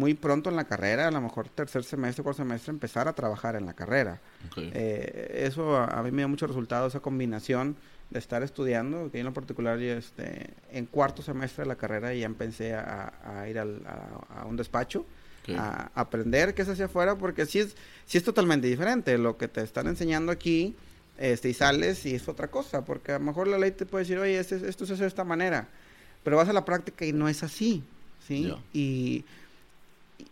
muy 0.00 0.14
pronto 0.14 0.48
en 0.48 0.56
la 0.56 0.64
carrera, 0.64 1.08
a 1.08 1.10
lo 1.10 1.20
mejor 1.20 1.50
tercer 1.50 1.84
semestre, 1.84 2.24
cuarto 2.24 2.42
semestre, 2.42 2.70
empezar 2.70 3.06
a 3.06 3.12
trabajar 3.12 3.54
en 3.54 3.66
la 3.66 3.74
carrera. 3.74 4.18
Eh, 4.56 5.42
eso 5.46 5.76
a, 5.76 6.02
mí 6.02 6.10
me 6.10 6.22
dio 6.22 6.28
mucho 6.28 6.46
resultado, 6.46 6.88
esa 6.88 7.00
combinación 7.00 7.76
de 8.08 8.18
estar 8.18 8.42
estudiando, 8.42 9.10
que 9.10 9.18
yo 9.18 9.20
en 9.20 9.26
lo 9.26 9.34
particular 9.34 9.78
este, 9.78 10.54
en 10.72 10.86
cuarto 10.86 11.20
semestre 11.20 11.64
de 11.64 11.68
la 11.68 11.76
carrera 11.76 12.14
ya 12.14 12.24
empecé 12.24 12.74
a, 12.74 13.46
ir 13.48 13.58
a, 13.58 13.66
un 14.46 14.56
despacho. 14.56 15.04
A 15.56 15.90
aprender 15.96 16.54
qué 16.54 16.64
se 16.64 16.70
hace 16.72 16.84
afuera, 16.84 17.16
porque 17.16 17.44
sí 17.44 17.58
es, 17.58 17.74
sí 18.06 18.18
es 18.18 18.24
totalmente 18.24 18.68
diferente. 18.68 19.18
Lo 19.18 19.36
que 19.36 19.48
te 19.48 19.62
están 19.62 19.88
enseñando 19.88 20.30
aquí, 20.30 20.76
este, 21.18 21.48
y 21.48 21.54
sales 21.54 22.06
y 22.06 22.14
es 22.14 22.28
otra 22.28 22.48
cosa, 22.48 22.84
porque 22.84 23.12
a 23.12 23.18
lo 23.18 23.24
mejor 23.24 23.48
la 23.48 23.58
ley 23.58 23.72
te 23.72 23.84
puede 23.84 24.04
decir, 24.04 24.18
oye, 24.18 24.38
este, 24.38 24.68
esto 24.68 24.86
se 24.86 24.92
hace 24.92 25.02
de 25.02 25.08
esta 25.08 25.24
manera, 25.24 25.66
pero 26.22 26.36
vas 26.36 26.48
a 26.48 26.52
la 26.52 26.64
práctica 26.64 27.04
y 27.04 27.12
no 27.12 27.28
es 27.28 27.42
así, 27.42 27.82
¿sí? 28.26 28.54
Y, 28.72 29.24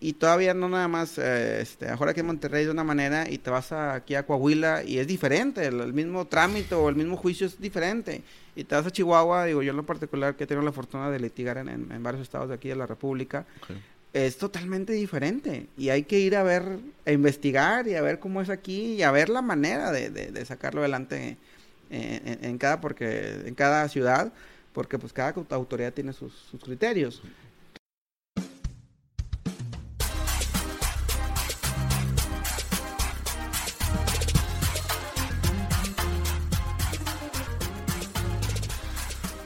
y 0.01 0.13
todavía 0.13 0.55
no 0.55 0.69
nada 0.69 0.87
más, 0.87 1.19
eh, 1.19 1.61
este, 1.61 1.89
ahora 1.89 2.13
aquí 2.13 2.21
en 2.21 2.27
Monterrey 2.27 2.65
de 2.65 2.71
una 2.71 2.85
manera 2.85 3.29
y 3.29 3.39
te 3.39 3.51
vas 3.51 3.73
aquí 3.73 4.15
a 4.15 4.25
Coahuila 4.25 4.85
y 4.85 4.99
es 4.99 5.09
diferente, 5.09 5.67
el, 5.67 5.93
mismo 5.93 6.27
trámite 6.27 6.77
o 6.77 6.89
el 6.89 6.95
mismo 6.95 7.17
juicio 7.17 7.47
es 7.47 7.61
diferente. 7.61 8.23
Y 8.55 8.65
te 8.65 8.77
vas 8.77 8.87
a 8.87 8.91
Chihuahua, 8.93 9.47
digo 9.47 9.63
yo 9.63 9.71
en 9.71 9.77
lo 9.77 9.87
particular 9.87 10.37
que 10.37 10.45
he 10.45 10.47
tenido 10.47 10.65
la 10.65 10.73
fortuna 10.73 11.11
de 11.11 11.19
litigar 11.19 11.59
en, 11.59 11.69
en, 11.69 12.03
varios 12.03 12.23
estados 12.23 12.49
de 12.49 12.55
aquí 12.55 12.69
de 12.69 12.77
la 12.77 12.87
República, 12.87 13.45
es 14.13 14.39
totalmente 14.39 14.93
diferente. 14.93 15.67
Y 15.77 15.89
hay 15.89 16.05
que 16.05 16.21
ir 16.21 16.37
a 16.37 16.45
ver, 16.45 16.79
a 17.05 17.11
investigar 17.11 17.89
y 17.89 17.97
a 17.97 18.03
ver 18.03 18.21
cómo 18.21 18.41
es 18.41 18.51
aquí 18.51 18.95
y 18.95 19.03
a 19.03 19.11
ver 19.11 19.29
la 19.29 19.43
manera 19.43 19.91
de, 19.91 20.11
de, 20.11 20.45
sacarlo 20.45 20.81
adelante 20.81 21.37
en, 21.91 22.45
en, 22.45 22.59
cada, 22.59 22.81
porque, 22.81 23.43
en 23.47 23.55
cada 23.55 23.89
ciudad, 23.89 24.33
porque 24.73 24.99
pues 24.99 25.13
cada 25.13 25.35
autoridad 25.51 25.93
tiene 25.93 26.13
sus, 26.13 26.33
sus 26.33 26.63
criterios. 26.63 27.23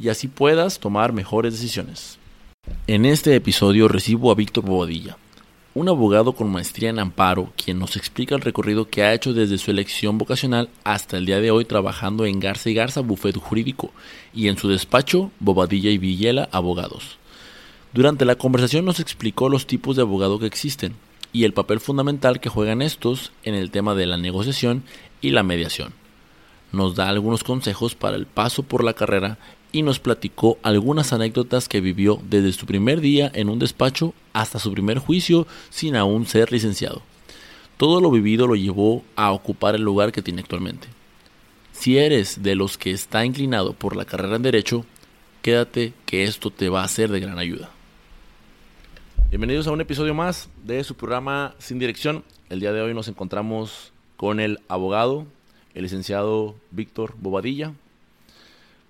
y 0.00 0.08
así 0.08 0.28
puedas 0.28 0.80
tomar 0.80 1.12
mejores 1.12 1.52
decisiones. 1.52 2.18
En 2.86 3.04
este 3.04 3.34
episodio 3.34 3.88
recibo 3.88 4.30
a 4.30 4.34
Víctor 4.34 4.64
Bobadilla, 4.64 5.16
un 5.74 5.88
abogado 5.88 6.32
con 6.32 6.50
maestría 6.50 6.90
en 6.90 6.98
amparo, 6.98 7.52
quien 7.56 7.78
nos 7.78 7.96
explica 7.96 8.34
el 8.34 8.40
recorrido 8.40 8.88
que 8.88 9.02
ha 9.02 9.14
hecho 9.14 9.32
desde 9.32 9.58
su 9.58 9.70
elección 9.70 10.18
vocacional 10.18 10.68
hasta 10.84 11.16
el 11.16 11.26
día 11.26 11.40
de 11.40 11.50
hoy 11.50 11.64
trabajando 11.64 12.26
en 12.26 12.40
Garza 12.40 12.70
y 12.70 12.74
Garza 12.74 13.00
Bufet 13.02 13.36
Jurídico 13.36 13.92
y 14.34 14.48
en 14.48 14.56
su 14.56 14.68
despacho 14.68 15.30
Bobadilla 15.38 15.90
y 15.90 15.98
Villela 15.98 16.48
Abogados. 16.50 17.18
Durante 17.92 18.24
la 18.24 18.36
conversación 18.36 18.84
nos 18.84 19.00
explicó 19.00 19.48
los 19.48 19.66
tipos 19.66 19.96
de 19.96 20.02
abogado 20.02 20.38
que 20.38 20.46
existen 20.46 20.94
y 21.32 21.44
el 21.44 21.52
papel 21.52 21.80
fundamental 21.80 22.40
que 22.40 22.48
juegan 22.48 22.82
estos 22.82 23.32
en 23.44 23.54
el 23.54 23.70
tema 23.70 23.94
de 23.94 24.06
la 24.06 24.16
negociación 24.16 24.82
y 25.20 25.30
la 25.30 25.42
mediación. 25.42 25.92
Nos 26.72 26.94
da 26.94 27.08
algunos 27.08 27.42
consejos 27.42 27.94
para 27.94 28.16
el 28.16 28.26
paso 28.26 28.62
por 28.62 28.84
la 28.84 28.94
carrera 28.94 29.38
y 29.72 29.82
nos 29.82 29.98
platicó 29.98 30.58
algunas 30.62 31.12
anécdotas 31.12 31.68
que 31.68 31.80
vivió 31.80 32.20
desde 32.28 32.52
su 32.52 32.66
primer 32.66 33.00
día 33.00 33.30
en 33.34 33.48
un 33.48 33.58
despacho 33.58 34.14
hasta 34.32 34.58
su 34.58 34.72
primer 34.72 34.98
juicio 34.98 35.46
sin 35.70 35.96
aún 35.96 36.26
ser 36.26 36.52
licenciado. 36.52 37.02
Todo 37.76 38.00
lo 38.00 38.10
vivido 38.10 38.46
lo 38.46 38.56
llevó 38.56 39.02
a 39.16 39.32
ocupar 39.32 39.74
el 39.74 39.82
lugar 39.82 40.12
que 40.12 40.22
tiene 40.22 40.42
actualmente. 40.42 40.88
Si 41.72 41.96
eres 41.96 42.42
de 42.42 42.54
los 42.54 42.76
que 42.76 42.90
está 42.90 43.24
inclinado 43.24 43.72
por 43.72 43.96
la 43.96 44.04
carrera 44.04 44.36
en 44.36 44.42
Derecho, 44.42 44.84
quédate 45.40 45.94
que 46.04 46.24
esto 46.24 46.50
te 46.50 46.68
va 46.68 46.84
a 46.84 46.88
ser 46.88 47.10
de 47.10 47.20
gran 47.20 47.38
ayuda. 47.38 47.70
Bienvenidos 49.30 49.66
a 49.66 49.72
un 49.72 49.80
episodio 49.80 50.12
más 50.12 50.48
de 50.64 50.82
su 50.84 50.94
programa 50.94 51.54
Sin 51.58 51.78
Dirección. 51.78 52.24
El 52.50 52.60
día 52.60 52.72
de 52.72 52.82
hoy 52.82 52.92
nos 52.92 53.08
encontramos 53.08 53.92
con 54.16 54.40
el 54.40 54.60
abogado, 54.68 55.24
el 55.72 55.84
licenciado 55.84 56.56
Víctor 56.72 57.14
Bobadilla, 57.18 57.72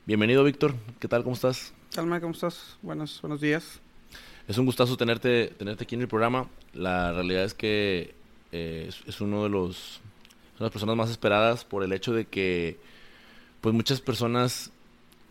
Bienvenido, 0.06 0.43
Víctor. 0.43 0.75
¿Qué 0.99 1.09
tal? 1.09 1.22
¿Cómo 1.22 1.34
estás? 1.34 1.75
Calma, 1.94 2.21
¿cómo 2.21 2.33
estás? 2.33 2.78
Buenos, 2.81 3.21
buenos 3.21 3.41
días. 3.41 3.81
Es 4.49 4.56
un 4.56 4.65
gustazo 4.65 4.97
tenerte, 4.97 5.49
tenerte 5.59 5.84
aquí 5.84 5.94
en 5.94 6.00
el 6.00 6.09
programa. 6.09 6.49
La 6.72 7.12
realidad 7.12 7.44
es 7.44 7.53
que 7.53 8.15
eh, 8.50 8.91
es, 9.06 9.21
uno 9.21 9.44
de 9.44 9.50
los 9.50 10.00
de 10.59 10.65
las 10.65 10.72
personas 10.72 10.97
más 10.97 11.11
esperadas 11.11 11.66
por 11.66 11.84
el 11.84 11.93
hecho 11.93 12.15
de 12.15 12.25
que, 12.25 12.78
pues 13.61 13.75
muchas 13.75 14.00
personas, 14.00 14.72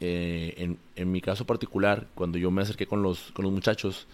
eh, 0.02 0.54
en, 0.58 0.78
en, 0.96 1.12
mi 1.12 1.20
caso 1.20 1.46
particular, 1.46 2.06
cuando 2.14 2.38
yo 2.38 2.52
me 2.52 2.62
acerqué 2.62 2.86
con 2.86 3.02
los, 3.02 3.32
con 3.34 3.46
los 3.46 3.52
muchachos, 3.52 4.06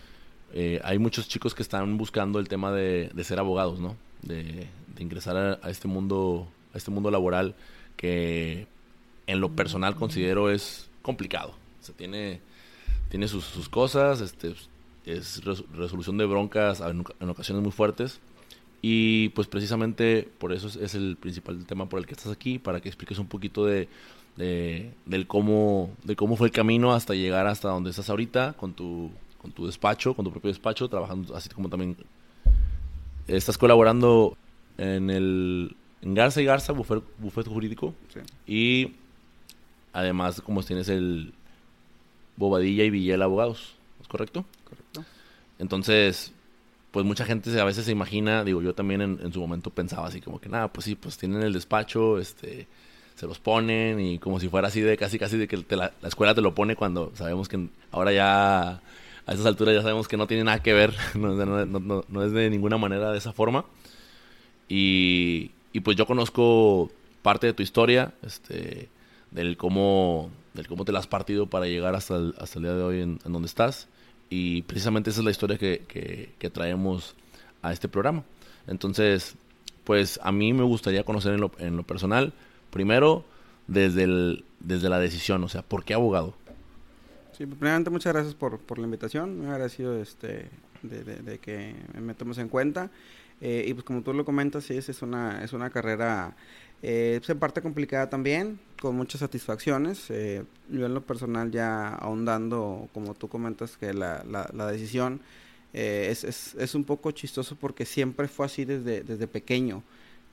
eh, 0.53 0.79
hay 0.85 0.99
muchos 0.99 1.27
chicos 1.27 1.53
que 1.53 1.63
están 1.63 1.97
buscando 1.97 2.39
el 2.39 2.47
tema 2.47 2.71
de, 2.71 3.11
de 3.13 3.23
ser 3.25 3.39
abogados, 3.39 3.79
¿no? 3.81 3.97
De, 4.21 4.67
de 4.95 5.03
ingresar 5.03 5.35
a, 5.35 5.59
a, 5.61 5.69
este 5.69 5.89
mundo, 5.89 6.47
a 6.73 6.77
este 6.77 6.91
mundo 6.91 7.11
laboral 7.11 7.55
que 7.97 8.67
en 9.27 9.39
lo 9.39 9.49
personal 9.51 9.95
considero 9.95 10.49
es 10.49 10.89
complicado. 11.01 11.53
O 11.81 11.85
sea, 11.85 11.95
tiene, 11.95 12.41
tiene 13.09 13.27
sus, 13.27 13.45
sus 13.45 13.69
cosas, 13.69 14.21
este, 14.21 14.55
es 15.05 15.43
resolución 15.43 16.17
de 16.17 16.25
broncas 16.25 16.81
en, 16.81 17.29
ocasiones 17.29 17.63
muy 17.63 17.71
fuertes. 17.71 18.19
Y 18.81 19.29
pues 19.29 19.47
precisamente 19.47 20.27
por 20.37 20.53
eso 20.53 20.67
es, 20.79 20.93
el 20.93 21.17
principal 21.19 21.65
tema 21.65 21.87
por 21.87 21.99
el 21.99 22.05
que 22.05 22.13
estás 22.13 22.31
aquí, 22.31 22.59
para 22.59 22.81
que 22.81 22.89
expliques 22.89 23.17
un 23.17 23.27
poquito 23.27 23.65
de, 23.65 23.87
del 24.35 25.27
cómo, 25.27 25.91
de 26.03 26.15
cómo 26.15 26.35
fue 26.35 26.47
el 26.47 26.53
camino 26.53 26.93
hasta 26.93 27.15
llegar 27.15 27.47
hasta 27.47 27.69
donde 27.69 27.89
estás 27.89 28.09
ahorita, 28.09 28.53
con 28.53 28.73
tu, 28.73 29.09
con 29.41 29.51
tu 29.51 29.65
despacho, 29.65 30.13
con 30.13 30.25
tu 30.25 30.31
propio 30.31 30.49
despacho, 30.49 30.87
trabajando 30.87 31.35
así 31.35 31.49
como 31.49 31.69
también 31.69 31.97
estás 33.27 33.57
colaborando 33.57 34.37
en 34.77 35.09
el 35.09 35.75
en 36.05 36.13
Garza 36.13 36.39
y 36.39 36.45
Garza, 36.45 36.71
bufete, 36.73 37.49
jurídico. 37.49 37.95
Y 38.45 38.91
Además, 39.95 40.41
como 40.41 40.61
tienes 40.61 40.89
el 40.89 41.33
Bobadilla 42.35 42.83
y 42.83 42.89
Villela 42.89 43.23
Abogados, 43.23 43.75
¿es 44.01 44.09
correcto? 44.09 44.43
Correcto. 44.65 45.05
Entonces, 45.57 46.33
pues 46.91 47.05
mucha 47.05 47.23
gente 47.23 47.57
a 47.61 47.63
veces 47.63 47.85
se 47.85 47.93
imagina, 47.93 48.43
digo, 48.43 48.61
yo 48.61 48.75
también 48.75 48.99
en, 49.01 49.31
su 49.31 49.39
momento 49.39 49.69
pensaba 49.69 50.07
así 50.07 50.19
como 50.19 50.41
que, 50.41 50.49
nada, 50.49 50.67
pues 50.67 50.83
sí, 50.83 50.95
pues 50.95 51.17
tienen 51.17 51.43
el 51.43 51.53
despacho, 51.53 52.19
este, 52.19 52.67
se 53.15 53.25
los 53.25 53.39
ponen 53.39 54.01
y 54.01 54.19
como 54.19 54.37
si 54.41 54.49
fuera 54.49 54.67
así 54.67 54.81
de 54.81 54.97
casi, 54.97 55.17
casi 55.17 55.37
de 55.37 55.47
que 55.47 55.63
la, 55.77 55.93
escuela 56.03 56.35
te 56.35 56.41
lo 56.41 56.53
pone 56.53 56.75
cuando 56.75 57.13
sabemos 57.15 57.47
que 57.47 57.69
ahora 57.89 58.11
ya 58.11 58.81
a 59.25 59.33
esas 59.33 59.45
alturas 59.45 59.75
ya 59.75 59.81
sabemos 59.81 60.09
que 60.09 60.17
no 60.17 60.27
tiene 60.27 60.43
nada 60.43 60.61
que 60.61 60.73
ver, 60.73 60.93
no, 61.15 62.25
es 62.25 62.31
de 62.33 62.49
ninguna 62.49 62.77
manera 62.77 63.13
de 63.13 63.17
esa 63.17 63.31
forma. 63.31 63.63
Y, 64.67 65.51
y 65.71 65.79
pues 65.79 65.95
yo 65.95 66.05
conozco 66.05 66.91
parte 67.21 67.47
de 67.47 67.53
tu 67.53 67.63
historia, 67.63 68.13
este, 68.23 68.89
del 69.35 69.57
cómo, 69.57 70.31
del 70.53 70.67
cómo 70.67 70.85
te 70.85 70.91
la 70.91 70.99
has 70.99 71.07
partido 71.07 71.47
para 71.47 71.65
llegar 71.65 71.93
hasta 71.93 72.15
el, 72.15 72.33
hasta 72.39 72.57
el 72.57 72.63
día 72.63 72.73
de 72.73 72.81
hoy 72.81 73.01
en, 73.01 73.19
donde 73.25 73.47
estás. 73.47 73.87
Y 74.29 74.63
precisamente 74.63 75.09
esa 75.11 75.19
es 75.19 75.25
la 75.25 75.31
historia 75.31 75.57
que, 75.57 75.83
que, 75.87 76.49
traemos 76.49 77.15
a 77.61 77.73
este 77.73 77.87
programa. 77.87 78.23
Entonces, 78.65 79.35
pues 79.83 80.19
a 80.23 80.31
mí 80.31 80.53
me 80.53 80.63
gustaría 80.63 81.03
conocer 81.03 81.33
en 81.33 81.41
lo, 81.41 81.51
en 81.59 81.77
lo 81.77 81.83
personal, 81.83 82.33
primero, 82.71 83.25
desde, 83.67 84.03
el, 84.03 84.45
desde 84.59 84.89
la 84.89 84.99
decisión, 84.99 85.43
o 85.43 85.49
sea, 85.49 85.61
¿por 85.61 85.83
qué 85.83 85.93
abogado? 85.93 86.33
Sí, 87.37 87.45
primeramente 87.45 87.89
muchas 87.89 88.13
gracias 88.13 88.33
por, 88.33 88.59
por 88.59 88.79
la 88.79 88.85
invitación, 88.85 89.41
me 89.41 89.49
agradecido 89.49 89.99
este, 90.01 90.49
de, 90.81 91.03
de, 91.03 91.39
que 91.39 91.75
me 91.99 92.13
tomes 92.13 92.37
en 92.37 92.47
cuenta. 92.47 92.89
Eh, 93.41 93.65
y 93.67 93.73
pues 93.73 93.83
como 93.83 94.01
tú 94.01 94.13
lo 94.13 94.23
comentas, 94.23 94.63
sí, 94.63 94.77
es 94.77 95.01
una, 95.01 95.43
es 95.43 95.51
una 95.51 95.69
carrera 95.69 96.35
eh, 96.81 97.21
en 97.27 97.39
parte 97.39 97.61
complicada 97.61 98.09
también, 98.09 98.59
con 98.79 98.95
muchas 98.95 99.19
satisfacciones. 99.19 100.09
Eh, 100.09 100.43
yo 100.69 100.85
en 100.85 100.93
lo 100.93 101.01
personal 101.01 101.51
ya 101.51 101.89
ahondando, 101.89 102.87
como 102.93 103.15
tú 103.15 103.27
comentas, 103.27 103.77
que 103.77 103.93
la, 103.93 104.23
la, 104.23 104.67
decisión 104.67 105.21
eh, 105.73 106.09
es, 106.11 106.23
es, 106.23 106.55
es, 106.55 106.75
un 106.75 106.83
poco 106.83 107.11
chistoso 107.11 107.55
porque 107.55 107.85
siempre 107.85 108.27
fue 108.27 108.45
así 108.45 108.65
desde, 108.65 109.01
desde 109.01 109.27
pequeño. 109.27 109.83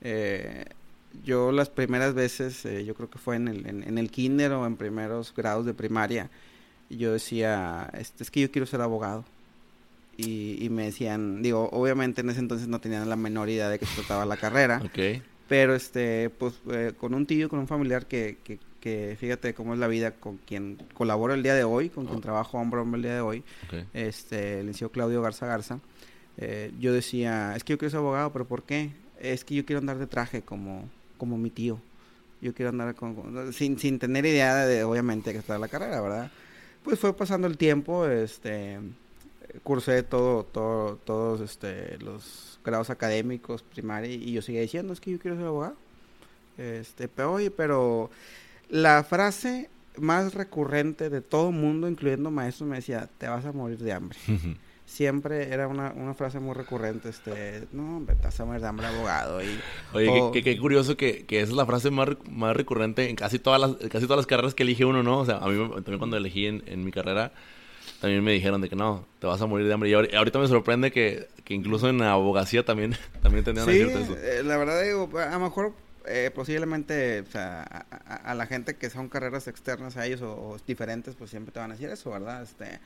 Eh, 0.01 0.65
yo 1.23 1.51
las 1.51 1.69
primeras 1.69 2.13
veces, 2.13 2.63
yo 2.85 2.93
creo 2.95 3.09
que 3.09 3.19
fue 3.19 3.35
en 3.35 3.47
el, 3.47 3.65
en, 3.67 3.97
el 3.97 4.09
kinder 4.09 4.51
o 4.51 4.65
en 4.65 4.77
primeros 4.77 5.33
grados 5.35 5.65
de 5.65 5.73
primaria, 5.73 6.29
yo 6.89 7.13
decía, 7.13 7.89
este, 7.97 8.23
es 8.23 8.31
que 8.31 8.41
yo 8.41 8.51
quiero 8.51 8.65
ser 8.65 8.81
abogado. 8.81 9.25
y, 10.15 10.67
me 10.69 10.85
decían, 10.85 11.41
digo, 11.41 11.69
obviamente 11.71 12.21
en 12.21 12.29
ese 12.29 12.39
entonces 12.39 12.67
no 12.67 12.79
tenían 12.79 13.09
la 13.09 13.15
menor 13.15 13.49
idea 13.49 13.69
de 13.69 13.79
que 13.79 13.87
se 13.87 13.95
trataba 13.95 14.25
la 14.25 14.37
carrera. 14.37 14.79
Pero 15.53 15.75
este, 15.75 16.31
pues 16.31 16.55
eh, 16.71 16.93
con 16.97 17.13
un 17.13 17.27
tío, 17.27 17.47
con 17.47 17.59
un 17.59 17.67
familiar 17.67 18.07
que, 18.07 18.37
que, 18.81 19.15
fíjate 19.19 19.53
cómo 19.53 19.75
es 19.75 19.79
la 19.79 19.85
vida 19.85 20.09
con 20.09 20.37
quien 20.37 20.79
colaboro 20.95 21.35
el 21.35 21.43
día 21.43 21.53
de 21.53 21.63
hoy, 21.63 21.89
con 21.89 22.07
quien 22.07 22.17
oh. 22.17 22.21
trabajo 22.21 22.57
hombro 22.57 22.79
a 22.79 22.81
hombro 22.81 22.97
el 22.97 23.03
día 23.03 23.13
de 23.13 23.21
hoy, 23.21 23.43
este, 23.93 24.61
el 24.61 24.65
licenciado 24.65 24.91
Claudio 24.91 25.21
Garza 25.21 25.45
Garza, 25.45 25.79
eh, 26.37 26.71
yo 26.79 26.91
decía, 26.91 27.55
es 27.55 27.63
que 27.63 27.73
yo 27.73 27.77
quiero 27.77 27.91
ser 27.91 27.99
abogado, 27.99 28.33
pero 28.33 28.47
¿por 28.47 28.63
qué? 28.63 28.93
Es 29.19 29.45
que 29.45 29.53
yo 29.53 29.63
quiero 29.63 29.79
andar 29.79 29.99
de 29.99 30.07
traje 30.07 30.41
como, 30.41 30.89
como 31.19 31.37
mi 31.37 31.51
tío. 31.51 31.79
Yo 32.41 32.55
quiero 32.55 32.69
andar 32.69 32.95
con, 32.95 33.53
sin, 33.53 33.77
sin 33.77 33.99
tener 33.99 34.25
idea 34.25 34.65
de, 34.65 34.83
obviamente, 34.83 35.33
que 35.33 35.37
está 35.37 35.59
la 35.59 35.67
carrera, 35.67 36.01
¿verdad? 36.01 36.31
Pues 36.83 36.97
fue 36.97 37.15
pasando 37.15 37.45
el 37.45 37.59
tiempo, 37.59 38.07
este, 38.07 38.79
cursé 39.61 40.03
todo, 40.03 40.43
todo, 40.43 40.97
todos 40.97 41.41
este, 41.41 41.97
los 41.99 42.59
grados 42.63 42.89
académicos, 42.89 43.61
primaria, 43.61 44.11
y 44.11 44.31
yo 44.31 44.41
seguía 44.41 44.61
diciendo, 44.61 44.93
es 44.93 44.99
que 44.99 45.11
yo 45.11 45.19
quiero 45.19 45.37
ser 45.37 45.45
abogado. 45.45 45.75
Este, 46.57 47.07
pero 47.07 47.33
oye, 47.33 47.51
pero 47.51 48.09
la 48.69 49.03
frase 49.03 49.69
más 49.97 50.33
recurrente 50.33 51.09
de 51.09 51.21
todo 51.21 51.51
mundo, 51.51 51.87
incluyendo 51.87 52.31
maestros, 52.31 52.69
me 52.69 52.77
decía, 52.77 53.09
te 53.17 53.27
vas 53.27 53.45
a 53.45 53.51
morir 53.51 53.77
de 53.79 53.93
hambre. 53.93 54.17
Siempre 54.85 55.51
era 55.51 55.67
una, 55.67 55.91
una, 55.93 56.13
frase 56.13 56.39
muy 56.39 56.53
recurrente, 56.53 57.09
este, 57.09 57.67
no, 57.71 57.97
hombre, 57.97 58.15
te 58.15 58.23
vas 58.23 58.39
a 58.39 58.45
morir 58.45 58.61
de 58.61 58.67
hambre 58.67 58.85
abogado. 58.85 59.41
Y, 59.41 59.59
Oye, 59.93 60.43
qué, 60.43 60.57
curioso 60.57 60.97
que, 60.97 61.25
que, 61.25 61.39
esa 61.39 61.51
es 61.51 61.57
la 61.57 61.65
frase 61.65 61.89
más, 61.89 62.09
más 62.29 62.55
recurrente 62.55 63.09
en 63.09 63.15
casi 63.15 63.39
todas, 63.39 63.61
las, 63.61 63.75
casi 63.89 64.05
todas 64.05 64.17
las 64.17 64.27
carreras 64.27 64.53
que 64.53 64.63
elige 64.63 64.85
uno, 64.85 65.01
¿no? 65.01 65.19
O 65.19 65.25
sea, 65.25 65.37
a 65.37 65.47
mí 65.47 65.57
también 65.75 65.97
cuando 65.99 66.17
elegí 66.17 66.47
en, 66.47 66.63
en 66.67 66.83
mi 66.83 66.91
carrera, 66.91 67.31
también 68.03 68.21
me 68.21 68.33
dijeron 68.33 68.59
de 68.59 68.67
que 68.67 68.75
no, 68.75 69.05
te 69.19 69.27
vas 69.27 69.41
a 69.41 69.45
morir 69.45 69.65
de 69.65 69.73
hambre. 69.73 69.89
Y 69.89 69.93
ahorita 69.93 70.37
me 70.37 70.49
sorprende 70.49 70.91
que, 70.91 71.29
que 71.45 71.53
incluso 71.53 71.87
en 71.87 71.99
la 71.99 72.11
abogacía 72.11 72.65
también, 72.65 72.97
también 73.21 73.45
tenían 73.45 73.65
sí, 73.65 73.79
eso. 73.79 74.17
Eh, 74.17 74.43
la 74.43 74.57
verdad 74.57 74.83
digo, 74.83 75.09
a 75.17 75.31
lo 75.31 75.39
mejor 75.39 75.71
eh, 76.05 76.29
posiblemente, 76.35 77.21
o 77.21 77.31
sea, 77.31 77.63
a, 77.63 78.35
la 78.35 78.45
gente 78.45 78.75
que 78.75 78.89
son 78.89 79.07
carreras 79.07 79.47
externas 79.47 79.95
a 79.95 80.05
ellos 80.05 80.21
o, 80.21 80.57
diferentes, 80.67 81.15
pues 81.15 81.29
siempre 81.29 81.53
te 81.53 81.61
van 81.61 81.71
a 81.71 81.75
decir 81.75 81.87
eso, 81.91 82.11
¿verdad? 82.11 82.43
Este, 82.43 82.81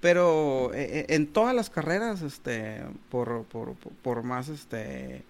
pero 0.00 0.70
eh, 0.72 1.04
en 1.08 1.26
todas 1.26 1.52
las 1.52 1.68
carreras, 1.68 2.22
este, 2.22 2.80
por, 3.08 3.46
por, 3.46 3.74
por 3.74 4.22
más, 4.22 4.48
este, 4.50 5.24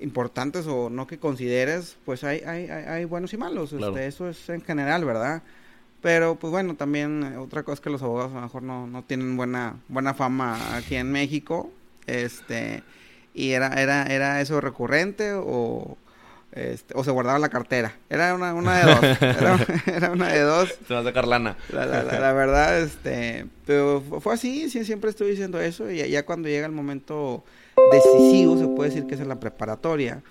importantes 0.00 0.66
o 0.66 0.88
no 0.88 1.06
que 1.06 1.18
consideres, 1.18 1.98
pues 2.06 2.24
hay, 2.24 2.38
hay, 2.38 2.70
hay, 2.70 3.04
buenos 3.04 3.34
y 3.34 3.36
malos. 3.36 3.74
Este, 3.74 4.06
eso 4.06 4.30
es 4.30 4.48
en 4.48 4.62
general, 4.62 5.04
¿verdad? 5.04 5.42
Pero 6.00 6.36
pues 6.36 6.50
bueno, 6.50 6.76
también 6.76 7.24
eh, 7.24 7.36
otra 7.38 7.62
cosa 7.62 7.74
es 7.74 7.80
que 7.80 7.90
los 7.90 8.02
abogados 8.02 8.32
a 8.32 8.36
lo 8.36 8.42
mejor 8.42 8.62
no, 8.62 8.86
no 8.86 9.02
tienen 9.02 9.36
buena, 9.36 9.76
buena 9.88 10.14
fama 10.14 10.76
aquí 10.76 10.94
en 10.94 11.10
México. 11.10 11.70
Este, 12.06 12.82
y 13.34 13.50
era, 13.50 13.80
era, 13.80 14.04
era 14.04 14.40
eso 14.40 14.60
recurrente 14.60 15.32
o, 15.34 15.98
este, 16.52 16.94
o 16.96 17.02
se 17.02 17.10
guardaba 17.10 17.38
la 17.40 17.48
cartera. 17.48 17.96
Era 18.08 18.34
una, 18.34 18.54
una 18.54 18.78
de 18.78 18.92
dos. 18.92 19.22
Era, 19.86 20.10
una 20.12 20.28
de 20.28 20.40
dos. 20.40 20.78
Se 20.86 20.94
va 20.94 21.00
a 21.00 21.04
sacar 21.04 21.26
lana. 21.26 21.56
La, 21.72 21.84
la, 21.86 22.32
verdad, 22.32 22.78
este, 22.80 23.46
pero 23.66 24.00
fue 24.20 24.34
así, 24.34 24.70
siempre 24.70 25.10
estoy 25.10 25.30
diciendo 25.30 25.60
eso. 25.60 25.90
Y 25.90 26.08
ya 26.08 26.24
cuando 26.24 26.48
llega 26.48 26.66
el 26.66 26.72
momento 26.72 27.44
decisivo, 27.92 28.56
se 28.56 28.68
puede 28.68 28.90
decir 28.90 29.06
que 29.06 29.16
es 29.16 29.20
en 29.20 29.28
la 29.28 29.40
preparatoria 29.40 30.22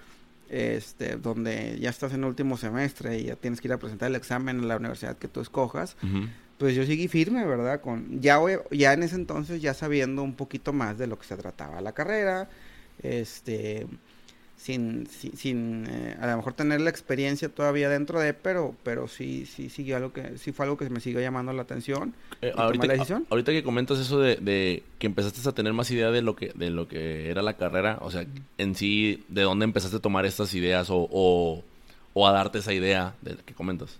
este, 0.50 1.18
donde 1.18 1.78
ya 1.80 1.90
estás 1.90 2.14
en 2.14 2.20
el 2.20 2.26
último 2.26 2.58
semestre 2.58 3.20
y 3.20 3.26
ya 3.26 3.36
tienes 3.36 3.62
que 3.62 3.68
ir 3.68 3.74
a 3.74 3.78
presentar 3.78 4.10
el 4.10 4.16
examen 4.16 4.60
en 4.60 4.68
la 4.68 4.78
universidad 4.78 5.18
que 5.18 5.28
tú 5.28 5.42
escojas, 5.42 5.96
pues 6.58 6.76
yo 6.76 6.86
seguí 6.86 7.08
firme, 7.08 7.46
¿verdad? 7.46 7.82
Con, 7.82 8.22
ya, 8.22 8.40
ya 8.72 8.94
en 8.94 9.04
ese 9.04 9.16
entonces, 9.16 9.62
ya 9.62 9.74
sabiendo 9.74 10.24
un 10.24 10.36
poquito 10.36 10.74
más 10.74 10.98
de 10.98 11.08
lo 11.08 11.20
que 11.20 11.26
se 11.26 11.38
trataba 11.38 11.82
la 11.82 11.92
carrera, 11.92 12.50
este, 13.04 13.86
sin, 14.58 15.08
sin, 15.08 15.86
eh, 15.88 16.18
a 16.20 16.28
lo 16.28 16.38
mejor 16.38 16.54
tener 16.54 16.82
la 16.82 16.90
experiencia 16.90 17.48
todavía 17.48 17.90
dentro 17.90 18.20
de, 18.20 18.34
pero, 18.34 18.76
pero 18.84 19.08
sí, 19.08 19.46
sí, 19.46 19.70
sí, 19.70 19.94
algo 19.94 20.12
que, 20.12 20.38
sí 20.40 20.52
fue 20.52 20.66
algo 20.66 20.78
que 20.78 20.90
me 20.90 21.00
siguió 21.00 21.22
llamando 21.22 21.54
la 21.54 21.62
atención. 21.62 22.14
Eh, 22.42 22.52
ahorita, 22.56 23.24
ahorita 23.30 23.52
que 23.52 23.64
comentas 23.64 24.00
eso 24.00 24.20
de, 24.20 24.84
que 24.98 25.08
empezaste 25.08 25.48
a 25.48 25.54
tener 25.54 25.74
más 25.74 25.90
idea 25.92 26.10
de 26.10 26.24
lo 26.24 26.36
que, 26.36 26.52
de 26.56 26.72
lo 26.72 26.88
que 26.88 27.30
era 27.30 27.44
la 27.44 27.54
carrera, 27.54 28.00
o 28.02 28.10
sea, 28.10 28.26
en 28.58 28.76
sí, 28.76 29.24
¿de 29.30 29.44
dónde 29.44 29.64
empezaste 29.64 29.98
a 29.98 30.02
tomar 30.02 30.26
estas 30.26 30.54
ideas 30.56 30.90
o, 30.90 31.08
o, 32.14 32.28
a 32.28 32.32
darte 32.32 32.58
esa 32.58 32.74
idea 32.74 33.14
de 33.22 33.36
que 33.38 33.54
comentas? 33.54 34.00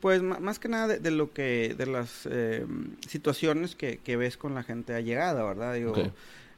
Pues 0.00 0.22
más 0.22 0.60
que 0.60 0.68
nada 0.68 0.96
de, 0.96 1.10
lo 1.10 1.32
que, 1.32 1.74
de 1.76 1.86
las 1.86 2.28
eh, 2.30 2.64
situaciones 3.08 3.74
que, 3.74 3.98
que, 3.98 4.16
ves 4.16 4.36
con 4.36 4.54
la 4.54 4.62
gente 4.62 4.94
allegada, 4.94 5.42
¿verdad? 5.42 5.74
Digo, 5.74 5.94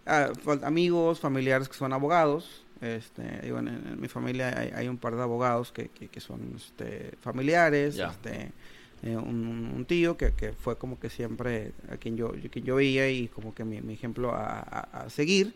ah, 0.04 0.30
amigos, 0.62 1.20
familiares 1.20 1.68
que 1.68 1.74
son 1.74 1.94
abogados, 1.94 2.64
este, 2.80 3.40
digo, 3.42 3.58
en, 3.58 4.00
mi 4.00 4.08
familia 4.08 4.70
hay, 4.74 4.88
un 4.88 4.98
par 4.98 5.16
de 5.16 5.22
abogados 5.22 5.72
que, 5.72 5.88
que, 5.88 6.20
son 6.20 6.54
este, 6.56 7.12
familiares, 7.20 7.98
este, 7.98 8.52
eh, 9.02 9.16
un, 9.16 9.84
tío 9.86 10.16
que, 10.16 10.32
que, 10.32 10.52
fue 10.52 10.76
como 10.76 10.98
que 10.98 11.10
siempre 11.10 11.72
a 11.90 11.96
quien 11.96 12.16
yo, 12.16 12.32
quien 12.50 12.64
yo 12.64 12.76
veía 12.76 13.10
y 13.10 13.28
como 13.28 13.54
que 13.54 13.64
mi, 13.64 13.92
ejemplo 13.92 14.32
a, 14.34 15.06
seguir. 15.08 15.54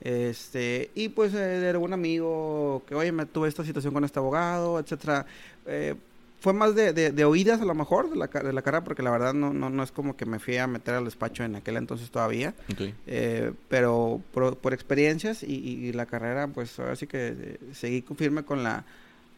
Este, 0.00 0.90
y 0.94 1.10
pues 1.10 1.32
eh, 1.32 1.68
era 1.68 1.78
un 1.78 1.92
amigo 1.92 2.82
que, 2.88 2.94
oye, 2.94 3.12
me 3.12 3.24
tuve 3.26 3.48
esta 3.48 3.64
situación 3.64 3.94
con 3.94 4.04
este 4.04 4.18
abogado, 4.18 4.80
etcétera. 4.80 5.26
Eh, 5.66 5.94
fue 6.42 6.52
más 6.52 6.74
de, 6.74 6.92
de, 6.92 7.24
oídas 7.24 7.60
a 7.60 7.64
lo 7.64 7.72
mejor 7.72 8.10
de 8.10 8.16
la, 8.16 8.26
de 8.26 8.52
la 8.52 8.62
cara, 8.62 8.82
porque 8.82 9.04
la 9.04 9.12
verdad 9.12 9.32
no, 9.32 9.52
no, 9.52 9.70
no 9.70 9.84
es 9.84 9.92
como 9.92 10.16
que 10.16 10.26
me 10.26 10.40
fui 10.40 10.56
a 10.56 10.66
meter 10.66 10.94
al 10.94 11.04
despacho 11.04 11.44
en 11.44 11.54
aquel 11.54 11.76
entonces 11.76 12.10
todavía. 12.10 12.52
Eh, 13.06 13.52
pero 13.68 14.20
por, 14.32 14.74
experiencias 14.74 15.44
y, 15.44 15.92
la 15.92 16.06
carrera, 16.06 16.48
pues 16.48 16.76
ahora 16.80 16.96
sí 16.96 17.06
que 17.06 17.28
eh, 17.28 17.58
seguí 17.74 18.04
firme 18.16 18.42
con 18.42 18.64
la, 18.64 18.84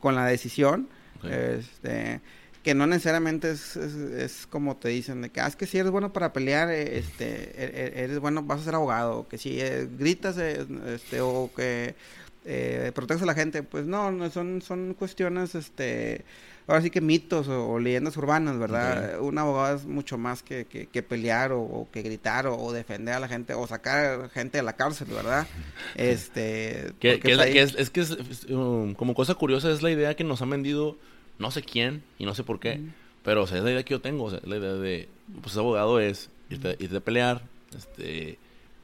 con 0.00 0.14
la 0.14 0.24
decisión. 0.24 0.88
Este, 1.22 2.22
que 2.62 2.74
no 2.74 2.86
necesariamente 2.86 3.50
es, 3.50 3.76
es, 3.76 4.46
como 4.46 4.78
te 4.78 4.88
dicen, 4.88 5.20
de 5.20 5.28
que, 5.28 5.42
ah, 5.42 5.46
es 5.46 5.56
que 5.56 5.66
si 5.66 5.76
eres 5.76 5.92
bueno 5.92 6.10
para 6.10 6.32
pelear, 6.32 6.70
eh, 6.70 6.96
este, 6.96 7.52
e, 7.54 8.00
e, 8.00 8.04
eres 8.04 8.18
bueno, 8.18 8.42
vas 8.42 8.62
a 8.62 8.64
ser 8.64 8.74
abogado, 8.76 9.28
que 9.28 9.36
si 9.36 9.58
gritas, 9.98 10.38
este, 10.38 11.20
o 11.20 11.50
que 11.54 11.94
eh, 12.44 12.92
proteges 12.94 13.22
a 13.22 13.26
la 13.26 13.34
gente, 13.34 13.62
pues 13.62 13.86
no, 13.86 14.10
no 14.12 14.28
son, 14.30 14.60
son 14.60 14.94
cuestiones, 14.94 15.54
este, 15.54 16.24
ahora 16.66 16.82
sí 16.82 16.90
que 16.90 17.00
mitos 17.00 17.48
o, 17.48 17.78
leyendas 17.78 18.16
urbanas, 18.16 18.58
¿verdad? 18.58 19.20
Un 19.20 19.38
abogado 19.38 19.76
es 19.76 19.86
mucho 19.86 20.18
más 20.18 20.42
que, 20.42 20.66
que, 20.66 21.02
pelear 21.02 21.52
o, 21.52 21.88
que 21.90 22.02
gritar 22.02 22.46
o, 22.46 22.72
defender 22.72 23.14
a 23.14 23.20
la 23.20 23.28
gente 23.28 23.54
o 23.54 23.66
sacar 23.66 24.28
gente 24.30 24.58
de 24.58 24.62
la 24.62 24.74
cárcel, 24.74 25.08
¿verdad? 25.10 25.46
Este... 25.94 26.92
Que, 27.00 27.20
es, 27.24 27.90
que 27.90 28.00
es, 28.00 28.46
um, 28.50 28.94
como 28.94 29.14
cosa 29.14 29.34
curiosa 29.34 29.70
es 29.70 29.82
la 29.82 29.90
idea 29.90 30.14
que 30.14 30.24
nos 30.24 30.42
han 30.42 30.50
vendido 30.50 30.96
no 31.38 31.50
sé 31.50 31.62
quién 31.62 32.02
y 32.18 32.26
no 32.26 32.34
sé 32.34 32.44
por 32.44 32.60
qué, 32.60 32.80
pero 33.24 33.42
o 33.42 33.46
sea, 33.46 33.58
es 33.58 33.64
la 33.64 33.70
idea 33.70 33.82
que 33.82 33.94
yo 33.94 34.00
tengo, 34.00 34.30
sea, 34.30 34.40
la 34.44 34.56
idea 34.56 34.74
de, 34.74 35.08
pues 35.42 35.56
abogado 35.56 35.98
es 35.98 36.30
irte, 36.50 36.76
irte 36.78 36.96
a 36.98 37.00
pelear, 37.00 37.42
este 37.76 38.38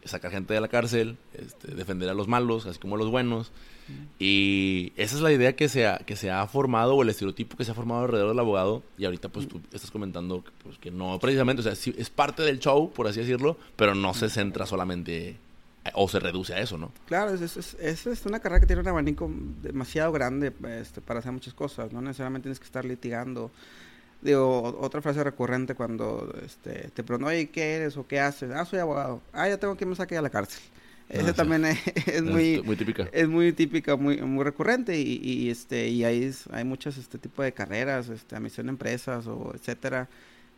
sacar 0.04 0.30
gente 0.30 0.54
de 0.54 0.60
la 0.60 0.68
cárcel, 0.68 1.16
este, 1.34 1.74
defender 1.74 2.08
a 2.08 2.14
los 2.14 2.28
malos, 2.28 2.66
así 2.66 2.78
como 2.78 2.96
a 2.96 2.98
los 2.98 3.10
buenos. 3.10 3.52
Y 4.18 4.92
esa 4.96 5.16
es 5.16 5.22
la 5.22 5.32
idea 5.32 5.56
que 5.56 5.68
se, 5.68 5.86
ha, 5.86 5.98
que 5.98 6.14
se 6.14 6.30
ha 6.30 6.46
formado, 6.46 6.94
o 6.94 7.02
el 7.02 7.08
estereotipo 7.08 7.56
que 7.56 7.64
se 7.64 7.72
ha 7.72 7.74
formado 7.74 8.02
alrededor 8.02 8.30
del 8.30 8.38
abogado. 8.38 8.82
Y 8.96 9.04
ahorita, 9.04 9.28
pues 9.28 9.48
tú 9.48 9.60
estás 9.72 9.90
comentando 9.90 10.44
que, 10.44 10.50
pues, 10.62 10.78
que 10.78 10.90
no, 10.90 11.18
precisamente, 11.18 11.60
o 11.60 11.62
sea, 11.64 11.74
sí, 11.74 11.94
es 11.98 12.08
parte 12.08 12.42
del 12.42 12.60
show, 12.60 12.92
por 12.92 13.08
así 13.08 13.20
decirlo, 13.20 13.56
pero 13.76 13.94
no 13.94 14.14
se 14.14 14.28
centra 14.28 14.66
solamente 14.66 15.38
o 15.94 16.08
se 16.08 16.20
reduce 16.20 16.54
a 16.54 16.60
eso, 16.60 16.78
¿no? 16.78 16.92
Claro, 17.06 17.32
es, 17.32 17.40
es, 17.40 17.76
es, 17.80 18.06
es, 18.06 18.26
una 18.26 18.40
carrera 18.40 18.60
que 18.60 18.66
tiene 18.66 18.82
un 18.82 18.88
abanico 18.88 19.30
demasiado 19.62 20.12
grande 20.12 20.52
este, 20.78 21.00
para 21.00 21.20
hacer 21.20 21.32
muchas 21.32 21.54
cosas. 21.54 21.92
No 21.92 22.00
necesariamente 22.00 22.44
tienes 22.44 22.60
que 22.60 22.66
estar 22.66 22.84
litigando 22.84 23.50
Digo, 24.22 24.78
otra 24.80 25.00
frase 25.00 25.24
recurrente 25.24 25.74
cuando 25.74 26.34
este, 26.44 26.90
te 26.90 27.02
preguntan, 27.02 27.30
oye, 27.30 27.48
¿qué 27.48 27.76
eres 27.76 27.96
o 27.96 28.06
qué 28.06 28.20
haces? 28.20 28.50
Ah, 28.50 28.64
soy 28.66 28.78
abogado. 28.78 29.22
Ah, 29.32 29.48
ya 29.48 29.56
tengo 29.58 29.76
que 29.76 29.86
me 29.86 29.96
saque 29.96 30.16
a 30.16 30.22
la 30.22 30.28
cárcel. 30.28 30.60
Ah, 31.08 31.14
Ese 31.14 31.32
también 31.32 31.64
es, 31.64 32.22
muy, 32.22 32.62
muy 32.62 32.76
típica. 32.76 33.08
Es 33.12 33.28
muy 33.28 33.52
típica, 33.52 33.96
muy, 33.96 34.18
muy 34.20 34.44
recurrente 34.44 35.00
y, 35.00 35.20
y 35.22 35.50
este 35.50 35.88
y 35.88 36.04
hay, 36.04 36.30
hay 36.52 36.64
muchas 36.64 36.98
este 36.98 37.18
tipo 37.18 37.42
de 37.42 37.52
carreras, 37.52 38.10
este, 38.10 38.36
admisión 38.36 38.66
de 38.66 38.70
empresas 38.70 39.26
o 39.26 39.52
etcétera. 39.54 40.08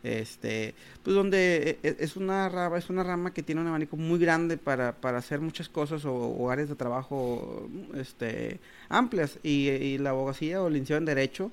Este, 0.03 0.75
pues 1.01 1.15
donde 1.15 1.79
e, 1.81 1.87
e, 1.87 1.95
es 1.99 2.17
una 2.17 2.49
rama, 2.49 2.77
es 2.77 2.89
una 2.89 3.03
rama 3.03 3.33
que 3.33 3.41
tiene 3.41 3.61
un 3.61 3.67
abanico 3.67 3.95
muy 3.95 4.19
grande 4.19 4.57
para, 4.57 4.91
para 4.91 5.19
hacer 5.19 5.39
muchas 5.39 5.69
cosas 5.69 6.03
o, 6.03 6.51
áreas 6.51 6.67
de 6.67 6.75
trabajo 6.75 7.69
este 7.95 8.59
amplias 8.89 9.39
y, 9.41 9.69
y 9.69 9.97
la 9.97 10.09
abogacía 10.09 10.61
o 10.61 10.67
el 10.67 10.73
licenciado 10.73 10.99
en 10.99 11.05
derecho 11.05 11.51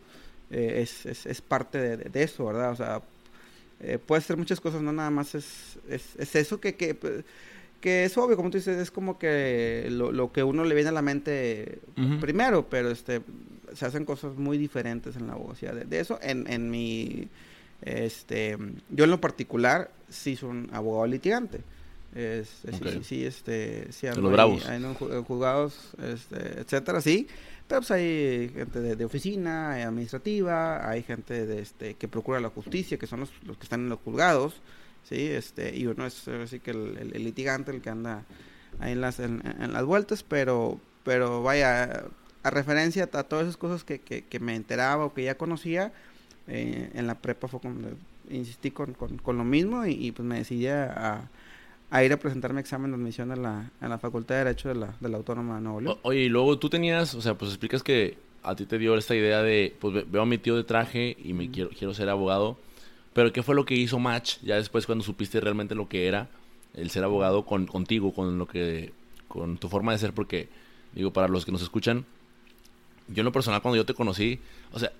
eh, 0.50 0.82
es, 0.82 1.06
es, 1.06 1.26
es, 1.26 1.40
parte 1.40 1.96
de, 1.96 2.22
eso, 2.22 2.46
¿verdad? 2.46 2.72
O 2.72 2.76
sea, 2.76 3.02
eh, 3.80 3.98
puede 3.98 4.22
ser 4.22 4.36
muchas 4.36 4.60
cosas, 4.60 4.82
no 4.82 4.92
nada 4.92 5.10
más 5.10 5.34
es, 5.34 5.78
es, 5.88 6.34
eso 6.34 6.60
que, 6.60 6.74
que, 6.74 6.96
que, 7.80 8.04
es 8.04 8.18
obvio, 8.18 8.36
como 8.36 8.50
tú 8.50 8.58
dices, 8.58 8.78
es 8.78 8.90
como 8.90 9.18
que 9.18 9.86
lo, 9.90 10.12
lo 10.12 10.32
que 10.32 10.42
uno 10.42 10.64
le 10.64 10.74
viene 10.74 10.90
a 10.90 10.92
la 10.92 11.02
mente 11.02 11.80
primero, 12.20 12.68
pero 12.68 12.90
este 12.90 13.22
se 13.74 13.86
hacen 13.86 14.04
cosas 14.04 14.36
muy 14.36 14.58
diferentes 14.58 15.16
en 15.16 15.26
la 15.26 15.34
abogacía. 15.34 15.72
De, 15.72 16.00
eso, 16.00 16.18
en, 16.22 16.46
en 16.50 16.70
mi, 16.70 17.28
este, 17.82 18.56
yo 18.90 19.04
en 19.04 19.10
lo 19.10 19.20
particular, 19.20 19.90
sí 20.08 20.36
soy 20.36 20.50
un 20.50 20.70
abogado 20.72 21.06
litigante. 21.06 21.60
Este, 22.14 22.72
sí, 22.72 23.00
sí, 23.04 23.24
este, 23.24 23.92
sí, 23.92 24.06
los 24.16 24.32
bravos. 24.32 24.66
Hay, 24.66 24.82
juzgados, 25.26 25.92
este, 26.02 26.60
etcétera, 26.60 27.00
sí. 27.00 27.28
Pero 27.70 27.82
pues 27.82 27.92
hay 27.92 28.50
gente 28.52 28.80
de, 28.80 29.04
oficina, 29.04 29.74
administrativa, 29.74 30.90
hay 30.90 31.04
gente 31.04 31.46
de, 31.46 31.62
este, 31.62 31.94
que 31.94 32.08
procura 32.08 32.40
la 32.40 32.48
justicia, 32.48 32.98
que 32.98 33.06
son 33.06 33.20
los, 33.20 33.30
que 33.30 33.62
están 33.62 33.82
en 33.82 33.88
los 33.90 34.00
juzgados, 34.00 34.60
sí, 35.08 35.28
este, 35.28 35.76
y 35.76 35.86
uno 35.86 36.04
es 36.04 36.26
así 36.26 36.58
que 36.58 36.72
el, 36.72 37.12
litigante, 37.22 37.70
el 37.70 37.80
que 37.80 37.90
anda 37.90 38.24
ahí 38.80 38.90
en 38.90 39.00
las, 39.00 39.20
en, 39.20 39.72
las 39.72 39.84
vueltas, 39.84 40.24
pero, 40.24 40.80
pero 41.04 41.44
vaya, 41.44 42.06
a 42.42 42.50
referencia 42.50 43.04
a 43.04 43.22
todas 43.22 43.44
esas 43.44 43.56
cosas 43.56 43.84
que, 43.84 44.00
que, 44.00 44.40
me 44.40 44.56
enteraba 44.56 45.04
o 45.04 45.14
que 45.14 45.22
ya 45.22 45.36
conocía, 45.36 45.92
eh, 46.48 46.90
en 46.92 47.06
la 47.06 47.14
prepa 47.14 47.46
fue 47.46 47.60
cuando 47.60 47.90
insistí 48.30 48.72
con, 48.72 48.94
con, 48.94 49.38
lo 49.38 49.44
mismo 49.44 49.86
y, 49.86 50.10
pues 50.10 50.26
me 50.26 50.38
decidí 50.38 50.66
a, 50.66 51.30
a, 51.90 52.04
ir 52.04 52.12
a 52.12 52.16
presentarme 52.18 52.60
examen 52.60 52.90
de 52.90 52.96
admisión 52.96 53.32
en 53.32 53.42
la, 53.42 53.70
en 53.80 53.88
la 53.88 53.98
Facultad 53.98 54.36
de 54.36 54.44
Derecho 54.44 54.68
de 54.68 54.76
la, 54.76 54.94
de 55.00 55.08
la 55.08 55.16
Autónoma 55.16 55.56
de 55.56 55.60
Nuevo 55.62 55.80
León. 55.80 55.98
oye, 56.02 56.20
y 56.20 56.28
luego 56.28 56.58
tú 56.58 56.68
tenías, 56.68 57.14
o 57.14 57.22
sea, 57.22 57.34
pues 57.34 57.50
explicas 57.50 57.82
que 57.82 58.18
a 58.42 58.54
ti 58.56 58.66
te 58.66 58.78
dio 58.78 58.96
esta 58.96 59.14
idea 59.14 59.42
de, 59.42 59.74
pues 59.78 60.10
veo 60.10 60.22
a 60.22 60.26
mi 60.26 60.38
tío 60.38 60.56
de 60.56 60.64
traje 60.64 61.16
y 61.22 61.32
me 61.32 61.50
quiero, 61.50 61.70
quiero 61.70 61.94
ser 61.94 62.08
abogado, 62.08 62.58
pero 63.12 63.32
¿qué 63.32 63.42
fue 63.42 63.54
lo 63.54 63.64
que 63.64 63.74
hizo 63.74 63.98
match 63.98 64.38
ya 64.42 64.56
después 64.56 64.86
cuando 64.86 65.04
supiste 65.04 65.40
realmente 65.40 65.74
lo 65.74 65.88
que 65.88 66.06
era 66.06 66.28
el 66.74 66.90
ser 66.90 67.04
abogado 67.04 67.44
con, 67.44 67.66
contigo, 67.66 68.14
con 68.14 68.38
lo 68.38 68.46
que, 68.46 68.92
con 69.28 69.58
tu 69.58 69.68
forma 69.68 69.92
de 69.92 69.98
ser? 69.98 70.12
Porque, 70.12 70.48
digo, 70.94 71.12
para 71.12 71.28
los 71.28 71.44
que 71.44 71.52
nos 71.52 71.62
escuchan, 71.62 72.06
yo 73.08 73.20
en 73.20 73.24
lo 73.24 73.32
personal 73.32 73.60
cuando 73.60 73.76
yo 73.76 73.84
te 73.84 73.94
conocí, 73.94 74.38
o 74.72 74.78
sea, 74.78 74.92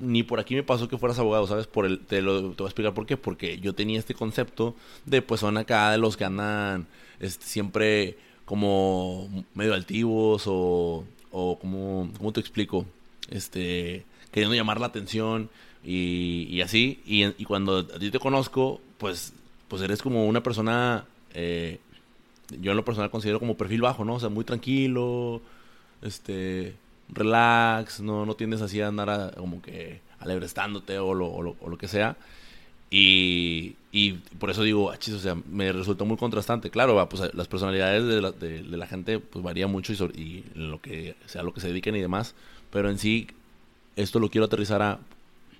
ni 0.00 0.22
por 0.22 0.40
aquí 0.40 0.54
me 0.54 0.62
pasó 0.62 0.88
que 0.88 0.98
fueras 0.98 1.18
abogado, 1.18 1.46
¿sabes? 1.46 1.66
Por 1.66 1.86
el, 1.86 2.00
te, 2.00 2.22
lo, 2.22 2.50
te 2.50 2.62
voy 2.62 2.66
a 2.66 2.70
explicar 2.70 2.94
por 2.94 3.06
qué. 3.06 3.16
Porque 3.16 3.58
yo 3.58 3.74
tenía 3.74 3.98
este 3.98 4.14
concepto 4.14 4.74
de, 5.04 5.22
pues, 5.22 5.40
son 5.40 5.56
acá 5.58 5.90
de 5.90 5.98
los 5.98 6.16
que 6.16 6.24
andan 6.24 6.86
este, 7.20 7.44
siempre 7.46 8.18
como 8.44 9.28
medio 9.54 9.74
altivos 9.74 10.44
o, 10.46 11.04
o 11.30 11.58
como, 11.58 12.10
¿cómo 12.16 12.32
te 12.32 12.40
explico? 12.40 12.86
Este, 13.30 14.04
queriendo 14.30 14.54
llamar 14.54 14.80
la 14.80 14.86
atención 14.86 15.50
y, 15.84 16.46
y 16.50 16.60
así. 16.62 17.00
Y, 17.06 17.24
y, 17.24 17.44
cuando 17.44 17.78
a 17.78 17.98
ti 17.98 18.10
te 18.10 18.18
conozco, 18.18 18.80
pues, 18.98 19.32
pues 19.68 19.82
eres 19.82 20.02
como 20.02 20.26
una 20.26 20.42
persona, 20.42 21.06
eh, 21.34 21.78
yo 22.60 22.70
en 22.70 22.76
lo 22.76 22.84
personal 22.84 23.10
considero 23.10 23.40
como 23.40 23.56
perfil 23.56 23.82
bajo, 23.82 24.04
¿no? 24.04 24.14
O 24.14 24.20
sea, 24.20 24.28
muy 24.28 24.44
tranquilo, 24.44 25.40
este 26.02 26.76
relax, 27.08 28.00
no, 28.00 28.26
no 28.26 28.34
tiendes 28.34 28.62
así 28.62 28.80
a 28.80 28.88
andar 28.88 29.34
como 29.36 29.62
que 29.62 30.00
alebrestándote 30.20 30.98
o 30.98 31.14
lo, 31.14 31.28
o 31.28 31.42
lo, 31.42 31.78
que 31.78 31.88
sea. 31.88 32.16
Y, 32.90 33.76
y, 33.92 34.12
por 34.38 34.50
eso 34.50 34.62
digo, 34.62 34.90
achis, 34.90 35.14
o 35.14 35.18
sea, 35.18 35.34
me 35.34 35.72
resultó 35.72 36.04
muy 36.04 36.16
contrastante. 36.16 36.70
Claro, 36.70 37.08
pues 37.08 37.34
las 37.34 37.48
personalidades 37.48 38.04
de 38.38 38.76
la, 38.76 38.86
gente 38.86 39.18
pues 39.18 39.44
varían 39.44 39.70
mucho 39.70 39.92
y, 39.92 40.20
y, 40.20 40.44
lo 40.54 40.80
que 40.80 41.16
sea 41.26 41.42
lo 41.42 41.52
que 41.52 41.60
se 41.60 41.68
dediquen 41.68 41.96
y 41.96 42.00
demás, 42.00 42.34
pero 42.70 42.90
en 42.90 42.98
sí 42.98 43.28
esto 43.96 44.18
lo 44.18 44.30
quiero 44.30 44.46
aterrizar 44.46 44.82
a 44.82 44.98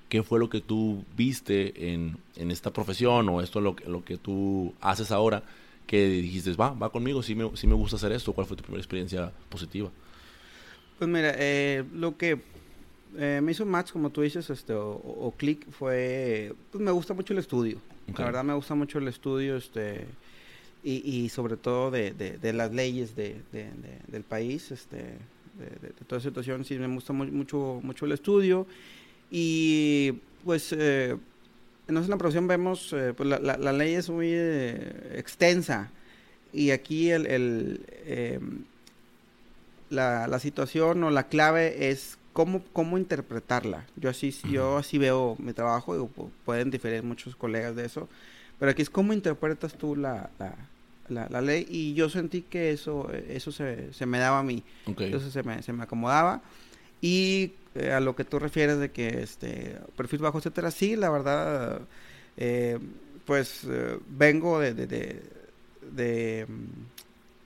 qué 0.09 0.23
fue 0.23 0.39
lo 0.39 0.49
que 0.49 0.61
tú 0.61 1.05
viste 1.17 1.93
en, 1.93 2.17
en 2.37 2.51
esta 2.51 2.71
profesión 2.73 3.29
o 3.29 3.41
esto 3.41 3.61
lo, 3.61 3.75
lo 3.87 4.05
que 4.05 4.17
tú 4.17 4.75
haces 4.81 5.11
ahora 5.11 5.43
que 5.87 6.09
dijiste, 6.09 6.53
va, 6.55 6.71
va 6.71 6.91
conmigo, 6.91 7.23
sí 7.23 7.35
me, 7.35 7.57
sí 7.57 7.67
me 7.67 7.75
gusta 7.75 7.97
hacer 7.97 8.13
esto, 8.13 8.33
cuál 8.33 8.47
fue 8.47 8.57
tu 8.57 8.63
primera 8.63 8.81
experiencia 8.81 9.33
positiva. 9.49 9.91
Pues 10.99 11.11
mira, 11.11 11.35
eh, 11.37 11.85
lo 11.93 12.17
que 12.17 12.41
eh, 13.19 13.41
me 13.43 13.53
hizo 13.53 13.67
match, 13.67 13.93
como 13.93 14.11
tú 14.11 14.23
dices, 14.23 14.49
este, 14.51 14.73
o, 14.75 15.35
click, 15.37 15.71
fue, 15.71 16.55
pues 16.71 16.83
me 16.83 16.91
gusta 16.91 17.15
mucho 17.15 17.33
el 17.33 17.39
estudio. 17.39 17.79
La 18.17 18.25
verdad 18.25 18.45
me 18.45 18.55
gusta 18.55 18.75
mucho 18.75 18.99
el 18.99 19.09
estudio, 19.09 19.57
este, 19.57 20.07
y, 20.85 21.29
sobre 21.31 21.57
todo 21.57 21.91
de, 21.91 22.13
de, 22.13 22.53
las 22.53 22.73
leyes 22.73 23.17
de, 23.17 23.41
del 24.07 24.23
país, 24.23 24.71
este, 24.71 24.97
de, 24.97 26.05
toda 26.07 26.21
situación, 26.21 26.65
sí 26.65 26.79
me 26.79 26.87
gusta 26.87 27.13
mucho, 27.13 27.81
mucho 27.83 28.07
el 28.07 28.13
estudio. 28.13 28.67
Y 29.31 30.15
pues, 30.45 30.73
eh, 30.73 31.17
en 31.89 32.09
la 32.09 32.17
profesión 32.17 32.47
vemos, 32.47 32.93
eh, 32.93 33.13
pues 33.17 33.29
la, 33.29 33.39
la, 33.39 33.73
ley 33.73 33.95
es 33.95 34.09
muy 34.09 34.33
extensa. 34.33 35.91
Y 36.53 36.71
aquí 36.71 37.11
el, 37.11 37.27
el 37.27 37.81
la, 39.91 40.27
la, 40.27 40.39
situación 40.39 41.03
o 41.05 41.11
la 41.11 41.29
clave 41.29 41.91
es 41.91 42.19
cómo, 42.33 42.63
cómo 42.73 42.99
interpretarla. 42.99 43.87
Yo 43.97 44.11
así, 44.11 44.35
yo 44.51 44.77
así 44.79 44.99
veo 44.99 45.37
mi 45.39 45.53
trabajo, 45.53 45.97
y 45.97 46.23
pueden 46.45 46.71
diferir 46.71 47.03
muchos 47.03 47.37
colegas 47.37 47.75
de 47.77 47.87
eso, 47.87 48.09
pero 48.59 48.71
aquí 48.71 48.83
es 48.83 48.91
cómo 48.91 49.13
interpretas 49.13 49.75
tú 49.75 49.97
la, 49.97 50.31
la, 51.09 51.29
la, 51.29 51.41
ley 51.41 51.67
y 51.69 51.95
yo 51.95 52.09
sentí 52.09 52.43
que 52.43 52.73
eso, 52.73 53.11
eso 53.13 53.53
se, 53.53 53.93
se 53.93 54.07
me 54.07 54.19
daba 54.19 54.41
a 54.41 54.43
mí, 54.43 54.63
entonces 54.87 55.33
se 55.33 55.43
me, 55.43 55.63
se 55.63 55.73
me 55.73 55.83
acomodaba. 55.83 56.43
Y 57.01 57.53
eh, 57.75 57.93
a 57.93 58.01
lo 58.01 58.17
que 58.17 58.25
tú 58.25 58.39
refieres 58.39 58.79
de 58.79 58.91
que 58.91 59.23
este 59.23 59.79
perfil 59.97 60.21
bajo, 60.21 60.39
etcétera, 60.39 60.71
sí, 60.71 60.97
la 60.97 61.11
verdad, 61.11 61.83
eh, 62.37 62.79
pues 63.25 63.63
eh, 63.69 63.99
vengo 64.09 64.61
de, 64.61 64.75
de, 64.75 65.23
de 65.93 66.47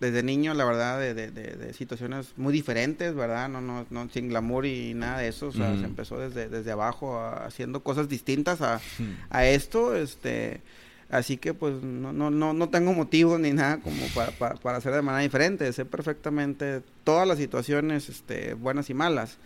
desde 0.00 0.23
niño, 0.23 0.54
la 0.54 0.64
verdad, 0.64 0.99
de, 0.99 1.14
de, 1.14 1.30
de, 1.30 1.75
situaciones 1.75 2.33
muy 2.38 2.54
diferentes, 2.54 3.14
¿verdad? 3.14 3.50
No, 3.50 3.61
no, 3.61 3.87
no, 3.90 4.09
sin 4.09 4.28
glamour 4.28 4.64
y 4.64 4.95
nada 4.95 5.19
de 5.19 5.28
eso. 5.28 5.49
O 5.49 5.52
sea, 5.52 5.76
se 5.76 5.85
empezó 5.85 6.19
desde, 6.19 6.49
desde 6.49 6.73
abajo 6.73 7.21
haciendo 7.23 7.83
cosas 7.83 8.09
distintas 8.09 8.62
a, 8.62 8.80
a, 9.28 9.47
esto, 9.47 9.95
este... 9.95 10.62
Así 11.11 11.38
que 11.38 11.54
pues 11.54 11.83
no, 11.83 12.12
no, 12.12 12.30
no, 12.30 12.52
no 12.52 12.69
tengo 12.69 12.92
motivo 12.92 13.37
ni 13.37 13.50
nada 13.50 13.80
como 13.80 14.07
para, 14.14 14.54
para, 14.54 14.78
hacer 14.78 14.95
de 14.95 15.02
manera 15.02 15.23
diferente. 15.23 15.73
Sé 15.73 15.85
perfectamente 15.85 16.83
todas 17.02 17.26
las 17.26 17.37
situaciones, 17.37 18.09
este, 18.09 18.54
buenas 18.54 18.90
y 18.90 18.95
malas. 18.95 19.37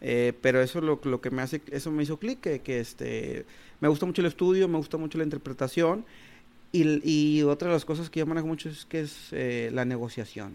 Eh, 0.00 0.32
pero 0.42 0.60
eso 0.60 0.80
lo, 0.80 1.00
lo 1.04 1.20
que 1.20 1.30
me 1.30 1.42
hace, 1.42 1.62
eso 1.70 1.92
me 1.92 2.02
hizo 2.02 2.18
clic, 2.18 2.40
que, 2.40 2.62
que 2.62 2.80
este, 2.80 3.46
me 3.80 3.86
gusta 3.86 4.06
mucho 4.06 4.22
el 4.22 4.26
estudio, 4.26 4.66
me 4.66 4.76
gusta 4.76 4.96
mucho 4.96 5.16
la 5.16 5.24
interpretación 5.24 6.04
y, 6.82 7.42
otra 7.42 7.68
de 7.68 7.74
las 7.74 7.84
cosas 7.84 8.10
que 8.10 8.20
yo 8.20 8.26
manejo 8.26 8.46
mucho 8.46 8.68
es 8.68 8.84
que 8.84 9.00
es 9.00 9.28
eh, 9.32 9.70
la 9.72 9.84
negociación. 9.84 10.54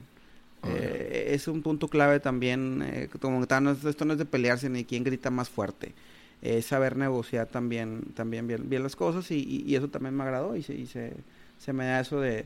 Eh, 0.68 1.30
es 1.30 1.48
un 1.48 1.62
punto 1.62 1.88
clave 1.88 2.20
también, 2.20 2.82
eh, 2.84 3.10
como 3.22 3.40
no 3.40 3.72
esto 3.72 4.06
no 4.06 4.14
es 4.14 4.20
de 4.20 4.26
pelearse 4.26 4.70
ni 4.70 4.84
quién 4.84 5.06
grita 5.06 5.30
más 5.30 5.50
fuerte. 5.50 5.94
Es 6.42 6.66
saber 6.66 6.98
negociar 6.98 7.48
también, 7.48 8.02
también 8.14 8.48
bien, 8.48 8.70
bien 8.70 8.84
las 8.84 8.96
cosas 8.96 9.32
y, 9.32 9.64
y, 9.66 9.76
eso 9.76 9.88
también 9.88 10.16
me 10.16 10.24
agradó 10.24 10.56
y, 10.56 10.64
se, 10.64 10.74
y 10.74 10.88
se, 10.88 11.14
se, 11.58 11.74
me 11.74 11.86
da 11.86 12.02
eso 12.02 12.20
de, 12.20 12.46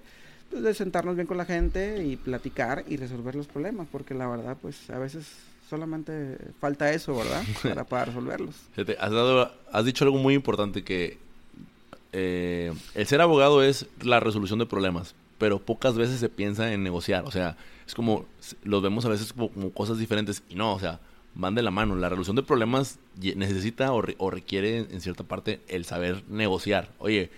pues, 0.49 0.63
de 0.63 0.73
sentarnos 0.73 1.15
bien 1.15 1.27
con 1.27 1.37
la 1.37 1.45
gente 1.45 2.03
y 2.03 2.15
platicar 2.15 2.83
y 2.87 2.97
resolver 2.97 3.35
los 3.35 3.47
problemas, 3.47 3.87
porque 3.91 4.13
la 4.13 4.27
verdad, 4.27 4.57
pues 4.61 4.89
a 4.89 4.99
veces 4.99 5.27
solamente 5.67 6.37
falta 6.59 6.91
eso, 6.91 7.15
¿verdad? 7.15 7.43
Para, 7.63 7.83
para 7.83 8.05
resolverlos. 8.05 8.55
Has, 8.77 9.11
dado, 9.11 9.51
has 9.71 9.85
dicho 9.85 10.05
algo 10.05 10.17
muy 10.17 10.35
importante 10.35 10.83
que 10.83 11.17
eh, 12.13 12.71
el 12.93 13.07
ser 13.07 13.21
abogado 13.21 13.63
es 13.63 13.87
la 14.01 14.19
resolución 14.19 14.59
de 14.59 14.67
problemas, 14.67 15.15
pero 15.39 15.59
pocas 15.59 15.95
veces 15.95 16.19
se 16.19 16.29
piensa 16.29 16.71
en 16.71 16.83
negociar. 16.83 17.25
O 17.25 17.31
sea, 17.31 17.57
es 17.85 17.95
como, 17.95 18.25
lo 18.63 18.81
vemos 18.81 19.05
a 19.05 19.09
veces 19.09 19.33
como, 19.33 19.71
cosas 19.71 19.97
diferentes 19.97 20.43
y 20.47 20.55
no, 20.55 20.73
o 20.73 20.79
sea, 20.79 20.99
van 21.33 21.55
de 21.55 21.63
la 21.63 21.71
mano. 21.71 21.95
La 21.95 22.09
resolución 22.09 22.35
de 22.35 22.43
problemas 22.43 22.99
necesita 23.19 23.91
o, 23.91 24.29
requiere 24.29 24.77
en 24.77 25.01
cierta 25.01 25.23
parte 25.23 25.61
el 25.67 25.85
saber 25.85 26.23
negociar. 26.29 26.91
Oye, 26.99 27.31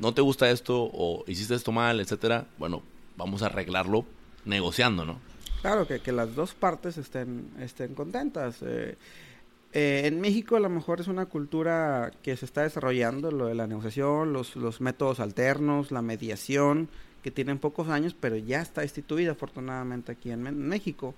no 0.00 0.12
te 0.12 0.22
gusta 0.22 0.50
esto 0.50 0.90
o 0.92 1.24
hiciste 1.28 1.54
esto 1.54 1.70
mal, 1.72 2.00
etcétera. 2.00 2.46
Bueno, 2.58 2.82
vamos 3.16 3.42
a 3.42 3.46
arreglarlo 3.46 4.04
negociando, 4.44 5.04
¿no? 5.04 5.18
Claro, 5.60 5.86
que, 5.86 6.00
que 6.00 6.10
las 6.10 6.34
dos 6.34 6.54
partes 6.54 6.96
estén, 6.98 7.50
estén 7.60 7.94
contentas. 7.94 8.56
Eh, 8.62 8.96
eh, 9.72 10.02
en 10.04 10.20
México 10.20 10.56
a 10.56 10.60
lo 10.60 10.68
mejor 10.68 11.00
es 11.00 11.06
una 11.06 11.26
cultura 11.26 12.10
que 12.22 12.36
se 12.36 12.44
está 12.44 12.62
desarrollando, 12.62 13.30
lo 13.30 13.46
de 13.46 13.54
la 13.54 13.68
negociación, 13.68 14.32
los, 14.32 14.56
los 14.56 14.80
métodos 14.80 15.20
alternos, 15.20 15.92
la 15.92 16.02
mediación, 16.02 16.88
que 17.22 17.30
tienen 17.30 17.58
pocos 17.58 17.88
años, 17.88 18.16
pero 18.18 18.36
ya 18.36 18.60
está 18.60 18.82
instituida 18.82 19.32
afortunadamente 19.32 20.12
aquí 20.12 20.32
en, 20.32 20.42
México. 20.68 21.14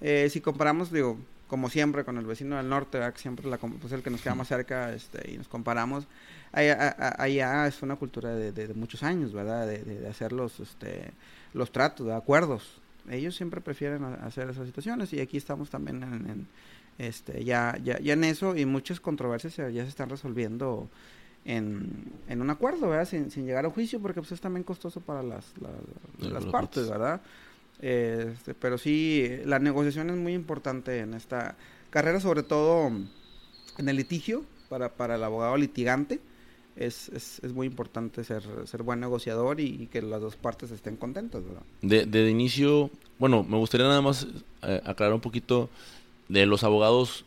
Eh, 0.00 0.28
si 0.30 0.40
comparamos, 0.40 0.90
digo, 0.90 1.16
como 1.46 1.70
siempre 1.70 2.04
con 2.04 2.18
el 2.18 2.26
vecino 2.26 2.56
del 2.56 2.68
norte, 2.68 2.98
que 3.14 3.20
siempre 3.20 3.48
la, 3.48 3.58
pues 3.58 3.92
el 3.92 4.02
que 4.02 4.10
nos 4.10 4.22
queda 4.22 4.34
más 4.34 4.48
cerca 4.48 4.92
este, 4.92 5.30
y 5.30 5.38
nos 5.38 5.46
comparamos, 5.46 6.08
allá, 6.50 7.66
es 7.68 7.82
una 7.82 7.96
cultura 7.96 8.34
de, 8.34 8.74
muchos 8.74 9.04
años, 9.04 9.32
¿verdad? 9.32 9.66
De, 9.66 10.08
hacer 10.08 10.32
los, 10.32 10.58
este, 10.58 11.12
los 11.54 11.70
tratos, 11.70 12.06
de 12.06 12.14
acuerdos. 12.14 12.80
Ellos 13.08 13.36
siempre 13.36 13.60
prefieren 13.60 14.02
hacer 14.04 14.50
esas 14.50 14.66
situaciones 14.66 15.12
y 15.12 15.20
aquí 15.20 15.36
estamos 15.36 15.70
también 15.70 16.02
en 16.02 16.46
este, 17.02 17.44
ya, 17.44 17.76
ya, 17.82 17.98
ya 17.98 18.12
en 18.12 18.22
eso 18.22 18.56
y 18.56 18.64
muchas 18.64 19.00
controversias 19.00 19.56
ya 19.56 19.82
se 19.82 19.88
están 19.88 20.08
resolviendo 20.08 20.88
en, 21.44 22.12
en 22.28 22.40
un 22.40 22.50
acuerdo, 22.50 22.88
¿verdad? 22.88 23.08
Sin, 23.08 23.30
sin, 23.30 23.44
llegar 23.44 23.66
a 23.66 23.70
juicio, 23.70 24.00
porque 24.00 24.20
pues 24.20 24.30
es 24.30 24.40
también 24.40 24.62
costoso 24.62 25.00
para 25.00 25.22
las, 25.24 25.46
las 26.20 26.44
partes, 26.46 26.88
¿verdad? 26.88 27.20
Este, 27.80 28.54
pero 28.54 28.78
sí, 28.78 29.28
la 29.44 29.58
negociación 29.58 30.10
es 30.10 30.16
muy 30.16 30.34
importante 30.34 31.00
en 31.00 31.14
esta 31.14 31.56
carrera, 31.90 32.20
sobre 32.20 32.44
todo 32.44 32.92
en 33.78 33.88
el 33.88 33.96
litigio, 33.96 34.44
para, 34.68 34.90
para 34.94 35.16
el 35.16 35.24
abogado 35.24 35.56
litigante. 35.56 36.20
es, 36.76 37.08
es, 37.08 37.40
es, 37.42 37.52
muy 37.52 37.66
importante 37.66 38.22
ser, 38.22 38.44
ser 38.66 38.84
buen 38.84 39.00
negociador 39.00 39.58
y, 39.58 39.88
que 39.88 40.00
las 40.02 40.20
dos 40.20 40.36
partes 40.36 40.70
estén 40.70 40.96
contentas, 40.96 41.42
¿verdad? 41.44 41.62
De, 41.80 42.06
de 42.06 42.30
inicio, 42.30 42.90
bueno, 43.18 43.42
me 43.42 43.56
gustaría 43.56 43.88
nada 43.88 44.00
más 44.00 44.28
eh, 44.62 44.80
aclarar 44.84 45.14
un 45.14 45.20
poquito 45.20 45.68
de 46.32 46.46
los 46.46 46.64
abogados. 46.64 47.24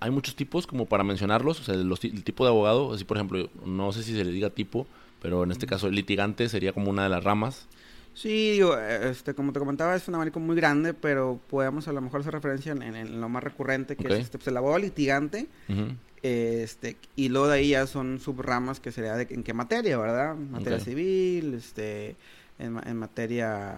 Hay 0.00 0.10
muchos 0.10 0.34
tipos 0.36 0.66
como 0.66 0.86
para 0.86 1.04
mencionarlos, 1.04 1.60
o 1.60 1.62
sea, 1.62 1.74
los, 1.76 2.04
el 2.04 2.24
tipo 2.24 2.44
de 2.44 2.50
abogado, 2.50 2.92
así 2.92 3.04
por 3.04 3.16
ejemplo, 3.16 3.48
no 3.64 3.92
sé 3.92 4.02
si 4.02 4.12
se 4.12 4.24
le 4.24 4.32
diga 4.32 4.50
tipo, 4.50 4.86
pero 5.22 5.44
en 5.44 5.52
este 5.52 5.66
caso 5.66 5.86
el 5.86 5.94
litigante 5.94 6.48
sería 6.48 6.72
como 6.72 6.90
una 6.90 7.04
de 7.04 7.08
las 7.08 7.24
ramas. 7.24 7.66
Sí, 8.12 8.50
digo, 8.50 8.76
este, 8.76 9.34
como 9.34 9.52
te 9.52 9.60
comentaba, 9.60 9.94
es 9.94 10.06
un 10.08 10.16
abanico 10.16 10.40
muy 10.40 10.56
grande, 10.56 10.92
pero 10.92 11.40
podemos 11.48 11.86
a 11.88 11.92
lo 11.92 12.00
mejor 12.00 12.20
hacer 12.20 12.34
referencia 12.34 12.72
en, 12.72 13.20
lo 13.20 13.28
más 13.28 13.42
recurrente, 13.42 13.96
que 13.96 14.08
es 14.08 14.18
este, 14.18 14.36
pues, 14.36 14.48
el 14.48 14.56
abogado 14.56 14.80
litigante, 14.80 15.46
este, 16.22 16.96
y 17.16 17.28
luego 17.28 17.48
de 17.48 17.58
ahí 17.58 17.68
ya 17.70 17.86
son 17.86 18.18
subramas 18.18 18.80
que 18.80 18.92
sería 18.92 19.14
de 19.14 19.28
en 19.30 19.42
qué 19.42 19.54
materia, 19.54 19.96
¿verdad? 19.96 20.34
Materia 20.34 20.80
civil, 20.80 21.54
este, 21.54 22.16
en, 22.58 22.96
materia 22.96 23.76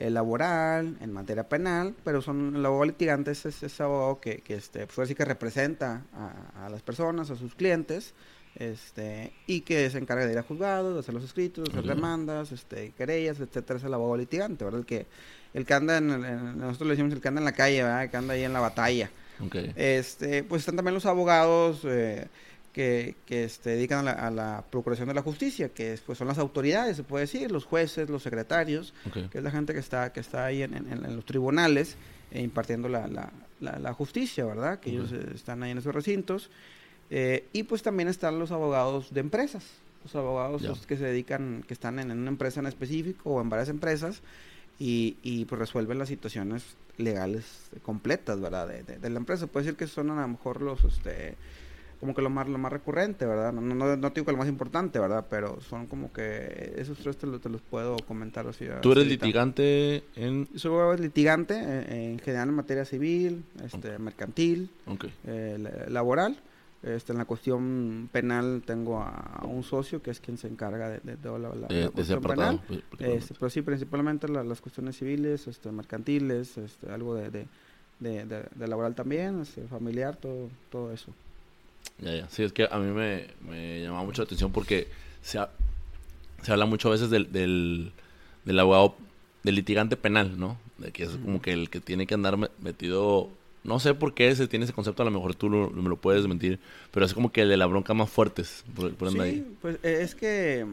eh, 0.00 0.10
laboral, 0.10 0.96
en 1.00 1.12
materia 1.12 1.48
penal, 1.48 1.94
pero 2.04 2.22
son 2.22 2.56
el 2.56 2.64
abogado 2.64 2.86
litigante 2.86 3.30
es 3.32 3.44
ese 3.44 3.82
abogado 3.82 4.18
que, 4.18 4.38
que 4.38 4.54
este, 4.54 4.86
pues 4.86 4.98
así 4.98 5.14
que 5.14 5.24
representa 5.24 6.02
a, 6.14 6.66
a 6.66 6.70
las 6.70 6.82
personas, 6.82 7.30
a 7.30 7.36
sus 7.36 7.54
clientes, 7.54 8.14
este 8.56 9.32
y 9.46 9.60
que 9.60 9.88
se 9.90 9.98
encarga 9.98 10.26
de 10.26 10.32
ir 10.32 10.38
a 10.38 10.42
juzgados, 10.42 10.94
de 10.94 11.00
hacer 11.00 11.14
los 11.14 11.24
escritos, 11.24 11.64
de 11.64 11.70
hacer 11.70 11.94
demandas, 11.94 12.50
este, 12.50 12.92
querellas, 12.96 13.40
etcétera, 13.40 13.78
es 13.78 13.84
el 13.84 13.94
abogado 13.94 14.16
litigante, 14.16 14.64
¿verdad? 14.64 14.80
El 14.80 14.86
que, 14.86 15.06
el 15.54 15.66
que 15.66 15.74
anda 15.74 15.98
en, 15.98 16.08
nosotros 16.58 16.88
le 16.88 16.94
decimos 16.94 17.12
el 17.12 17.20
que 17.20 17.28
anda 17.28 17.40
en 17.40 17.44
la 17.44 17.52
calle, 17.52 17.82
¿verdad? 17.82 18.04
El 18.04 18.10
que 18.10 18.16
anda 18.16 18.34
ahí 18.34 18.44
en 18.44 18.52
la 18.52 18.60
batalla. 18.60 19.10
Este, 19.76 20.44
pues 20.44 20.60
están 20.62 20.76
también 20.76 20.94
los 20.94 21.06
abogados 21.06 21.80
eh, 21.84 22.26
que, 22.72 23.16
que 23.26 23.44
este, 23.44 23.70
dedican 23.70 24.06
a 24.08 24.30
la, 24.30 24.64
procuración 24.70 25.08
de 25.08 25.14
la 25.14 25.22
justicia, 25.22 25.70
que 25.70 25.98
pues 26.04 26.18
son 26.18 26.28
las 26.28 26.38
autoridades, 26.38 26.96
se 26.96 27.02
puede 27.02 27.24
decir, 27.24 27.50
los 27.50 27.64
jueces, 27.64 28.08
los 28.08 28.22
secretarios, 28.22 28.94
que 29.12 29.38
es 29.38 29.44
la 29.44 29.50
gente 29.50 29.72
que 29.72 29.80
está, 29.80 30.12
que 30.12 30.20
está 30.20 30.44
ahí 30.44 30.62
en, 30.62 31.14
los 31.14 31.24
tribunales 31.24 31.96
eh, 32.30 32.42
impartiendo 32.42 32.88
la, 32.88 33.08
la, 33.08 33.78
la, 33.78 33.92
justicia, 33.92 34.44
¿verdad? 34.44 34.78
Que 34.80 34.90
ellos 34.90 35.12
eh, 35.12 35.32
están 35.34 35.62
ahí 35.62 35.72
en 35.72 35.78
esos 35.78 35.94
recintos. 35.94 36.50
Eh, 37.10 37.48
y 37.52 37.64
pues 37.64 37.82
también 37.82 38.08
están 38.08 38.38
los 38.38 38.52
abogados 38.52 39.12
de 39.12 39.20
empresas, 39.20 39.64
los 40.04 40.14
abogados 40.14 40.86
que 40.86 40.96
se 40.96 41.04
dedican, 41.04 41.64
que 41.66 41.74
están 41.74 41.98
en, 41.98 42.12
una 42.12 42.30
empresa 42.30 42.60
en 42.60 42.66
específico 42.66 43.30
o 43.30 43.40
en 43.40 43.48
varias 43.48 43.68
empresas 43.68 44.22
y, 44.78 45.16
y 45.22 45.44
pues 45.46 45.58
resuelven 45.58 45.98
las 45.98 46.08
situaciones 46.08 46.62
legales 47.00 47.70
completas, 47.82 48.40
¿verdad? 48.40 48.68
De, 48.68 49.10
la 49.10 49.16
empresa. 49.16 49.46
Puede 49.46 49.66
decir 49.66 49.76
que 49.76 49.86
son 49.86 50.10
a 50.10 50.22
lo 50.22 50.28
mejor 50.28 50.62
los, 50.62 50.84
este, 50.84 51.36
como 52.00 52.14
que 52.14 52.22
lo 52.22 52.30
más, 52.30 52.48
lo 52.48 52.58
más 52.58 52.72
recurrente, 52.72 53.26
¿verdad? 53.26 53.52
No, 53.52 53.60
no, 53.60 53.96
no 53.96 54.10
digo 54.10 54.24
que 54.24 54.32
lo 54.32 54.38
más 54.38 54.48
importante, 54.48 54.98
¿verdad? 54.98 55.26
Pero 55.30 55.60
son 55.60 55.86
como 55.86 56.12
que 56.12 56.74
esos 56.76 56.98
tres 56.98 57.16
te, 57.18 57.26
te 57.38 57.48
los 57.48 57.60
puedo 57.60 57.96
comentar 58.08 58.46
así. 58.46 58.66
¿Tú 58.80 58.92
eres 58.92 59.06
litigante 59.06 60.02
en...? 60.16 60.48
Soy 60.56 60.98
litigante 60.98 61.54
en, 61.54 62.18
general 62.18 62.48
en 62.48 62.54
materia 62.54 62.84
civil, 62.84 63.44
este, 63.62 63.98
mercantil, 63.98 64.70
eh, 65.26 65.86
laboral 65.88 66.38
este, 66.82 67.12
en 67.12 67.18
la 67.18 67.26
cuestión 67.26 68.08
penal 68.10 68.62
tengo 68.64 69.00
a, 69.00 69.42
un 69.44 69.62
socio 69.62 70.02
que 70.02 70.10
es 70.10 70.20
quien 70.20 70.38
se 70.38 70.48
encarga 70.48 70.88
de, 70.88 71.00
de, 71.00 71.38
la, 71.38 71.90
cuestión 71.90 72.22
penal. 72.22 72.62
Pues, 72.66 72.80
este, 73.00 73.34
pero 73.34 73.50
sí, 73.50 73.60
principalmente 73.60 74.28
las 74.28 74.60
cuestiones 74.62 74.96
civiles, 74.96 75.46
este, 75.46 75.70
mercantiles, 75.72 76.56
este, 76.56 76.90
algo 76.90 77.14
de, 77.14 77.46
de, 77.98 78.66
laboral 78.66 78.94
también, 78.94 79.40
este, 79.42 79.62
familiar, 79.64 80.16
todo, 80.16 80.48
todo 80.70 80.90
eso. 80.90 81.12
Ya, 81.98 82.14
ya. 82.14 82.28
Sí, 82.28 82.42
es 82.42 82.52
que 82.52 82.68
a 82.70 82.78
mí 82.78 82.90
me, 82.92 83.26
me 83.40 83.82
llama 83.82 84.02
mucho 84.04 84.22
la 84.22 84.26
atención 84.26 84.52
porque 84.52 84.88
se, 85.22 85.38
se 86.42 86.52
habla 86.52 86.66
mucho 86.66 86.88
a 86.88 86.92
veces 86.92 87.10
del, 87.10 87.30
del, 87.32 87.92
del 88.44 88.58
abogado, 88.58 88.94
del 89.42 89.56
litigante 89.56 89.96
penal, 89.96 90.38
¿no? 90.38 90.58
De 90.78 90.92
que 90.92 91.02
es 91.04 91.10
como 91.10 91.42
que 91.42 91.52
el 91.52 91.68
que 91.70 91.80
tiene 91.80 92.06
que 92.06 92.14
andar 92.14 92.38
metido 92.60 93.30
no 93.62 93.78
sé 93.78 93.94
por 93.94 94.14
qué 94.14 94.34
se 94.34 94.48
tiene 94.48 94.64
ese 94.64 94.72
concepto, 94.72 95.02
a 95.02 95.04
lo 95.04 95.10
mejor 95.10 95.34
tú 95.34 95.48
me 95.48 95.88
lo 95.88 95.96
puedes 95.96 96.26
mentir, 96.26 96.58
pero 96.90 97.04
es 97.04 97.12
como 97.12 97.30
que 97.30 97.42
el 97.42 97.48
de 97.48 97.56
la 97.56 97.66
bronca 97.66 97.92
más 97.94 98.08
fuertes. 98.08 98.64
Por, 98.74 98.92
sí, 99.10 99.56
pues 99.60 99.76
eh, 99.82 99.98
es 100.00 100.14
que, 100.14 100.66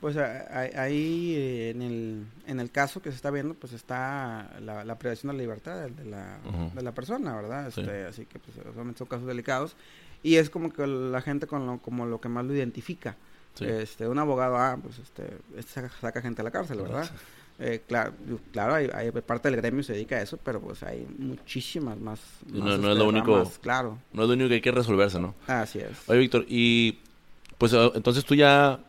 pues 0.00 0.16
ahí 0.16 1.34
eh, 1.36 1.70
en 1.70 1.82
el, 1.82 2.24
en 2.46 2.60
el 2.60 2.70
caso 2.70 3.02
que 3.02 3.10
se 3.10 3.16
está 3.16 3.30
viendo, 3.30 3.54
pues 3.54 3.74
está 3.74 4.50
la, 4.60 4.84
la 4.84 4.98
privación 4.98 5.32
de 5.32 5.36
la 5.36 5.42
libertad 5.42 5.88
de 5.88 6.04
la, 6.06 6.38
de 6.74 6.82
la 6.82 6.92
persona, 6.92 7.36
¿verdad? 7.36 7.68
Este, 7.68 8.06
Así 8.06 8.24
que, 8.24 8.38
pues, 8.38 8.56
obviamente 8.66 8.98
son 8.98 9.08
casos 9.08 9.26
delicados. 9.26 9.76
Y 10.22 10.36
es 10.36 10.50
como 10.50 10.72
que 10.72 10.86
la 10.86 11.22
gente 11.22 11.46
con 11.46 11.66
lo, 11.66 11.78
como 11.78 12.06
lo 12.06 12.20
que 12.20 12.28
más 12.28 12.44
lo 12.44 12.54
identifica. 12.54 13.16
Este, 13.60 14.08
un 14.08 14.18
abogado, 14.18 14.56
ah, 14.56 14.78
pues 14.82 14.98
este, 14.98 15.36
este 15.56 15.88
saca, 16.00 16.22
gente 16.22 16.40
a 16.40 16.44
la 16.44 16.50
cárcel, 16.50 16.78
¿verdad? 16.78 17.10
Eh, 17.58 17.82
claro, 17.86 18.14
claro 18.52 18.74
hay, 18.74 19.10
parte 19.20 19.50
del 19.50 19.60
gremio 19.60 19.82
se 19.82 19.92
dedica 19.92 20.16
a 20.16 20.22
eso, 20.22 20.38
pero 20.42 20.60
pues 20.60 20.82
hay 20.82 21.06
muchísimas 21.18 21.98
más. 21.98 22.20
no, 22.46 22.72
es 22.72 22.96
lo 22.96 23.06
único. 23.06 23.50
claro. 23.60 23.98
No 24.14 24.22
es 24.22 24.28
lo 24.28 24.34
único 24.34 24.48
que 24.48 24.54
hay 24.54 24.60
que 24.62 24.70
resolverse, 24.70 25.20
¿no? 25.20 25.34
Así 25.46 25.78
es. 25.78 26.08
Oye, 26.08 26.20
Víctor, 26.20 26.46
y 26.48 26.98
pues 27.58 27.74
ah, 27.74 27.90
entonces 27.94 28.24
tú 28.24 28.34
ya 28.34 28.80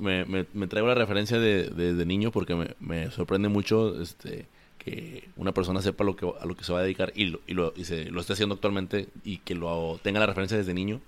me, 0.00 0.24
me, 0.24 0.66
traigo 0.66 0.88
la 0.88 0.94
referencia 0.94 1.38
de, 1.38 1.70
de, 1.70 2.06
niño 2.06 2.32
porque 2.32 2.74
me, 2.80 3.10
sorprende 3.12 3.48
mucho 3.48 4.00
este 4.02 4.46
que 4.84 5.28
una 5.36 5.52
persona 5.52 5.80
sepa 5.80 6.04
lo 6.04 6.14
que, 6.16 6.26
a 6.26 6.44
lo 6.44 6.56
que 6.56 6.64
se 6.64 6.72
va 6.72 6.80
a 6.80 6.82
dedicar 6.82 7.12
y 7.14 7.26
lo, 7.26 7.40
y 7.46 7.54
lo, 7.54 7.72
y 7.76 7.84
se, 7.84 8.10
lo 8.10 8.20
esté 8.20 8.34
haciendo 8.34 8.54
actualmente 8.54 9.08
y 9.24 9.38
que 9.38 9.54
lo 9.54 9.98
tenga 10.02 10.20
la 10.20 10.26
referencia 10.26 10.58
desde 10.58 10.74
niño. 10.74 11.00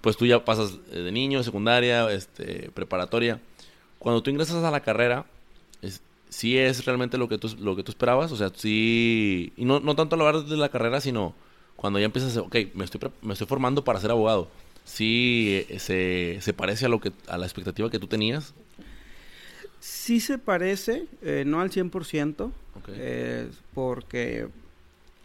Pues 0.00 0.16
tú 0.16 0.26
ya 0.26 0.44
pasas 0.44 0.78
de 0.90 1.10
niño, 1.10 1.42
secundaria, 1.42 2.10
este, 2.12 2.70
preparatoria. 2.70 3.40
Cuando 3.98 4.22
tú 4.22 4.30
ingresas 4.30 4.62
a 4.62 4.70
la 4.70 4.80
carrera, 4.80 5.26
es, 5.82 6.02
sí 6.28 6.56
es 6.56 6.84
realmente 6.84 7.18
lo 7.18 7.28
que 7.28 7.38
tú, 7.38 7.54
lo 7.58 7.74
que 7.74 7.82
tú 7.82 7.90
esperabas, 7.90 8.30
o 8.30 8.36
sea, 8.36 8.50
sí, 8.54 9.52
y 9.56 9.64
no, 9.64 9.80
no 9.80 9.96
tanto 9.96 10.14
a 10.14 10.18
hablar 10.20 10.44
de 10.44 10.56
la 10.56 10.68
carrera, 10.68 11.00
sino 11.00 11.34
cuando 11.74 11.98
ya 11.98 12.04
empiezas 12.04 12.36
ok, 12.36 12.56
me 12.74 12.84
estoy, 12.84 13.00
me 13.22 13.32
estoy 13.32 13.48
formando 13.48 13.82
para 13.82 14.00
ser 14.00 14.12
abogado, 14.12 14.48
sí 14.84 15.66
eh, 15.68 15.78
se, 15.80 16.38
se 16.40 16.52
parece 16.52 16.86
a, 16.86 16.88
lo 16.88 17.00
que, 17.00 17.12
a 17.26 17.38
la 17.38 17.46
expectativa 17.46 17.90
que 17.90 17.98
tú 17.98 18.06
tenías. 18.06 18.54
Sí 19.80 20.20
se 20.20 20.38
parece, 20.38 21.06
eh, 21.22 21.44
no 21.46 21.60
al 21.60 21.70
100%, 21.70 22.50
eh, 22.88 23.48
porque 23.74 24.48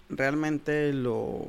realmente 0.09 0.93
lo, 0.93 1.47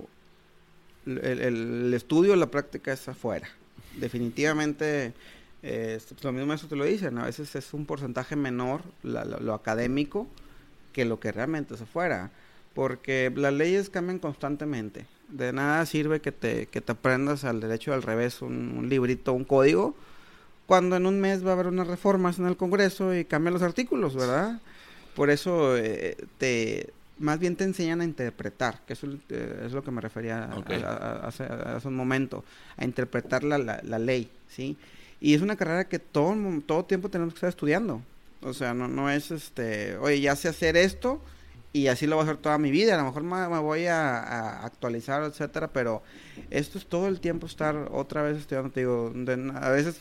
el, 1.07 1.40
el, 1.40 1.95
estudio, 1.95 2.37
la 2.37 2.51
práctica 2.51 2.93
es 2.93 3.09
afuera. 3.09 3.49
Definitivamente 3.97 5.12
eh, 5.67 5.99
lo 6.23 6.33
mismo 6.33 6.53
eso 6.53 6.69
te 6.69 6.77
lo 6.77 6.85
dicen, 6.85 7.17
a 7.17 7.25
veces 7.25 7.57
es 7.57 7.73
un 7.73 7.87
porcentaje 7.87 8.37
menor 8.37 8.83
lo, 9.03 9.55
académico 9.55 10.27
que 10.93 11.07
lo 11.07 11.19
que 11.19 11.33
realmente 11.33 11.79
se 11.79 11.87
fuera, 11.87 12.31
porque 12.75 13.33
las 13.35 13.55
leyes 13.55 13.88
cambian 13.88 14.19
constantemente. 14.19 15.07
De 15.29 15.55
nada 15.55 15.87
sirve 15.87 16.21
que 16.21 16.33
te, 16.33 16.67
que 16.67 16.83
te 16.83 16.93
aprendas 16.93 17.45
al 17.45 17.61
derecho 17.61 17.95
al 17.95 18.03
revés 18.03 18.43
un, 18.43 18.88
librito, 18.90 19.33
un 19.33 19.45
código, 19.45 19.95
cuando 20.66 20.96
en 20.96 21.07
un 21.07 21.20
mes 21.20 21.44
va 21.44 21.50
a 21.50 21.53
haber 21.55 21.66
unas 21.66 21.87
reformas 21.87 22.38
en 22.38 22.46
el 22.46 22.57
Congreso 22.57 23.14
y 23.14 23.24
cambian 23.24 23.55
los 23.55 23.62
artículos, 23.62 24.14
¿verdad? 24.14 24.61
Por 25.14 25.31
eso 25.31 25.77
eh, 25.77 26.16
te 26.38 26.92
más 27.18 27.38
bien 27.38 27.55
te 27.55 27.64
enseñan 27.64 28.00
a 28.00 28.05
interpretar, 28.05 28.81
que 28.87 28.94
eso 28.94 29.07
eh, 29.29 29.62
es 29.66 29.72
lo 29.72 29.85
que 29.85 29.92
me 29.92 30.00
refería 30.00 30.50
hace, 31.22 31.46
un 31.88 31.94
momento, 31.94 32.44
a 32.77 32.85
interpretar 32.85 33.44
la, 33.44 33.57
la, 33.57 33.81
la 33.85 33.98
ley, 33.98 34.31
¿sí? 34.48 34.77
Y 35.20 35.35
es 35.35 35.40
una 35.40 35.57
carrera 35.57 35.85
que 35.88 35.98
todo, 35.98 36.37
todo 36.66 36.85
tiempo 36.85 37.09
tenemos 37.09 37.35
que 37.35 37.38
estar 37.38 37.48
estudiando. 37.48 38.03
O 38.42 38.53
sea, 38.53 38.74
no, 38.74 38.88
no 38.88 39.09
es 39.09 39.31
este, 39.31 39.96
oye, 39.96 40.20
ya 40.20 40.37
sé 40.37 40.48
hacer 40.48 40.77
esto 40.77 41.20
y 41.72 41.87
así 41.87 42.07
lo 42.07 42.16
voy 42.16 42.24
a 42.24 42.31
hacer 42.31 42.37
toda 42.42 42.59
mi 42.59 42.70
vida. 42.70 42.94
A 42.94 42.98
lo 42.98 43.05
mejor 43.05 43.22
me, 43.22 43.59
voy 43.59 43.87
a, 43.87 44.64
actualizar, 44.64 45.22
etcétera, 45.24 45.68
pero 45.68 46.03
esto 46.50 46.79
es 46.79 46.87
todo 46.87 47.09
el 47.09 47.20
tiempo 47.20 47.46
estar 47.46 47.88
otra 47.90 48.22
vez 48.22 48.37
estudiando. 48.37 48.70
Te 48.70 48.81
digo, 48.81 49.12
a 49.55 49.70
veces 49.70 49.98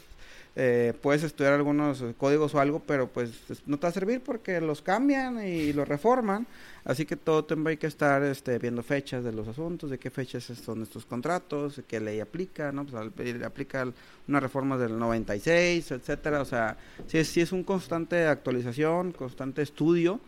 eh, 0.56 0.94
puedes 1.02 1.24
estudiar 1.24 1.54
algunos 1.54 2.04
códigos 2.18 2.54
o 2.54 2.60
algo, 2.60 2.80
pero 2.86 3.08
pues 3.08 3.32
no 3.66 3.78
te 3.78 3.84
va 3.84 3.90
a 3.90 3.94
servir 3.94 4.22
porque 4.22 4.62
los 4.62 4.82
cambian 4.82 5.46
y 5.46 5.74
los 5.74 5.88
reforman. 5.88 6.46
Así 6.86 7.06
que 7.06 7.16
todo 7.16 7.46
tiempo 7.46 7.70
hay 7.70 7.78
que 7.78 7.88
estar 7.88 8.22
este, 8.24 8.60
viendo 8.60 8.84
fechas 8.84 9.24
de 9.24 9.32
los 9.32 9.48
asuntos, 9.48 9.90
de 9.90 9.98
qué 9.98 10.12
fechas 10.12 10.44
son 10.44 10.84
estos 10.84 11.06
contratos, 11.06 11.82
qué 11.88 12.00
ley 12.00 12.20
aplica, 12.20 12.72
¿no? 12.72 12.86
Pues 12.86 13.44
aplica 13.44 13.88
una 14.28 14.40
reforma 14.40 14.78
del 14.78 15.00
96, 15.00 15.92
etcétera. 15.92 16.42
O 16.42 16.46
sea, 16.46 16.78
sí, 17.08 17.24
sí 17.24 17.42
es 17.42 17.52
un 17.52 17.64
constante 17.64 18.28
actualización, 18.28 19.12
constante 19.14 19.62
estudio, 19.62 20.20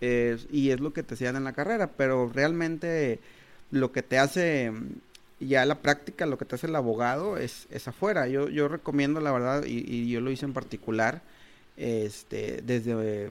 y 0.00 0.70
es 0.70 0.80
lo 0.80 0.92
que 0.92 1.04
te 1.04 1.14
enseñan 1.14 1.36
en 1.36 1.44
la 1.44 1.52
carrera, 1.52 1.86
pero 1.96 2.28
realmente 2.34 3.20
lo 3.70 3.92
que 3.92 4.02
te 4.02 4.18
hace 4.18 4.72
ya 5.46 5.64
la 5.66 5.76
práctica, 5.76 6.26
lo 6.26 6.38
que 6.38 6.44
te 6.44 6.54
hace 6.54 6.66
el 6.66 6.76
abogado 6.76 7.36
es, 7.36 7.66
es 7.70 7.88
afuera. 7.88 8.28
Yo, 8.28 8.48
yo 8.48 8.68
recomiendo, 8.68 9.20
la 9.20 9.32
verdad, 9.32 9.64
y, 9.64 10.10
yo 10.10 10.20
lo 10.20 10.30
hice 10.30 10.46
en 10.46 10.52
particular, 10.52 11.22
este, 11.76 12.62
desde 12.62 13.30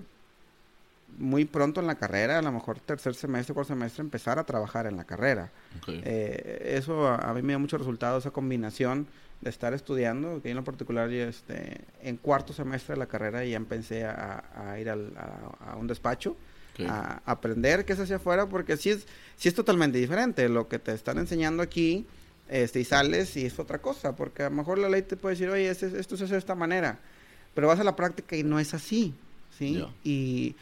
muy 1.18 1.46
pronto 1.46 1.82
en 1.82 1.88
la 1.88 1.96
carrera, 1.96 2.40
a 2.40 2.42
lo 2.42 2.52
mejor 2.52 2.80
tercer 2.80 3.16
semestre, 3.16 3.54
cuarto 3.54 3.74
semestre, 3.74 4.02
empezar 4.02 4.40
a 4.40 4.44
trabajar 4.44 4.86
en 4.88 4.98
la 4.98 5.04
carrera. 5.04 5.52
Eh, 5.88 6.74
eso 6.78 7.08
a, 7.08 7.34
mí 7.34 7.42
me 7.42 7.54
da 7.54 7.60
mucho 7.60 7.78
resultado, 7.78 8.18
esa 8.18 8.32
combinación 8.32 9.08
de 9.42 9.50
estar 9.50 9.74
estudiando, 9.74 10.42
que 10.42 10.52
en 10.52 10.56
lo 10.56 10.64
particular 10.64 11.10
yo 11.10 11.24
este, 11.24 11.82
en 12.04 12.18
cuarto 12.18 12.54
semestre 12.54 12.96
de 12.96 13.00
la 13.00 13.08
carrera 13.08 13.44
ya 13.44 13.58
empecé 13.58 14.06
a, 14.06 14.78
ir 14.80 14.90
al, 14.90 15.14
a, 15.66 15.76
un 15.76 15.88
despacho 15.88 16.38
a 16.88 17.22
aprender 17.26 17.86
qué 17.86 17.96
se 17.96 18.04
hace 18.04 18.16
afuera, 18.16 18.48
porque 18.48 18.78
sí 18.78 18.90
es, 18.90 19.06
sí 19.38 19.50
es 19.50 19.56
totalmente 19.56 19.98
diferente 19.98 20.48
lo 20.50 20.68
que 20.68 20.80
te 20.80 20.94
están 20.94 21.18
enseñando 21.18 21.64
aquí, 21.64 22.06
este, 22.50 22.80
y 22.80 22.84
sales 22.84 23.36
y 23.38 23.46
es 23.46 23.60
otra 23.60 23.80
cosa, 23.80 24.16
porque 24.16 24.44
a 24.44 24.50
lo 24.50 24.56
mejor 24.56 24.78
la 24.78 24.90
ley 24.90 25.02
te 25.02 25.16
puede 25.16 25.36
decir, 25.36 25.50
oye, 25.50 25.70
esto 25.70 26.18
se 26.18 26.24
hace 26.24 26.34
de 26.34 26.40
esta 26.40 26.56
manera, 26.56 27.00
pero 27.54 27.68
vas 27.68 27.80
a 27.80 27.84
la 27.84 27.96
práctica 27.96 28.36
y 28.36 28.44
no 28.44 28.60
es 28.60 28.74
así, 28.74 29.14
¿sí? 29.58 29.86
Y 30.04 30.56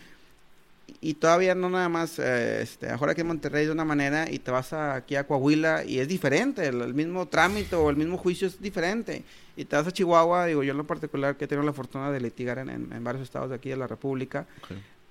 y 1.01 1.13
todavía 1.15 1.55
no 1.55 1.69
nada 1.69 1.89
más, 1.89 2.19
eh, 2.19 2.61
este, 2.61 2.89
ahora 2.89 3.13
aquí 3.13 3.21
en 3.21 3.27
Monterrey 3.27 3.65
de 3.65 3.71
una 3.71 3.85
manera 3.85 4.29
y 4.29 4.39
te 4.39 4.51
vas 4.51 4.73
aquí 4.73 5.15
a 5.15 5.25
Coahuila 5.25 5.83
y 5.85 5.99
es 5.99 6.07
diferente, 6.07 6.67
el, 6.67 6.93
mismo 6.93 7.27
trámite 7.27 7.75
o 7.75 7.89
el 7.89 7.95
mismo 7.95 8.17
juicio 8.17 8.47
es 8.47 8.61
diferente. 8.61 9.23
Y 9.55 9.65
te 9.65 9.75
vas 9.75 9.87
a 9.87 9.91
Chihuahua, 9.91 10.45
digo 10.45 10.63
yo 10.63 10.71
en 10.71 10.77
lo 10.77 10.87
particular 10.87 11.35
que 11.35 11.45
he 11.45 11.47
tenido 11.47 11.65
la 11.65 11.73
fortuna 11.73 12.11
de 12.11 12.19
litigar 12.19 12.59
en, 12.59 13.03
varios 13.03 13.23
estados 13.23 13.49
de 13.49 13.55
aquí 13.55 13.69
de 13.69 13.77
la 13.77 13.87
República, 13.87 14.45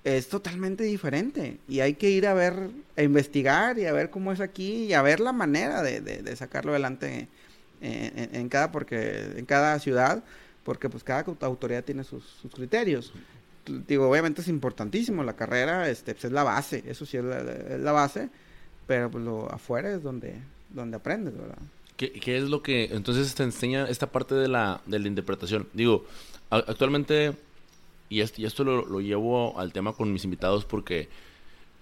es 0.03 0.29
totalmente 0.29 0.83
diferente. 0.83 1.57
Y 1.67 1.81
hay 1.81 1.95
que 1.95 2.09
ir 2.09 2.27
a 2.27 2.33
ver, 2.33 2.69
a 2.97 3.03
investigar 3.03 3.77
y 3.77 3.85
a 3.85 3.93
ver 3.93 4.09
cómo 4.09 4.31
es 4.31 4.39
aquí 4.39 4.85
y 4.85 4.93
a 4.93 5.01
ver 5.01 5.19
la 5.19 5.33
manera 5.33 5.81
de, 5.81 6.01
de, 6.01 6.35
sacarlo 6.35 6.71
adelante 6.71 7.27
en, 7.81 8.35
en, 8.35 8.49
cada, 8.49 8.71
porque, 8.71 9.33
en 9.35 9.45
cada 9.45 9.77
ciudad, 9.79 10.23
porque 10.63 10.89
pues 10.89 11.03
cada 11.03 11.25
autoridad 11.41 11.83
tiene 11.83 12.03
sus, 12.03 12.23
sus 12.41 12.51
criterios 12.51 13.13
digo, 13.87 14.09
obviamente 14.09 14.41
es 14.41 14.47
importantísimo 14.47 15.23
la 15.23 15.35
carrera, 15.35 15.89
este, 15.89 16.13
pues 16.13 16.25
es 16.25 16.31
la 16.31 16.43
base, 16.43 16.83
eso 16.87 17.05
sí 17.05 17.17
es 17.17 17.23
la, 17.23 17.91
base, 17.91 18.29
pero 18.87 19.09
pues 19.11 19.23
lo 19.23 19.51
afuera 19.51 19.91
es 19.91 20.03
donde, 20.03 20.35
donde 20.69 20.97
aprendes, 20.97 21.37
¿verdad? 21.37 21.57
¿Qué, 21.97 22.11
¿Qué, 22.13 22.37
es 22.37 22.43
lo 22.43 22.63
que 22.63 22.85
entonces 22.91 23.33
te 23.35 23.43
enseña 23.43 23.87
esta 23.87 24.07
parte 24.07 24.35
de 24.35 24.47
la, 24.47 24.81
de 24.85 24.99
la 24.99 25.07
interpretación? 25.07 25.67
Digo, 25.73 26.05
actualmente, 26.49 27.33
y 28.09 28.21
esto, 28.21 28.41
y 28.41 28.45
esto 28.45 28.63
lo, 28.63 29.01
llevo 29.01 29.57
al 29.59 29.71
tema 29.71 29.93
con 29.93 30.11
mis 30.11 30.23
invitados 30.23 30.65
porque 30.65 31.09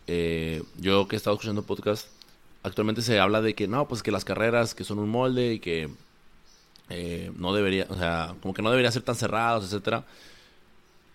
eh, 0.07 0.61
yo 0.77 1.07
que 1.07 1.15
he 1.15 1.17
estado 1.17 1.35
escuchando 1.35 1.63
podcast, 1.63 2.09
actualmente 2.63 3.01
se 3.01 3.19
habla 3.19 3.41
de 3.41 3.55
que 3.55 3.67
no, 3.67 3.87
pues 3.87 4.03
que 4.03 4.11
las 4.11 4.25
carreras 4.25 4.75
que 4.75 4.83
son 4.83 4.99
un 4.99 5.09
molde 5.09 5.53
y 5.53 5.59
que 5.59 5.89
eh, 6.89 7.31
no 7.37 7.53
debería, 7.53 7.87
o 7.89 7.95
sea, 7.95 8.35
como 8.41 8.53
que 8.53 8.61
no 8.61 8.69
debería 8.69 8.91
ser 8.91 9.03
tan 9.03 9.15
cerrados, 9.15 9.65
etcétera. 9.65 10.05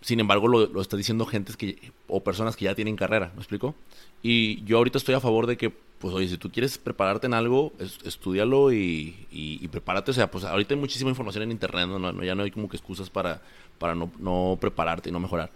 Sin 0.00 0.18
embargo, 0.18 0.48
lo, 0.48 0.66
lo 0.66 0.80
está 0.80 0.96
diciendo 0.96 1.26
gentes 1.26 1.56
que, 1.56 1.92
o 2.08 2.24
personas 2.24 2.56
que 2.56 2.64
ya 2.64 2.74
tienen 2.74 2.96
carrera, 2.96 3.30
¿me 3.34 3.40
explico? 3.40 3.74
Y 4.22 4.62
yo 4.64 4.78
ahorita 4.78 4.98
estoy 4.98 5.14
a 5.14 5.20
favor 5.20 5.46
de 5.46 5.56
que, 5.56 5.70
pues 5.70 6.14
oye, 6.14 6.28
si 6.28 6.38
tú 6.38 6.50
quieres 6.50 6.78
prepararte 6.78 7.26
en 7.26 7.34
algo, 7.34 7.72
estudialo 8.04 8.72
y, 8.72 9.68
prepárate. 9.70 10.10
O 10.12 10.14
sea, 10.14 10.30
pues 10.30 10.44
ahorita 10.44 10.74
hay 10.74 10.80
muchísima 10.80 11.10
información 11.10 11.44
en 11.44 11.52
internet, 11.52 11.88
¿no? 11.88 12.24
ya 12.24 12.34
no 12.34 12.42
hay 12.42 12.50
como 12.50 12.68
que 12.68 12.76
excusas 12.76 13.10
para, 13.10 13.42
para 13.78 13.94
no, 13.94 14.10
no 14.18 14.58
prepararte 14.60 15.08
y 15.08 15.12
no 15.12 15.20
mejorar. 15.20 15.50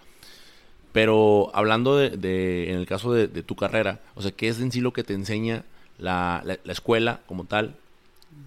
Pero 0.92 1.50
hablando 1.54 1.96
de, 1.96 2.70
en 2.70 2.76
el 2.76 2.86
caso 2.86 3.12
de, 3.12 3.28
tu 3.28 3.56
carrera, 3.56 4.00
o 4.14 4.22
sea, 4.22 4.30
¿qué 4.30 4.48
es 4.48 4.60
en 4.60 4.72
sí 4.72 4.80
lo 4.80 4.92
que 4.92 5.04
te 5.04 5.12
enseña 5.14 5.64
la, 5.98 6.42
la 6.44 6.72
escuela 6.72 7.20
como 7.26 7.44
tal 7.44 7.76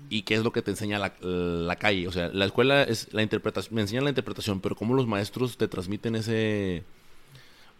y 0.09 0.23
qué 0.23 0.35
es 0.35 0.43
lo 0.43 0.51
que 0.51 0.61
te 0.61 0.71
enseña 0.71 0.99
la, 0.99 1.75
calle. 1.75 2.07
O 2.07 2.11
sea, 2.11 2.29
la 2.29 2.45
escuela 2.45 2.83
es 2.83 3.13
la 3.13 3.21
interpretación, 3.21 3.75
me 3.75 3.81
enseñan 3.81 4.03
la 4.03 4.09
interpretación, 4.09 4.59
pero 4.59 4.75
cómo 4.75 4.95
los 4.95 5.07
maestros 5.07 5.57
te 5.57 5.67
transmiten 5.67 6.15
ese... 6.15 6.83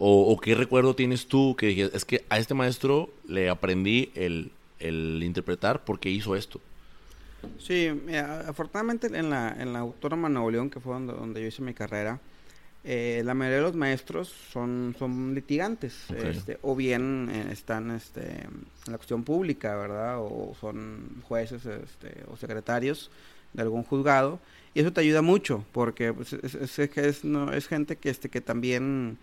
O, 0.01 0.39
qué 0.39 0.55
recuerdo 0.55 0.95
tienes 0.95 1.27
tú 1.27 1.57
que 1.57 1.89
es 1.93 2.05
que 2.05 2.23
a 2.29 2.39
este 2.39 2.53
maestro 2.53 3.09
le 3.27 3.49
aprendí 3.49 4.11
el, 4.15 4.51
el 4.79 5.21
interpretar 5.23 5.83
porque 5.83 6.09
hizo 6.09 6.37
esto. 6.37 6.61
Sí, 7.57 7.89
afortunadamente 8.47 9.07
en 9.07 9.29
la, 9.29 9.55
en 9.59 9.73
la 9.73 9.79
Autónoma 9.79 10.29
Nuevo 10.29 10.51
León, 10.51 10.69
que 10.69 10.79
fue 10.79 10.93
donde, 10.93 11.13
donde 11.13 11.41
yo 11.41 11.47
hice 11.47 11.61
mi 11.61 11.73
carrera, 11.73 12.19
eh, 12.83 13.21
la 13.25 13.33
mayoría 13.33 13.57
de 13.57 13.63
los 13.63 13.75
maestros 13.75 14.33
son, 14.51 14.95
son 14.97 15.35
litigantes, 15.35 16.09
este, 16.11 16.59
o 16.61 16.75
bien 16.75 17.29
eh, 17.29 17.49
están 17.51 17.91
este, 17.91 18.43
en 18.43 18.65
la 18.87 18.97
cuestión 18.97 19.23
pública, 19.23 19.75
¿verdad? 19.75 20.19
O 20.19 20.55
son 20.59 21.21
jueces 21.27 21.65
este, 21.65 22.23
o 22.31 22.37
secretarios 22.37 23.11
de 23.53 23.63
algún 23.63 23.83
juzgado. 23.83 24.39
Y 24.73 24.79
eso 24.79 24.93
te 24.93 25.01
ayuda 25.01 25.21
mucho, 25.21 25.65
porque 25.73 26.13
pues, 26.13 26.31
es, 26.33 26.55
es, 26.55 26.97
es, 26.97 27.25
no, 27.25 27.51
es 27.51 27.67
gente 27.67 27.97
que, 27.97 28.09
este, 28.09 28.29
que 28.29 28.39
también 28.39 29.17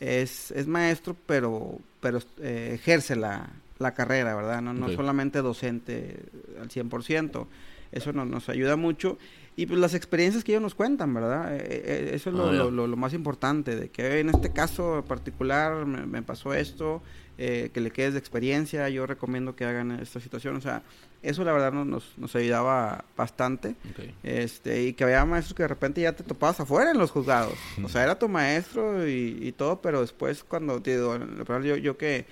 es, 0.00 0.50
es 0.50 0.66
maestro, 0.66 1.14
pero, 1.26 1.78
pero 2.00 2.20
eh, 2.40 2.72
ejerce 2.74 3.14
la, 3.14 3.48
la 3.78 3.94
carrera, 3.94 4.34
¿verdad? 4.34 4.62
No, 4.62 4.72
no 4.72 4.88
solamente 4.90 5.42
docente 5.42 6.20
al 6.60 6.68
100%. 6.68 7.46
Eso 7.92 8.12
nos 8.12 8.48
ayuda 8.48 8.76
mucho. 8.76 9.18
Y 9.58 9.64
pues 9.64 9.80
las 9.80 9.94
experiencias 9.94 10.44
que 10.44 10.52
ellos 10.52 10.62
nos 10.62 10.74
cuentan, 10.74 11.14
¿verdad? 11.14 11.54
Eh, 11.56 11.60
eh, 11.60 11.82
eh, 11.84 12.10
eso 12.12 12.28
es 12.28 12.36
ah, 12.36 12.52
lo, 12.52 12.70
lo, 12.70 12.96
más 12.96 13.14
importante, 13.14 13.74
de 13.74 13.88
que 13.88 14.20
en 14.20 14.28
este 14.28 14.52
caso 14.52 15.02
particular 15.08 15.86
me, 15.86 16.22
pasó 16.22 16.52
esto, 16.52 17.02
que 17.38 17.72
le 17.74 17.90
quedes 17.90 18.12
de 18.12 18.18
experiencia, 18.18 18.86
yo 18.90 19.06
recomiendo 19.06 19.56
que 19.56 19.64
hagan 19.64 19.92
esta 19.92 20.20
situación, 20.20 20.56
o 20.56 20.60
sea, 20.60 20.82
eso 21.22 21.42
la 21.42 21.52
verdad 21.52 21.72
nos, 21.72 22.18
nos 22.18 22.36
ayudaba 22.36 23.06
bastante, 23.16 23.76
este 24.22 24.84
y 24.84 24.92
que 24.92 25.04
había 25.04 25.24
maestros 25.24 25.54
que 25.54 25.62
de 25.62 25.68
repente 25.68 26.02
ya 26.02 26.12
te 26.12 26.22
topabas 26.22 26.60
afuera 26.60 26.90
en 26.90 26.98
los 26.98 27.10
juzgados, 27.10 27.54
o 27.82 27.88
sea, 27.88 28.04
era 28.04 28.18
tu 28.18 28.28
maestro 28.28 29.08
y, 29.08 29.52
todo, 29.52 29.80
pero 29.80 30.02
después 30.02 30.44
cuando, 30.44 30.82
te 30.82 30.96
digo, 30.96 31.18
yo, 31.62 31.76
yo 31.76 31.96
que, 31.96 32.26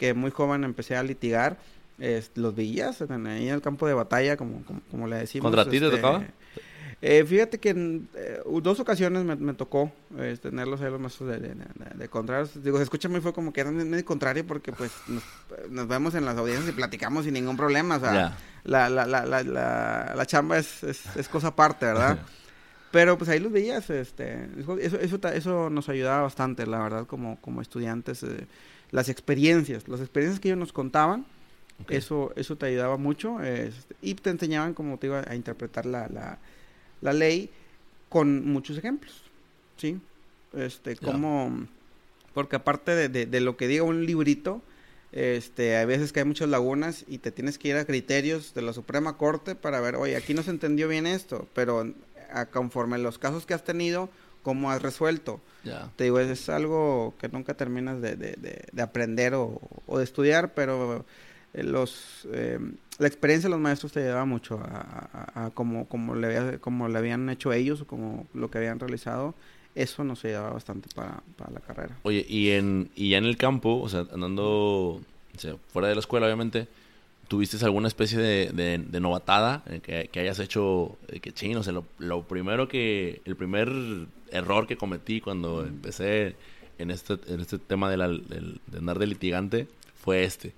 que 0.00 0.14
muy 0.14 0.30
joven 0.30 0.64
empecé 0.64 0.96
a 0.96 1.02
litigar, 1.02 1.58
los 2.34 2.56
en, 2.56 3.26
ahí 3.26 3.48
en 3.48 3.54
el 3.54 3.60
campo 3.60 3.86
de 3.86 3.92
batalla, 3.92 4.38
como, 4.38 4.64
como, 4.90 5.06
le 5.06 5.16
decimos. 5.16 5.44
¿Contra 5.44 5.66
ti 5.66 5.78
te 5.78 5.84
este, 5.84 5.98
tocaba? 5.98 6.24
Eh, 7.02 7.22
fíjate 7.26 7.58
que 7.58 7.68
en 7.68 8.08
eh, 8.14 8.40
dos 8.62 8.80
ocasiones 8.80 9.24
me, 9.24 9.52
tocó 9.52 9.92
eh, 10.16 10.38
tenerlos 10.40 10.80
ahí 10.80 10.90
los 10.90 11.00
maestros 11.00 11.28
de, 11.28 11.38
de, 11.38 11.54
de, 11.54 12.08
Digo, 12.62 12.78
se 12.78 12.82
escucha 12.82 13.10
muy 13.10 13.20
fue 13.20 13.34
como 13.34 13.52
que 13.52 13.60
eran 13.60 13.76
medio 13.90 14.04
contrario 14.06 14.46
porque 14.46 14.72
pues 14.72 14.90
nos, 15.68 15.86
vemos 15.86 16.14
en 16.14 16.24
las 16.24 16.38
audiencias 16.38 16.70
y 16.70 16.72
platicamos 16.72 17.26
sin 17.26 17.34
ningún 17.34 17.58
problema. 17.58 17.98
O 17.98 18.00
sea, 18.00 18.38
la, 18.64 18.88
la, 18.88 19.06
la, 19.06 19.26
la, 19.26 20.14
la, 20.16 20.26
chamba 20.26 20.56
es, 20.56 20.82
es, 20.82 21.28
cosa 21.28 21.48
aparte, 21.48 21.84
¿verdad? 21.84 22.20
Pero 22.90 23.18
pues 23.18 23.28
ahí 23.28 23.38
los 23.38 23.52
veías, 23.52 23.90
este, 23.90 24.48
eso, 24.58 24.78
eso, 24.78 25.28
eso 25.28 25.68
nos 25.68 25.90
ayudaba 25.90 26.22
bastante, 26.22 26.66
la 26.66 26.78
verdad, 26.78 27.06
como, 27.06 27.38
como 27.42 27.60
estudiantes. 27.60 28.24
Las 28.90 29.08
experiencias, 29.08 29.88
las 29.88 30.00
experiencias 30.00 30.40
que 30.40 30.48
ellos 30.48 30.58
nos 30.58 30.72
contaban, 30.72 31.26
eso, 31.88 32.32
eso 32.36 32.56
te 32.56 32.66
ayudaba 32.66 32.98
mucho 32.98 33.40
este, 33.42 33.94
y 34.02 34.14
te 34.14 34.30
enseñaban, 34.30 34.74
como 34.74 34.98
te 34.98 35.06
digo, 35.06 35.20
a 35.26 35.34
interpretar 35.34 35.86
la, 35.86 36.08
la, 36.08 36.38
la 37.00 37.12
ley 37.12 37.50
con 38.08 38.46
muchos 38.46 38.76
ejemplos, 38.76 39.22
¿sí? 39.76 39.98
Este, 40.52 40.96
como, 40.96 41.66
porque 42.34 42.56
aparte 42.56 43.08
de, 43.08 43.26
de, 43.26 43.40
lo 43.40 43.56
que 43.56 43.68
diga 43.68 43.84
un 43.84 44.04
librito, 44.04 44.62
este, 45.12 45.76
hay 45.76 45.86
veces 45.86 46.12
que 46.12 46.20
hay 46.20 46.26
muchas 46.26 46.48
lagunas 46.48 47.04
y 47.08 47.18
te 47.18 47.32
tienes 47.32 47.56
que 47.56 47.68
ir 47.68 47.76
a 47.76 47.84
criterios 47.84 48.52
de 48.54 48.62
la 48.62 48.72
Suprema 48.72 49.16
Corte 49.16 49.54
para 49.54 49.80
ver, 49.80 49.96
oye, 49.96 50.16
aquí 50.16 50.34
no 50.34 50.42
se 50.42 50.50
entendió 50.50 50.88
bien 50.88 51.06
esto, 51.06 51.48
pero 51.54 51.92
a, 52.32 52.46
conforme 52.46 52.98
los 52.98 53.18
casos 53.18 53.46
que 53.46 53.54
has 53.54 53.64
tenido, 53.64 54.10
¿cómo 54.42 54.70
has 54.70 54.82
resuelto? 54.82 55.40
Te 55.96 56.04
digo, 56.04 56.18
es, 56.20 56.48
algo 56.48 57.14
que 57.18 57.28
nunca 57.28 57.54
terminas 57.54 58.00
de, 58.00 58.16
de, 58.16 58.64
de 58.72 58.82
aprender 58.82 59.34
o, 59.34 59.60
o, 59.86 59.98
de 59.98 60.04
estudiar, 60.04 60.54
pero 60.54 61.04
eh, 61.52 61.62
los 61.62 62.26
eh, 62.32 62.58
la 62.98 63.06
experiencia 63.06 63.48
de 63.48 63.52
los 63.52 63.60
maestros 63.60 63.92
te 63.92 64.00
llevaba 64.00 64.26
mucho 64.26 64.60
a, 64.62 65.50
como, 65.54 65.88
como, 65.88 66.14
le, 66.14 66.58
como 66.58 66.86
le 66.88 66.98
habían 66.98 67.28
hecho 67.30 67.52
ellos 67.52 67.80
o 67.80 67.86
como 67.86 68.26
lo 68.34 68.50
que 68.50 68.58
habían 68.58 68.78
realizado. 68.78 69.34
Eso 69.74 70.04
nos 70.04 70.24
ayudaba 70.24 70.50
bastante 70.50 70.88
para, 70.94 71.22
para 71.36 71.50
la 71.52 71.60
carrera. 71.60 71.96
Oye, 72.02 72.26
y, 72.28 72.50
en, 72.50 72.90
y 72.94 73.10
ya 73.10 73.18
en 73.18 73.24
el 73.24 73.38
campo, 73.38 73.80
o 73.80 73.88
sea, 73.88 74.04
andando 74.12 75.00
fuera 75.68 75.88
de 75.88 75.94
la 75.94 76.00
escuela, 76.00 76.26
obviamente, 76.26 76.68
¿tuviste 77.28 77.64
alguna 77.64 77.88
especie 77.88 78.18
de, 78.18 78.78
de, 78.78 79.00
novatada 79.00 79.64
que, 79.82 80.10
hayas 80.20 80.38
hecho? 80.40 80.98
que 81.22 81.32
ching, 81.32 81.56
o 81.56 81.62
sea, 81.62 81.72
lo, 81.98 82.22
primero 82.24 82.68
que, 82.68 83.22
el 83.24 83.36
primer 83.36 83.70
error 84.32 84.66
que 84.66 84.76
cometí 84.76 85.20
cuando 85.20 85.64
empecé 85.66 86.36
en 86.78 86.90
este, 86.90 87.18
en 87.26 87.40
este 87.40 87.58
tema 87.58 87.90
de, 87.90 87.96
la, 87.96 88.08
de 88.08 88.78
andar 88.78 88.98
de 88.98 89.06
litigante 89.06 89.68
fue 90.02 90.24
este. 90.24 90.54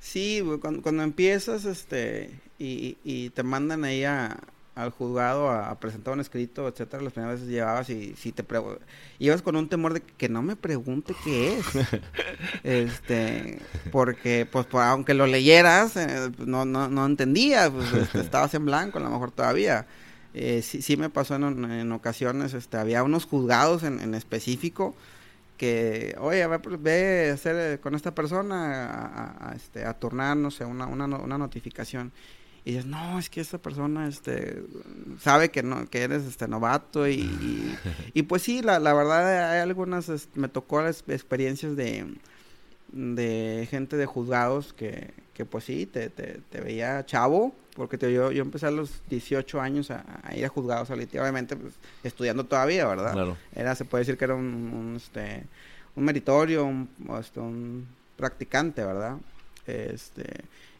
Sí, 0.00 0.42
cuando, 0.60 0.82
cuando 0.82 1.02
empiezas 1.02 1.64
este 1.64 2.30
y, 2.58 2.96
y 3.04 3.30
te 3.30 3.42
mandan 3.42 3.84
ahí 3.84 4.04
a, 4.04 4.38
al 4.78 4.90
juzgado 4.90 5.50
a, 5.50 5.74
presentar 5.80 6.14
un 6.14 6.20
escrito, 6.20 6.68
etcétera, 6.68 7.02
las 7.02 7.12
primeras 7.12 7.40
veces 7.40 7.52
llevabas 7.52 7.90
y 7.90 8.14
si 8.14 8.30
te 8.30 8.44
ibas 9.18 9.42
con 9.42 9.56
un 9.56 9.68
temor 9.68 9.92
de 9.92 10.00
que 10.00 10.28
no 10.28 10.40
me 10.40 10.54
pregunte 10.54 11.14
qué 11.24 11.58
es. 11.58 11.66
este, 12.62 13.58
porque 13.90 14.46
pues 14.50 14.66
aunque 14.74 15.14
lo 15.14 15.26
leyeras, 15.26 15.96
eh, 15.96 16.30
pues, 16.36 16.46
no, 16.46 16.64
no, 16.64 16.86
no 16.86 17.06
entendías, 17.06 17.70
pues 17.70 17.92
este, 17.92 18.20
estabas 18.20 18.54
en 18.54 18.66
blanco 18.66 18.98
a 18.98 19.00
lo 19.00 19.10
mejor 19.10 19.32
todavía. 19.32 19.84
Eh, 20.40 20.62
sí, 20.62 20.82
sí 20.82 20.96
me 20.96 21.10
pasó 21.10 21.34
en, 21.34 21.64
en 21.64 21.90
ocasiones, 21.90 22.54
este, 22.54 22.76
había 22.76 23.02
unos 23.02 23.24
juzgados 23.24 23.82
en, 23.82 24.00
en 24.00 24.14
específico 24.14 24.94
que, 25.56 26.14
oye, 26.20 26.46
ve, 26.46 26.58
ve 26.78 27.30
a 27.30 27.34
hacer 27.34 27.56
eh, 27.56 27.80
con 27.80 27.96
esta 27.96 28.14
persona 28.14 28.86
a, 28.86 29.50
a, 29.50 29.56
este, 29.56 29.84
a 29.84 29.94
turnar, 29.94 30.36
no 30.36 30.52
sé, 30.52 30.64
una, 30.64 30.86
una, 30.86 31.06
una 31.06 31.38
notificación. 31.38 32.12
y 32.64 32.70
dices, 32.70 32.86
no, 32.86 33.18
es 33.18 33.28
que 33.28 33.40
esta 33.40 33.58
persona 33.58 34.06
este, 34.06 34.62
sabe 35.20 35.50
que 35.50 35.64
no 35.64 35.90
que 35.90 36.02
eres 36.02 36.24
este 36.24 36.46
novato 36.46 37.08
y, 37.08 37.76
y, 38.14 38.22
pues 38.22 38.42
sí, 38.42 38.62
la, 38.62 38.78
la, 38.78 38.94
verdad 38.94 39.52
hay 39.52 39.60
algunas, 39.60 40.08
me 40.34 40.48
tocó 40.48 40.80
las 40.82 41.02
experiencias 41.08 41.74
de, 41.74 42.06
de 42.92 43.66
gente 43.68 43.96
de 43.96 44.06
juzgados 44.06 44.72
que, 44.72 45.12
que 45.38 45.44
pues 45.44 45.62
sí, 45.62 45.86
te, 45.86 46.10
te, 46.10 46.40
te 46.50 46.60
veía 46.60 47.06
chavo, 47.06 47.54
porque 47.76 47.96
te, 47.96 48.12
yo, 48.12 48.32
yo 48.32 48.42
empecé 48.42 48.66
a 48.66 48.72
los 48.72 49.02
18 49.08 49.60
años 49.60 49.88
a, 49.92 50.04
ir 50.36 50.44
a 50.44 50.48
juzgados, 50.48 50.90
obviamente 50.90 51.54
pues, 51.54 51.74
estudiando 52.02 52.44
todavía, 52.44 52.88
¿verdad? 52.88 53.12
Claro. 53.12 53.36
Era, 53.54 53.76
se 53.76 53.84
puede 53.84 54.02
decir 54.02 54.18
que 54.18 54.24
era 54.24 54.34
un, 54.34 54.44
un 54.44 54.96
este, 54.96 55.44
un 55.94 56.04
meritorio, 56.04 56.64
un, 56.64 56.88
este, 57.20 57.38
un 57.38 57.86
practicante, 58.16 58.82
¿verdad? 58.84 59.16
Este, 59.64 60.24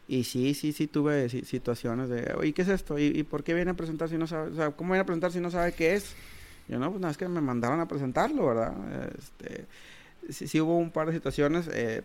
y 0.09 0.25
sí, 0.25 0.53
sí, 0.53 0.73
sí 0.73 0.87
tuve 0.87 1.29
situaciones 1.29 2.09
de, 2.09 2.33
oye, 2.37 2.51
¿qué 2.51 2.63
es 2.63 2.67
esto? 2.67 2.99
¿Y, 2.99 3.23
por 3.23 3.45
qué 3.45 3.53
viene 3.53 3.71
a 3.71 3.75
presentar 3.75 4.09
si 4.09 4.17
no 4.17 4.27
sabe? 4.27 4.51
O 4.51 4.55
sea, 4.55 4.71
¿cómo 4.71 4.89
viene 4.89 5.03
a 5.03 5.05
presentar 5.05 5.31
si 5.31 5.39
no 5.39 5.49
sabe 5.51 5.71
qué 5.71 5.93
es? 5.93 6.15
Yo, 6.67 6.79
no, 6.79 6.89
pues 6.89 6.99
nada, 6.99 7.11
es 7.11 7.17
que 7.17 7.29
me 7.29 7.39
mandaron 7.39 7.79
a 7.79 7.87
presentarlo, 7.87 8.45
¿verdad? 8.47 8.73
Este, 9.17 9.67
sí, 10.29 10.49
sí 10.49 10.59
hubo 10.59 10.75
un 10.75 10.91
par 10.91 11.07
de 11.07 11.13
situaciones. 11.13 11.69
Eh, 11.71 12.03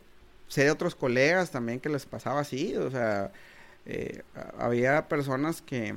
sé 0.55 0.65
de 0.65 0.71
otros 0.71 0.95
colegas 0.95 1.51
también 1.51 1.81
que 1.81 1.89
les 1.89 2.07
pasaba 2.07 2.41
así, 2.41 2.77
o 2.77 2.91
sea, 2.91 3.33
eh, 3.87 4.23
había 4.59 5.09
personas 5.09 5.61
que, 5.63 5.95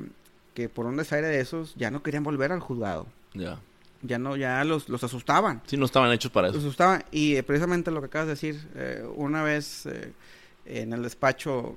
que 0.53 0.67
por 0.69 0.85
un 0.85 0.97
desaire 0.97 1.27
de 1.27 1.39
esos 1.39 1.75
ya 1.75 1.91
no 1.91 2.01
querían 2.01 2.23
volver 2.23 2.51
al 2.51 2.59
juzgado. 2.59 3.07
Ya. 3.33 3.59
Ya 4.01 4.19
no, 4.19 4.35
ya 4.35 4.63
los, 4.63 4.89
los 4.89 5.03
asustaban. 5.03 5.61
Sí, 5.65 5.77
no 5.77 5.85
estaban 5.85 6.11
hechos 6.11 6.31
para 6.31 6.47
eso. 6.47 6.57
Los 6.57 6.65
asustaban. 6.65 7.03
Y 7.11 7.35
eh, 7.35 7.43
precisamente 7.43 7.91
lo 7.91 7.99
que 7.99 8.07
acabas 8.07 8.27
de 8.27 8.33
decir, 8.33 8.67
una 9.15 9.43
vez 9.43 9.87
en 10.65 10.93
el 10.93 11.03
despacho 11.03 11.75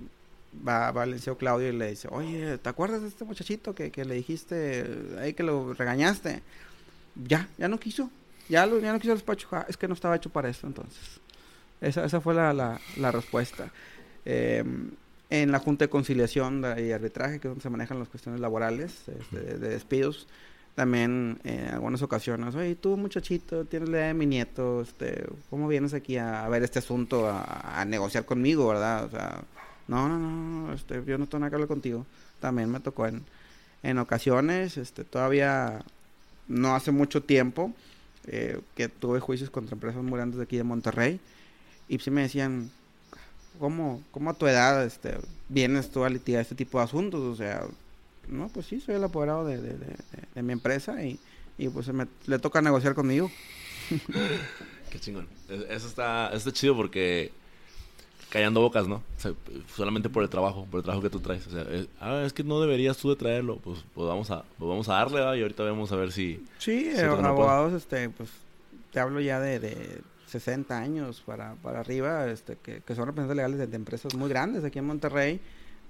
va, 0.66 0.90
va 0.92 1.04
el 1.04 1.12
liceo 1.12 1.36
Claudio 1.36 1.68
y 1.68 1.72
le 1.72 1.90
dice, 1.90 2.08
oye, 2.10 2.58
¿te 2.58 2.68
acuerdas 2.68 3.02
de 3.02 3.08
este 3.08 3.24
muchachito 3.24 3.74
que, 3.74 3.90
que 3.90 4.04
le 4.04 4.14
dijiste 4.14 4.86
ahí 5.18 5.34
que 5.34 5.42
lo 5.42 5.74
regañaste? 5.74 6.42
Ya, 7.14 7.48
ya 7.58 7.68
no 7.68 7.78
quiso. 7.78 8.10
Ya, 8.48 8.66
lo, 8.66 8.78
ya 8.80 8.92
no 8.92 8.98
quiso 8.98 9.12
el 9.12 9.18
despacho. 9.18 9.48
Ah, 9.52 9.66
es 9.68 9.76
que 9.76 9.86
no 9.86 9.94
estaba 9.94 10.16
hecho 10.16 10.30
para 10.30 10.48
eso 10.48 10.66
entonces. 10.66 11.20
Esa, 11.80 12.04
esa 12.04 12.20
fue 12.20 12.34
la, 12.34 12.52
la, 12.52 13.12
respuesta. 13.12 13.70
Em, 14.24 14.90
en 15.30 15.52
la 15.52 15.60
Junta 15.60 15.84
de 15.84 15.88
Conciliación 15.90 16.64
y 16.78 16.90
Arbitraje, 16.90 17.38
que 17.38 17.48
es 17.48 17.50
donde 17.50 17.62
se 17.62 17.70
manejan 17.70 17.98
las 17.98 18.08
cuestiones 18.08 18.40
laborales, 18.40 19.08
este, 19.08 19.40
de, 19.58 19.68
despidos, 19.68 20.26
también 20.74 21.40
en 21.44 21.68
algunas 21.68 22.02
ocasiones, 22.02 22.54
oye, 22.54 22.74
tú 22.74 22.96
muchachito, 22.96 23.64
tienes 23.64 23.88
la 23.88 23.98
edad 23.98 24.06
de 24.08 24.14
mi 24.14 24.26
nieto, 24.26 24.82
este, 24.82 25.26
¿cómo 25.48 25.68
vienes 25.68 25.94
aquí 25.94 26.16
a, 26.16 26.48
ver 26.48 26.62
este 26.62 26.80
asunto, 26.80 27.28
a, 27.28 27.84
negociar 27.86 28.24
conmigo, 28.24 28.68
verdad? 28.68 29.04
O 29.04 29.10
sea, 29.10 29.42
no, 29.88 30.08
no, 30.08 30.18
no, 30.18 30.72
este, 30.72 31.02
yo 31.06 31.18
no 31.18 31.26
tengo 31.26 31.40
nada 31.40 31.50
que 31.50 31.56
hablar 31.56 31.68
contigo. 31.68 32.06
También 32.40 32.70
me 32.70 32.80
tocó 32.80 33.06
en, 33.06 33.22
en 33.82 33.98
ocasiones, 33.98 34.76
este, 34.76 35.04
todavía 35.04 35.84
no 36.48 36.74
hace 36.74 36.90
mucho 36.90 37.22
tiempo, 37.22 37.72
eh, 38.26 38.60
que 38.76 38.88
tuve 38.88 39.20
juicios 39.20 39.50
contra 39.50 39.74
empresas 39.74 40.02
muy 40.02 40.20
de 40.20 40.42
aquí 40.42 40.56
de 40.56 40.64
Monterrey, 40.64 41.20
y 41.90 41.98
sí 41.98 42.11
me 42.12 42.22
decían, 42.22 42.70
¿cómo, 43.59 44.00
cómo 44.12 44.31
a 44.31 44.35
tu 44.35 44.46
edad 44.46 44.85
este, 44.85 45.18
vienes 45.48 45.90
tú 45.90 46.05
a 46.05 46.09
litigar 46.09 46.40
este 46.40 46.55
tipo 46.55 46.79
de 46.79 46.85
asuntos? 46.85 47.20
O 47.20 47.35
sea, 47.35 47.64
no, 48.29 48.48
pues 48.48 48.66
sí, 48.66 48.81
soy 48.81 48.94
el 48.94 49.03
apoderado 49.03 49.44
de, 49.44 49.61
de, 49.61 49.74
de, 50.35 50.42
mi 50.42 50.53
empresa 50.53 51.03
y, 51.05 51.18
y 51.59 51.68
pues 51.68 51.88
me, 51.88 52.07
le 52.26 52.38
toca 52.38 52.62
negociar 52.62 52.94
conmigo. 52.94 53.29
Qué 54.90 55.00
chingón. 55.00 55.26
Eso 55.48 55.88
está, 55.88 56.29
eso 56.29 56.37
está 56.37 56.53
chido 56.53 56.76
porque 56.76 57.33
callando 58.29 58.61
bocas, 58.61 58.87
¿no? 58.87 59.03
solamente 59.74 60.09
por 60.09 60.22
el 60.22 60.29
trabajo, 60.29 60.68
por 60.70 60.79
el 60.79 60.85
trabajo 60.85 61.03
que 61.03 61.11
tú 61.11 61.18
traes. 61.18 61.44
O 61.48 61.50
sea, 61.50 61.62
es, 61.62 61.88
ah, 62.00 62.22
es 62.24 62.33
que 62.33 62.44
no 62.44 62.61
deberías 62.61 62.96
tú 62.98 63.11
de 63.11 63.16
traerlo. 63.16 63.57
Pues, 63.57 63.81
pues 63.96 64.07
vamos 64.07 64.31
a 64.31 64.44
pues 64.59 64.68
vamos 64.68 64.88
a 64.88 64.94
darle, 64.94 65.22
¿va? 65.22 65.37
Y 65.37 65.42
ahorita 65.42 65.64
vamos 65.64 65.90
a 65.90 65.96
ver 65.96 66.12
si... 66.12 66.46
Sí, 66.59 66.92
eh, 66.94 67.03
abogados, 67.03 67.72
este, 67.72 68.11
pues, 68.11 68.31
te 68.92 69.00
hablo 69.00 69.20
ya 69.20 69.40
de, 69.40 69.59
de 69.59 70.03
60 70.30 70.78
años 70.78 71.22
para, 71.24 71.54
para 71.56 71.80
arriba, 71.80 72.26
este, 72.28 72.56
que, 72.56 72.80
que 72.80 72.94
son 72.94 73.06
representantes 73.06 73.36
legales 73.36 73.70
de, 73.70 73.76
empresas 73.76 74.14
muy 74.14 74.28
grandes 74.28 74.64
aquí 74.64 74.78
en 74.78 74.86
Monterrey 74.86 75.40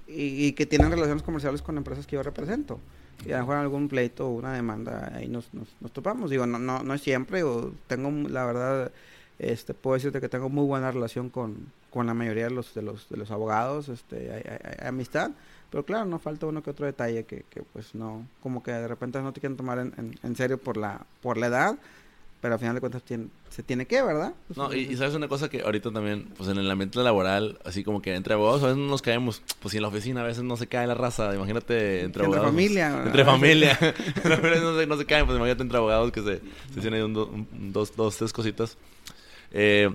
y, 0.07 0.53
que 0.53 0.67
tienen 0.67 0.91
relaciones 0.91 1.23
comerciales 1.23 1.63
con 1.63 1.77
empresas 1.77 2.07
que 2.07 2.17
yo 2.17 2.23
represento. 2.23 2.81
Y 3.25 3.33
a 3.33 3.37
lo 3.37 3.43
mejor 3.43 3.57
algún 3.57 3.89
pleito 3.89 4.27
o 4.27 4.31
una 4.31 4.53
demanda 4.55 5.13
ahí 5.15 5.29
nos, 5.29 5.53
nos, 5.53 5.69
nos 5.81 5.93
topamos. 5.93 6.31
Digo, 6.31 6.47
no, 6.47 6.59
no, 6.59 6.83
no 6.83 6.95
es 6.95 7.03
siempre, 7.03 7.43
o 7.43 7.73
tengo 7.87 8.11
la 8.29 8.47
verdad 8.47 8.93
este, 9.41 9.73
puedo 9.73 9.95
decirte 9.95 10.21
que 10.21 10.29
tengo 10.29 10.51
muy 10.51 10.67
buena 10.67 10.91
relación 10.91 11.31
con, 11.31 11.73
con 11.89 12.07
la 12.07 12.13
mayoría 12.13 12.45
de 12.45 12.51
los, 12.51 12.75
de 12.75 12.83
los, 12.83 13.09
de 13.09 13.17
los 13.17 13.31
abogados, 13.31 13.89
este, 13.89 14.31
hay, 14.33 14.87
amistad, 14.87 15.31
pero 15.71 15.85
claro, 15.85 16.05
no 16.05 16.19
falta 16.19 16.47
uno 16.47 16.63
que 16.63 16.71
otro 16.71 16.85
detalle 16.85 17.25
que, 17.25 17.45
que 17.49 17.63
pues 17.63 17.95
no, 17.95 18.27
como 18.43 18.63
que 18.63 18.71
de 18.71 18.87
repente 18.87 19.21
no 19.23 19.33
te 19.33 19.41
quieren 19.41 19.57
tomar 19.57 19.79
en, 19.79 20.19
en, 20.23 20.37
serio 20.37 20.59
por 20.59 20.77
la, 20.77 21.07
por 21.23 21.39
la 21.39 21.47
edad, 21.47 21.79
pero 22.41 22.55
al 22.55 22.61
final 22.61 22.75
de 22.75 22.81
cuentas 22.81 23.03
se 23.51 23.63
tiene 23.63 23.87
que, 23.87 24.01
¿verdad? 24.03 24.33
Pues, 24.47 24.57
no, 24.57 24.73
y, 24.73 24.97
sabes 24.97 25.15
una 25.15 25.29
cosa 25.29 25.51
que 25.51 25.61
ahorita 25.61 25.93
también, 25.93 26.29
pues 26.37 26.49
en 26.49 26.57
el 26.57 26.71
ambiente 26.71 26.99
laboral, 27.01 27.59
así 27.65 27.85
como 27.85 28.01
que 28.01 28.15
entre 28.15 28.33
abogados 28.33 28.63
a 28.63 28.67
veces 28.67 28.79
no 28.79 28.89
nos 28.89 29.03
caemos, 29.03 29.43
pues 29.61 29.73
si 29.73 29.77
en 29.77 29.83
la 29.83 29.89
oficina 29.89 30.23
a 30.23 30.25
veces 30.25 30.43
no 30.43 30.57
se 30.57 30.67
cae 30.67 30.87
la 30.87 30.95
raza, 30.95 31.35
imagínate 31.35 32.03
entre 32.03 32.25
abogados. 32.25 32.49
Entre 32.49 32.63
familia. 32.63 33.03
entre 33.07 33.25
familia. 33.25 33.79
no, 34.63 34.79
se, 34.79 34.87
no 34.87 34.97
se 34.97 35.05
caen, 35.05 35.27
pues 35.27 35.37
imagínate 35.37 35.63
entre 35.63 35.77
abogados 35.77 36.13
que 36.13 36.23
se, 36.23 36.41
se 36.73 36.81
tienen 36.81 37.03
un, 37.05 37.73
dos, 37.73 37.95
dos, 37.95 38.17
tres 38.17 38.33
cositas. 38.33 38.79
Eh, 39.53 39.91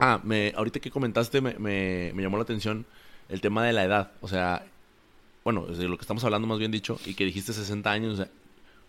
ah, 0.00 0.20
me, 0.24 0.52
ahorita 0.56 0.80
que 0.80 0.90
comentaste 0.90 1.40
me, 1.40 1.54
me, 1.58 2.22
llamó 2.22 2.38
la 2.38 2.42
atención 2.42 2.86
el 3.28 3.40
tema 3.40 3.64
de 3.64 3.72
la 3.72 3.84
edad. 3.84 4.10
O 4.20 4.26
sea, 4.26 4.66
bueno, 5.44 5.66
de 5.66 5.86
lo 5.86 5.96
que 5.96 6.02
estamos 6.02 6.24
hablando 6.24 6.48
más 6.48 6.58
bien 6.58 6.72
dicho, 6.72 6.98
y 7.06 7.14
que 7.14 7.24
dijiste 7.24 7.52
60 7.52 7.88
años, 7.88 8.26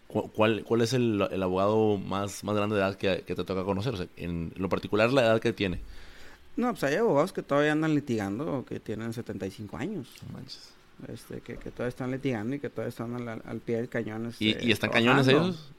¿cuál, 0.08 0.64
cuál 0.64 0.82
es 0.82 0.94
el, 0.94 1.22
abogado 1.42 1.98
más, 1.98 2.44
más 2.44 2.56
grande 2.56 2.76
de 2.76 2.82
edad 2.82 2.96
que, 2.96 3.18
te 3.18 3.36
toca 3.36 3.64
conocer? 3.64 3.94
O 3.94 3.98
sea, 3.98 4.08
en 4.16 4.54
lo 4.56 4.70
particular, 4.70 5.12
la 5.12 5.26
edad 5.26 5.40
que 5.40 5.54
tiene. 5.54 5.82
No, 6.56 6.72
pues 6.72 6.84
hay 6.84 6.96
abogados 6.96 7.34
que 7.34 7.44
todavía 7.44 7.72
andan 7.72 7.94
litigando, 7.94 8.66
que 8.68 8.80
tienen 8.80 9.14
75 9.14 9.78
años. 9.78 10.10
manches. 10.34 10.74
Este, 11.08 11.42
que, 11.42 11.58
que 11.58 11.70
todavía 11.70 11.90
están 11.90 12.10
litigando 12.10 12.56
y 12.56 12.60
que 12.60 12.72
todavía 12.72 12.90
están 12.90 13.30
al, 13.30 13.60
pie 13.60 13.78
del 13.78 13.90
cañón. 13.90 14.34
¿Y, 14.40 14.52
este, 14.52 14.66
¿Y, 14.66 14.72
están 14.72 14.90
cañones 14.90 15.28
ellos? 15.28 15.72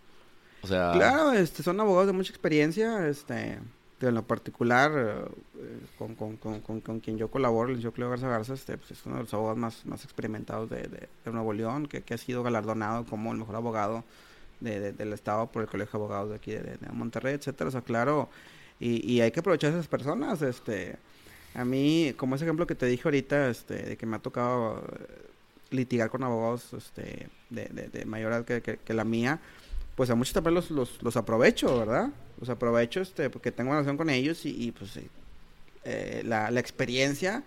O 0.62 0.66
sea... 0.68 0.92
Claro, 0.92 1.32
este, 1.32 1.64
son 1.64 1.80
abogados 1.80 2.06
de 2.06 2.12
mucha 2.12 2.30
experiencia, 2.30 3.08
este 3.08 3.58
en 4.00 4.14
lo 4.14 4.22
particular, 4.22 4.92
eh, 4.94 5.80
con, 5.98 6.14
con, 6.14 6.36
con, 6.36 6.80
con, 6.80 7.00
quien 7.00 7.18
yo 7.18 7.28
colaboro, 7.30 7.72
el 7.72 7.92
Cleo 7.92 8.10
Garza 8.10 8.28
Garza, 8.28 8.54
este, 8.54 8.76
pues 8.76 8.92
es 8.92 9.06
uno 9.06 9.16
de 9.16 9.22
los 9.22 9.34
abogados 9.34 9.58
más, 9.58 9.86
más 9.86 10.04
experimentados 10.04 10.70
de, 10.70 10.82
de, 10.82 11.32
Nuevo 11.32 11.52
León, 11.52 11.86
que, 11.86 12.02
que, 12.02 12.14
ha 12.14 12.18
sido 12.18 12.42
galardonado 12.42 13.04
como 13.06 13.32
el 13.32 13.38
mejor 13.38 13.56
abogado 13.56 14.04
de, 14.60 14.92
del 14.92 15.12
Estado 15.12 15.46
por 15.48 15.62
el 15.62 15.68
Colegio 15.68 15.98
de 15.98 16.04
Abogados 16.04 16.30
de 16.30 16.36
aquí 16.36 16.52
de, 16.52 16.78
Monterrey, 16.92 17.34
etcétera. 17.34 17.68
O 17.68 17.70
sea, 17.70 17.80
claro, 17.80 18.28
y, 18.78 19.04
y 19.12 19.20
hay 19.20 19.32
que 19.32 19.40
aprovechar 19.40 19.70
a 19.70 19.74
esas 19.74 19.88
personas. 19.88 20.42
este 20.42 20.96
A 21.54 21.64
mí, 21.64 22.14
como 22.16 22.36
ese 22.36 22.44
ejemplo 22.44 22.66
que 22.66 22.74
te 22.74 22.86
dije 22.86 23.02
ahorita, 23.04 23.50
este 23.50 23.82
de 23.82 23.96
que 23.96 24.06
me 24.06 24.16
ha 24.16 24.20
tocado 24.20 24.78
eh, 24.78 25.28
litigar 25.70 26.08
con 26.08 26.22
abogados 26.22 26.72
este 26.72 27.28
de, 27.50 27.90
de, 27.92 28.04
mayor 28.06 28.32
edad 28.32 28.44
que, 28.44 28.62
que, 28.62 28.76
que 28.78 28.94
la 28.94 29.04
mía, 29.04 29.40
pues 29.96 30.08
a 30.10 30.14
muchos 30.14 30.34
también 30.34 30.54
los, 30.54 30.70
los, 30.70 31.02
los 31.02 31.16
aprovecho, 31.16 31.78
¿verdad? 31.78 32.10
Los 32.40 32.48
aprovecho 32.48 33.00
este, 33.00 33.30
porque 33.30 33.52
tengo 33.52 33.72
relación 33.72 33.96
con 33.96 34.10
ellos 34.10 34.44
y, 34.44 34.72
pues 34.72 34.98
eh, 35.84 36.22
la, 36.24 36.50
la, 36.50 36.60
experiencia 36.60 37.42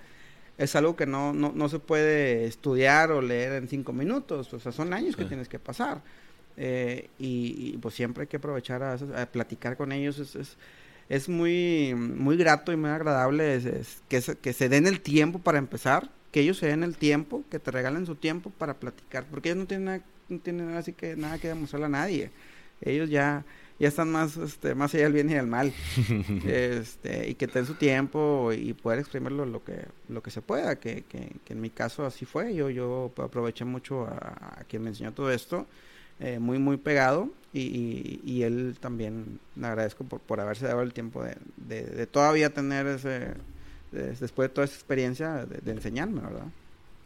es 0.58 0.76
algo 0.76 0.96
que 0.96 1.06
no, 1.06 1.34
no, 1.34 1.52
no, 1.56 1.70
se 1.70 1.80
puede 1.80 2.46
estudiar 2.46 3.12
o 3.12 3.22
leer 3.22 3.54
en 3.54 3.68
cinco 3.68 3.94
minutos, 3.94 4.54
o 4.54 4.60
sea, 4.60 4.72
son 4.72 4.94
años 4.94 5.16
que 5.16 5.26
tienes 5.26 5.48
que 5.48 5.60
pasar. 5.60 6.02
Eh, 6.58 7.10
y, 7.18 7.78
pues 7.78 7.96
siempre 7.96 8.24
hay 8.24 8.28
que 8.28 8.38
aprovechar 8.38 8.84
a, 8.84 9.26
platicar 9.28 9.78
con 9.78 9.92
ellos, 9.92 10.20
es, 10.20 10.36
es, 10.36 10.58
es, 11.08 11.30
muy, 11.30 11.94
muy 11.96 12.36
grato 12.36 12.74
y 12.74 12.76
muy 12.76 12.90
agradable 12.90 13.56
es, 13.56 14.02
que, 14.10 14.22
se, 14.22 14.36
que 14.38 14.52
se 14.54 14.68
den 14.68 14.88
el 14.88 15.02
tiempo 15.02 15.40
para 15.40 15.58
empezar, 15.58 16.10
que 16.32 16.42
ellos 16.42 16.58
se 16.58 16.68
den 16.68 16.84
el 16.84 16.98
tiempo, 16.98 17.44
que 17.50 17.60
te 17.60 17.72
regalen 17.72 18.06
su 18.06 18.16
tiempo 18.16 18.50
para 18.50 18.74
platicar, 18.76 19.26
porque 19.32 19.50
ellos 19.50 19.60
no 19.60 19.68
tienen 19.68 19.86
nada 19.86 20.02
no 20.32 20.40
tienen 20.40 20.76
así 20.76 20.94
que 20.94 21.16
nada 21.16 21.38
que 21.38 21.50
demostrarle 21.50 21.88
a 21.88 21.90
nadie. 21.90 22.32
Ellos 22.82 23.10
ya, 23.10 23.44
ya 23.82 23.88
están 23.88 24.12
más, 24.12 24.38
este, 24.38 24.76
más 24.76 24.94
allá 24.94 25.06
del 25.06 25.13
bien 25.13 25.30
y 25.32 25.34
del 25.34 25.48
mal. 25.48 25.74
este, 26.46 27.30
y 27.30 27.34
que 27.34 27.48
ten 27.48 27.65
su 27.65 27.74
tiempo 27.74 28.54
y 28.54 28.74
poder 28.74 29.00
exprimirlo 29.00 29.44
lo 29.44 29.63
que, 29.63 29.88
lo 30.08 30.22
que 30.22 30.30
se 30.30 30.44
pueda, 30.44 30.76
que, 30.76 31.04
que, 31.04 31.32
en 31.50 31.60
mi 31.60 31.72
caso 31.72 32.06
así 32.06 32.26
fue. 32.26 32.54
Yo, 32.54 32.70
yo 32.70 33.12
aproveché 33.17 33.65
mucho 33.65 34.06
a, 34.06 34.63
quien 34.70 34.84
me 34.84 34.89
enseñó 34.89 35.13
todo 35.13 35.32
esto, 35.32 35.65
eh, 36.20 36.38
muy, 36.38 36.60
muy 36.60 36.78
pegado. 36.78 37.32
Y, 37.54 38.22
y, 38.24 38.44
él 38.44 38.78
también 38.80 39.39
le 39.56 39.67
agradezco 39.67 40.04
por, 40.06 40.22
por 40.22 40.39
haberse 40.39 40.67
dado 40.67 40.84
el 40.84 40.94
tiempo 40.94 41.24
de, 41.24 41.36
de, 41.58 42.06
todavía 42.06 42.54
tener 42.54 42.86
ese, 42.86 43.34
después 43.91 44.48
de 44.48 44.54
toda 44.54 44.65
esa 44.65 44.76
experiencia, 44.76 45.46
de 45.46 45.72
enseñarme, 45.72 46.22
¿verdad? 46.22 46.46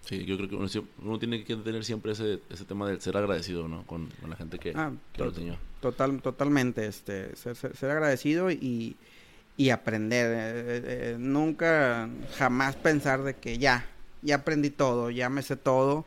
Sí, 0.06 0.24
yo 0.24 0.38
creo 0.38 0.48
que 0.48 0.56
uno, 0.56 1.20
tiene 1.20 1.44
que 1.44 1.56
tener 1.56 1.84
siempre 1.84 2.12
ese, 2.12 2.40
ese 2.50 2.64
tema 2.64 2.88
de 2.88 3.02
ser 3.02 3.18
agradecido, 3.18 3.68
¿no? 3.68 3.86
Con, 3.88 4.10
la 4.28 4.36
gente 4.36 4.60
que, 4.60 4.72
ah, 4.76 4.92
lo 5.18 5.26
enseñó. 5.26 5.58
Total, 5.82 6.22
totalmente, 6.22 6.86
este, 6.86 7.36
ser, 7.36 7.56
ser, 7.56 7.90
agradecido 7.90 8.52
y, 8.52 8.96
y 9.58 9.70
aprender. 9.72 10.32
Eh, 10.32 10.60
eh, 10.60 10.84
eh, 10.86 11.16
nunca, 11.18 12.08
jamás 12.38 12.76
pensar 12.76 13.24
de 13.24 13.34
que 13.34 13.58
ya, 13.58 13.88
ya 14.22 14.36
aprendí 14.36 14.70
todo, 14.70 15.10
ya 15.10 15.30
me 15.30 15.42
sé 15.42 15.56
todo. 15.56 16.06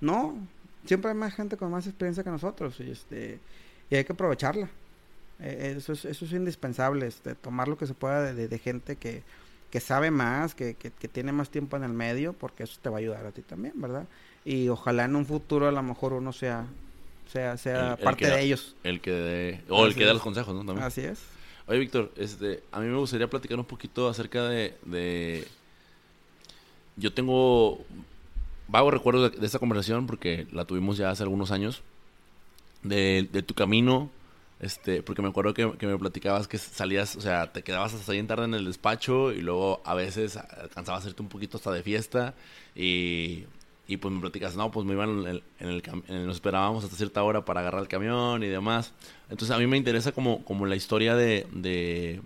No, 0.00 0.38
siempre 0.86 1.10
hay 1.10 1.16
más 1.16 1.34
gente 1.34 1.58
con 1.58 1.70
más 1.70 1.86
experiencia 1.86 2.24
que 2.24 2.30
nosotros 2.30 2.80
y, 2.80 2.90
este, 2.90 3.40
y 3.90 3.96
hay 3.96 4.04
que 4.04 4.12
aprovecharla. 4.14 4.70
Eso, 5.38 5.92
es, 5.92 6.04
eso 6.06 6.24
es 6.24 6.32
indispensable, 6.32 7.06
este, 7.06 7.34
tomar 7.34 7.68
lo 7.68 7.76
que 7.76 7.86
se 7.86 7.92
pueda 7.92 8.32
de, 8.32 8.58
gente 8.58 8.96
que, 8.96 9.22
que 9.74 9.80
sabe 9.80 10.12
más, 10.12 10.54
que, 10.54 10.76
que, 10.76 11.08
tiene 11.08 11.32
más 11.32 11.50
tiempo 11.50 11.76
en 11.76 11.82
el 11.82 11.92
medio, 11.92 12.32
porque 12.32 12.62
eso 12.62 12.78
te 12.80 12.88
va 12.88 12.98
a 12.98 13.00
ayudar 13.00 13.26
a 13.26 13.32
ti 13.32 13.42
también, 13.42 13.72
¿verdad? 13.74 14.06
Y 14.44 14.68
ojalá 14.68 15.04
en 15.04 15.16
un 15.16 15.26
futuro 15.26 15.66
a 15.66 15.72
lo 15.72 15.82
mejor 15.82 16.12
uno 16.12 16.32
sea, 16.32 16.68
sea, 17.26 17.56
sea 17.56 17.96
parte 17.96 18.28
de 18.28 18.40
ellos. 18.40 18.76
El 18.84 19.00
que 19.00 19.62
o 19.68 19.84
el 19.84 19.96
que 19.96 20.04
da 20.04 20.12
los 20.12 20.22
consejos, 20.22 20.64
¿no? 20.64 20.72
Así 20.74 21.00
es. 21.00 21.18
Oye, 21.66 21.80
Víctor, 21.80 22.12
este, 22.16 22.62
a 22.70 22.78
mí 22.78 22.86
me 22.86 22.96
gustaría 22.96 23.28
platicar 23.28 23.58
un 23.58 23.64
poquito 23.64 24.08
acerca 24.08 24.44
de... 24.44 24.76
de... 24.84 25.44
Yo 26.96 27.12
tengo 27.12 27.84
vago 28.68 28.92
recuerdo 28.92 29.28
de, 29.28 29.44
esta 29.44 29.58
conversación 29.58 30.06
porque 30.06 30.46
la 30.52 30.66
tuvimos 30.66 30.98
ya 30.98 31.10
hace 31.10 31.24
algunos 31.24 31.50
años. 31.50 31.82
De, 32.84 33.28
de 33.32 33.42
tu 33.42 33.54
camino, 33.54 34.08
este, 34.60 35.02
porque 35.02 35.22
me 35.22 35.28
acuerdo 35.28 35.54
que, 35.54 35.66
me 35.66 35.98
platicabas 35.98 36.48
que 36.48 36.58
salías, 36.58 37.16
o 37.16 37.20
sea, 37.20 37.52
te 37.52 37.62
quedabas 37.62 37.94
hasta 37.94 38.12
bien 38.12 38.26
tarde 38.26 38.44
en 38.44 38.54
el 38.54 38.64
despacho 38.64 39.32
y 39.32 39.40
luego 39.40 39.82
a 39.84 39.94
veces 39.94 40.36
alcanzabas 40.36 41.00
a 41.00 41.02
hacerte 41.02 41.22
un 41.22 41.28
poquito 41.28 41.56
hasta 41.56 41.72
de 41.72 41.82
fiesta 41.82 42.34
y 43.86 43.98
pues 43.98 44.14
me 44.14 44.20
platicas, 44.20 44.56
no, 44.56 44.70
pues 44.70 44.86
me 44.86 44.94
iban 44.94 45.26
en 45.26 45.26
el, 45.26 45.82
en 46.08 46.26
nos 46.26 46.36
esperábamos 46.36 46.84
hasta 46.84 46.96
cierta 46.96 47.22
hora 47.22 47.44
para 47.44 47.60
agarrar 47.60 47.82
el 47.82 47.88
camión 47.88 48.42
y 48.42 48.46
demás. 48.46 48.92
Entonces 49.28 49.54
a 49.54 49.58
mí 49.58 49.66
me 49.66 49.76
interesa 49.76 50.12
como, 50.12 50.42
como 50.44 50.64
la 50.64 50.74
historia 50.74 51.14
de, 51.14 51.46
de, 51.52 52.22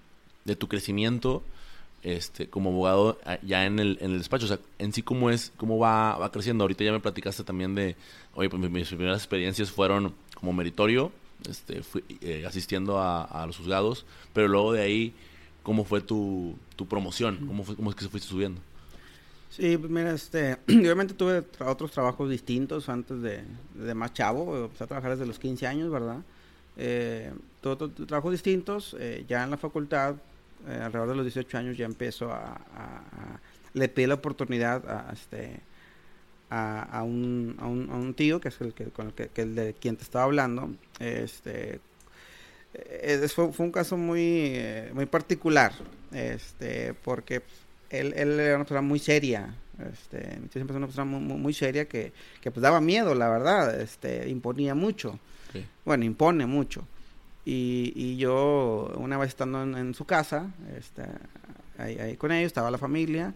tu 0.57 0.69
crecimiento 0.69 1.43
este, 2.03 2.49
como 2.49 2.71
abogado 2.71 3.19
ya 3.43 3.67
en 3.67 3.81
el, 3.81 3.99
en 4.01 4.13
el 4.13 4.19
despacho. 4.19 4.45
O 4.45 4.49
sea, 4.49 4.61
en 4.79 4.93
sí 4.93 5.03
cómo 5.03 5.31
es, 5.31 5.53
cómo 5.57 5.79
va, 5.79 6.17
va 6.17 6.31
creciendo. 6.31 6.63
Ahorita 6.63 6.85
ya 6.85 6.93
me 6.93 7.01
platicaste 7.01 7.43
también 7.43 7.75
de, 7.75 7.97
oye, 8.35 8.49
pues 8.49 8.71
mis, 8.71 8.89
primeras 8.89 9.19
experiencias 9.19 9.71
fueron 9.71 10.15
como 10.35 10.53
meritorio, 10.53 11.11
este, 11.49 11.83
fui, 11.83 12.05
eh, 12.21 12.45
asistiendo 12.47 12.99
a, 12.99 13.25
a, 13.25 13.47
los 13.47 13.57
juzgados, 13.57 14.07
pero 14.33 14.49
luego 14.49 14.73
de 14.73 14.83
ahí, 14.83 15.15
¿cómo 15.63 15.85
fue 15.85 16.01
tu, 16.01 16.57
tu 16.77 16.87
promoción? 16.87 17.37
¿Cómo, 17.47 17.65
fue, 17.65 17.77
¿Cómo 17.77 17.91
es 17.91 17.97
que 17.97 18.05
se 18.05 18.11
fuiste 18.11 18.29
subiendo? 18.29 18.61
Sí, 19.51 19.77
pues 19.77 19.91
mira, 19.91 20.13
este, 20.13 20.59
obviamente 20.69 21.15
tuve 21.15 21.45
otros 21.67 21.91
trabajos 21.91 22.31
distintos 22.31 22.89
antes 22.89 23.23
de, 23.23 23.43
de 23.75 23.95
más 23.95 24.13
chavo, 24.13 24.65
empecé 24.65 24.85
a 24.85 24.87
trabajar 24.87 25.13
desde 25.13 25.27
los 25.27 25.39
15 25.39 25.67
años, 25.67 25.91
¿verdad? 25.91 26.19
Eh, 26.77 27.33
todo, 27.61 27.91
trabajos 27.91 28.33
distintos, 28.33 28.97
eh, 29.01 29.25
ya 29.29 29.43
en 29.43 29.51
la 29.51 29.57
facultad, 29.57 30.15
eh, 30.69 30.81
alrededor 30.81 31.09
de 31.09 31.17
los 31.17 31.25
18 31.25 31.59
años 31.59 31.77
ya 31.77 31.87
empiezo 31.87 32.31
a, 32.33 32.61
le 33.75 33.89
pedí 33.89 34.07
la 34.07 34.15
oportunidad 34.15 34.89
a, 34.89 35.13
este, 35.13 35.61
a, 36.51 37.03
un, 37.03 37.57
a, 37.59 37.67
un, 37.67 37.91
a 37.91 37.97
un 37.97 38.15
tío, 38.15 38.41
que 38.41 38.49
es 38.49 38.61
el, 38.61 38.73
que, 38.73 38.85
con 38.87 39.09
el, 39.09 39.13
que, 39.13 39.43
el 39.43 39.55
de 39.55 39.75
quien 39.75 39.97
te 39.97 40.03
estaba 40.03 40.25
hablando, 40.25 40.71
este, 40.99 41.81
eh, 42.75 43.29
fue, 43.35 43.53
fue, 43.53 43.67
un 43.67 43.73
caso 43.73 43.97
muy, 43.97 44.59
muy 44.95 45.07
particular, 45.07 45.73
este, 46.13 46.95
porque 46.95 47.43
él, 47.91 48.15
él 48.17 48.41
era 48.41 48.57
una 48.57 48.65
persona 48.65 48.83
muy 48.83 48.99
seria, 48.99 49.55
este, 49.91 50.41
siempre 50.53 50.77
una 50.77 50.87
persona 50.87 51.05
muy, 51.05 51.21
muy, 51.21 51.53
seria 51.53 51.87
que, 51.87 52.13
que, 52.41 52.51
pues 52.51 52.63
daba 52.63 52.81
miedo, 52.81 53.15
la 53.15 53.29
verdad, 53.29 53.81
este, 53.81 54.29
imponía 54.29 54.75
mucho, 54.75 55.19
bueno, 55.85 56.05
impone 56.05 56.47
mucho. 56.47 56.87
Y, 57.45 57.95
y, 57.97 58.19
yo, 58.19 58.93
una 58.99 59.17
vez 59.17 59.29
estando 59.29 59.63
en, 59.63 59.95
su 59.95 60.05
casa, 60.05 60.51
este, 60.77 61.03
ahí, 61.79 61.99
ahí, 61.99 62.17
con 62.17 62.31
ellos, 62.31 62.49
estaba 62.49 62.71
la 62.71 62.77
familia, 62.77 63.35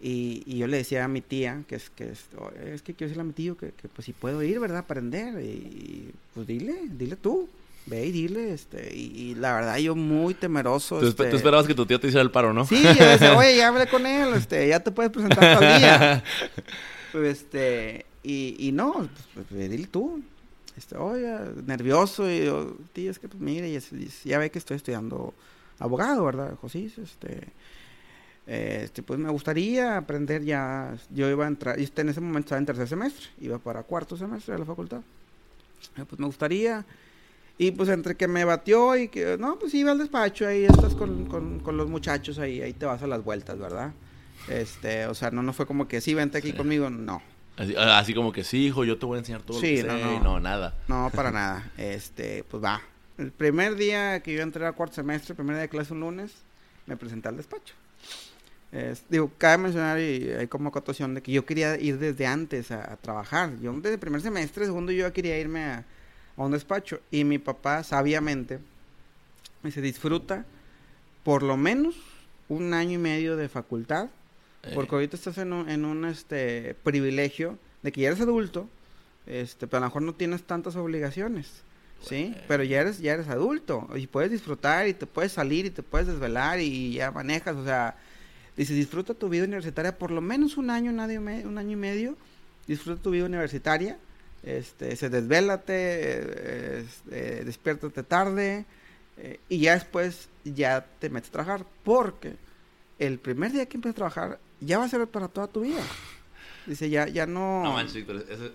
y, 0.00 0.42
y, 0.46 0.58
yo 0.58 0.66
le 0.66 0.78
decía 0.78 1.04
a 1.04 1.08
mi 1.08 1.20
tía, 1.20 1.62
que 1.66 1.76
es 1.76 1.90
que 1.90 2.10
es, 2.10 2.26
es 2.64 2.82
que 2.82 2.94
quiero 2.94 3.08
decirle 3.08 3.22
a 3.22 3.24
mi 3.24 3.32
tío 3.32 3.56
que, 3.56 3.70
que 3.70 3.88
pues 3.88 4.04
si 4.04 4.12
puedo 4.12 4.42
ir, 4.42 4.60
¿verdad? 4.60 4.78
Aprender, 4.78 5.42
y 5.42 6.10
pues 6.34 6.46
dile, 6.46 6.82
dile 6.90 7.16
tú 7.16 7.48
ve 7.86 8.06
y 8.06 8.12
dile, 8.12 8.52
este, 8.52 8.94
y, 8.94 9.34
la 9.34 9.54
verdad 9.54 9.76
yo 9.76 9.94
muy 9.94 10.34
temeroso. 10.34 11.00
¿Tú, 11.00 11.08
este... 11.08 11.34
esperabas 11.34 11.66
que 11.66 11.74
tu 11.74 11.86
tío 11.86 12.00
te 12.00 12.08
hiciera 12.08 12.22
el 12.22 12.30
paro, 12.30 12.52
¿no? 12.52 12.64
Sí, 12.64 12.82
yo 12.82 13.04
decía, 13.04 13.36
oye, 13.36 13.56
ya 13.56 13.68
hablé 13.68 13.86
con 13.88 14.06
él, 14.06 14.34
este, 14.36 14.68
ya 14.68 14.80
te 14.80 14.90
puedes 14.90 15.12
presentar 15.12 15.58
todavía. 15.58 16.24
pues, 17.12 17.38
este, 17.38 18.06
y, 18.22 18.56
y 18.58 18.72
no, 18.72 19.08
pues, 19.34 19.46
pues, 19.48 19.70
dile 19.70 19.86
tú. 19.86 20.22
Este, 20.76 20.96
oye, 20.96 21.36
nervioso, 21.66 22.28
y 22.30 22.46
yo, 22.46 22.76
tío, 22.92 23.10
es 23.10 23.18
que 23.18 23.28
pues 23.28 23.40
mire, 23.40 23.80
ya, 24.24 24.38
ve 24.38 24.50
que 24.50 24.58
estoy 24.58 24.76
estudiando 24.76 25.32
abogado, 25.78 26.24
¿verdad? 26.24 26.56
José, 26.60 26.90
este, 27.00 27.48
este, 28.46 29.02
pues 29.02 29.18
me 29.18 29.30
gustaría 29.30 29.96
aprender 29.96 30.44
ya, 30.44 30.96
yo 31.10 31.28
iba 31.30 31.44
a 31.44 31.48
entrar, 31.48 31.80
y 31.80 31.90
en 31.96 32.08
ese 32.08 32.20
momento 32.20 32.46
estaba 32.46 32.58
en 32.58 32.66
tercer 32.66 32.88
semestre, 32.88 33.26
iba 33.40 33.58
para 33.58 33.82
cuarto 33.82 34.16
semestre 34.16 34.54
de 34.54 34.60
la 34.60 34.66
facultad. 34.66 35.00
Pues 36.08 36.18
me 36.18 36.26
gustaría 36.26 36.84
y 37.56 37.70
pues 37.70 37.88
entre 37.88 38.16
que 38.16 38.26
me 38.26 38.44
batió 38.44 38.96
y 38.96 39.08
que, 39.08 39.36
no, 39.38 39.58
pues 39.58 39.72
iba 39.74 39.92
al 39.92 39.98
despacho, 39.98 40.46
ahí 40.46 40.64
estás 40.64 40.94
con, 40.94 41.26
con, 41.26 41.76
los 41.76 41.88
muchachos, 41.88 42.38
ahí, 42.38 42.60
ahí 42.60 42.72
te 42.72 42.84
vas 42.84 43.02
a 43.02 43.06
las 43.06 43.22
vueltas, 43.22 43.58
¿verdad? 43.58 43.92
Este, 44.48 45.06
o 45.06 45.14
sea, 45.14 45.30
no, 45.30 45.42
no 45.42 45.52
fue 45.52 45.66
como 45.66 45.86
que 45.86 46.00
sí, 46.00 46.14
vente 46.14 46.38
aquí 46.38 46.52
conmigo, 46.52 46.90
no. 46.90 47.22
Así, 47.56 48.14
como 48.14 48.32
que 48.32 48.42
sí, 48.42 48.66
hijo, 48.66 48.84
yo 48.84 48.98
te 48.98 49.06
voy 49.06 49.16
a 49.16 49.18
enseñar 49.20 49.42
todo 49.42 49.60
sí, 49.60 49.82
lo 49.82 49.94
que 49.94 50.02
no, 50.02 50.20
no, 50.20 50.40
nada. 50.40 50.74
No, 50.88 51.10
para 51.14 51.30
nada. 51.30 51.70
Este, 51.78 52.44
pues 52.50 52.62
va. 52.62 52.82
El 53.16 53.30
primer 53.30 53.76
día 53.76 54.20
que 54.20 54.34
yo 54.34 54.42
entré 54.42 54.66
al 54.66 54.74
cuarto 54.74 54.96
semestre, 54.96 55.32
el 55.32 55.36
primer 55.36 55.54
día 55.54 55.62
de 55.62 55.68
clase 55.68 55.92
un 55.92 56.00
lunes, 56.00 56.32
me 56.86 56.96
presenté 56.96 57.28
al 57.28 57.36
despacho. 57.36 57.74
Digo, 59.08 59.30
cabe 59.38 59.58
mencionar 59.58 59.98
y 60.00 60.30
hay 60.30 60.46
como 60.48 60.68
acotación 60.68 61.14
de 61.14 61.22
que 61.22 61.32
yo 61.32 61.44
quería 61.44 61.78
ir 61.78 61.98
desde 61.98 62.26
antes 62.26 62.70
a, 62.70 62.92
a 62.92 62.96
trabajar. 62.96 63.52
Yo 63.60 63.72
desde 63.74 63.94
el 63.94 63.98
primer 64.00 64.20
semestre, 64.20 64.64
segundo 64.64 64.92
yo 64.92 65.12
quería 65.12 65.38
irme 65.38 65.64
a, 65.64 65.84
a 66.36 66.42
un 66.42 66.52
despacho. 66.52 67.00
Y 67.10 67.24
mi 67.24 67.38
papá, 67.38 67.82
sabiamente, 67.84 68.58
me 69.62 69.68
dice, 69.68 69.80
disfruta 69.80 70.44
por 71.22 71.42
lo 71.42 71.56
menos 71.56 71.94
un 72.48 72.74
año 72.74 72.92
y 72.92 72.98
medio 72.98 73.36
de 73.36 73.48
facultad, 73.48 74.08
porque 74.74 74.94
eh. 74.94 74.96
ahorita 74.96 75.16
estás 75.16 75.38
en 75.38 75.52
un, 75.52 75.68
en 75.68 75.84
un 75.84 76.04
este, 76.04 76.74
privilegio 76.82 77.58
de 77.82 77.92
que 77.92 78.02
ya 78.02 78.08
eres 78.08 78.20
adulto, 78.20 78.68
este, 79.26 79.66
pero 79.66 79.78
a 79.78 79.80
lo 79.80 79.86
mejor 79.86 80.02
no 80.02 80.14
tienes 80.14 80.42
tantas 80.42 80.76
obligaciones. 80.76 81.62
¿sí? 82.02 82.34
Pero 82.48 82.62
ya 82.62 82.80
eres, 82.82 82.98
ya 82.98 83.14
eres 83.14 83.28
adulto 83.28 83.88
y 83.94 84.06
puedes 84.06 84.30
disfrutar 84.30 84.86
y 84.88 84.94
te 84.94 85.06
puedes 85.06 85.32
salir 85.32 85.64
y 85.66 85.70
te 85.70 85.82
puedes 85.82 86.06
desvelar 86.06 86.60
y 86.60 86.92
ya 86.92 87.10
manejas, 87.10 87.56
o 87.56 87.64
sea, 87.64 87.96
dice, 88.56 88.74
disfruta 88.74 89.14
tu 89.14 89.28
vida 89.28 89.44
universitaria 89.44 89.96
por 89.98 90.10
lo 90.10 90.20
menos 90.20 90.56
un 90.56 90.70
año, 90.70 90.90
un 90.90 91.00
año, 91.00 91.20
un 91.20 91.58
año 91.58 91.72
y 91.72 91.76
medio, 91.76 92.16
disfruta 92.66 93.02
tu 93.02 93.10
vida 93.10 93.24
universitaria 93.24 93.98
este, 94.44 94.94
se 94.96 95.08
desvélate, 95.08 96.80
este, 96.80 97.44
despiértate 97.44 98.02
tarde 98.02 98.66
eh, 99.16 99.40
y 99.48 99.58
ya 99.60 99.74
después 99.74 100.28
ya 100.44 100.84
te 100.98 101.08
metes 101.08 101.30
a 101.30 101.32
trabajar 101.32 101.66
porque 101.82 102.34
el 102.98 103.18
primer 103.18 103.52
día 103.52 103.66
que 103.66 103.78
empieces 103.78 103.94
a 103.94 103.96
trabajar 103.96 104.38
ya 104.60 104.78
va 104.78 104.84
a 104.84 104.88
ser 104.88 105.06
para 105.06 105.28
toda 105.28 105.46
tu 105.46 105.62
vida. 105.62 105.80
Dice, 106.66 106.88
ya, 106.88 107.08
ya 107.08 107.26
no... 107.26 107.62
No 107.62 107.72
manches, 107.72 108.06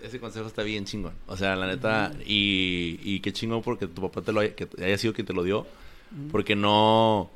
ese, 0.02 0.18
consejo 0.18 0.46
está 0.46 0.62
bien 0.62 0.84
chingón. 0.84 1.14
O 1.26 1.36
sea, 1.36 1.54
la 1.54 1.66
neta, 1.68 2.12
y, 2.24 2.98
y 3.02 3.20
qué 3.20 3.32
chingón 3.32 3.62
porque 3.62 3.86
tu 3.86 4.02
papá 4.02 4.20
te 4.20 4.32
lo 4.32 4.40
haya, 4.40 4.54
que 4.54 4.68
haya 4.82 4.98
sido 4.98 5.12
quien 5.12 5.26
te 5.26 5.32
lo 5.32 5.44
dio. 5.44 5.66
Porque 6.32 6.56
no 6.56 7.30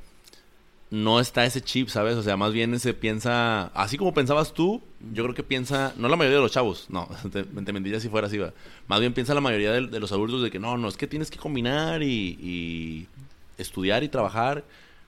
no 0.90 1.20
está 1.20 1.44
ese 1.44 1.60
chip, 1.60 1.88
¿sabes? 1.88 2.14
O 2.16 2.22
sea, 2.22 2.36
más 2.36 2.52
bien 2.52 2.78
se 2.78 2.94
piensa, 2.94 3.66
así 3.74 3.96
como 3.96 4.14
pensabas 4.14 4.52
tú, 4.52 4.82
yo 5.12 5.24
creo 5.24 5.34
que 5.34 5.42
piensa, 5.42 5.92
no 5.96 6.08
la 6.08 6.16
mayoría 6.16 6.38
de 6.38 6.42
los 6.42 6.52
chavos, 6.52 6.86
no, 6.88 7.08
te, 7.32 7.44
te 7.44 7.72
mentiría 7.72 8.00
si 8.00 8.08
fuera 8.08 8.26
así, 8.26 8.38
¿va? 8.38 8.52
más 8.86 9.00
bien 9.00 9.12
piensa 9.12 9.34
la 9.34 9.40
mayoría 9.40 9.72
de, 9.72 10.00
los 10.00 10.12
adultos 10.12 10.42
de 10.42 10.50
que 10.50 10.58
no, 10.58 10.76
no, 10.76 10.88
es 10.88 10.96
que 10.96 11.06
tienes 11.06 11.30
que 11.30 11.38
combinar 11.38 12.02
y, 12.02 13.08
estudiar 13.56 14.02
y 14.02 14.08
trabajar, 14.08 14.64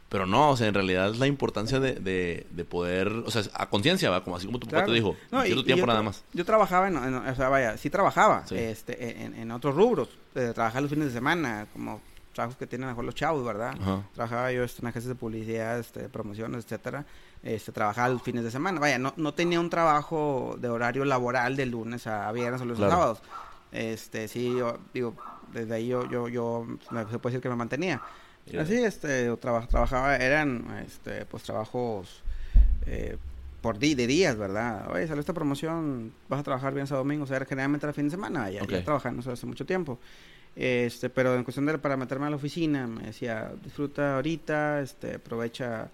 pero 0.09 0.25
no, 0.25 0.51
o 0.51 0.57
sea, 0.57 0.69
en 0.69 0.75
realidad 0.75 1.11
es 1.11 1.19
la 1.19 1.27
importancia 1.27 1.81
de, 1.81 1.95
de, 2.49 2.65
poder, 2.65 3.09
o 3.09 3.31
sea, 3.31 3.43
a 3.55 3.69
conciencia, 3.69 4.09
¿va? 4.09 4.23
Como 4.23 4.37
así 4.37 4.47
como 4.47 4.61
tu 4.61 4.69
papá 4.69 4.85
te 4.87 4.93
dijo, 4.93 5.17
no, 5.33 5.43
cierto 5.43 5.65
tiempo 5.65 5.87
nada 5.87 6.03
más. 6.03 6.25
Yo 6.33 6.45
trabajaba, 6.45 6.89
en, 6.89 6.97
o 6.97 7.35
sea, 7.35 7.49
vaya, 7.49 7.77
sí 7.77 7.91
trabajaba, 7.91 8.45
este, 8.51 9.25
en, 9.25 9.35
en, 9.35 9.51
otros 9.51 9.75
rubros, 9.75 10.09
eh, 10.37 10.53
trabajaba 10.55 10.83
los 10.83 10.91
fines 10.91 11.09
de 11.09 11.13
semana, 11.13 11.67
como 11.73 12.01
trabajos 12.37 12.57
que 12.57 12.67
tienen 12.67 12.89
mejor 12.89 13.05
los 13.05 13.15
chavos, 13.15 13.45
¿verdad? 13.45 13.75
Trabajaba 14.15 14.53
yo 14.53 14.63
este, 14.63 14.83
en 14.83 14.89
agencias 14.89 15.09
de 15.09 15.15
publicidad, 15.15 15.79
este, 15.79 16.09
promociones, 16.09 16.65
etcétera. 16.65 17.05
Este, 17.43 17.73
trabajaba 17.73 18.11
los 18.11 18.23
fines 18.23 18.45
de 18.45 18.51
semana. 18.51 18.79
Vaya, 18.79 18.99
no, 18.99 19.15
no 19.17 19.35
tenía 19.35 19.59
un 19.59 19.71
trabajo 19.71 20.57
de 20.61 20.69
horario 20.69 21.05
laboral 21.05 21.57
de 21.57 21.67
lunes 21.67 22.07
a 22.07 22.31
viernes 22.33 22.61
o 22.61 22.65
los 22.65 22.79
sábados. 22.79 23.23
Este, 23.73 24.29
sí, 24.29 24.55
yo, 24.57 24.79
digo, 24.95 25.17
desde 25.53 25.75
ahí 25.75 25.89
yo, 25.89 26.09
yo, 26.09 26.29
yo, 26.29 26.67
se 27.11 27.19
puede 27.19 27.33
decir 27.33 27.41
que 27.41 27.49
me 27.49 27.57
mantenía. 27.57 28.03
Así, 28.59 28.77
este, 28.77 29.35
trabajaba, 29.39 30.17
eran, 30.17 30.83
este, 30.87 31.25
pues 31.27 31.43
trabajos 31.43 32.23
eh, 32.87 33.17
por 33.61 33.79
di, 33.79 33.95
de 33.95 34.07
días, 34.07 34.37
¿verdad? 34.37 34.89
Oye, 34.93 35.07
salió 35.09 35.21
esta 35.21 35.33
promoción, 35.33 36.13
vas 36.29 36.41
a 36.41 36.43
trabajar 36.45 36.73
bien 36.75 36.87
sábado 36.87 37.05
domingo, 37.05 37.25
o 37.25 37.27
sea, 37.27 37.45
generalmente 37.45 37.87
era 37.87 37.93
fin 37.93 38.05
de 38.05 38.11
semana, 38.11 38.51
ya, 38.51 38.63
okay. 38.63 38.79
ya 38.79 38.85
trabajando 38.85 39.29
hace 39.33 39.47
mucho 39.47 39.67
tiempo. 39.67 39.99
Este, 40.57 41.11
pero 41.11 41.37
en 41.37 41.45
cuestión 41.45 41.67
de 41.67 41.77
para 41.77 41.99
meterme 41.99 42.27
a 42.27 42.31
la 42.31 42.37
oficina, 42.37 42.87
me 42.87 43.05
decía, 43.05 43.53
disfruta 43.63 44.17
ahorita, 44.17 44.81
este, 44.81 45.17
aprovecha 45.17 45.91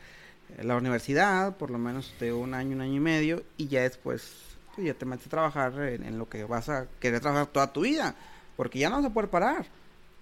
la 0.63 0.77
universidad, 0.77 1.57
por 1.57 1.71
lo 1.71 1.79
menos 1.79 2.15
de 2.21 2.33
un 2.33 2.55
año, 2.55 2.77
un 2.77 2.83
año 2.83 2.95
y 2.95 3.01
medio, 3.01 3.43
y 3.57 3.67
ya 3.67 3.83
después 3.83 4.53
ya 4.79 4.95
te 4.95 5.05
metes 5.05 5.27
a 5.27 5.31
trabajar 5.31 5.79
en, 5.81 6.19
lo 6.19 6.29
que 6.29 6.45
vas 6.45 6.69
a 6.69 6.87
querer 7.01 7.21
trabajar 7.21 7.49
toda 7.49 7.73
tu 7.73 7.83
vida, 7.83 8.15
porque 8.57 8.79
ya 8.79 8.89
no 8.89 8.97
vas 8.97 9.07
a 9.07 9.11
poder 9.11 9.31
parar. 9.31 9.67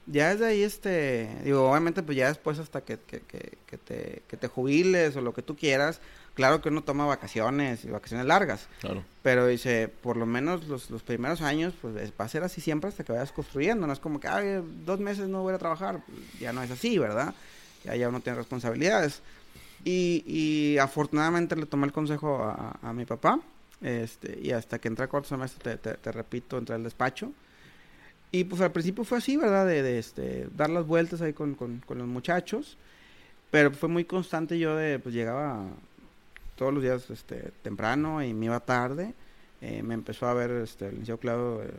Ya 0.07 0.30
desde 0.30 0.47
ahí, 0.47 0.62
este, 0.62 1.28
digo, 1.45 1.70
obviamente, 1.70 2.03
pues 2.03 2.16
ya 2.16 2.28
después 2.28 2.59
hasta 2.59 2.80
que, 2.80 2.99
que, 2.99 3.20
que, 3.20 3.78
te, 3.78 4.22
que 4.26 4.36
te 4.36 4.49
jubiles 4.49 5.14
o 5.16 5.20
lo 5.20 5.34
que 5.34 5.43
tú 5.43 5.55
quieras, 5.55 6.01
claro 6.35 6.61
que 6.61 6.68
uno 6.68 6.83
toma 6.83 7.07
vacaciones 7.07 7.85
y 7.85 7.91
vacaciones 7.91 8.26
largas. 8.26 8.68
Claro. 8.81 9.05
Pero 9.22 9.47
dice, 9.47 9.89
por 9.89 10.16
lo 10.16 10.26
menos 10.26 10.66
los, 10.68 10.91
los 10.91 11.03
primeros 11.03 11.43
años, 11.43 11.74
pues 11.81 12.12
va 12.18 12.24
a 12.24 12.28
ser 12.28 12.43
así 12.43 12.61
siempre 12.61 12.89
hasta 12.89 13.05
que 13.05 13.12
vayas 13.12 13.33
construyendo. 13.33 13.87
No 13.87 13.93
es 13.93 14.01
como 14.01 14.20
que, 14.20 14.28
ay, 14.28 14.62
dos 14.85 15.01
meses 15.01 15.28
no 15.28 15.43
voy 15.43 15.55
a 15.55 15.59
trabajar. 15.59 16.01
Ya 16.39 16.53
no 16.53 16.62
es 16.62 16.70
así, 16.70 16.99
¿verdad? 16.99 17.35
Ya, 17.85 17.97
ya 17.97 18.09
uno 18.09 18.20
tiene 18.20 18.39
responsabilidades. 18.39 19.22
Y, 19.85 20.22
y 20.26 20.78
afortunadamente 20.78 21.57
le 21.57 21.66
tomé 21.66 21.87
el 21.87 21.93
consejo 21.93 22.43
a, 22.43 22.78
a, 22.83 22.93
mi 22.93 23.05
papá. 23.05 23.41
Este, 23.81 24.39
y 24.43 24.51
hasta 24.53 24.78
que 24.78 24.89
entré 24.89 25.07
a 25.07 25.09
cuarto 25.09 25.28
semestre, 25.28 25.76
te, 25.76 25.95
te, 25.95 26.12
repito, 26.12 26.59
entré 26.59 26.74
al 26.74 26.85
despacho. 26.85 27.33
Y 28.33 28.45
pues 28.45 28.61
al 28.61 28.72
principio 28.72 29.05
fue 29.05 29.18
así, 29.18 29.37
¿verdad? 29.37 29.66
De, 29.66 29.83
de 29.83 29.99
este, 29.99 30.49
dar 30.55 30.70
las 30.70 30.87
vueltas 30.87 31.20
ahí 31.22 31.33
con, 31.33 31.55
con, 31.55 31.83
con, 31.87 31.99
los 31.99 32.07
muchachos. 32.07 32.76
Pero 33.51 33.72
fue 33.72 33.89
muy 33.89 34.05
constante 34.05 34.59
yo 34.59 34.76
de, 34.76 34.99
pues 34.99 35.14
llegaba 35.14 35.66
todos 36.61 36.74
los 36.74 36.82
días 36.82 37.08
este, 37.08 37.52
temprano 37.62 38.22
y 38.22 38.34
me 38.34 38.44
iba 38.44 38.61
tarde. 38.61 39.14
Eh, 39.62 39.82
me 39.82 39.94
empezó 39.94 40.26
a 40.26 40.34
ver 40.34 40.50
este, 40.50 40.84
el 40.84 40.90
licenciado 40.90 41.18
Claudio 41.18 41.62
eh, 41.62 41.70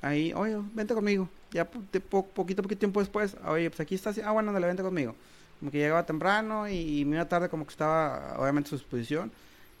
ahí, 0.00 0.32
oye, 0.32 0.56
vente 0.72 0.94
conmigo. 0.94 1.28
Ya 1.50 1.66
poquito, 1.66 2.62
poquito 2.62 2.62
tiempo 2.78 3.00
después, 3.00 3.36
oye, 3.46 3.68
pues 3.68 3.80
aquí 3.80 3.94
está, 3.96 4.14
ah, 4.24 4.30
bueno, 4.30 4.50
dale, 4.50 4.66
vente 4.66 4.82
conmigo. 4.82 5.14
Como 5.58 5.70
que 5.70 5.76
llegaba 5.76 6.06
temprano 6.06 6.66
y, 6.66 7.04
me 7.04 7.16
iba 7.16 7.28
tarde 7.28 7.50
como 7.50 7.66
que 7.66 7.72
estaba, 7.72 8.34
obviamente, 8.38 8.70
su 8.70 8.76
exposición 8.76 9.30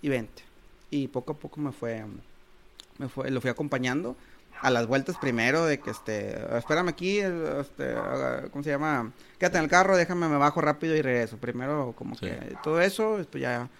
y 0.02 0.10
vente. 0.10 0.42
Y 0.90 1.08
poco 1.08 1.32
a 1.32 1.36
poco 1.36 1.58
me 1.62 1.72
fue, 1.72 2.04
me 2.98 3.08
fue, 3.08 3.30
lo 3.30 3.40
fui 3.40 3.48
acompañando 3.48 4.14
a 4.60 4.68
las 4.68 4.86
vueltas 4.86 5.16
primero 5.16 5.64
de 5.64 5.80
que 5.80 5.90
este, 5.90 6.36
espérame 6.58 6.88
aquí, 6.88 7.20
este, 7.20 7.94
¿cómo 8.50 8.62
se 8.62 8.70
llama? 8.70 9.10
Quédate 9.38 9.56
en 9.56 9.64
el 9.64 9.70
carro, 9.70 9.96
déjame, 9.96 10.28
me 10.28 10.36
bajo 10.36 10.60
rápido 10.60 10.94
y 10.94 11.00
regreso. 11.00 11.38
Primero 11.38 11.94
como 11.96 12.14
que 12.14 12.54
todo 12.62 12.78
eso, 12.82 13.16
después 13.16 13.40
ya 13.40 13.70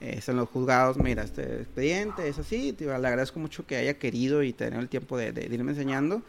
eh, 0.00 0.20
en 0.26 0.36
los 0.36 0.48
juzgados, 0.48 0.98
mira, 0.98 1.22
este 1.22 1.62
expediente 1.62 2.28
es 2.28 2.38
así, 2.38 2.72
te, 2.72 2.84
le 2.84 2.92
agradezco 2.92 3.38
mucho 3.38 3.66
que 3.66 3.76
haya 3.76 3.94
querido 3.94 4.42
y 4.42 4.52
tener 4.52 4.78
el 4.78 4.88
tiempo 4.88 5.16
de, 5.16 5.28
irme 5.50 5.72
enseñando. 5.72 6.22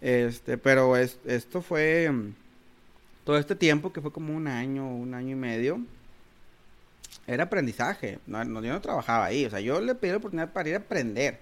Este, 0.00 0.58
pero 0.58 0.96
es, 0.96 1.18
esto 1.26 1.62
fue 1.62 2.10
todo 3.24 3.38
este 3.38 3.56
tiempo 3.56 3.92
que 3.92 4.00
fue 4.00 4.12
como 4.12 4.34
un 4.34 4.46
año, 4.46 4.88
un 4.88 5.14
año 5.14 5.32
y 5.32 5.38
medio. 5.38 5.80
Era 7.26 7.44
aprendizaje, 7.44 8.18
no, 8.26 8.42
yo 8.44 8.72
no 8.72 8.80
trabajaba 8.80 9.26
ahí, 9.26 9.44
o 9.46 9.50
sea, 9.50 9.60
yo 9.60 9.80
le 9.80 9.94
pedí 9.94 10.12
la 10.12 10.18
oportunidad 10.18 10.52
para 10.52 10.68
ir 10.68 10.74
a 10.76 10.78
aprender. 10.78 11.40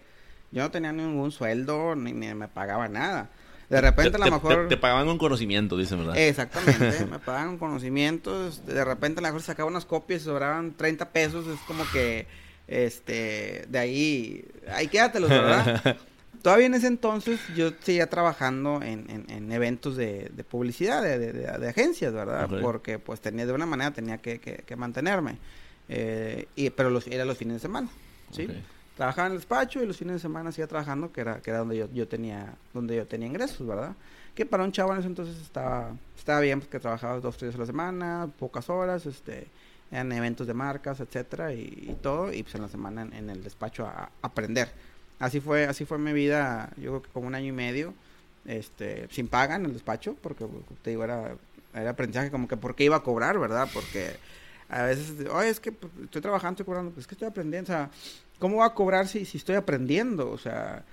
Yo 0.50 0.62
no 0.62 0.70
tenía 0.70 0.92
ningún 0.92 1.30
sueldo 1.30 1.94
ni, 1.94 2.12
ni 2.12 2.32
me 2.34 2.48
pagaba 2.48 2.88
nada. 2.88 3.28
De 3.74 3.80
repente, 3.80 4.16
a 4.16 4.24
lo 4.24 4.30
mejor. 4.30 4.68
Te, 4.68 4.76
pagaban 4.76 5.06
con 5.06 5.18
conocimiento, 5.18 5.76
dicen, 5.76 5.98
¿verdad? 5.98 6.16
Exactamente, 6.16 7.06
me 7.06 7.18
pagaban 7.18 7.58
con 7.58 7.70
conocimientos. 7.70 8.64
De 8.64 8.84
repente, 8.84 9.18
a 9.18 9.22
lo 9.22 9.28
mejor 9.28 9.42
sacaba 9.42 9.68
unas 9.68 9.84
copias 9.84 10.22
y 10.22 10.24
sobraban 10.26 10.74
30 10.74 11.10
pesos. 11.10 11.46
Es 11.48 11.58
como 11.66 11.84
que. 11.92 12.28
Este. 12.68 13.64
De 13.68 13.78
ahí. 13.78 14.44
Ahí 14.72 14.86
quédatelos, 14.86 15.28
¿verdad? 15.28 15.96
Todavía 16.42 16.66
en 16.66 16.74
ese 16.74 16.88
entonces 16.88 17.40
yo 17.56 17.70
seguía 17.80 18.08
trabajando 18.10 18.82
en, 18.82 19.24
en, 19.28 19.50
eventos 19.50 19.96
de, 19.96 20.30
de 20.30 20.44
publicidad, 20.44 21.02
de, 21.02 21.32
de, 21.32 21.68
agencias, 21.68 22.12
¿verdad? 22.12 22.50
Porque 22.60 22.98
pues 22.98 23.20
tenía, 23.20 23.46
de 23.46 23.52
una 23.54 23.64
manera 23.64 23.92
tenía 23.92 24.18
que, 24.18 24.38
que, 24.40 24.76
mantenerme. 24.76 25.38
Eh, 25.88 26.46
y, 26.54 26.68
pero 26.68 26.90
los, 26.90 27.06
era 27.06 27.24
los 27.24 27.38
fines 27.38 27.54
de 27.54 27.60
semana, 27.60 27.88
¿sí? 28.30 28.46
Trabajaba 28.96 29.26
en 29.26 29.32
el 29.32 29.38
despacho 29.38 29.82
y 29.82 29.86
los 29.86 29.96
fines 29.96 30.14
de 30.14 30.20
semana 30.20 30.52
seguía 30.52 30.66
trabajando, 30.66 31.12
que 31.12 31.20
era, 31.20 31.40
que 31.40 31.50
era 31.50 31.60
donde 31.60 31.76
yo, 31.76 31.88
yo 31.92 32.06
tenía, 32.06 32.54
donde 32.72 32.96
yo 32.96 33.06
tenía 33.06 33.26
ingresos, 33.26 33.66
¿verdad? 33.66 33.94
Que 34.34 34.46
para 34.46 34.64
un 34.64 34.72
chavo 34.72 34.92
en 34.92 34.98
ese 34.98 35.08
entonces 35.08 35.40
estaba, 35.40 35.92
estaba 36.16 36.40
bien 36.40 36.60
porque 36.60 36.80
trabajaba 36.80 37.20
dos, 37.20 37.36
tres 37.36 37.54
a 37.54 37.58
la 37.58 37.66
semana, 37.66 38.28
pocas 38.38 38.68
horas, 38.70 39.06
este, 39.06 39.48
en 39.90 40.12
eventos 40.12 40.46
de 40.46 40.54
marcas, 40.54 41.00
etcétera, 41.00 41.52
y, 41.52 41.96
todo, 42.02 42.32
y 42.32 42.42
pues 42.42 42.54
en 42.54 42.62
la 42.62 42.68
semana 42.68 43.02
en, 43.02 43.30
el 43.30 43.42
despacho 43.42 43.86
a, 43.86 44.10
aprender. 44.22 44.70
Así 45.18 45.40
fue, 45.40 45.66
así 45.66 45.84
fue 45.84 45.98
mi 45.98 46.12
vida, 46.12 46.70
yo 46.76 46.90
creo 46.90 47.02
que 47.02 47.10
como 47.10 47.28
un 47.28 47.34
año 47.34 47.48
y 47.48 47.52
medio, 47.52 47.94
este, 48.44 49.08
sin 49.10 49.28
paga 49.28 49.56
en 49.56 49.64
el 49.64 49.72
despacho, 49.72 50.16
porque 50.20 50.46
te 50.82 50.90
digo, 50.90 51.04
era, 51.04 51.36
era 51.72 51.90
aprendizaje 51.90 52.30
como 52.30 52.48
que 52.48 52.56
por 52.56 52.74
qué 52.74 52.84
iba 52.84 52.96
a 52.96 53.02
cobrar, 53.02 53.38
¿verdad? 53.38 53.68
Porque 53.72 54.16
a 54.68 54.82
veces, 54.82 55.14
oye, 55.30 55.50
es 55.50 55.60
que 55.60 55.72
pues, 55.72 55.92
estoy 56.02 56.20
trabajando, 56.20 56.54
estoy 56.54 56.66
cobrando, 56.66 56.90
pues 56.90 57.04
es 57.04 57.06
que 57.06 57.14
estoy 57.14 57.28
aprendiendo, 57.28 57.72
o 57.72 57.74
sea, 57.74 57.90
¿cómo 58.38 58.58
va 58.58 58.66
a 58.66 58.74
cobrar 58.74 59.08
si, 59.08 59.24
si 59.24 59.38
estoy 59.38 59.56
aprendiendo? 59.56 60.30
O 60.30 60.38
sea, 60.38 60.84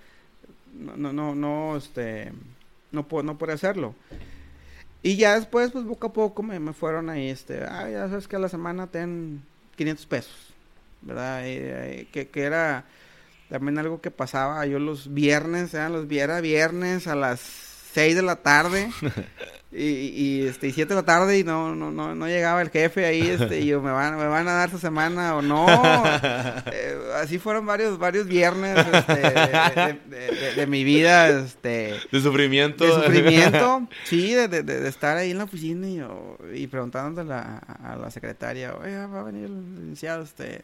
no, 0.73 0.95
no, 0.97 1.13
no, 1.13 1.35
no, 1.35 1.77
este, 1.77 2.31
no 2.91 3.07
puedo, 3.07 3.23
no 3.23 3.37
puedo 3.37 3.53
hacerlo. 3.53 3.95
Y 5.03 5.15
ya 5.15 5.35
después, 5.35 5.71
pues 5.71 5.85
poco 5.85 6.07
a 6.07 6.13
poco 6.13 6.43
me, 6.43 6.59
me 6.59 6.73
fueron 6.73 7.09
ahí, 7.09 7.29
este, 7.29 7.63
ah, 7.63 7.89
ya 7.89 8.07
sabes 8.07 8.27
que 8.27 8.35
a 8.35 8.39
la 8.39 8.49
semana 8.49 8.87
ten 8.87 9.41
500 9.75 10.05
pesos, 10.05 10.53
¿verdad? 11.01 11.41
que, 11.43 12.29
que 12.31 12.43
era 12.43 12.85
también 13.49 13.79
algo 13.79 13.99
que 13.99 14.11
pasaba, 14.11 14.65
yo 14.67 14.79
los 14.79 15.13
viernes, 15.13 15.73
eran 15.73 15.91
los 15.91 16.07
viernes 16.07 17.07
a 17.07 17.15
las 17.15 17.70
6 17.93 18.15
de 18.15 18.21
la 18.21 18.37
tarde. 18.37 18.89
Y, 19.73 19.85
y, 19.85 20.47
este, 20.47 20.67
y 20.67 20.73
siete 20.73 20.89
de 20.89 20.99
la 20.99 21.05
tarde 21.05 21.39
y 21.39 21.45
no, 21.45 21.73
no, 21.73 21.91
no, 21.91 22.13
no 22.13 22.27
llegaba 22.27 22.61
el 22.61 22.69
jefe 22.71 23.05
ahí, 23.05 23.21
este, 23.21 23.61
y 23.61 23.67
yo, 23.67 23.81
¿me 23.81 23.89
van, 23.89 24.17
me 24.17 24.27
van 24.27 24.45
a 24.49 24.51
dar 24.51 24.67
esta 24.67 24.79
semana 24.79 25.35
o 25.35 25.41
no? 25.41 25.65
Eh, 26.73 26.97
así 27.15 27.39
fueron 27.39 27.65
varios, 27.65 27.97
varios 27.97 28.27
viernes, 28.27 28.77
este, 28.77 29.13
de, 29.13 30.53
de, 30.55 30.67
mi 30.67 30.83
vida, 30.83 31.29
este. 31.29 31.95
De 32.11 32.21
sufrimiento. 32.21 32.85
De 32.85 32.91
sufrimiento, 32.91 33.87
sí, 34.03 34.33
de, 34.33 34.47
de, 34.47 34.87
estar 34.87 35.17
ahí 35.17 35.31
en 35.31 35.37
la 35.37 35.45
oficina 35.45 35.87
y, 35.87 36.01
y 36.61 36.67
preguntándole 36.67 37.33
a, 37.33 37.97
la 37.99 38.11
secretaria, 38.11 38.75
oye, 38.75 39.05
va 39.07 39.21
a 39.21 39.23
venir 39.23 39.45
el 39.45 39.75
licenciado, 39.75 40.23
este, 40.23 40.63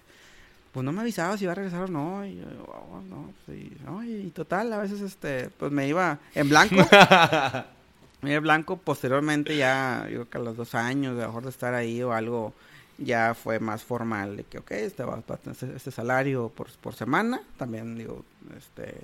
pues 0.72 0.84
no 0.84 0.91
me 0.91 1.01
avisaba 1.01 1.38
si 1.38 1.45
iba 1.45 1.53
a 1.53 1.55
regresar 1.55 1.84
o 1.84 1.88
no, 1.88 2.26
y 2.26 2.38
yo, 2.38 2.45
oh, 2.68 3.01
no, 3.01 3.34
pues, 3.45 3.59
no, 3.86 4.03
y 4.03 4.32
total, 4.32 4.72
a 4.74 4.78
veces, 4.78 5.01
este, 5.01 5.49
pues 5.49 5.72
me 5.72 5.88
iba 5.88 6.20
en 6.36 6.49
blanco. 6.49 6.76
Miguel 8.22 8.41
Blanco 8.41 8.78
posteriormente 8.78 9.55
ya, 9.55 10.07
yo 10.09 10.15
creo 10.15 10.30
que 10.30 10.38
a 10.38 10.41
los 10.41 10.57
dos 10.57 10.76
años, 10.76 11.15
de 11.15 11.26
mejor 11.26 11.43
de 11.43 11.49
estar 11.49 11.74
ahí 11.74 12.01
o 12.01 12.13
algo, 12.13 12.53
ya 12.97 13.36
fue 13.36 13.59
más 13.59 13.84
formal 13.84 14.38
de 14.38 14.43
que, 14.43 14.57
ok, 14.57 14.72
este 14.72 15.03
va 15.03 15.18
a 15.18 15.22
tener 15.22 15.51
este, 15.51 15.76
este 15.76 15.91
salario 15.91 16.49
por, 16.49 16.72
por 16.78 16.95
semana, 16.95 17.41
también 17.57 17.95
digo, 17.95 18.26
este, 18.57 18.95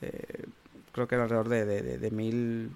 eh, 0.00 0.46
creo 0.92 1.06
que 1.06 1.14
era 1.16 1.24
alrededor 1.24 1.48
de, 1.48 1.64
de, 1.66 1.98
de, 1.98 2.10
mil 2.10 2.72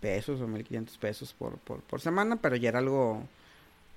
pesos 0.00 0.40
o 0.40 0.46
mil 0.46 0.64
quinientos 0.64 0.96
pesos 0.98 1.34
por, 1.34 1.58
por, 1.58 1.80
por 1.80 2.00
semana, 2.00 2.36
pero 2.36 2.54
ya 2.54 2.68
era 2.68 2.78
algo, 2.78 3.22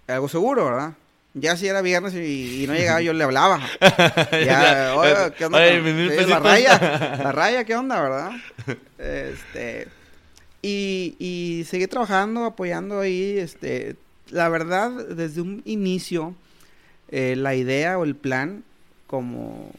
algo 0.08 0.28
seguro, 0.28 0.66
¿verdad? 0.66 0.94
Ya 1.34 1.56
si 1.56 1.68
era 1.68 1.82
viernes 1.82 2.14
y, 2.16 2.66
no 2.68 2.74
llegaba, 2.74 3.02
yo 3.02 3.14
le 3.14 3.24
hablaba. 3.24 3.60
Ya, 4.32 4.96
oye, 4.96 5.34
¿qué 5.38 5.46
onda? 5.46 5.60
la 5.60 6.40
raya, 6.40 6.80
la 7.24 7.32
raya, 7.32 7.64
¿qué 7.64 7.76
onda, 7.76 8.02
verdad? 8.02 8.32
Este, 8.98 9.88
y, 10.62 11.16
y 11.20 11.64
seguí 11.66 11.88
trabajando, 11.88 12.46
apoyando 12.46 13.00
ahí, 13.00 13.38
este, 13.38 13.96
la 14.32 14.50
verdad, 14.50 14.92
desde 14.92 15.42
un 15.42 15.62
inicio, 15.66 16.34
eh, 17.10 17.36
la 17.36 17.56
idea 17.56 17.98
o 17.98 18.04
el 18.04 18.16
plan, 18.16 18.64
como, 19.08 19.72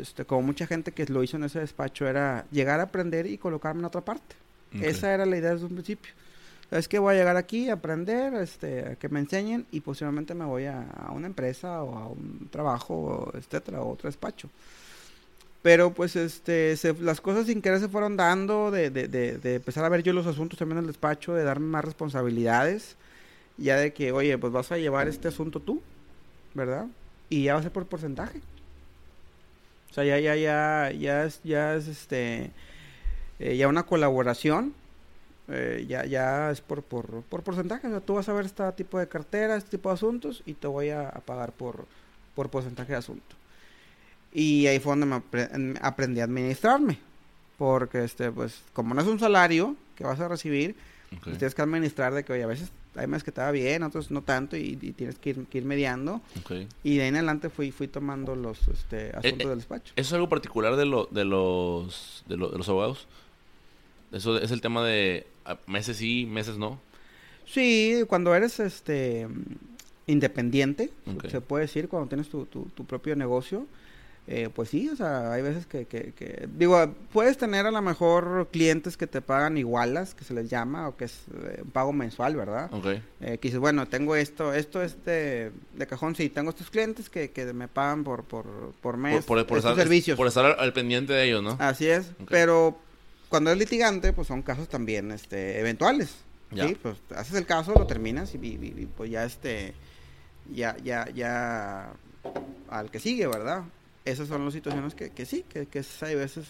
este, 0.00 0.24
como 0.24 0.42
mucha 0.42 0.66
gente 0.66 0.92
que 0.92 1.06
lo 1.06 1.22
hizo 1.22 1.36
en 1.36 1.44
ese 1.44 1.60
despacho, 1.60 2.06
era 2.06 2.44
llegar 2.50 2.80
a 2.80 2.84
aprender 2.84 3.26
y 3.26 3.38
colocarme 3.38 3.80
en 3.80 3.86
otra 3.86 4.02
parte. 4.02 4.36
Esa 4.80 5.12
era 5.12 5.26
la 5.26 5.36
idea 5.36 5.52
desde 5.52 5.66
un 5.66 5.74
principio. 5.74 6.12
Es 6.70 6.86
que 6.86 6.98
voy 6.98 7.14
a 7.14 7.18
llegar 7.18 7.36
aquí 7.36 7.68
a 7.68 7.74
aprender, 7.74 8.34
este, 8.34 8.96
que 9.00 9.08
me 9.08 9.20
enseñen 9.20 9.66
y 9.72 9.80
posiblemente 9.80 10.34
me 10.34 10.44
voy 10.44 10.66
a, 10.66 10.82
a 10.82 11.10
una 11.10 11.26
empresa 11.26 11.82
o 11.82 11.96
a 11.96 12.06
un 12.06 12.48
trabajo, 12.50 13.32
etcétera, 13.34 13.82
o 13.82 13.90
otro 13.90 14.08
despacho. 14.08 14.48
Pero 15.62 15.92
pues 15.92 16.16
este, 16.16 16.74
las 17.00 17.20
cosas 17.20 17.46
sin 17.46 17.60
querer 17.60 17.80
se 17.80 17.88
fueron 17.88 18.16
dando, 18.16 18.70
de, 18.70 18.90
de, 18.90 19.08
de, 19.08 19.54
empezar 19.56 19.84
a 19.84 19.90
ver 19.90 20.02
yo 20.02 20.12
los 20.12 20.26
asuntos 20.26 20.58
también 20.58 20.78
en 20.78 20.84
el 20.84 20.88
despacho, 20.88 21.34
de 21.34 21.44
darme 21.44 21.66
más 21.66 21.84
responsabilidades, 21.84 22.96
ya 23.58 23.76
de 23.76 23.92
que, 23.92 24.12
oye, 24.12 24.38
pues 24.38 24.52
vas 24.52 24.72
a 24.72 24.78
llevar 24.78 25.06
este 25.06 25.28
asunto 25.28 25.60
tú, 25.60 25.82
¿verdad? 26.54 26.86
Y 27.28 27.44
ya 27.44 27.54
va 27.54 27.60
a 27.60 27.62
ser 27.62 27.72
por 27.72 27.84
porcentaje. 27.86 28.40
O 29.90 29.94
sea, 29.94 30.04
ya, 30.04 30.18
ya, 30.18 30.34
ya, 30.36 30.92
ya 30.92 31.24
es, 31.24 31.40
ya 31.44 31.74
es 31.74 31.88
este, 31.88 32.52
eh, 33.38 33.56
ya 33.58 33.68
una 33.68 33.82
colaboración, 33.82 34.74
eh, 35.50 35.84
ya, 35.88 36.04
ya 36.06 36.50
es 36.50 36.60
por, 36.60 36.82
por, 36.82 37.22
por 37.22 37.42
porcentaje. 37.42 37.86
O 37.86 37.90
sea, 37.90 38.00
tú 38.00 38.14
vas 38.14 38.28
a 38.28 38.32
ver 38.32 38.46
este 38.46 38.70
tipo 38.72 38.98
de 38.98 39.08
cartera, 39.08 39.56
este 39.56 39.70
tipo 39.70 39.88
de 39.88 39.94
asuntos, 39.94 40.42
y 40.46 40.54
te 40.54 40.66
voy 40.66 40.90
a, 40.90 41.08
a 41.08 41.20
pagar 41.20 41.52
por, 41.52 41.86
por 42.34 42.48
porcentaje 42.48 42.92
de 42.92 42.98
asunto. 42.98 43.36
Y 44.32 44.66
ahí 44.66 44.78
fue 44.78 44.96
donde 44.96 45.06
me 45.06 45.78
aprendí 45.80 46.20
a 46.20 46.24
administrarme. 46.24 46.98
Porque, 47.58 48.04
este, 48.04 48.30
pues, 48.32 48.62
como 48.72 48.94
no 48.94 49.02
es 49.02 49.06
un 49.06 49.18
salario 49.18 49.76
que 49.94 50.04
vas 50.04 50.18
a 50.20 50.28
recibir, 50.28 50.76
pues 51.22 51.36
tienes 51.36 51.54
que 51.54 51.60
administrar 51.62 52.14
de 52.14 52.24
que, 52.24 52.32
oye, 52.32 52.42
a 52.42 52.46
veces 52.46 52.70
hay 52.94 53.06
meses 53.06 53.24
que 53.24 53.32
va 53.32 53.50
bien, 53.50 53.82
otros 53.82 54.10
no 54.10 54.22
tanto 54.22 54.56
y, 54.56 54.76
tienes 54.76 55.18
que 55.18 55.30
ir, 55.30 55.46
que 55.46 55.58
ir 55.58 55.64
mediando. 55.64 56.20
Y 56.82 56.96
de 56.96 57.02
ahí 57.02 57.08
en 57.08 57.16
adelante 57.16 57.50
fui, 57.50 57.70
fui 57.70 57.88
tomando 57.88 58.34
los 58.34 58.66
este, 58.68 59.08
eh, 59.08 59.12
asuntos 59.14 59.48
del 59.48 59.58
despacho. 59.58 59.92
¿Eso 59.96 60.08
es 60.08 60.12
algo 60.12 60.28
particular 60.28 60.76
de, 60.76 60.86
lo, 60.86 61.08
de, 61.10 61.24
los, 61.24 62.24
de, 62.26 62.36
los 62.36 62.68
abogados? 62.68 63.06
Eso 64.12 64.38
es 64.38 64.50
el 64.50 64.60
tema 64.60 64.84
de 64.84 65.26
ah, 65.44 65.58
meses 65.66 65.96
sí, 65.96 66.26
meses 66.26 66.58
no. 66.58 66.80
Sí, 67.46 68.04
cuando 68.08 68.34
eres 68.34 68.60
este 68.60 69.26
independiente, 70.06 70.90
se 71.30 71.40
puede 71.40 71.64
decir, 71.64 71.88
cuando 71.88 72.08
tienes 72.08 72.28
tu, 72.28 72.46
tu, 72.46 72.64
tu 72.74 72.84
propio 72.84 73.14
negocio, 73.14 73.66
eh, 74.32 74.48
pues 74.54 74.68
sí, 74.68 74.88
o 74.88 74.94
sea, 74.94 75.32
hay 75.32 75.42
veces 75.42 75.66
que, 75.66 75.86
que, 75.86 76.48
digo, 76.56 76.94
puedes 77.12 77.36
tener 77.36 77.66
a 77.66 77.72
lo 77.72 77.82
mejor 77.82 78.48
clientes 78.52 78.96
que 78.96 79.08
te 79.08 79.20
pagan 79.22 79.56
igualas, 79.56 80.14
que 80.14 80.22
se 80.22 80.34
les 80.34 80.48
llama, 80.48 80.88
o 80.88 80.96
que 80.96 81.06
es 81.06 81.24
eh, 81.34 81.62
un 81.64 81.70
pago 81.70 81.92
mensual, 81.92 82.36
¿verdad? 82.36 82.72
Ok. 82.72 82.86
Eh, 82.86 83.02
que 83.38 83.48
dices, 83.48 83.58
bueno, 83.58 83.88
tengo 83.88 84.14
esto, 84.14 84.54
esto 84.54 84.82
este 84.82 85.50
de, 85.74 85.86
cajón, 85.88 86.14
sí, 86.14 86.28
tengo 86.28 86.50
estos 86.50 86.70
clientes 86.70 87.10
que, 87.10 87.30
que 87.30 87.52
me 87.52 87.66
pagan 87.66 88.04
por, 88.04 88.22
por, 88.22 88.46
por 88.80 88.98
mes, 88.98 89.24
por, 89.24 89.44
por, 89.46 89.58
estar, 89.58 89.74
servicios. 89.74 90.16
Por 90.16 90.28
estar 90.28 90.56
al, 90.60 90.72
pendiente 90.72 91.12
de 91.12 91.24
ellos, 91.24 91.42
¿no? 91.42 91.56
Así 91.58 91.88
es, 91.88 92.12
pero 92.28 92.78
cuando 93.30 93.50
es 93.50 93.56
litigante, 93.56 94.12
pues 94.12 94.28
son 94.28 94.42
casos 94.42 94.68
también, 94.68 95.10
este, 95.10 95.58
eventuales. 95.58 96.14
Sí, 96.54 96.76
pues 96.82 96.96
haces 97.14 97.36
el 97.36 97.46
caso, 97.46 97.72
lo 97.72 97.86
terminas 97.86 98.34
y, 98.34 98.38
y 98.38 98.88
pues 98.96 99.08
ya, 99.10 99.24
este, 99.24 99.72
ya, 100.52 100.76
ya, 100.82 101.08
ya, 101.10 101.92
al 102.68 102.90
que 102.90 102.98
sigue, 102.98 103.26
¿verdad? 103.26 103.62
esas 104.04 104.28
son 104.28 104.44
las 104.44 104.54
situaciones 104.54 104.94
que, 104.94 105.10
que 105.10 105.26
sí, 105.26 105.44
que, 105.48 105.66
que 105.66 105.84
hay 106.02 106.14
veces 106.14 106.46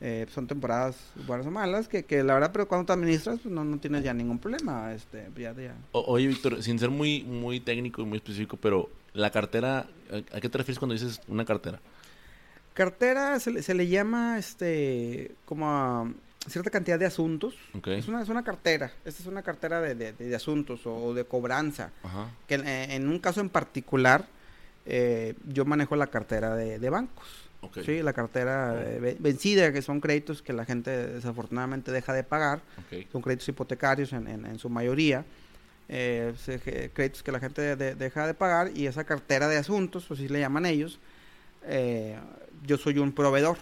eh, 0.00 0.26
son 0.32 0.46
temporadas 0.46 0.96
buenas 1.26 1.46
o 1.46 1.50
malas, 1.50 1.88
que, 1.88 2.04
que 2.04 2.22
la 2.22 2.34
verdad, 2.34 2.50
pero 2.52 2.68
cuando 2.68 2.86
te 2.86 2.92
administras, 2.92 3.40
pues 3.42 3.54
no, 3.54 3.64
no 3.64 3.78
tienes 3.78 4.04
ya 4.04 4.12
ningún 4.12 4.38
problema. 4.38 4.92
Este, 4.92 5.28
ya, 5.36 5.54
ya. 5.54 5.74
oye, 5.92 6.26
Víctor, 6.26 6.62
sin 6.62 6.78
ser 6.78 6.90
muy, 6.90 7.22
muy 7.22 7.60
técnico 7.60 8.02
y 8.02 8.04
muy 8.04 8.18
específico, 8.18 8.56
pero 8.56 8.90
la 9.12 9.30
cartera, 9.30 9.86
¿a 10.32 10.40
qué 10.40 10.48
te 10.48 10.58
refieres 10.58 10.78
cuando 10.78 10.94
dices 10.94 11.20
una 11.28 11.44
cartera? 11.44 11.80
Cartera 12.74 13.38
se, 13.40 13.62
se 13.62 13.74
le 13.74 13.86
llama 13.86 14.38
este 14.38 15.34
como 15.46 15.68
a 15.68 16.06
cierta 16.48 16.70
cantidad 16.70 16.98
de 16.98 17.06
asuntos. 17.06 17.54
Es, 17.86 18.08
una, 18.08 18.22
es 18.22 18.28
una 18.28 18.42
cartera. 18.42 18.92
Esta 19.04 19.22
es 19.22 19.26
una 19.26 19.42
cartera 19.42 19.80
de, 19.80 19.94
de, 19.94 20.12
de 20.12 20.36
asuntos 20.36 20.86
o, 20.86 21.14
de 21.14 21.24
cobranza. 21.24 21.90
Que 22.46 22.54
en, 22.54 22.66
en, 22.66 23.08
un 23.08 23.18
caso 23.18 23.40
en 23.40 23.48
particular, 23.48 24.26
eh, 24.86 25.34
yo 25.48 25.64
manejo 25.64 25.96
la 25.96 26.08
cartera 26.08 26.54
de, 26.54 26.90
bancos. 26.90 27.26
Sí, 27.82 28.02
la 28.02 28.12
cartera 28.12 28.74
eh, 28.78 29.16
vencida, 29.18 29.72
que 29.72 29.80
son 29.80 30.00
créditos 30.00 30.42
que 30.42 30.52
la 30.52 30.66
gente 30.66 30.90
desafortunadamente 30.90 31.92
deja 31.92 32.12
de 32.12 32.22
pagar. 32.22 32.60
Son 33.10 33.22
créditos 33.22 33.48
hipotecarios 33.48 34.12
en, 34.12 34.28
en, 34.28 34.58
su 34.58 34.68
mayoría. 34.68 35.24
Eh, 35.88 36.34
créditos 36.92 37.22
que 37.22 37.32
la 37.32 37.40
gente 37.40 37.76
deja 37.76 38.26
de 38.26 38.34
pagar 38.34 38.70
y 38.74 38.86
esa 38.86 39.04
cartera 39.04 39.48
de 39.48 39.56
asuntos, 39.56 40.10
así 40.10 40.28
le 40.28 40.40
llaman 40.40 40.66
ellos, 40.66 40.98
yo 42.66 42.76
soy 42.78 42.98
un 42.98 43.12
proveedor 43.12 43.58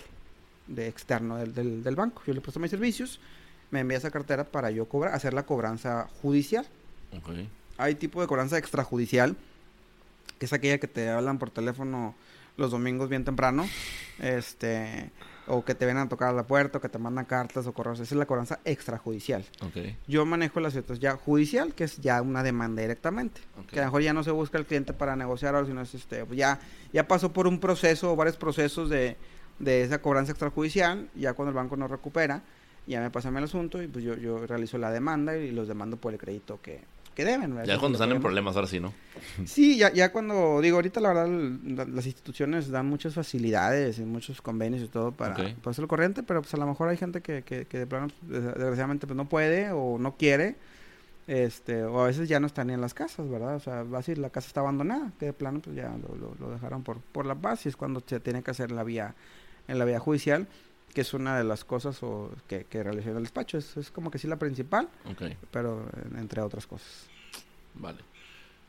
de 0.67 0.89
externo 0.89 1.37
del, 1.37 1.83
del, 1.83 1.97
banco. 1.97 2.23
Yo 2.27 2.35
le 2.35 2.41
presto 2.41 2.61
mis 2.61 2.71
servicios, 2.71 3.21
me 3.71 3.81
envía 3.81 3.99
esa 3.99 4.11
cartera 4.11 4.45
para 4.45 4.71
yo 4.71 4.87
cobrar, 4.87 5.15
hacer 5.15 5.35
la 5.35 5.45
cobranza 5.45 6.09
judicial. 6.23 6.67
Hay 7.79 7.95
tipo 7.97 8.21
de 8.21 8.27
cobranza 8.27 8.59
extrajudicial 8.59 9.37
que 10.43 10.47
es 10.47 10.53
aquella 10.53 10.79
que 10.79 10.89
te 10.89 11.09
hablan 11.09 11.39
por 11.39 11.51
teléfono 11.51 12.17
los 12.57 12.73
domingos 12.73 13.09
bien 13.09 13.25
temprano, 13.25 13.65
este, 14.19 15.13
o 15.47 15.65
que 15.65 15.75
te 15.75 15.85
vienen 15.85 16.05
a 16.05 16.09
tocar 16.09 16.29
a 16.29 16.33
la 16.33 16.45
puerta, 16.45 16.79
o 16.79 16.81
que 16.81 16.89
te 16.89 16.99
mandan 16.99 17.25
cartas 17.25 17.67
o 17.67 17.73
correos. 17.73 18.01
Esa 18.01 18.15
es 18.15 18.19
la 18.19 18.27
cobranza 18.27 18.61
extrajudicial. 18.65 19.45
Yo 20.07 20.25
manejo 20.25 20.61
las 20.61 20.73
ciertas 20.73 20.99
ya 20.99 21.17
judicial, 21.17 21.75
que 21.75 21.85
es 21.85 21.99
ya 21.99 22.23
una 22.23 22.43
demanda 22.43 22.83
directamente. 22.83 23.41
Que 23.71 23.81
a 23.81 23.83
lo 23.83 23.89
mejor 23.89 24.03
ya 24.03 24.13
no 24.13 24.23
se 24.23 24.31
busca 24.31 24.59
el 24.59 24.67
cliente 24.67 24.93
para 24.93 25.17
negociar, 25.17 25.67
sino 25.67 25.81
es 25.81 25.95
este, 25.95 26.25
ya, 26.33 26.61
ya 26.93 27.09
pasó 27.09 27.33
por 27.33 27.47
un 27.47 27.59
proceso 27.61 28.13
o 28.13 28.17
varios 28.17 28.37
procesos 28.37 28.89
de, 28.89 29.17
de 29.59 29.83
esa 29.83 30.01
cobranza 30.01 30.33
extrajudicial, 30.33 31.09
ya 31.15 31.35
cuando 31.35 31.51
el 31.51 31.57
banco 31.57 31.77
no 31.77 31.89
recupera, 31.89 32.43
ya 32.87 33.01
me 33.01 33.11
pasa 33.11 33.29
el 33.29 33.45
asunto 33.45 33.83
y 33.83 33.87
pues 33.87 34.05
yo, 34.05 34.17
yo 34.17 34.47
realizo 34.47 34.79
la 34.79 34.91
demanda 34.91 35.37
y 35.37 35.51
los 35.51 35.69
demando 35.69 35.97
por 35.97 36.13
el 36.13 36.19
crédito 36.19 36.61
que, 36.61 36.81
que 37.15 37.25
deben. 37.25 37.57
Ya 37.65 37.79
cuando 37.79 37.97
están 37.97 38.13
en 38.13 38.21
problemas, 38.21 38.57
ahora 38.57 38.69
sí, 38.69 38.81
¿no? 38.81 38.93
Sí, 39.47 39.77
ya, 39.77 39.93
ya 39.93 40.13
cuando, 40.13 40.61
digo, 40.61 40.77
ahorita 40.77 41.01
la 41.01 41.13
verdad 41.13 41.87
las 41.89 42.07
instituciones 42.07 42.71
dan 42.71 42.87
muchas 42.87 43.15
facilidades 43.15 43.99
y 43.99 44.03
muchos 44.03 44.43
convenios 44.43 44.83
y 44.83 44.89
todo 44.89 45.13
para, 45.13 45.35
okay. 45.35 45.55
para 45.55 45.71
hacerlo 45.71 45.89
corriente, 45.89 46.23
pero 46.23 46.43
pues 46.43 46.53
a 46.55 46.57
lo 46.57 46.67
mejor 46.67 46.89
hay 46.89 46.97
gente 46.97 47.21
que, 47.21 47.43
que, 47.43 47.65
de 47.65 47.87
plano, 47.87 48.09
desgraciadamente, 48.23 49.07
pues 49.07 49.17
no 49.17 49.29
puede 49.29 49.71
o 49.73 49.99
no 49.99 50.17
quiere, 50.17 50.57
este, 51.27 51.85
o 51.85 52.01
a 52.01 52.07
veces 52.07 52.29
ya 52.29 52.41
no 52.41 52.47
están 52.47 52.67
ni 52.67 52.73
en 52.75 52.81
las 52.81 52.95
casas, 52.95 53.29
¿verdad? 53.29 53.57
O 53.57 53.61
sea, 53.61 53.83
va 53.85 53.99
a 53.99 54.01
decir, 54.01 54.19
la 54.19 54.31
casa 54.31 54.49
está 54.49 54.61
abandonada, 54.61 55.13
que 55.19 55.27
de 55.27 55.33
plano 55.33 55.61
pues 55.61 55.77
ya 55.77 55.91
lo, 55.97 56.35
lo, 56.39 56.51
dejaron 56.51 56.83
por, 56.83 56.99
por 57.01 57.27
la 57.27 57.35
paz 57.35 57.67
y 57.67 57.69
es 57.69 57.77
cuando 57.77 58.03
se 58.05 58.21
tiene 58.21 58.43
que 58.43 58.51
hacer 58.51 58.73
la 58.73 58.83
vía, 58.85 59.15
en 59.69 59.79
la 59.79 59.85
vía 59.85 60.01
judicial 60.01 60.49
que 60.93 61.01
es 61.01 61.15
una 61.15 61.39
de 61.39 61.45
las 61.45 61.65
cosas 61.65 62.03
o, 62.03 62.31
que, 62.47 62.65
que 62.65 62.83
realicé 62.83 63.11
en 63.11 63.17
el 63.17 63.23
despacho. 63.23 63.59
Es, 63.59 63.77
es, 63.77 63.91
como 63.91 64.11
que 64.11 64.19
sí 64.19 64.27
la 64.27 64.37
principal, 64.37 64.89
pero 65.51 65.87
entre 66.17 66.43
otras 66.43 66.67
cosas. 66.67 67.07
Vale. 67.75 67.99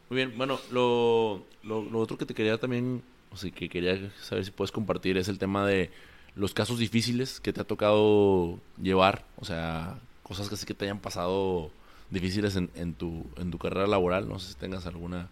Muy 0.10 0.18
bien, 0.18 0.38
bueno, 0.38 0.60
lo, 0.72 1.46
lo, 1.64 2.00
otro 2.00 2.18
que 2.18 2.26
te 2.26 2.34
quería 2.34 2.58
también, 2.58 3.02
o 3.32 3.38
sea, 3.38 3.52
que 3.52 3.70
quería 3.70 4.12
saber 4.22 4.46
si 4.46 4.52
puedes 4.52 4.72
compartir 4.72 5.18
es 5.18 5.28
el 5.28 5.40
tema 5.40 5.66
de 5.66 5.92
los 6.36 6.54
casos 6.54 6.80
difíciles 6.80 7.40
que 7.40 7.54
te 7.54 7.62
ha 7.62 7.64
tocado 7.64 8.60
llevar, 8.82 9.26
o 9.38 9.46
sea, 9.46 10.00
cosas 10.24 10.50
que 10.50 10.56
sí 10.56 10.66
que 10.66 10.74
te 10.74 10.86
hayan 10.86 11.00
pasado 11.00 11.72
difíciles 12.10 12.56
en, 12.56 12.70
en, 12.76 12.94
tu, 12.94 13.26
en 13.38 13.50
tu 13.50 13.58
carrera 13.58 13.88
laboral, 13.88 14.28
no 14.28 14.40
sé 14.40 14.50
si 14.50 14.56
tengas 14.56 14.86
alguna. 14.86 15.30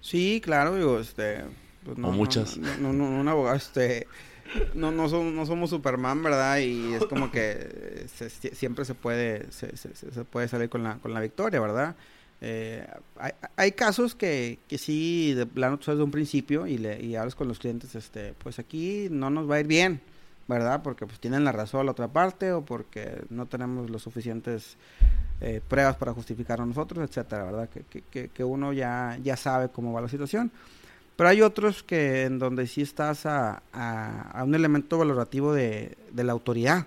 Sí, 0.00 0.40
claro, 0.42 0.74
digo, 0.74 0.98
este... 0.98 1.44
Pues 1.84 1.96
o 1.98 2.10
muchas. 2.10 2.56
No, 2.56 2.92
no, 2.92 2.92
no, 2.92 3.20
un 3.20 3.28
abogado, 3.28 3.56
este 3.56 4.08
no, 4.74 4.92
no, 4.92 5.08
somos, 5.08 5.32
no 5.32 5.46
somos 5.46 5.70
Superman, 5.70 6.22
¿verdad? 6.22 6.58
Y 6.58 6.94
es 6.94 7.06
como 7.06 7.30
que 7.30 8.06
siempre 8.52 8.84
se 8.84 8.94
puede, 8.94 9.50
se, 9.50 9.68
puede 10.24 10.48
salir 10.48 10.68
con 10.68 10.82
la, 10.82 10.96
con 10.96 11.12
la 11.14 11.20
victoria, 11.20 11.60
¿verdad? 11.60 11.96
Eh, 12.40 12.86
hay, 13.18 13.32
hay, 13.56 13.72
casos 13.72 14.14
que, 14.14 14.58
que 14.68 14.76
sí, 14.76 15.32
de 15.34 15.46
plano, 15.46 15.78
tú 15.78 15.96
de 15.96 16.02
un 16.02 16.10
principio 16.10 16.66
y, 16.66 16.76
le, 16.76 17.02
y 17.02 17.16
hablas 17.16 17.34
con 17.34 17.48
los 17.48 17.58
clientes, 17.58 17.94
este, 17.94 18.34
pues 18.34 18.58
aquí 18.58 19.08
no 19.10 19.30
nos 19.30 19.50
va 19.50 19.56
a 19.56 19.60
ir 19.60 19.66
bien, 19.66 20.00
¿verdad? 20.46 20.82
Porque 20.82 21.06
pues 21.06 21.18
tienen 21.18 21.44
la 21.44 21.52
razón 21.52 21.80
a 21.80 21.84
la 21.84 21.92
otra 21.92 22.08
parte 22.08 22.52
o 22.52 22.62
porque 22.62 23.22
no 23.30 23.46
tenemos 23.46 23.88
los 23.88 24.02
suficientes 24.02 24.76
eh, 25.40 25.60
pruebas 25.66 25.96
para 25.96 26.12
justificar 26.12 26.60
a 26.60 26.66
nosotros, 26.66 27.08
etcétera, 27.08 27.44
¿verdad? 27.44 27.68
Que, 27.70 28.02
que, 28.02 28.28
que, 28.28 28.44
uno 28.44 28.72
ya, 28.72 29.18
ya 29.22 29.36
sabe 29.36 29.70
cómo 29.70 29.92
va 29.92 30.02
la 30.02 30.08
situación. 30.08 30.50
Pero 31.16 31.30
hay 31.30 31.40
otros 31.40 31.82
que 31.82 32.24
en 32.24 32.38
donde 32.38 32.66
sí 32.66 32.82
estás 32.82 33.24
a, 33.24 33.62
a, 33.72 34.44
un 34.44 34.54
elemento 34.54 34.98
valorativo 34.98 35.54
de, 35.54 35.96
de, 36.12 36.24
la 36.24 36.32
autoridad. 36.32 36.86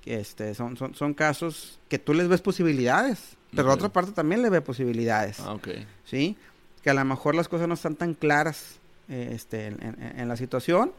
Que 0.00 0.20
este, 0.20 0.54
son, 0.54 0.76
son, 0.76 0.94
son 0.94 1.14
casos 1.14 1.80
que 1.88 1.98
tú 1.98 2.14
les 2.14 2.28
ves 2.28 2.40
posibilidades, 2.40 3.36
pero 3.54 3.68
la 3.68 3.74
otra 3.74 3.88
parte 3.88 4.12
también 4.12 4.42
le 4.42 4.50
ve 4.50 4.60
posibilidades. 4.60 5.40
Ah, 5.40 5.54
ok. 5.54 5.68
¿Sí? 6.04 6.36
Que 6.82 6.90
a 6.90 6.94
lo 6.94 7.04
mejor 7.04 7.34
las 7.34 7.48
cosas 7.48 7.66
no 7.66 7.74
están 7.74 7.96
tan 7.96 8.14
claras 8.14 8.76
eh, 9.08 9.32
este, 9.34 9.66
en, 9.66 9.96
en, 10.16 10.28
la 10.28 10.36
situación. 10.36 10.92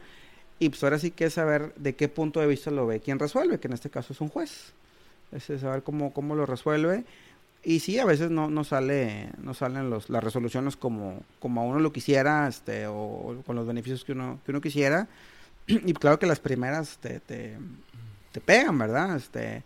Y 0.58 0.68
pues 0.68 0.82
ahora 0.82 0.98
sí 0.98 1.12
que 1.12 1.26
es 1.26 1.34
saber 1.34 1.72
de 1.76 1.94
qué 1.94 2.08
punto 2.08 2.40
de 2.40 2.46
vista 2.46 2.70
lo 2.70 2.86
ve 2.86 3.00
quién 3.00 3.18
resuelve, 3.18 3.60
que 3.60 3.68
en 3.68 3.74
este 3.74 3.90
caso 3.90 4.12
es 4.12 4.20
un 4.20 4.28
juez. 4.28 4.72
Es 5.32 5.44
saber 5.60 5.82
cómo, 5.82 6.12
cómo 6.12 6.34
lo 6.34 6.46
resuelve 6.46 7.04
y 7.68 7.80
sí, 7.80 7.98
a 7.98 8.04
veces 8.04 8.30
no, 8.30 8.48
no 8.48 8.62
sale, 8.62 9.28
no 9.42 9.52
salen 9.52 9.90
los, 9.90 10.08
las 10.08 10.22
resoluciones 10.22 10.76
como, 10.76 11.24
como 11.40 11.66
uno 11.66 11.80
lo 11.80 11.92
quisiera, 11.92 12.46
este, 12.46 12.86
o, 12.86 13.42
con 13.44 13.56
los 13.56 13.66
beneficios 13.66 14.04
que 14.04 14.12
uno, 14.12 14.38
que 14.46 14.52
uno 14.52 14.60
quisiera. 14.60 15.08
Y 15.66 15.92
claro 15.94 16.20
que 16.20 16.26
las 16.26 16.38
primeras 16.38 16.98
te, 16.98 17.18
te, 17.18 17.58
te 18.30 18.40
pegan, 18.40 18.78
¿verdad? 18.78 19.16
Este, 19.16 19.64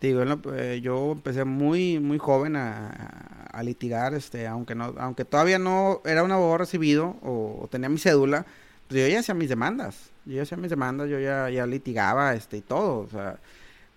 digo, 0.00 0.22
eh, 0.54 0.80
yo 0.80 1.10
empecé 1.10 1.44
muy, 1.44 1.98
muy 1.98 2.18
joven 2.18 2.54
a, 2.54 3.48
a, 3.50 3.62
litigar, 3.64 4.14
este, 4.14 4.46
aunque 4.46 4.76
no, 4.76 4.94
aunque 4.96 5.24
todavía 5.24 5.58
no 5.58 6.02
era 6.04 6.22
un 6.22 6.30
abogado 6.30 6.58
recibido 6.58 7.16
o, 7.20 7.66
tenía 7.68 7.88
mi 7.88 7.98
cédula, 7.98 8.46
pues 8.86 9.00
yo 9.00 9.08
ya 9.08 9.18
hacía 9.18 9.34
mis 9.34 9.48
demandas. 9.48 10.12
Yo 10.24 10.36
ya 10.36 10.42
hacía 10.42 10.56
mis 10.56 10.70
demandas, 10.70 11.10
yo 11.10 11.18
ya, 11.18 11.50
ya 11.50 11.66
litigaba, 11.66 12.32
este, 12.34 12.58
y 12.58 12.60
todo, 12.60 13.00
o 13.00 13.08
sea 13.08 13.40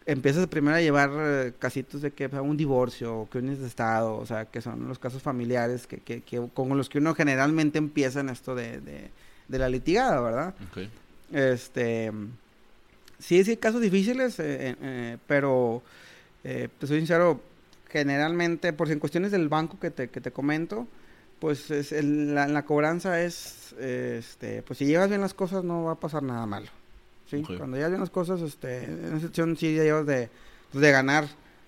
empiezas 0.08 0.48
primero 0.48 0.78
a 0.78 0.82
llevar 0.82 1.12
eh, 1.14 1.54
casitos 1.60 2.02
de 2.02 2.12
que 2.12 2.28
un 2.28 2.56
divorcio 2.56 3.20
o 3.20 3.30
que 3.30 3.40
un 3.40 3.48
de 3.48 3.68
estado, 3.68 4.16
o 4.16 4.26
sea, 4.26 4.46
que 4.46 4.62
son 4.62 4.88
los 4.88 4.98
casos 4.98 5.22
familiares 5.22 5.86
que, 5.86 5.98
que, 5.98 6.22
que 6.22 6.42
con 6.54 6.76
los 6.78 6.88
que 6.88 7.00
uno 7.00 7.14
generalmente 7.14 7.78
empieza 7.78 8.22
en 8.22 8.30
esto 8.30 8.56
de, 8.56 8.80
de, 8.80 9.60
la 9.60 9.68
litigada, 9.68 10.22
¿verdad? 10.22 10.56
Este, 11.32 12.12
sí, 13.20 13.44
sí, 13.44 13.58
casos 13.58 13.82
difíciles, 13.82 14.40
eh, 14.40 14.76
eh, 14.82 15.18
pero, 15.28 15.84
te 16.42 16.88
soy 16.88 17.00
sincero, 17.00 17.42
generalmente, 17.90 18.72
por 18.72 18.88
si 18.88 18.94
en 18.94 19.00
cuestiones 19.00 19.32
del 19.32 19.50
banco 19.50 19.78
que 19.78 19.92
te, 19.92 20.08
que 20.08 20.22
te 20.22 20.32
comento, 20.32 20.88
pues 21.40 21.70
es 21.70 21.92
la, 21.92 22.48
la, 22.48 22.64
cobranza 22.64 23.22
es, 23.22 23.74
este, 23.74 24.64
pues 24.64 24.80
si 24.80 24.86
llevas 24.86 25.10
bien 25.10 25.20
las 25.20 25.34
cosas 25.34 25.66
no 25.66 25.84
va 25.84 25.92
a 25.94 26.00
pasar 26.00 26.24
nada 26.24 26.46
malo. 26.46 26.77
¿Sí? 27.30 27.44
Cuando 27.58 27.78
ya 27.78 27.88
hay 27.88 27.94
unas 27.94 28.10
cosas, 28.10 28.42
este, 28.42 28.86
en 28.86 29.06
esa 29.06 29.20
sección 29.20 29.56
sí 29.58 29.76
ya 29.76 29.84
llevas 29.84 30.06
de, 30.06 30.30
pues, 30.72 30.82
de 30.82 30.92
ganar 30.92 31.28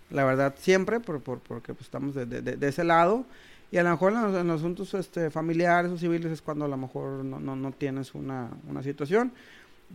la 0.09 0.23
verdad, 0.23 0.55
siempre, 0.57 0.99
por, 0.99 1.21
por, 1.21 1.39
porque 1.39 1.73
pues, 1.73 1.85
estamos 1.85 2.15
de, 2.15 2.25
de, 2.25 2.67
ese 2.67 2.83
lado. 2.83 3.25
Y 3.71 3.77
a 3.77 3.83
lo 3.83 3.91
mejor 3.91 4.13
en 4.13 4.47
los, 4.47 4.59
asuntos 4.59 4.93
este, 4.95 5.29
familiares 5.29 5.91
o 5.91 5.97
civiles 5.97 6.31
es 6.31 6.41
cuando 6.41 6.65
a 6.65 6.67
lo 6.67 6.77
mejor 6.77 7.23
no, 7.23 7.39
no, 7.39 7.55
no 7.55 7.71
tienes 7.71 8.15
una, 8.15 8.49
una 8.67 8.81
situación. 8.81 9.31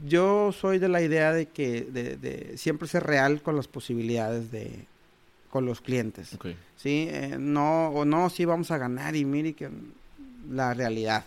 Yo 0.07 0.53
soy 0.53 0.79
de 0.79 0.89
la 0.89 1.03
idea 1.03 1.33
de 1.33 1.47
que 1.47 1.83
de, 1.83 2.17
de 2.17 2.57
siempre 2.57 2.87
ser 2.87 3.05
real 3.05 3.43
con 3.43 3.57
las 3.57 3.67
posibilidades 3.67 4.51
de 4.53 4.87
con 5.51 5.67
los 5.67 5.81
clientes. 5.81 6.37
¿sí? 6.77 7.07
Eh, 7.09 7.37
no, 7.39 7.89
o 7.91 8.05
no, 8.05 8.29
sí 8.29 8.45
vamos 8.45 8.73
a 8.73 8.79
ganar 8.79 9.15
y 9.15 9.25
mire 9.25 9.53
que 9.53 9.71
la 10.51 10.75
realidad. 10.75 11.25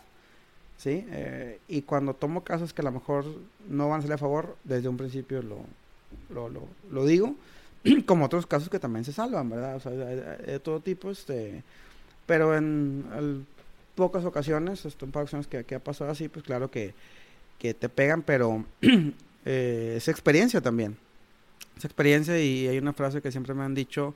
¿Sí? 0.77 1.05
Eh, 1.09 1.59
y 1.67 1.81
cuando 1.81 2.13
tomo 2.13 2.43
casos 2.43 2.73
que 2.73 2.81
a 2.81 2.85
lo 2.85 2.91
mejor 2.91 3.25
no 3.69 3.89
van 3.89 3.99
a 3.99 4.01
salir 4.01 4.13
a 4.13 4.17
favor, 4.17 4.55
desde 4.63 4.87
un 4.87 4.97
principio 4.97 5.41
lo, 5.41 5.59
lo, 6.29 6.49
lo, 6.49 6.63
lo 6.91 7.05
digo, 7.05 7.35
como 8.05 8.25
otros 8.25 8.45
casos 8.45 8.69
que 8.69 8.79
también 8.79 9.05
se 9.05 9.13
salvan, 9.13 9.49
¿verdad? 9.49 9.75
O 9.75 9.79
sea, 9.79 9.91
de, 9.91 10.59
todo 10.59 10.79
tipo, 10.79 11.11
este, 11.11 11.63
pero 12.25 12.55
en 12.55 13.45
pocas 13.97 14.23
ocasiones, 14.25 14.85
esto, 14.85 15.05
en 15.05 15.11
pocas 15.11 15.33
ocasiones 15.33 15.65
que, 15.65 15.75
ha 15.75 15.79
pasado 15.79 16.11
así, 16.11 16.29
pues 16.29 16.45
claro 16.45 16.69
que, 16.69 16.93
que 17.59 17.73
te 17.73 17.89
pegan, 17.89 18.21
pero 18.21 18.63
eh, 19.45 19.95
es 19.97 20.07
experiencia 20.07 20.61
también. 20.61 20.95
Es 21.75 21.85
experiencia 21.85 22.39
y 22.39 22.67
hay 22.67 22.77
una 22.77 22.93
frase 22.93 23.21
que 23.21 23.31
siempre 23.31 23.53
me 23.53 23.63
han 23.63 23.75
dicho 23.75 24.15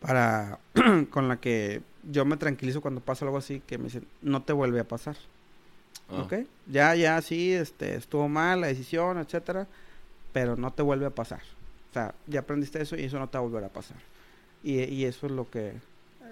para 0.00 0.58
con 1.10 1.28
la 1.28 1.38
que 1.38 1.80
yo 2.10 2.24
me 2.26 2.36
tranquilizo 2.36 2.82
cuando 2.82 3.00
pasa 3.00 3.24
algo 3.24 3.38
así, 3.38 3.62
que 3.66 3.78
me 3.78 3.84
dicen, 3.84 4.06
no 4.20 4.42
te 4.42 4.52
vuelve 4.52 4.80
a 4.80 4.84
pasar. 4.84 5.16
Ah. 6.08 6.22
¿Ok? 6.22 6.34
Ya, 6.66 6.94
ya, 6.94 7.20
sí, 7.22 7.52
este, 7.52 7.96
estuvo 7.96 8.28
mal 8.28 8.60
la 8.60 8.68
decisión, 8.68 9.18
etcétera, 9.18 9.66
pero 10.32 10.56
no 10.56 10.72
te 10.72 10.82
vuelve 10.82 11.06
a 11.06 11.10
pasar. 11.10 11.42
O 11.90 11.92
sea, 11.94 12.14
ya 12.26 12.40
aprendiste 12.40 12.82
eso 12.82 12.96
y 12.96 13.04
eso 13.04 13.18
no 13.18 13.28
te 13.28 13.38
va 13.38 13.44
a 13.44 13.46
volver 13.46 13.64
a 13.64 13.68
pasar. 13.68 13.96
Y, 14.62 14.82
y 14.82 15.04
eso 15.04 15.26
es 15.26 15.32
lo 15.32 15.48
que, 15.48 15.74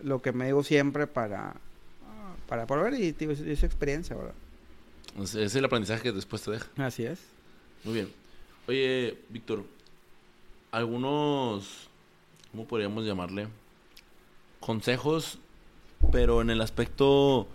lo 0.02 0.20
que 0.20 0.32
me 0.32 0.46
digo 0.46 0.64
siempre 0.64 1.06
para, 1.06 1.54
para 2.48 2.64
volver 2.64 2.94
y 2.94 3.12
digo, 3.12 3.32
es, 3.32 3.62
experiencia, 3.62 4.16
¿verdad? 4.16 4.34
Es 5.22 5.54
el 5.54 5.64
aprendizaje 5.64 6.02
que 6.02 6.12
después 6.12 6.42
te 6.42 6.52
deja. 6.52 6.68
Así 6.76 7.04
es. 7.04 7.20
Muy 7.84 7.94
bien. 7.94 8.12
Oye, 8.66 9.18
Víctor, 9.28 9.64
algunos, 10.70 11.88
¿cómo 12.50 12.64
podríamos 12.66 13.04
llamarle? 13.04 13.48
Consejos, 14.60 15.38
pero 16.10 16.40
en 16.40 16.50
el 16.50 16.60
aspecto... 16.60 17.46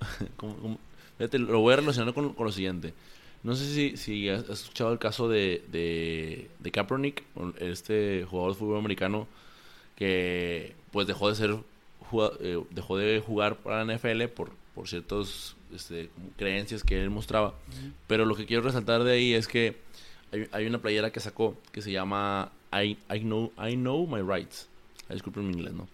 fíjate, 1.22 1.38
lo 1.38 1.60
voy 1.60 1.72
a 1.72 1.76
relacionar 1.76 2.14
con, 2.14 2.34
lo 2.36 2.52
siguiente. 2.52 2.94
No 3.44 3.54
sé 3.54 3.72
si, 3.72 3.96
si 3.96 4.28
has 4.28 4.48
escuchado 4.48 4.92
el 4.92 4.98
caso 4.98 5.28
de, 5.28 5.64
de, 5.70 6.50
de 6.58 6.70
Kaepernick, 6.70 7.22
este 7.58 8.24
jugador 8.28 8.52
de 8.52 8.58
fútbol 8.58 8.78
americano 8.78 9.28
que 9.96 10.74
pues 10.90 11.06
dejó 11.06 11.28
de 11.28 11.34
ser 11.34 11.56
eh, 12.40 12.60
dejó 12.70 12.96
de 12.96 13.20
jugar 13.20 13.56
para 13.56 13.84
la 13.84 13.94
NFL 13.94 14.24
por, 14.34 14.50
por 14.74 14.88
ciertas 14.88 15.56
este, 15.72 16.10
creencias 16.36 16.82
que 16.82 17.00
él 17.00 17.10
mostraba. 17.10 17.54
Pero 18.06 18.24
lo 18.24 18.34
que 18.34 18.46
quiero 18.46 18.62
resaltar 18.62 19.04
de 19.04 19.12
ahí 19.12 19.34
es 19.34 19.46
que 19.46 19.76
hay, 20.50 20.66
una 20.66 20.80
playera 20.80 21.12
que 21.12 21.20
sacó 21.20 21.56
que 21.70 21.82
se 21.82 21.92
llama 21.92 22.50
I, 22.72 22.96
I, 23.12 23.20
know, 23.20 23.52
I 23.58 23.74
know 23.74 24.06
My 24.06 24.22
Rights. 24.22 24.68
Disculpen 25.08 25.46
mi 25.46 25.52
inglés, 25.52 25.74
¿no? 25.74 25.88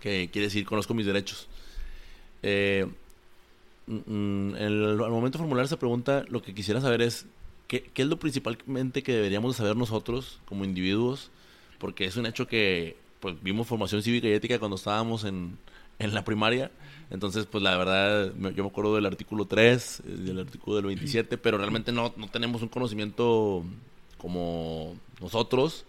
Que 0.00 0.28
quiere 0.30 0.46
decir 0.46 0.64
conozco 0.64 0.94
mis 0.94 1.06
derechos. 1.06 1.48
Eh, 2.42 2.86
mm, 3.88 4.54
al 4.54 5.10
momento 5.10 5.38
de 5.38 5.42
formular 5.42 5.64
esa 5.64 5.78
pregunta, 5.78 6.24
lo 6.28 6.42
que 6.42 6.54
quisiera 6.54 6.80
saber 6.80 7.02
es 7.02 7.26
¿qué, 7.66 7.90
es 7.94 8.06
lo 8.06 8.18
principalmente 8.18 9.02
que 9.02 9.12
deberíamos 9.12 9.56
saber 9.56 9.76
nosotros 9.76 10.40
como 10.44 10.64
individuos, 10.64 11.30
porque 11.78 12.04
es 12.04 12.16
un 12.16 12.26
hecho 12.26 12.46
que 12.46 12.96
pues 13.20 13.42
vimos 13.42 13.66
formación 13.66 14.02
cívica 14.02 14.28
y 14.28 14.32
ética 14.32 14.58
cuando 14.58 14.76
estábamos 14.76 15.24
en, 15.24 15.58
en 15.98 16.14
la 16.14 16.24
primaria 16.24 16.70
entonces, 17.10 17.46
pues 17.46 17.64
la 17.64 17.76
verdad, 17.76 18.32
yo 18.54 18.64
me 18.64 18.68
acuerdo 18.68 18.94
del 18.94 19.06
artículo 19.06 19.46
3, 19.46 20.00
eh, 20.00 20.10
del 20.10 20.40
artículo 20.40 20.76
del 20.76 20.86
27, 20.86 21.38
pero 21.38 21.56
realmente 21.56 21.90
no, 21.90 22.12
no 22.16 22.28
tenemos 22.28 22.60
un 22.62 22.68
conocimiento 22.68 23.64
como 24.18 24.94
nosotros. 25.20 25.86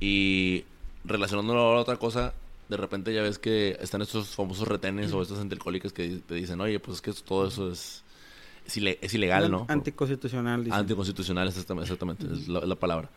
Y 0.00 0.64
relacionándolo 1.04 1.60
a 1.60 1.80
otra 1.80 1.96
cosa, 1.96 2.34
de 2.70 2.76
repente 2.76 3.12
ya 3.12 3.20
ves 3.20 3.40
que 3.40 3.76
están 3.80 4.00
estos 4.00 4.28
famosos 4.28 4.68
retenes 4.68 5.12
o 5.12 5.20
estas 5.20 5.40
antialcohólicas 5.40 5.92
que 5.92 6.20
te 6.24 6.34
dicen, 6.36 6.60
oye, 6.60 6.78
pues 6.78 6.96
es 6.96 7.02
que 7.02 7.12
todo 7.24 7.48
eso 7.48 7.72
es, 7.72 8.04
es, 8.64 9.14
ilegal, 9.14 9.50
¿no? 9.50 9.66
Anticonstitucional. 9.68 10.68
Anticonstitucional, 10.70 11.48
exactamente, 11.48 11.92
exactamente 11.92 12.26
es, 12.32 12.46
la, 12.46 12.76
palabra. 12.76 13.10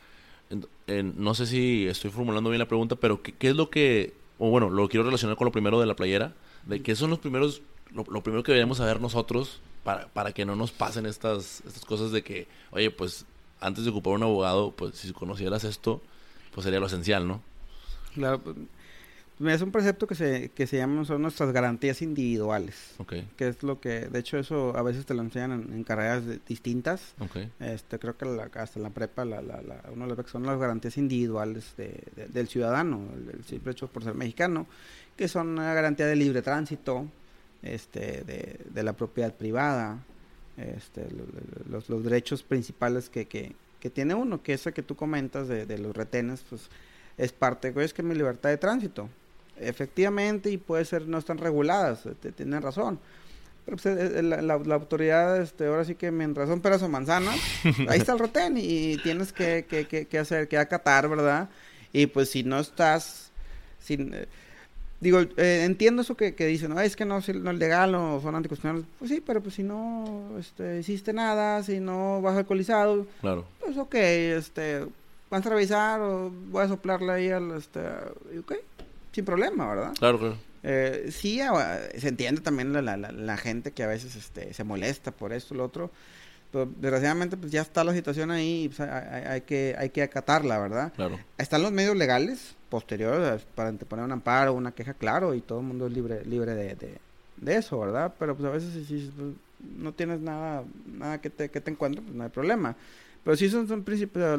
no 0.89 1.35
sé 1.35 1.45
si 1.45 1.85
estoy 1.85 2.09
formulando 2.09 2.49
bien 2.49 2.59
la 2.59 2.67
pregunta, 2.67 2.95
pero 2.95 3.21
¿qué, 3.21 3.33
¿qué, 3.33 3.49
es 3.49 3.55
lo 3.55 3.69
que, 3.69 4.15
o 4.39 4.49
bueno, 4.49 4.71
lo 4.71 4.89
quiero 4.89 5.05
relacionar 5.05 5.37
con 5.37 5.45
lo 5.45 5.51
primero 5.51 5.79
de 5.79 5.85
la 5.85 5.95
playera, 5.95 6.33
de 6.65 6.81
que 6.81 6.95
son 6.95 7.11
los 7.11 7.19
primeros, 7.19 7.61
lo, 7.93 8.23
primero 8.23 8.41
que 8.41 8.53
deberíamos 8.53 8.79
saber 8.79 8.99
nosotros 8.99 9.61
para, 9.83 10.07
para 10.07 10.31
que 10.31 10.45
no 10.45 10.55
nos 10.55 10.71
pasen 10.71 11.05
estas, 11.05 11.61
estas 11.67 11.85
cosas 11.85 12.11
de 12.11 12.23
que, 12.23 12.47
oye, 12.71 12.89
pues 12.89 13.27
antes 13.59 13.83
de 13.83 13.91
ocupar 13.91 14.13
un 14.13 14.23
abogado, 14.23 14.71
pues 14.71 14.95
si 14.95 15.13
conocieras 15.13 15.63
esto, 15.63 16.01
pues 16.55 16.63
sería 16.63 16.79
lo 16.79 16.87
esencial, 16.87 17.27
¿no? 17.27 17.43
Claro, 18.15 18.41
pues, 18.41 18.55
es 19.49 19.61
un 19.61 19.71
precepto 19.71 20.07
que 20.07 20.15
se, 20.15 20.49
que 20.49 20.67
se 20.67 20.77
llama, 20.77 21.05
son 21.05 21.21
nuestras 21.21 21.51
garantías 21.51 22.01
individuales. 22.01 22.93
Okay. 22.97 23.27
Que 23.35 23.47
es 23.47 23.63
lo 23.63 23.79
que, 23.79 24.01
de 24.01 24.19
hecho, 24.19 24.37
eso 24.37 24.75
a 24.77 24.83
veces 24.83 25.05
te 25.05 25.13
lo 25.13 25.21
enseñan 25.21 25.51
en, 25.73 25.83
carreras 25.83 26.23
distintas. 26.47 27.13
Okay. 27.19 27.51
Este, 27.59 27.99
creo 27.99 28.17
que 28.17 28.25
hasta 28.59 28.79
en 28.79 28.83
la 28.83 28.89
prepa, 28.89 29.25
la, 29.25 29.41
la, 29.41 29.61
la, 29.61 29.83
uno 29.91 30.07
de 30.07 30.15
las 30.15 30.29
son 30.29 30.45
las 30.45 30.59
garantías 30.59 30.97
individuales 30.97 31.73
de, 31.77 32.03
del 32.31 32.47
ciudadano, 32.47 33.01
el, 33.33 33.43
simple 33.43 33.71
hecho 33.71 33.87
por 33.87 34.03
ser 34.03 34.13
mexicano 34.13 34.67
que 35.15 35.27
son 35.27 35.49
una 35.49 35.73
garantía 35.73 36.07
de 36.07 36.15
libre 36.15 36.41
tránsito, 36.41 37.05
este, 37.61 38.23
de, 38.23 38.59
de 38.69 38.83
la 38.83 38.93
propiedad 38.93 39.33
privada, 39.33 39.99
este, 40.57 41.07
los, 41.69 41.89
los, 41.89 42.03
derechos 42.03 42.43
principales 42.43 43.09
que, 43.09 43.25
que, 43.25 43.55
que, 43.79 43.89
tiene 43.89 44.13
uno, 44.13 44.41
que 44.43 44.53
eso 44.53 44.71
que 44.73 44.83
tú 44.83 44.95
comentas 44.95 45.47
de, 45.47 45.65
de 45.65 45.77
los 45.77 45.95
retenes, 45.95 46.43
pues 46.49 46.69
es 47.17 47.31
parte, 47.31 47.73
es 47.77 47.93
que 47.93 48.03
mi 48.03 48.15
libertad 48.15 48.49
de 48.49 48.57
tránsito, 48.57 49.09
efectivamente, 49.59 50.49
y 50.49 50.57
puede 50.57 50.85
ser, 50.85 51.07
no 51.07 51.17
están 51.17 51.37
reguladas, 51.37 52.03
te, 52.21 52.31
tienen 52.31 52.61
razón. 52.61 52.99
Pero 53.65 53.77
pues, 53.77 53.85
eh, 53.85 54.19
eh, 54.19 54.23
la, 54.23 54.41
la, 54.41 54.75
autoridad, 54.75 55.41
este, 55.41 55.67
ahora 55.67 55.85
sí 55.85 55.95
que 55.95 56.11
mientras 56.11 56.49
son 56.49 56.61
peras 56.61 56.83
o 56.83 56.89
manzanas, 56.89 57.39
ahí 57.87 57.99
está 57.99 58.13
el 58.13 58.19
retén 58.19 58.57
y 58.57 58.97
tienes 58.97 59.31
que, 59.31 59.65
que, 59.69 59.87
que, 59.87 60.05
que 60.05 60.19
hacer, 60.19 60.47
que 60.47 60.57
acatar, 60.57 61.07
¿verdad? 61.07 61.49
Y 61.93 62.07
pues 62.07 62.29
si 62.31 62.43
no 62.43 62.59
estás, 62.59 63.31
sin, 63.79 64.13
eh, 64.13 64.27
digo, 65.03 65.19
eh, 65.37 65.63
entiendo 65.65 66.01
eso 66.01 66.15
que, 66.15 66.33
que 66.33 66.47
dicen, 66.47 66.73
no, 66.73 66.79
es 66.79 66.95
que 66.95 67.05
no, 67.05 67.19
no 67.19 67.51
es 67.51 67.57
legal 67.57 67.93
o 67.93 68.19
son 68.21 68.35
anticonstitucionales. 68.35 68.85
Pues 68.97 69.11
sí, 69.11 69.21
pero 69.25 69.41
pues 69.41 69.55
si 69.55 69.63
no 69.63 70.31
este, 70.39 70.79
hiciste 70.79 71.13
nada, 71.13 71.61
si 71.61 71.79
no 71.79 72.21
vas 72.21 72.37
alcoholizado, 72.37 73.05
claro. 73.21 73.45
pues 73.59 73.77
ok, 73.77 73.95
este, 73.95 74.85
vas 75.29 75.45
a 75.45 75.49
revisar 75.49 76.01
o 76.01 76.31
voy 76.49 76.63
a 76.63 76.67
soplarle 76.67 77.11
ahí 77.11 77.29
al, 77.29 77.51
este, 77.51 77.79
ok, 78.39 78.53
sin 79.13 79.23
problema, 79.23 79.67
¿verdad? 79.67 79.93
Claro, 79.97 80.19
claro. 80.19 80.37
Eh, 80.63 81.09
sí, 81.11 81.39
se 81.97 82.07
entiende 82.07 82.41
también 82.41 82.73
la, 82.73 82.81
la, 82.81 82.97
la, 82.97 83.37
gente 83.37 83.71
que 83.71 83.83
a 83.83 83.87
veces 83.87 84.15
este, 84.15 84.53
se 84.53 84.63
molesta 84.63 85.11
por 85.11 85.33
esto, 85.33 85.53
lo 85.55 85.65
otro. 85.65 85.91
Pero 86.51 86.69
desgraciadamente 86.79 87.35
pues 87.35 87.51
ya 87.51 87.61
está 87.61 87.83
la 87.83 87.93
situación 87.93 88.29
ahí 88.31 88.65
y 88.65 88.69
pues, 88.69 88.79
hay, 88.79 89.23
hay, 89.23 89.41
que, 89.41 89.75
hay 89.77 89.89
que 89.89 90.03
acatarla, 90.03 90.59
¿verdad? 90.59 90.93
Claro. 90.95 91.19
Están 91.37 91.63
los 91.63 91.71
medios 91.71 91.95
legales 91.95 92.55
posteriores 92.69 93.43
para 93.55 93.71
poner 93.73 94.05
un 94.05 94.11
amparo, 94.11 94.53
una 94.53 94.71
queja, 94.71 94.93
claro, 94.93 95.33
y 95.33 95.41
todo 95.41 95.59
el 95.59 95.65
mundo 95.65 95.87
es 95.87 95.93
libre, 95.93 96.23
libre 96.25 96.53
de, 96.53 96.99
de, 97.37 97.55
eso, 97.55 97.79
¿verdad? 97.79 98.13
Pero 98.19 98.35
pues 98.35 98.47
a 98.47 98.51
veces 98.51 98.87
si, 98.87 99.11
pues, 99.15 99.33
no 99.77 99.93
tienes 99.93 100.19
nada, 100.19 100.63
nada 100.85 101.19
que 101.19 101.29
te, 101.29 101.49
que 101.49 101.59
te 101.59 101.71
encuentres, 101.71 102.03
pues 102.05 102.15
no 102.15 102.23
hay 102.23 102.29
problema. 102.29 102.75
Pero 103.23 103.35
sí 103.35 103.49
son, 103.49 103.67
son 103.67 103.83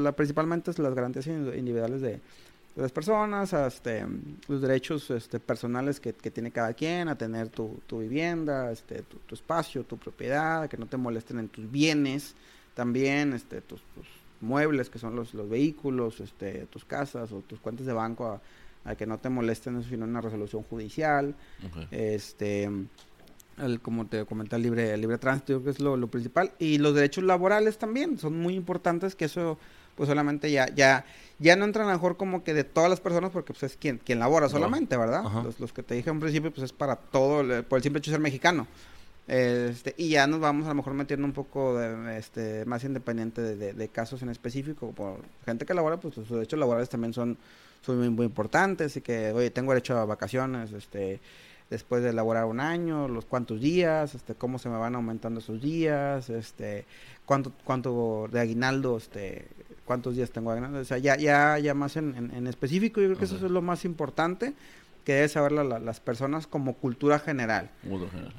la, 0.03 0.13
principalmente 0.13 0.71
las 0.81 0.95
garantías 0.95 1.27
individuales 1.27 2.01
de, 2.01 2.21
las 2.77 2.91
personas, 2.91 3.53
este, 3.53 4.05
los 4.49 4.61
derechos 4.61 5.09
este, 5.11 5.39
personales 5.39 6.01
que, 6.01 6.13
que, 6.13 6.31
tiene 6.31 6.51
cada 6.51 6.73
quien, 6.75 7.09
a 7.09 7.17
tener 7.17 7.49
tu, 7.49 7.81
tu 7.87 8.01
vivienda, 8.01 8.73
este, 8.73 9.03
tu, 9.03 9.35
espacio, 9.35 9.85
tu 9.85 9.97
propiedad, 9.97 10.69
que 10.69 10.77
no 10.77 10.87
te 10.87 10.97
molesten 10.97 11.39
en 11.39 11.49
tus 11.49 11.71
bienes, 11.71 12.35
también 12.75 13.33
este, 13.33 13.61
tus, 13.61 13.81
muebles, 14.41 14.91
que 14.91 14.99
son 14.99 15.15
los, 15.15 15.35
los 15.35 15.49
vehículos, 15.49 16.21
este, 16.21 16.67
tus 16.67 16.85
casas 16.85 17.31
o 17.33 17.41
tus 17.41 17.61
cuentas 17.61 17.87
de 17.87 17.93
banco, 17.93 18.41
a, 18.85 18.95
que 18.97 19.07
no 19.07 19.19
te 19.19 19.31
molesten 19.31 19.79
eso, 19.79 19.89
sino 19.89 20.05
una 20.05 20.21
resolución 20.21 20.63
judicial. 20.65 21.35
Este, 21.91 22.69
el, 23.59 23.81
como 23.81 24.07
te 24.07 24.27
comenté, 24.27 24.57
el 24.57 24.63
libre, 24.63 24.93
el 24.93 25.01
libre 25.01 25.17
tránsito, 25.17 25.63
que 25.63 25.71
es 25.71 25.81
lo, 25.81 25.97
lo 25.97 26.09
principal. 26.09 26.53
Y 26.59 26.79
los 26.79 26.95
derechos 26.95 27.25
laborales 27.25 27.79
también 27.79 28.19
son 28.19 28.39
muy 28.39 28.55
importantes, 28.55 29.15
que 29.15 29.25
eso 29.25 29.59
pues 29.97 30.09
solamente 30.09 30.51
ya, 30.51 30.67
ya, 30.75 31.05
ya 31.39 31.57
no 31.57 31.65
entran 31.65 31.87
a 31.87 31.93
lo 31.93 31.97
mejor 31.97 32.17
como 32.17 32.45
que 32.45 32.55
de 32.55 32.65
todas 32.65 32.91
las 32.91 33.01
personas 33.01 33.31
porque 33.31 33.53
pues 33.53 33.63
es 33.65 33.77
quien, 33.77 33.99
quien 33.99 34.19
labora 34.19 34.49
solamente, 34.49 34.97
¿verdad? 34.97 35.25
Los, 35.43 35.61
los, 35.61 35.73
que 35.73 35.83
te 35.83 35.95
dije 35.95 36.11
en 36.11 36.21
principio 36.21 36.53
pues 36.53 36.65
es 36.65 36.73
para 36.73 36.97
todo, 36.97 37.63
por 37.65 37.79
el 37.79 37.83
simple 37.83 37.99
hecho 37.99 38.11
de 38.11 38.17
ser 38.17 38.23
mexicano. 38.23 38.67
Este, 39.27 39.95
y 39.97 40.11
ya 40.11 40.27
nos 40.27 40.41
vamos 40.41 40.67
a 40.67 40.69
lo 40.69 40.75
mejor 40.75 40.93
metiendo 40.93 41.27
un 41.27 41.33
poco 41.33 41.79
de, 41.79 42.19
este, 42.19 42.65
más 42.67 42.85
independiente 42.85 43.41
de, 43.41 43.73
de, 43.73 43.89
casos 43.89 44.23
en 44.23 44.29
específico. 44.29 44.93
Por 44.93 45.21
gente 45.47 45.65
que 45.65 45.73
labora, 45.73 45.97
pues 45.97 46.15
sus 46.15 46.29
derechos 46.29 46.59
laborales 46.59 46.91
también 46.91 47.15
son, 47.15 47.39
son 47.81 47.99
muy, 47.99 48.11
muy 48.11 48.27
importantes 48.27 48.97
y 48.97 49.01
que, 49.01 49.33
oye, 49.33 49.51
tengo 49.51 49.73
derecho 49.73 49.97
a 49.97 50.05
vacaciones, 50.05 50.73
este, 50.73 51.21
después 51.71 52.03
de 52.03 52.11
elaborar 52.11 52.45
un 52.45 52.61
año, 52.61 53.09
los 53.09 53.25
cuántos 53.25 53.61
días, 53.61 54.15
este, 54.15 54.35
cómo 54.35 54.59
se 54.59 54.69
me 54.69 54.77
van 54.77 54.95
aumentando 54.95 55.41
esos 55.41 55.61
días, 55.63 56.29
este, 56.29 56.85
cuánto, 57.25 57.53
cuánto 57.65 58.29
de 58.31 58.41
aguinaldo, 58.41 58.99
este, 58.99 59.49
cuántos 59.85 60.17
días 60.17 60.31
tengo 60.31 60.51
aguinaldo, 60.51 60.79
o 60.81 60.85
sea, 60.85 60.99
ya, 60.99 61.17
ya, 61.17 61.59
ya 61.59 61.75
más 61.75 61.97
en, 61.97 62.31
en, 62.35 62.47
específico, 62.47 63.01
yo 63.01 63.09
creo 63.09 63.19
que 63.19 63.25
eso 63.25 63.37
es 63.37 63.43
lo 63.43 63.63
más 63.63 63.85
importante 63.85 64.55
que 65.05 65.15
debe 65.15 65.29
saber 65.29 65.53
las 65.53 66.01
personas 66.01 66.47
como 66.47 66.75
cultura 66.75 67.19
general. 67.19 67.71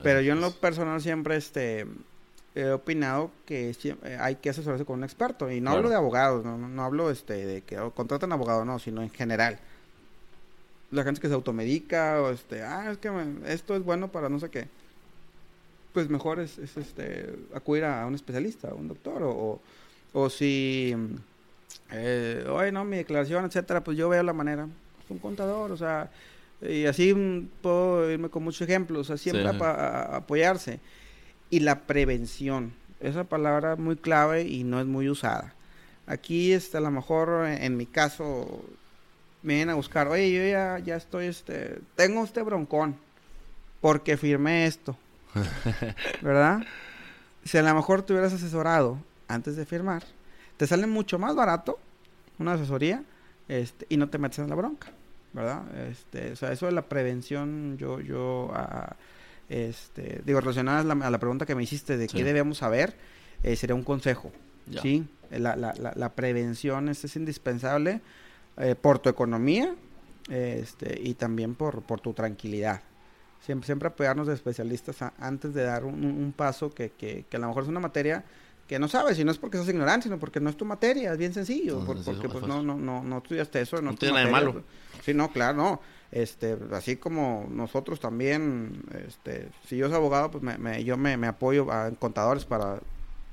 Pero 0.01 0.21
yo 0.21 0.33
en 0.33 0.41
lo 0.41 0.51
personal 0.51 0.99
siempre, 1.01 1.35
este, 1.35 1.85
he 2.55 2.69
opinado 2.69 3.31
que 3.45 3.75
eh, 3.83 4.17
hay 4.19 4.35
que 4.35 4.49
asesorarse 4.49 4.85
con 4.85 4.99
un 4.99 5.03
experto. 5.03 5.51
Y 5.51 5.59
no 5.59 5.71
hablo 5.71 5.89
de 5.89 5.95
abogados, 5.95 6.43
no, 6.43 6.57
no, 6.57 6.83
hablo 6.83 7.11
este, 7.11 7.45
de 7.45 7.61
que 7.61 7.77
contratan 7.93 8.31
abogado, 8.31 8.63
no, 8.63 8.79
sino 8.79 9.03
en 9.03 9.09
general. 9.09 9.59
La 10.91 11.03
gente 11.03 11.19
que 11.19 11.27
se 11.27 11.33
automedica 11.33 12.21
o 12.21 12.31
este, 12.31 12.63
ah, 12.63 12.91
es 12.91 12.97
que 12.97 13.11
esto 13.47 13.75
es 13.75 13.83
bueno 13.83 14.07
para 14.07 14.29
no 14.29 14.39
sé 14.39 14.49
qué. 14.49 14.67
Pues 15.93 16.09
mejor 16.09 16.39
es, 16.39 16.57
este, 16.57 17.35
acudir 17.53 17.83
a 17.83 18.05
un 18.05 18.15
especialista, 18.15 18.69
a 18.69 18.73
un 18.73 18.87
doctor. 18.87 19.23
O, 19.23 19.59
o, 20.13 20.29
si, 20.29 20.95
eh, 21.91 22.45
oye, 22.49 22.71
no, 22.71 22.83
mi 22.83 22.97
declaración, 22.97 23.45
etcétera, 23.45 23.83
pues 23.83 23.97
yo 23.97 24.09
veo 24.09 24.23
la 24.23 24.33
manera. 24.33 24.67
un 25.09 25.19
contador, 25.19 25.71
o 25.71 25.77
sea, 25.77 26.09
y 26.61 26.85
así 26.85 27.13
puedo 27.61 28.09
irme 28.11 28.29
con 28.29 28.43
muchos 28.43 28.61
ejemplos, 28.67 29.01
o 29.01 29.03
sea, 29.03 29.17
siempre 29.17 29.47
apoyarse 29.47 30.79
y 31.49 31.59
la 31.59 31.81
prevención. 31.81 32.73
Esa 32.99 33.25
palabra 33.25 33.75
muy 33.75 33.97
clave 33.97 34.43
y 34.43 34.63
no 34.63 34.79
es 34.79 34.85
muy 34.85 35.09
usada. 35.09 35.53
Aquí, 36.07 36.53
este, 36.53 36.77
a 36.77 36.81
lo 36.81 36.91
mejor 36.91 37.47
en, 37.47 37.77
mi 37.77 37.85
caso, 37.85 38.63
me 39.43 39.55
vienen 39.55 39.71
a 39.71 39.75
buscar, 39.75 40.07
oye, 40.07 40.31
yo 40.31 40.43
ya, 40.43 40.79
ya 40.79 40.95
estoy, 40.95 41.25
este, 41.25 41.79
tengo 41.95 42.23
este 42.23 42.41
broncón 42.41 42.95
porque 43.81 44.17
firmé 44.17 44.65
esto. 44.65 44.97
¿Verdad? 46.21 46.65
Si 47.43 47.57
a 47.57 47.61
lo 47.61 47.73
mejor 47.75 48.01
te 48.01 48.13
hubieras 48.13 48.33
asesorado 48.33 48.97
antes 49.27 49.55
de 49.55 49.65
firmar, 49.65 50.03
te 50.57 50.67
sale 50.67 50.87
mucho 50.87 51.19
más 51.19 51.35
barato 51.35 51.79
una 52.39 52.53
asesoría 52.53 53.03
este, 53.47 53.85
y 53.89 53.97
no 53.97 54.09
te 54.09 54.17
metes 54.17 54.39
en 54.39 54.49
la 54.49 54.55
bronca. 54.55 54.91
¿Verdad? 55.33 55.63
Este, 55.89 56.31
o 56.31 56.35
sea, 56.37 56.53
eso 56.53 56.65
de 56.65 56.71
la 56.71 56.83
prevención, 56.87 57.77
yo, 57.77 57.99
yo, 57.99 58.51
ah, 58.53 58.95
este, 59.49 60.21
digo, 60.25 60.39
relacionada 60.39 60.79
a 60.93 61.09
la, 61.09 61.17
pregunta 61.19 61.45
que 61.45 61.55
me 61.55 61.63
hiciste 61.63 61.97
de 61.97 62.07
qué 62.07 62.23
debemos 62.23 62.59
saber, 62.59 62.95
eh, 63.43 63.57
sería 63.57 63.75
un 63.75 63.83
consejo. 63.83 64.31
¿sí? 64.81 65.05
La, 65.31 65.57
la, 65.57 65.73
la, 65.73 66.09
prevención 66.13 66.87
es, 66.87 67.03
es 67.03 67.17
indispensable 67.17 67.99
eh, 68.57 68.75
por 68.75 68.99
tu 68.99 69.09
economía 69.09 69.75
este, 70.29 70.99
y 71.03 71.15
también 71.15 71.53
por, 71.53 71.81
por 71.81 71.99
tu 71.99 72.13
tranquilidad. 72.13 72.81
Siempre, 73.41 73.65
siempre 73.65 73.89
apoyarnos 73.89 74.27
de 74.27 74.33
especialistas 74.33 74.97
antes 75.19 75.53
de 75.53 75.63
dar 75.63 75.83
un, 75.83 76.33
paso 76.35 76.73
que, 76.73 76.91
que, 76.91 77.25
que, 77.29 77.37
a 77.37 77.39
lo 77.41 77.47
mejor 77.49 77.63
es 77.63 77.69
una 77.69 77.81
materia 77.81 78.23
que 78.67 78.79
no 78.79 78.87
sabes, 78.87 79.19
y 79.19 79.23
no 79.23 79.31
es 79.31 79.37
porque 79.37 79.57
seas 79.57 79.69
ignorante, 79.69 80.05
sino 80.05 80.17
porque 80.17 80.39
no 80.39 80.49
es 80.49 80.57
tu 80.57 80.65
materia, 80.65 81.11
es 81.11 81.17
bien 81.17 81.33
sencillo, 81.33 81.83
porque 81.85 82.27
pues 82.29 82.47
no, 82.47 82.63
no, 82.63 82.75
no, 82.75 83.03
no 83.03 83.17
estudiaste 83.17 83.61
eso. 83.61 83.81
No, 83.81 83.93
tiene 83.95 84.15
nada 84.15 84.25
de 84.25 84.31
malo. 84.31 84.63
Sí, 85.03 85.13
no, 85.13 85.31
claro, 85.31 85.57
no. 85.57 85.81
Este, 86.11 86.57
así 86.71 86.95
como 86.95 87.47
nosotros 87.49 87.99
también, 87.99 88.83
este, 89.05 89.49
si 89.67 89.77
yo 89.77 89.87
soy 89.87 89.97
abogado, 89.97 90.31
pues 90.31 90.43
me, 90.43 90.83
yo 90.83 90.97
me, 90.97 91.13
apoyo 91.27 91.71
a 91.71 91.91
contadores 91.91 92.45
para 92.45 92.79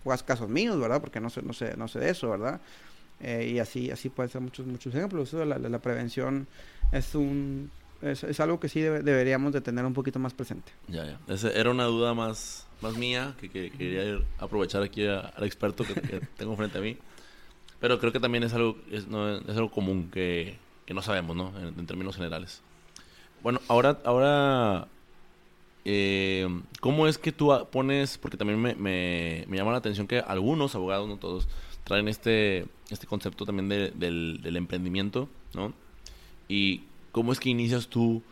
pues, 0.03 0.23
casos 0.23 0.49
míos, 0.49 0.79
¿verdad? 0.79 1.01
Porque 1.01 1.21
no 1.21 1.31
sé, 1.31 1.43
no 1.43 1.53
sé, 1.53 1.77
no 1.77 1.89
sé 1.89 2.01
de 2.01 2.11
eso, 2.11 2.31
¿verdad? 2.31 2.61
Eh, 3.21 3.53
y 3.55 3.59
así, 3.59 3.91
así 3.91 4.09
pueden 4.09 4.31
ser 4.31 4.41
muchos, 4.41 4.67
muchos 4.67 4.95
ejemplos. 4.95 5.29
Eso 5.29 5.39
de 5.39 5.47
la, 5.47 5.59
la 5.59 5.79
prevención 5.79 6.49
es 6.91 7.15
un, 7.15 7.71
es, 8.03 8.41
algo 8.41 8.59
que 8.59 8.69
sí 8.69 8.81
deberíamos 8.81 9.53
de 9.53 9.61
tener 9.61 9.85
un 9.85 9.95
poquito 9.95 10.19
más 10.19 10.35
presente. 10.35 10.73
Ya, 10.89 11.05
ya. 11.05 11.21
Ese 11.29 11.59
era 11.59 11.71
una 11.71 11.85
duda 11.85 12.15
más, 12.15 12.67
más 12.83 12.97
mía, 12.97 13.35
que, 13.41 13.49
quería 13.49 14.19
aprovechar 14.39 14.83
aquí 14.83 15.07
al 15.07 15.45
experto 15.45 15.85
que, 15.85 15.95
tengo 16.37 16.57
frente 16.57 16.79
a 16.79 16.81
mí. 16.81 16.97
Pero 17.81 17.99
creo 17.99 18.13
que 18.13 18.21
también 18.21 18.45
es 18.45 18.53
algo, 18.53 18.77
es, 18.91 19.09
no, 19.09 19.39
es 19.39 19.57
algo 19.57 19.71
común 19.71 20.11
que, 20.13 20.57
que 20.87 20.95
no 20.95 21.03
sabemos, 21.03 21.37
¿no? 21.37 21.53
En, 21.59 21.87
términos 21.87 22.17
generales. 22.17 22.61
Bueno, 23.43 23.61
ahora, 23.69 23.99
ahora 24.05 24.87
eh, 25.85 26.47
¿cómo 26.81 27.09
es 27.09 27.19
que 27.19 27.33
tú 27.33 27.51
pones, 27.73 28.19
porque 28.19 28.37
también 28.37 28.61
me, 28.61 28.75
me, 28.75 29.57
llama 29.57 29.73
la 29.73 29.79
atención 29.79 30.07
que 30.07 30.21
algunos 30.21 30.75
abogados, 30.75 31.09
no 31.09 31.17
todos, 31.17 31.49
traen 31.85 32.07
este, 32.09 32.67
este 32.91 33.07
concepto 33.07 33.45
también 33.45 33.69
del, 33.69 34.41
del, 34.41 34.57
emprendimiento, 34.57 35.29
¿no? 35.55 35.73
Y 36.49 36.83
cómo 37.11 37.33
es 37.33 37.41
que 37.41 37.51
inicias 37.51 37.89
tú 37.89 38.23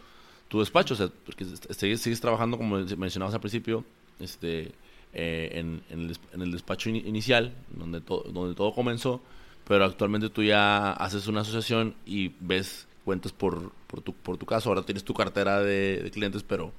tu 0.50 0.58
despacho, 0.58 0.94
o 0.94 0.96
sea, 0.96 1.08
porque 1.24 1.44
sigues, 1.44 2.00
sigues 2.00 2.20
trabajando, 2.20 2.58
como 2.58 2.76
mencionabas 2.76 3.34
al 3.34 3.40
principio, 3.40 3.84
este, 4.20 4.72
eh, 5.12 5.50
en, 5.54 5.82
en, 5.90 6.00
el, 6.00 6.18
en, 6.32 6.42
el, 6.42 6.52
despacho 6.52 6.90
inicial, 6.90 7.54
donde, 7.70 8.00
donde 8.00 8.54
todo 8.54 8.72
comenzó, 8.72 9.20
pero 9.66 9.84
actualmente 9.84 10.30
tú 10.30 10.42
ya 10.42 10.92
haces 10.92 11.26
una 11.26 11.40
asociación 11.42 11.94
y 12.06 12.32
ves 12.40 12.86
cuentas 13.04 13.32
por, 13.32 13.72
por, 13.86 14.02
tu, 14.02 14.12
por 14.12 14.36
tu 14.36 14.46
caso, 14.46 14.68
ahora 14.68 14.82
tienes 14.82 15.04
tu 15.04 15.14
cartera 15.14 15.60
de, 15.60 16.10
clientes, 16.12 16.42
pero 16.42 16.72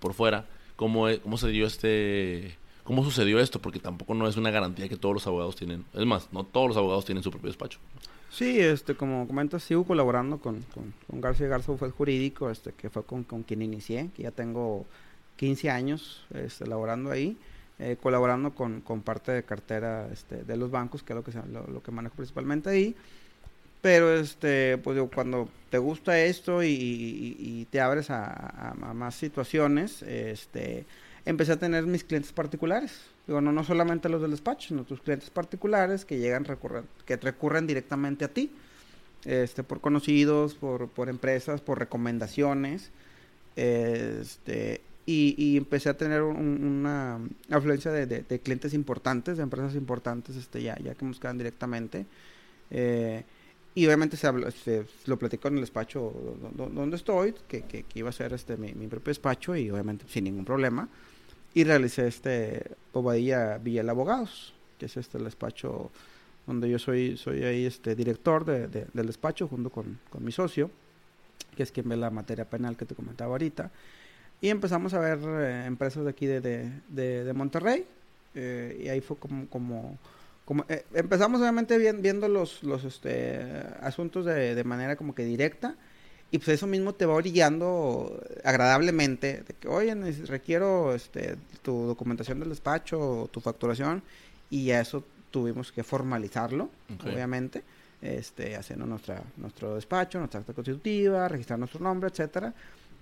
por 0.00 0.14
fuera. 0.14 0.46
¿Cómo, 0.76 1.06
¿Cómo 1.22 1.36
se 1.38 1.62
este... 1.62 2.56
¿Cómo 2.84 3.04
sucedió 3.04 3.38
esto? 3.38 3.60
Porque 3.60 3.80
tampoco 3.80 4.14
no 4.14 4.26
es 4.26 4.38
una 4.38 4.50
garantía 4.50 4.88
que 4.88 4.96
todos 4.96 5.14
los 5.14 5.26
abogados 5.26 5.56
tienen. 5.56 5.84
Es 5.92 6.06
más, 6.06 6.32
no 6.32 6.44
todos 6.44 6.68
los 6.68 6.76
abogados 6.78 7.04
tienen 7.04 7.22
su 7.22 7.30
propio 7.30 7.48
despacho. 7.48 7.78
Sí, 8.30 8.58
este, 8.60 8.94
como 8.94 9.26
comentas, 9.26 9.62
sigo 9.62 9.84
colaborando 9.84 10.38
con, 10.38 10.64
con, 10.72 11.20
García 11.20 11.48
Garza, 11.48 11.76
fue 11.76 11.88
el 11.88 11.92
jurídico, 11.92 12.48
este, 12.48 12.72
que 12.72 12.88
fue 12.88 13.02
con, 13.04 13.24
con 13.24 13.42
quien 13.42 13.60
inicié, 13.60 14.10
que 14.14 14.22
ya 14.22 14.30
tengo 14.30 14.86
15 15.38 15.70
años 15.70 16.26
este, 16.34 16.66
laborando 16.66 17.10
ahí. 17.10 17.38
Eh, 17.80 17.96
colaborando 18.02 18.56
con, 18.56 18.80
con, 18.80 19.02
parte 19.02 19.30
de 19.30 19.44
cartera 19.44 20.08
este, 20.12 20.42
de 20.42 20.56
los 20.56 20.68
bancos, 20.68 21.04
que 21.04 21.12
es 21.12 21.16
lo 21.16 21.22
que, 21.22 21.30
lo, 21.70 21.80
que 21.80 21.92
manejo 21.92 22.16
principalmente 22.16 22.70
ahí. 22.70 22.96
Pero 23.80 24.12
este, 24.16 24.78
pues 24.78 24.98
cuando 25.14 25.48
te 25.70 25.78
gusta 25.78 26.18
esto 26.18 26.64
y, 26.64 27.68
te 27.70 27.80
abres 27.80 28.10
a, 28.10 28.74
más 28.94 29.14
situaciones, 29.14 30.02
este, 30.02 30.86
empecé 31.24 31.52
a 31.52 31.56
tener 31.56 31.86
mis 31.86 32.02
clientes 32.02 32.32
particulares. 32.32 33.00
Digo, 33.28 33.40
no, 33.40 33.52
no 33.52 33.62
solamente 33.62 34.08
los 34.08 34.22
del 34.22 34.32
despacho, 34.32 34.68
sino 34.68 34.82
tus 34.82 35.00
clientes 35.00 35.30
particulares 35.30 36.04
que 36.04 36.18
llegan 36.18 36.44
recurren, 36.46 36.82
que 37.06 37.16
recurren 37.16 37.68
directamente 37.68 38.24
a 38.24 38.28
ti. 38.28 38.50
Este, 39.24 39.62
por 39.62 39.80
conocidos, 39.80 40.54
por, 40.54 40.88
por 40.88 41.08
empresas, 41.08 41.60
por 41.60 41.78
recomendaciones. 41.78 42.90
Este, 43.54 44.80
y, 45.10 45.56
empecé 45.56 45.88
a 45.88 45.96
tener 45.96 46.22
una 46.22 47.18
afluencia 47.48 47.90
de, 47.90 48.40
clientes 48.40 48.74
importantes, 48.74 49.38
de 49.38 49.42
empresas 49.42 49.74
importantes, 49.74 50.36
este, 50.36 50.62
ya, 50.62 50.76
ya 50.80 50.94
que 50.94 51.04
me 51.04 51.12
buscaban 51.12 51.38
directamente. 51.38 52.04
Eh, 52.70 53.24
y 53.74 53.86
obviamente 53.86 54.18
se, 54.18 54.84
lo 55.06 55.18
platicó 55.18 55.48
en 55.48 55.54
el 55.54 55.60
despacho 55.60 56.12
donde 56.54 56.96
estoy, 56.96 57.34
que, 57.48 57.62
que, 57.62 57.86
iba 57.94 58.10
a 58.10 58.12
ser 58.12 58.34
este, 58.34 58.58
mi, 58.58 58.72
propio 58.86 59.10
despacho 59.10 59.56
y 59.56 59.70
obviamente 59.70 60.04
sin 60.08 60.24
ningún 60.24 60.44
problema. 60.44 60.86
Y 61.54 61.64
realicé 61.64 62.06
este 62.06 62.72
Bobadilla 62.92 63.56
Villel 63.56 63.88
Abogados, 63.88 64.52
que 64.78 64.86
es 64.86 64.96
este 64.98 65.16
el 65.16 65.24
despacho 65.24 65.90
donde 66.46 66.68
yo 66.68 66.78
soy, 66.78 67.16
soy 67.16 67.44
ahí 67.44 67.64
este 67.64 67.94
director 67.94 68.44
de, 68.44 68.68
del 68.68 69.06
despacho 69.06 69.48
junto 69.48 69.70
con, 69.70 69.98
con 70.10 70.22
mi 70.22 70.32
socio, 70.32 70.70
que 71.56 71.62
es 71.62 71.72
quien 71.72 71.88
ve 71.88 71.96
la 71.96 72.10
materia 72.10 72.44
penal 72.44 72.76
que 72.76 72.84
te 72.84 72.94
comentaba 72.94 73.32
ahorita. 73.32 73.70
Y 74.40 74.50
empezamos 74.50 74.94
a 74.94 75.00
ver 75.00 75.18
eh, 75.24 75.64
empresas 75.66 76.04
de 76.04 76.10
aquí 76.10 76.26
de, 76.26 76.40
de, 76.40 77.24
de, 77.24 77.32
Monterrey. 77.32 77.84
Eh, 78.34 78.82
y 78.84 78.88
ahí 78.88 79.00
fue 79.00 79.16
como... 79.16 79.48
como, 79.48 79.98
como 80.44 80.64
eh, 80.68 80.84
empezamos 80.94 81.40
obviamente 81.40 81.76
viendo 81.78 82.28
los, 82.28 82.62
los 82.62 82.84
este, 82.84 83.40
asuntos 83.80 84.24
de, 84.24 84.54
de, 84.54 84.64
manera 84.64 84.96
como 84.96 85.14
que 85.14 85.24
directa. 85.24 85.74
Y 86.30 86.38
pues 86.38 86.48
eso 86.50 86.66
mismo 86.66 86.94
te 86.94 87.06
va 87.06 87.14
orillando 87.14 88.22
agradablemente. 88.44 89.44
De 89.46 89.54
que, 89.54 89.66
oye, 89.66 89.94
requiero 90.26 90.94
este, 90.94 91.36
tu 91.62 91.86
documentación 91.86 92.38
del 92.38 92.50
despacho, 92.50 93.28
tu 93.32 93.40
facturación. 93.40 94.02
Y 94.50 94.70
a 94.70 94.80
eso 94.80 95.04
tuvimos 95.30 95.72
que 95.72 95.82
formalizarlo, 95.82 96.70
obviamente. 97.04 97.62
Este, 98.00 98.54
haciendo 98.54 98.86
nuestra, 98.86 99.20
nuestro 99.36 99.74
despacho, 99.74 100.20
nuestra 100.20 100.38
acta 100.38 100.52
constitutiva, 100.52 101.26
registrar 101.26 101.58
nuestro 101.58 101.80
nombre, 101.80 102.08
etcétera 102.08 102.54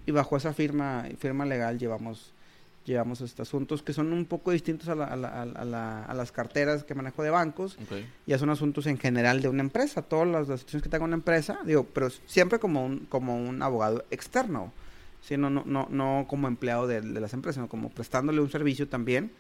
y 0.07 0.13
bajo 0.13 0.37
esa 0.37 0.53
firma, 0.53 1.05
firma 1.19 1.45
legal 1.45 1.79
llevamos, 1.79 2.33
llevamos 2.85 3.21
estos 3.21 3.49
asuntos 3.49 3.83
que 3.83 3.93
son 3.93 4.13
un 4.13 4.25
poco 4.25 4.53
distintos 4.53 4.89
a, 4.89 4.95
la, 4.95 5.05
a, 5.07 5.17
la, 5.17 6.05
a, 6.05 6.15
las 6.15 6.31
carteras 6.31 6.85
que 6.85 6.95
manejo 6.95 7.25
de 7.25 7.31
bancos. 7.31 7.77
Ya 8.27 8.39
son 8.39 8.51
asuntos 8.51 8.87
en 8.87 8.99
general 8.99 9.43
de 9.43 9.49
una 9.49 9.63
empresa, 9.63 10.03
todas 10.03 10.29
las, 10.29 10.47
decisiones 10.47 10.85
que 10.85 10.89
tenga 10.89 11.05
una 11.05 11.17
empresa, 11.17 11.59
digo, 11.65 11.85
pero 11.85 12.09
siempre 12.27 12.61
como 12.61 12.87
un, 12.87 13.01
como 13.07 13.37
un 13.37 13.61
abogado 13.63 14.05
externo, 14.13 14.73
sino 15.23 15.51
no, 15.51 15.65
no, 15.67 15.89
no 15.91 16.27
como 16.29 16.47
empleado 16.47 16.87
de, 16.87 17.03
las 17.03 17.33
empresas, 17.33 17.57
sino 17.57 17.69
como 17.69 17.91
prestándole 17.91 18.41
un 18.41 18.51
servicio 18.51 18.89
también 18.89 19.33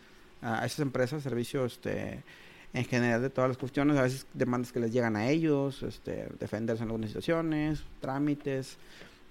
a 0.42 0.66
esas 0.66 0.80
empresas, 0.80 1.22
servicio 1.22 1.64
este, 1.64 2.24
en 2.72 2.84
general 2.84 3.22
de 3.22 3.30
todas 3.30 3.48
las 3.48 3.56
cuestiones, 3.56 3.96
a 3.96 4.02
veces 4.02 4.26
demandas 4.34 4.72
que 4.72 4.80
les 4.80 4.92
llegan 4.92 5.14
a 5.14 5.28
ellos, 5.28 5.84
este, 5.84 6.28
defenderse 6.40 6.82
en 6.82 6.88
algunas 6.88 7.10
situaciones, 7.10 7.84
trámites. 8.00 8.76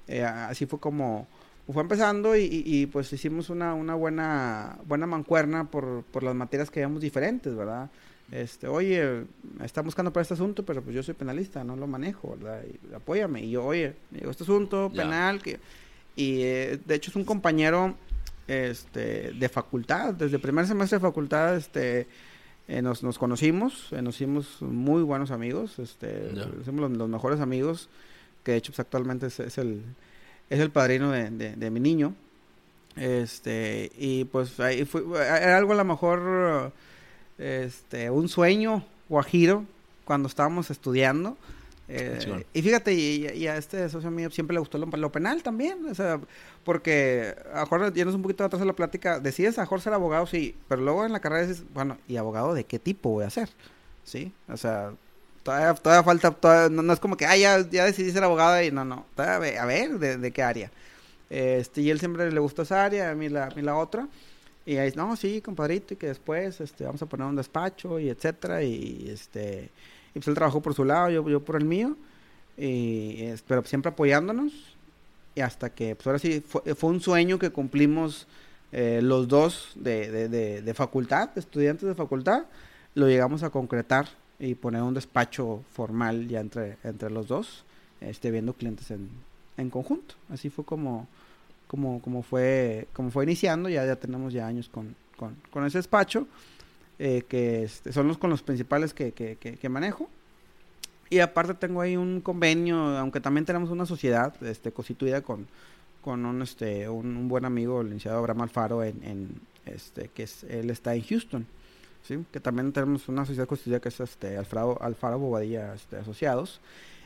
Eh, 0.07 0.23
así 0.23 0.65
fue 0.65 0.79
como 0.79 1.27
fue 1.73 1.81
empezando 1.81 2.35
y, 2.35 2.87
pues 2.91 3.11
hicimos 3.11 3.49
una, 3.49 3.73
una 3.73 3.95
buena, 3.95 4.77
buena 4.85 5.07
mancuerna 5.07 5.71
por, 5.71 6.03
por 6.11 6.21
las 6.21 6.35
materias 6.35 6.69
que 6.69 6.79
veíamos 6.79 7.01
diferentes, 7.01 7.55
¿verdad? 7.55 7.89
Este, 8.31 8.67
oye, 8.67 9.23
está 9.63 9.81
buscando 9.81 10.11
para 10.11 10.21
este 10.21 10.33
asunto, 10.35 10.63
pero 10.63 10.83
pues 10.83 10.95
yo 10.95 11.01
soy 11.03 11.13
penalista, 11.13 11.63
no 11.63 11.75
lo 11.75 11.87
manejo, 11.87 12.35
¿verdad? 12.37 12.63
Y, 12.63 12.93
apóyame. 12.93 13.41
Y 13.41 13.51
yo, 13.51 13.65
oye, 13.65 13.95
me 14.11 14.19
llegó 14.19 14.31
este 14.31 14.43
asunto 14.43 14.91
penal, 14.95 15.41
que, 15.41 15.59
y 16.15 16.41
eh, 16.41 16.79
de 16.85 16.95
hecho 16.95 17.11
es 17.11 17.15
un 17.15 17.25
compañero 17.25 17.95
este, 18.47 19.31
de 19.31 19.49
facultad, 19.49 20.13
desde 20.13 20.35
el 20.35 20.41
primer 20.41 20.67
semestre 20.67 20.97
de 20.97 21.01
facultad, 21.01 21.55
este, 21.55 22.07
eh, 22.67 22.81
nos, 22.81 23.03
nos 23.03 23.17
conocimos, 23.17 23.89
eh, 23.91 24.01
nos 24.01 24.15
hicimos 24.15 24.61
muy 24.61 25.03
buenos 25.03 25.31
amigos, 25.31 25.77
este, 25.79 26.31
somos 26.63 26.91
los, 26.91 27.09
mejores 27.09 27.39
amigos, 27.39 27.89
que 28.45 28.51
de 28.51 28.57
hecho 28.59 28.71
pues, 28.71 28.79
actualmente 28.79 29.25
es, 29.27 29.57
el, 29.57 29.83
es 30.49 30.59
el 30.59 30.69
padrino 30.69 31.11
de, 31.11 31.29
de, 31.29 31.69
mi 31.71 31.81
niño. 31.81 32.13
Este, 32.95 33.91
y 33.97 34.23
pues 34.25 34.57
ahí 34.61 34.85
fue, 34.85 35.01
era 35.17 35.57
algo 35.57 35.73
a 35.73 35.75
lo 35.75 35.83
mejor, 35.83 36.71
este, 37.37 38.09
un 38.09 38.29
sueño 38.29 38.85
guajiro 39.09 39.65
cuando 40.05 40.29
estábamos 40.29 40.71
estudiando. 40.71 41.35
Eh, 41.87 42.45
y 42.53 42.61
fíjate, 42.61 42.93
y, 42.93 43.47
a 43.47 43.57
este 43.57 43.89
socio 43.89 44.09
mío 44.09 44.31
siempre 44.31 44.53
le 44.53 44.59
gustó 44.59 44.77
lo, 44.77 45.11
penal 45.11 45.43
también, 45.43 45.85
o 45.85 45.93
sea, 45.93 46.19
porque 46.63 47.35
a 47.53 47.65
Jorge, 47.67 47.87
yéndonos 47.87 48.15
un 48.15 48.23
poquito 48.23 48.43
atrás 48.43 48.59
de 48.59 48.65
la 48.65 48.73
plática, 48.73 49.19
decides 49.19 49.59
a 49.59 49.67
Jorge 49.67 49.83
ser 49.83 49.93
abogado, 49.93 50.25
sí, 50.25 50.55
pero 50.67 50.81
luego 50.81 51.05
en 51.05 51.11
la 51.11 51.19
carrera 51.19 51.45
dices, 51.45 51.63
bueno, 51.73 51.97
¿y 52.07 52.17
abogado 52.17 52.55
de 52.55 52.63
qué 52.63 52.79
tipo 52.79 53.11
voy 53.11 53.25
a 53.25 53.29
ser? 53.29 53.49
¿Sí? 54.03 54.31
O 54.47 54.57
sea, 54.57 54.93
todavía, 55.45 56.03
falta, 56.03 56.69
no, 56.69 56.91
es 56.91 56.99
como 56.99 57.15
que, 57.15 57.25
ah, 57.25 57.37
ya, 57.37 57.69
ya 57.69 57.85
decidí 57.85 58.11
ser 58.11 58.23
abogado 58.23 58.61
y 58.63 58.71
no, 58.71 58.83
no, 58.83 59.05
a 59.17 59.37
ver, 59.37 59.99
de, 59.99 60.31
qué 60.31 60.43
área. 60.43 60.71
Este, 61.29 61.81
y 61.81 61.89
él 61.89 61.99
siempre 61.99 62.31
le 62.31 62.39
gustó 62.39 62.63
esa 62.63 62.83
área, 62.83 63.11
a 63.11 63.15
mí 63.15 63.29
la, 63.29 63.45
a 63.45 63.49
mí 63.51 63.61
la 63.61 63.77
otra. 63.77 64.07
Y 64.65 64.77
ahí, 64.77 64.91
no, 64.95 65.15
sí, 65.15 65.41
compadrito, 65.41 65.93
y 65.93 65.97
que 65.97 66.07
después, 66.07 66.59
este, 66.59 66.85
vamos 66.85 67.01
a 67.01 67.05
poner 67.05 67.27
un 67.27 67.35
despacho 67.35 67.99
y 67.99 68.09
etcétera, 68.09 68.63
y 68.63 69.09
este 69.09 69.69
y 70.15 70.19
pues 70.19 70.29
él 70.29 70.33
trabajó 70.33 70.61
por 70.61 70.73
su 70.73 70.85
lado, 70.85 71.09
yo, 71.09 71.29
yo 71.29 71.41
por 71.41 71.57
el 71.57 71.65
mío. 71.65 71.97
Y, 72.57 73.33
pero 73.47 73.63
siempre 73.65 73.91
apoyándonos. 73.91 74.53
Y 75.35 75.41
hasta 75.41 75.69
que, 75.69 75.95
pues 75.95 76.07
ahora 76.07 76.19
sí, 76.19 76.41
fue, 76.41 76.89
un 76.89 77.01
sueño 77.01 77.37
que 77.37 77.49
cumplimos 77.49 78.25
eh, 78.71 79.01
los 79.03 79.27
dos 79.27 79.73
de, 79.75 80.29
de, 80.29 80.61
de, 80.61 80.73
facultad, 80.73 81.37
estudiantes 81.37 81.85
de 81.85 81.95
facultad. 81.95 82.45
Lo 82.93 83.09
llegamos 83.09 83.43
a 83.43 83.49
concretar 83.49 84.07
y 84.39 84.55
poner 84.55 84.81
un 84.81 84.93
despacho 84.93 85.63
formal 85.71 86.27
ya 86.27 86.39
entre, 86.39 86.77
entre 86.83 87.09
los 87.09 87.27
dos, 87.27 87.63
este, 88.01 88.31
viendo 88.31 88.53
clientes 88.53 88.91
en, 88.91 89.09
en 89.57 89.69
conjunto. 89.69 90.15
Así 90.29 90.49
fue 90.49 90.65
como, 90.65 91.07
como, 91.67 92.01
como, 92.01 92.21
fue, 92.21 92.87
como 92.93 93.11
fue 93.11 93.23
iniciando. 93.23 93.69
Ya, 93.69 93.85
ya 93.85 93.95
tenemos 93.95 94.33
ya 94.33 94.47
años 94.47 94.69
con, 94.69 94.95
con, 95.17 95.35
con 95.51 95.65
ese 95.65 95.77
despacho. 95.77 96.27
Eh, 96.97 97.23
que 97.27 97.63
este, 97.63 97.91
son 97.91 98.07
los 98.07 98.17
con 98.17 98.29
los 98.29 98.41
principales 98.41 98.93
que, 98.93 99.11
que, 99.11 99.35
que, 99.35 99.69
manejo. 99.69 100.09
Y 101.09 101.19
aparte 101.19 101.53
tengo 101.53 101.81
ahí 101.81 101.97
un 101.97 102.21
convenio, 102.21 102.77
aunque 102.97 103.19
también 103.19 103.45
tenemos 103.45 103.69
una 103.69 103.85
sociedad 103.85 104.33
este, 104.43 104.71
constituida 104.71 105.21
con, 105.21 105.45
con 106.01 106.25
un, 106.25 106.41
este, 106.41 106.87
un, 106.87 107.27
buen 107.27 107.43
amigo, 107.43 107.81
el 107.81 107.87
licenciado 107.87 108.17
Abraham 108.17 108.41
Alfaro, 108.43 108.83
en, 108.83 109.03
en, 109.03 109.41
este, 109.65 110.07
que 110.07 110.23
es, 110.23 110.45
él 110.45 110.69
está 110.69 110.95
en 110.95 111.03
Houston. 111.03 111.45
Que 112.31 112.39
también 112.39 112.71
tenemos 112.71 113.07
una 113.09 113.25
sociedad 113.25 113.47
constituida 113.47 113.79
que 113.79 113.89
es 113.89 113.99
este, 113.99 114.37
Alfaro, 114.37 114.81
Alfaro 114.81 115.19
Bobadilla 115.19 115.73
este, 115.73 115.97
Asociados. 115.97 116.61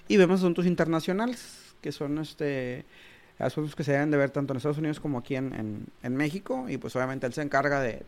Y 0.08 0.18
vemos 0.18 0.40
asuntos 0.40 0.66
internacionales, 0.66 1.74
que 1.82 1.92
son 1.92 2.18
este 2.20 2.86
asuntos 3.40 3.74
que 3.76 3.84
se 3.84 3.94
deben 3.94 4.12
de 4.12 4.18
ver 4.18 4.32
tanto 4.32 4.52
en 4.54 4.58
Estados 4.58 4.78
Unidos 4.78 5.00
como 5.00 5.20
aquí 5.20 5.36
en, 5.36 5.88
en, 6.04 6.16
México 6.16 6.66
y 6.68 6.78
pues 6.78 6.94
obviamente 6.98 7.26
él 7.26 7.34
se 7.34 7.42
encarga 7.42 7.80
de, 7.80 8.04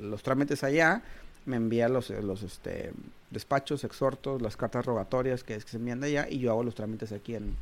los 0.00 0.22
trámites 0.22 0.64
allá, 0.64 1.02
me 1.44 1.56
envía 1.56 1.90
los, 1.90 2.08
los 2.08 2.42
este, 2.42 2.92
despachos, 3.30 3.84
exhortos, 3.84 4.40
las 4.40 4.56
cartas 4.56 4.86
rogatorias 4.86 5.44
que, 5.44 5.60
se 5.60 5.76
envían 5.76 6.00
de 6.00 6.06
allá 6.06 6.26
y 6.28 6.38
yo 6.38 6.50
hago 6.50 6.64
los 6.64 6.74
trámites 6.74 7.12
aquí 7.12 7.34
en, 7.34 7.54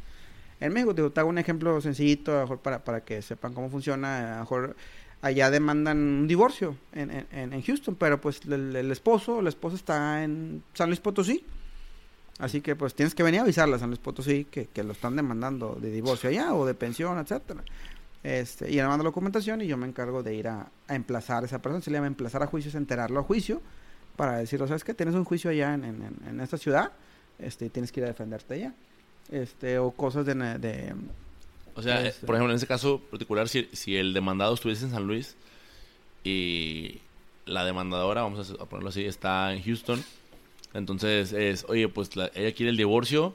en 0.60 0.72
México. 0.72 0.94
Te, 0.94 1.20
hago 1.20 1.28
un 1.28 1.38
ejemplo 1.38 1.80
sencillito 1.80 2.36
a 2.36 2.42
mejor 2.42 2.58
para, 2.58 2.84
para 2.84 3.00
que 3.02 3.22
sepan 3.22 3.54
cómo 3.54 3.70
funciona. 3.70 4.34
A 4.34 4.34
lo 4.34 4.40
mejor 4.40 4.76
allá 5.22 5.50
demandan 5.50 5.98
un 5.98 6.28
divorcio 6.28 6.76
en, 6.92 7.10
en, 7.10 7.52
en 7.52 7.62
Houston, 7.62 7.94
pero 7.94 8.20
pues 8.20 8.40
el, 8.46 8.90
esposo, 8.90 9.42
la 9.42 9.48
esposa 9.48 9.76
está 9.76 10.24
en 10.24 10.62
San 10.74 10.88
Luis 10.88 11.00
Potosí 11.00 11.44
Así 12.40 12.62
que 12.62 12.74
pues 12.74 12.94
tienes 12.94 13.14
que 13.14 13.22
venir 13.22 13.40
a 13.40 13.42
avisarle 13.42 13.76
a 13.76 13.78
San 13.78 13.90
Luis 13.90 14.00
Potosí 14.00 14.46
que, 14.46 14.66
que 14.66 14.82
lo 14.82 14.92
están 14.92 15.14
demandando 15.14 15.76
de 15.78 15.90
divorcio 15.90 16.30
allá 16.30 16.54
o 16.54 16.64
de 16.64 16.72
pensión, 16.72 17.18
etcétera. 17.18 17.62
Este, 18.22 18.70
y 18.70 18.78
él 18.78 18.86
manda 18.86 19.04
la 19.04 19.10
documentación 19.10 19.60
y 19.60 19.66
yo 19.66 19.76
me 19.76 19.86
encargo 19.86 20.22
de 20.22 20.34
ir 20.34 20.48
a, 20.48 20.70
emplazar 20.88 21.42
a 21.42 21.46
esa 21.46 21.60
persona. 21.60 21.82
Se 21.82 21.90
le 21.90 21.98
llama 21.98 22.06
emplazar 22.06 22.42
a 22.42 22.46
juicio, 22.46 22.70
es 22.70 22.74
enterarlo 22.74 23.20
a 23.20 23.22
juicio 23.22 23.60
para 24.16 24.38
decirle, 24.38 24.66
¿sabes 24.68 24.84
qué? 24.84 24.94
Tienes 24.94 25.14
un 25.14 25.24
juicio 25.24 25.50
allá 25.50 25.74
en, 25.74 25.84
en, 25.84 26.16
en, 26.26 26.40
esta 26.40 26.56
ciudad 26.56 26.92
este, 27.38 27.68
tienes 27.68 27.92
que 27.92 28.00
ir 28.00 28.04
a 28.04 28.08
defenderte 28.08 28.54
allá. 28.54 28.74
Este, 29.30 29.78
o 29.78 29.90
cosas 29.90 30.24
de... 30.24 30.34
de 30.34 30.94
o 31.74 31.82
sea, 31.82 32.06
este, 32.06 32.26
por 32.26 32.34
ejemplo, 32.34 32.52
en 32.52 32.56
ese 32.56 32.66
caso 32.66 33.00
particular, 33.10 33.48
si, 33.48 33.68
si 33.72 33.96
el 33.96 34.12
demandado 34.14 34.54
estuviese 34.54 34.84
en 34.84 34.90
San 34.90 35.06
Luis 35.06 35.36
y 36.24 37.00
la 37.46 37.64
demandadora, 37.64 38.22
vamos 38.22 38.54
a 38.58 38.64
ponerlo 38.66 38.90
así, 38.90 39.04
está 39.04 39.52
en 39.52 39.62
Houston 39.62 40.02
entonces 40.74 41.32
es, 41.32 41.64
oye, 41.68 41.88
pues 41.88 42.10
ella 42.34 42.54
quiere 42.54 42.70
el 42.70 42.76
divorcio, 42.76 43.34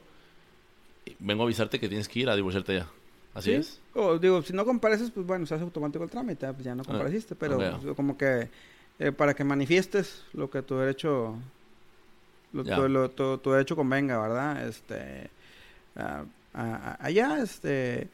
vengo 1.19 1.43
a 1.43 1.45
avisarte 1.45 1.79
que 1.79 1.89
tienes 1.89 2.07
que 2.07 2.21
ir 2.21 2.29
a 2.29 2.35
divorciarte 2.35 2.75
ya. 2.75 2.87
¿Así 3.33 3.51
es? 3.51 3.81
O 3.93 4.17
digo, 4.17 4.41
si 4.41 4.53
no 4.53 4.63
compareces, 4.63 5.11
pues 5.11 5.27
bueno, 5.27 5.45
se 5.45 5.55
hace 5.55 5.63
automático 5.65 6.05
el 6.05 6.09
trámite, 6.09 6.51
pues 6.53 6.63
ya 6.63 6.73
no 6.73 6.83
ah, 6.83 6.85
compareciste, 6.85 7.35
pero 7.35 7.59
como 7.95 8.17
que 8.17 8.49
eh, 8.97 9.11
para 9.11 9.33
que 9.33 9.43
manifiestes 9.43 10.23
lo 10.31 10.49
que 10.49 10.61
tu 10.61 10.77
derecho, 10.77 11.35
lo, 12.53 13.09
tu, 13.11 13.51
derecho 13.51 13.75
convenga, 13.75 14.17
¿verdad? 14.19 14.65
Este, 14.65 15.29
allá, 16.55 17.39
este, 17.41 18.09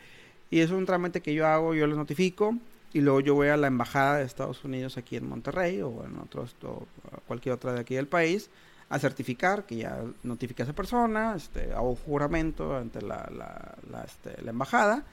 y 0.50 0.60
es 0.60 0.72
un 0.72 0.86
trámite 0.86 1.22
que 1.22 1.34
yo 1.34 1.48
hago, 1.48 1.74
yo 1.74 1.88
les 1.88 1.98
notifico, 1.98 2.58
y 2.94 3.02
luego 3.02 3.22
yo 3.22 3.36
voy 3.36 3.48
a 3.48 3.58
la 3.58 3.68
embajada 3.68 4.18
de 4.18 4.26
Estados 4.26 4.64
Unidos 4.64 4.98
aquí 4.98 5.16
en 5.16 5.28
Monterrey, 5.28 5.82
o 5.82 6.04
en 6.06 6.18
otros, 6.20 6.56
o 6.64 6.86
cualquier 7.28 7.56
otra 7.56 7.74
de 7.74 7.82
aquí 7.82 7.96
del 7.96 8.08
país, 8.08 8.50
a 8.89 9.00
certificar 9.00 9.66
que 9.66 9.78
ya 9.78 10.04
notifique 10.24 10.64
a 10.64 10.66
esa 10.66 10.74
persona, 10.74 11.36
este, 11.36 11.72
hago 11.72 11.96
juramento 11.96 12.76
ante 12.76 13.02
la, 13.02 13.30
la, 13.89 14.04
este, 14.04 14.42
la, 14.42 14.52
embajada 14.52 15.06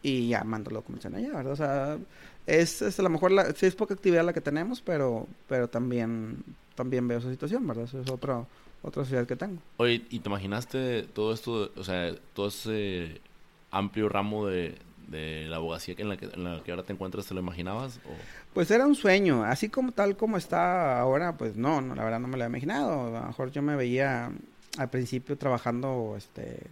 y 0.00 0.28
ya 0.28 0.44
mando 0.44 0.70
la 0.70 0.76
documentación 0.76 1.16
allá, 1.16 1.32
¿verdad? 1.36 1.52
O 1.52 1.56
sea, 1.56 1.98
es, 2.46 2.82
es 2.82 3.00
a 3.00 3.02
lo 3.02 3.10
mejor 3.10 3.32
la, 3.32 3.52
sí 3.52 3.66
es 3.66 3.74
poca 3.74 3.94
actividad 3.94 4.24
la 4.24 4.32
que 4.32 4.40
tenemos, 4.40 4.80
pero, 4.80 5.26
pero 5.48 5.68
también, 5.68 6.44
también 6.76 7.08
veo 7.08 7.18
esa 7.18 7.30
situación, 7.30 7.66
¿verdad? 7.66 7.86
Eso 7.86 8.00
es 8.00 8.08
otra 8.08 8.44
otra 8.82 9.04
sociedad 9.04 9.26
que 9.26 9.36
tengo. 9.36 9.60
Oye, 9.78 10.04
¿y 10.10 10.20
te 10.20 10.28
imaginaste 10.28 11.02
todo 11.04 11.32
esto, 11.32 11.72
o 11.76 11.84
sea, 11.84 12.14
todo 12.34 12.48
ese 12.48 13.20
amplio 13.70 14.08
ramo 14.08 14.46
de, 14.46 14.76
de 15.08 15.46
la 15.48 15.56
abogacía 15.56 15.94
en 15.98 16.08
la, 16.08 16.16
que, 16.16 16.26
en 16.26 16.44
la 16.44 16.62
que 16.62 16.70
ahora 16.70 16.82
te 16.82 16.92
encuentras, 16.92 17.26
¿te 17.26 17.34
lo 17.34 17.40
imaginabas? 17.40 18.00
Pues 18.52 18.70
era 18.70 18.86
un 18.86 18.94
sueño, 18.94 19.44
así 19.44 19.68
como 19.68 19.92
tal 19.92 20.16
como 20.16 20.36
está 20.36 20.98
ahora, 20.98 21.36
pues 21.36 21.56
no, 21.56 21.80
no 21.80 21.94
la 21.94 22.04
verdad 22.04 22.20
no 22.20 22.28
me 22.28 22.36
lo 22.36 22.44
había 22.44 22.56
imaginado. 22.56 23.16
A 23.16 23.20
lo 23.20 23.26
mejor 23.26 23.50
yo 23.52 23.62
me 23.62 23.76
veía 23.76 24.30
al 24.78 24.90
principio 24.90 25.36
trabajando 25.36 26.14
este 26.16 26.62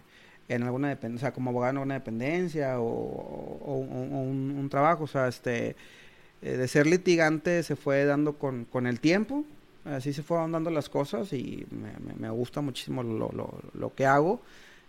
en 0.47 0.61
alguna 0.61 0.89
dependencia, 0.89 1.27
o 1.27 1.29
sea, 1.29 1.33
como 1.33 1.49
abogado 1.49 1.71
en 1.71 1.77
alguna 1.77 1.95
dependencia 1.95 2.79
o, 2.79 2.85
un, 2.85 4.67
trabajo, 4.69 5.05
o 5.05 5.07
sea, 5.07 5.27
este 5.27 5.75
eh, 6.41 6.57
de 6.57 6.67
ser 6.67 6.85
litigante 6.85 7.63
se 7.63 7.75
fue 7.75 8.05
dando 8.05 8.33
con, 8.33 8.65
con 8.65 8.85
el 8.85 8.99
tiempo, 8.99 9.43
así 9.85 10.13
se 10.13 10.23
fueron 10.23 10.51
dando 10.51 10.69
las 10.69 10.89
cosas 10.89 11.31
y 11.33 11.65
me, 11.71 11.93
me, 12.15 12.29
gusta 12.29 12.61
muchísimo 12.61 13.03
lo, 13.03 13.29
lo, 13.31 13.59
lo 13.73 13.93
que 13.93 14.05
hago. 14.05 14.41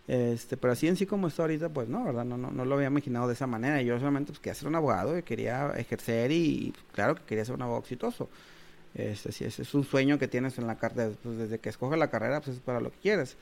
Este, 0.08 0.56
pero 0.56 0.72
así 0.72 0.86
en 0.86 0.96
sí 0.96 1.04
como 1.04 1.26
está 1.26 1.42
ahorita, 1.42 1.68
pues 1.68 1.88
no, 1.88 2.04
¿verdad? 2.04 2.24
No, 2.24 2.36
no, 2.36 2.50
no 2.50 2.64
lo 2.64 2.76
había 2.76 2.86
imaginado 2.86 3.26
de 3.26 3.34
esa 3.34 3.46
manera. 3.46 3.82
Yo 3.82 3.98
solamente 3.98 4.32
pues, 4.32 4.40
quería 4.40 4.54
ser 4.54 4.68
un 4.68 4.76
abogado 4.76 5.18
y 5.18 5.22
quería 5.22 5.72
ejercer 5.76 6.30
y 6.30 6.72
claro 6.92 7.16
que 7.16 7.22
quería 7.22 7.44
ser 7.44 7.54
un 7.56 7.62
abogado 7.62 7.82
exitoso. 7.82 8.28
Este, 8.94 9.28
ese 9.30 9.62
es 9.62 9.74
un 9.74 9.84
sueño 9.84 10.18
que 10.18 10.28
tienes 10.28 10.58
en 10.58 10.66
la 10.66 10.76
carrera, 10.76 11.10
pues, 11.22 11.36
desde 11.36 11.58
que 11.58 11.68
escoges 11.68 11.98
la 11.98 12.08
carrera, 12.08 12.40
pues 12.40 12.56
es 12.56 12.62
para 12.62 12.80
lo 12.80 12.90
que 12.90 12.98
quieres. 12.98 13.36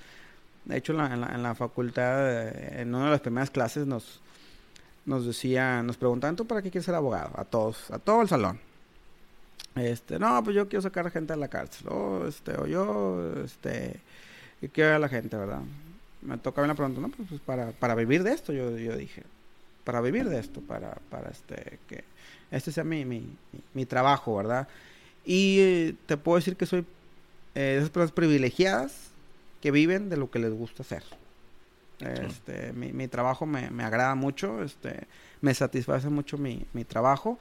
De 0.65 0.79
hecho, 0.79 0.93
en 0.93 0.99
la, 0.99 1.35
en 1.35 1.43
la, 1.43 1.55
facultad, 1.55 2.49
eh, 2.49 2.81
en 2.81 2.95
una 2.95 3.05
de 3.07 3.11
las 3.11 3.21
primeras 3.21 3.51
clases 3.51 3.87
nos, 3.87 4.21
nos 5.05 5.27
decía, 5.27 5.83
nos 5.83 5.99
preguntaban, 5.99 6.35
¿tú 6.35 6.47
para 6.47 6.63
qué 6.63 6.71
quieres 6.71 6.87
ser 6.87 6.95
abogado? 6.95 7.31
A 7.37 7.45
todos, 7.45 7.91
a 7.91 7.99
todo 7.99 8.23
el 8.23 8.29
salón. 8.29 8.59
Este, 9.75 10.19
no, 10.19 10.43
pues 10.45 10.55
yo 10.55 10.69
quiero 10.69 10.83
sacar 10.83 11.07
a 11.07 11.11
gente 11.11 11.33
de 11.33 11.39
la 11.39 11.49
cárcel, 11.49 11.89
o, 11.89 12.27
este, 12.29 12.57
o 12.57 12.67
yo, 12.67 13.43
este, 13.45 14.01
y 14.63 14.69
quiero 14.69 14.95
a 14.95 14.99
la 14.99 15.09
gente, 15.09 15.37
¿verdad? 15.37 15.63
me 16.25 16.39
toca 16.39 16.61
ver 16.61 16.69
la 16.69 16.75
pregunta, 16.75 17.01
no, 17.01 17.11
pues, 17.11 17.29
pues, 17.29 17.41
para, 17.41 17.73
para 17.73 17.95
vivir 17.95 18.23
de 18.23 18.33
esto, 18.33 18.53
yo, 18.53 18.77
yo 18.79 18.97
dije, 18.97 19.23
para 19.85 20.01
vivir 20.01 20.29
de 20.29 20.39
esto, 20.39 20.61
para, 20.61 20.97
para 21.11 21.31
este, 21.31 21.79
que 21.87 22.05
este 22.51 22.73
sea 22.73 22.85
mi, 22.85 23.05
mi, 23.05 23.37
mi 23.75 23.87
trabajo, 23.87 24.37
¿verdad? 24.37 24.67
Y 25.25 25.59
eh, 25.61 25.95
te 26.07 26.17
puedo 26.17 26.37
decir 26.37 26.57
que 26.57 26.67
soy 26.67 26.85
eh, 27.55 27.77
esas 27.79 27.91
personas 27.91 28.13
privilegiadas 28.13 29.11
que 29.61 29.71
viven 29.71 30.09
de 30.09 30.17
lo 30.17 30.31
que 30.31 30.39
les 30.39 30.53
gusta 30.53 30.83
hacer. 30.83 31.03
Este, 32.01 32.73
mi, 32.73 32.93
mi, 32.93 33.07
trabajo 33.07 33.47
me, 33.47 33.71
me, 33.71 33.85
agrada 33.85 34.15
mucho, 34.15 34.63
este, 34.63 35.07
me 35.41 35.55
satisface 35.55 36.09
mucho 36.09 36.37
mi, 36.37 36.67
mi 36.73 36.85
trabajo 36.85 37.39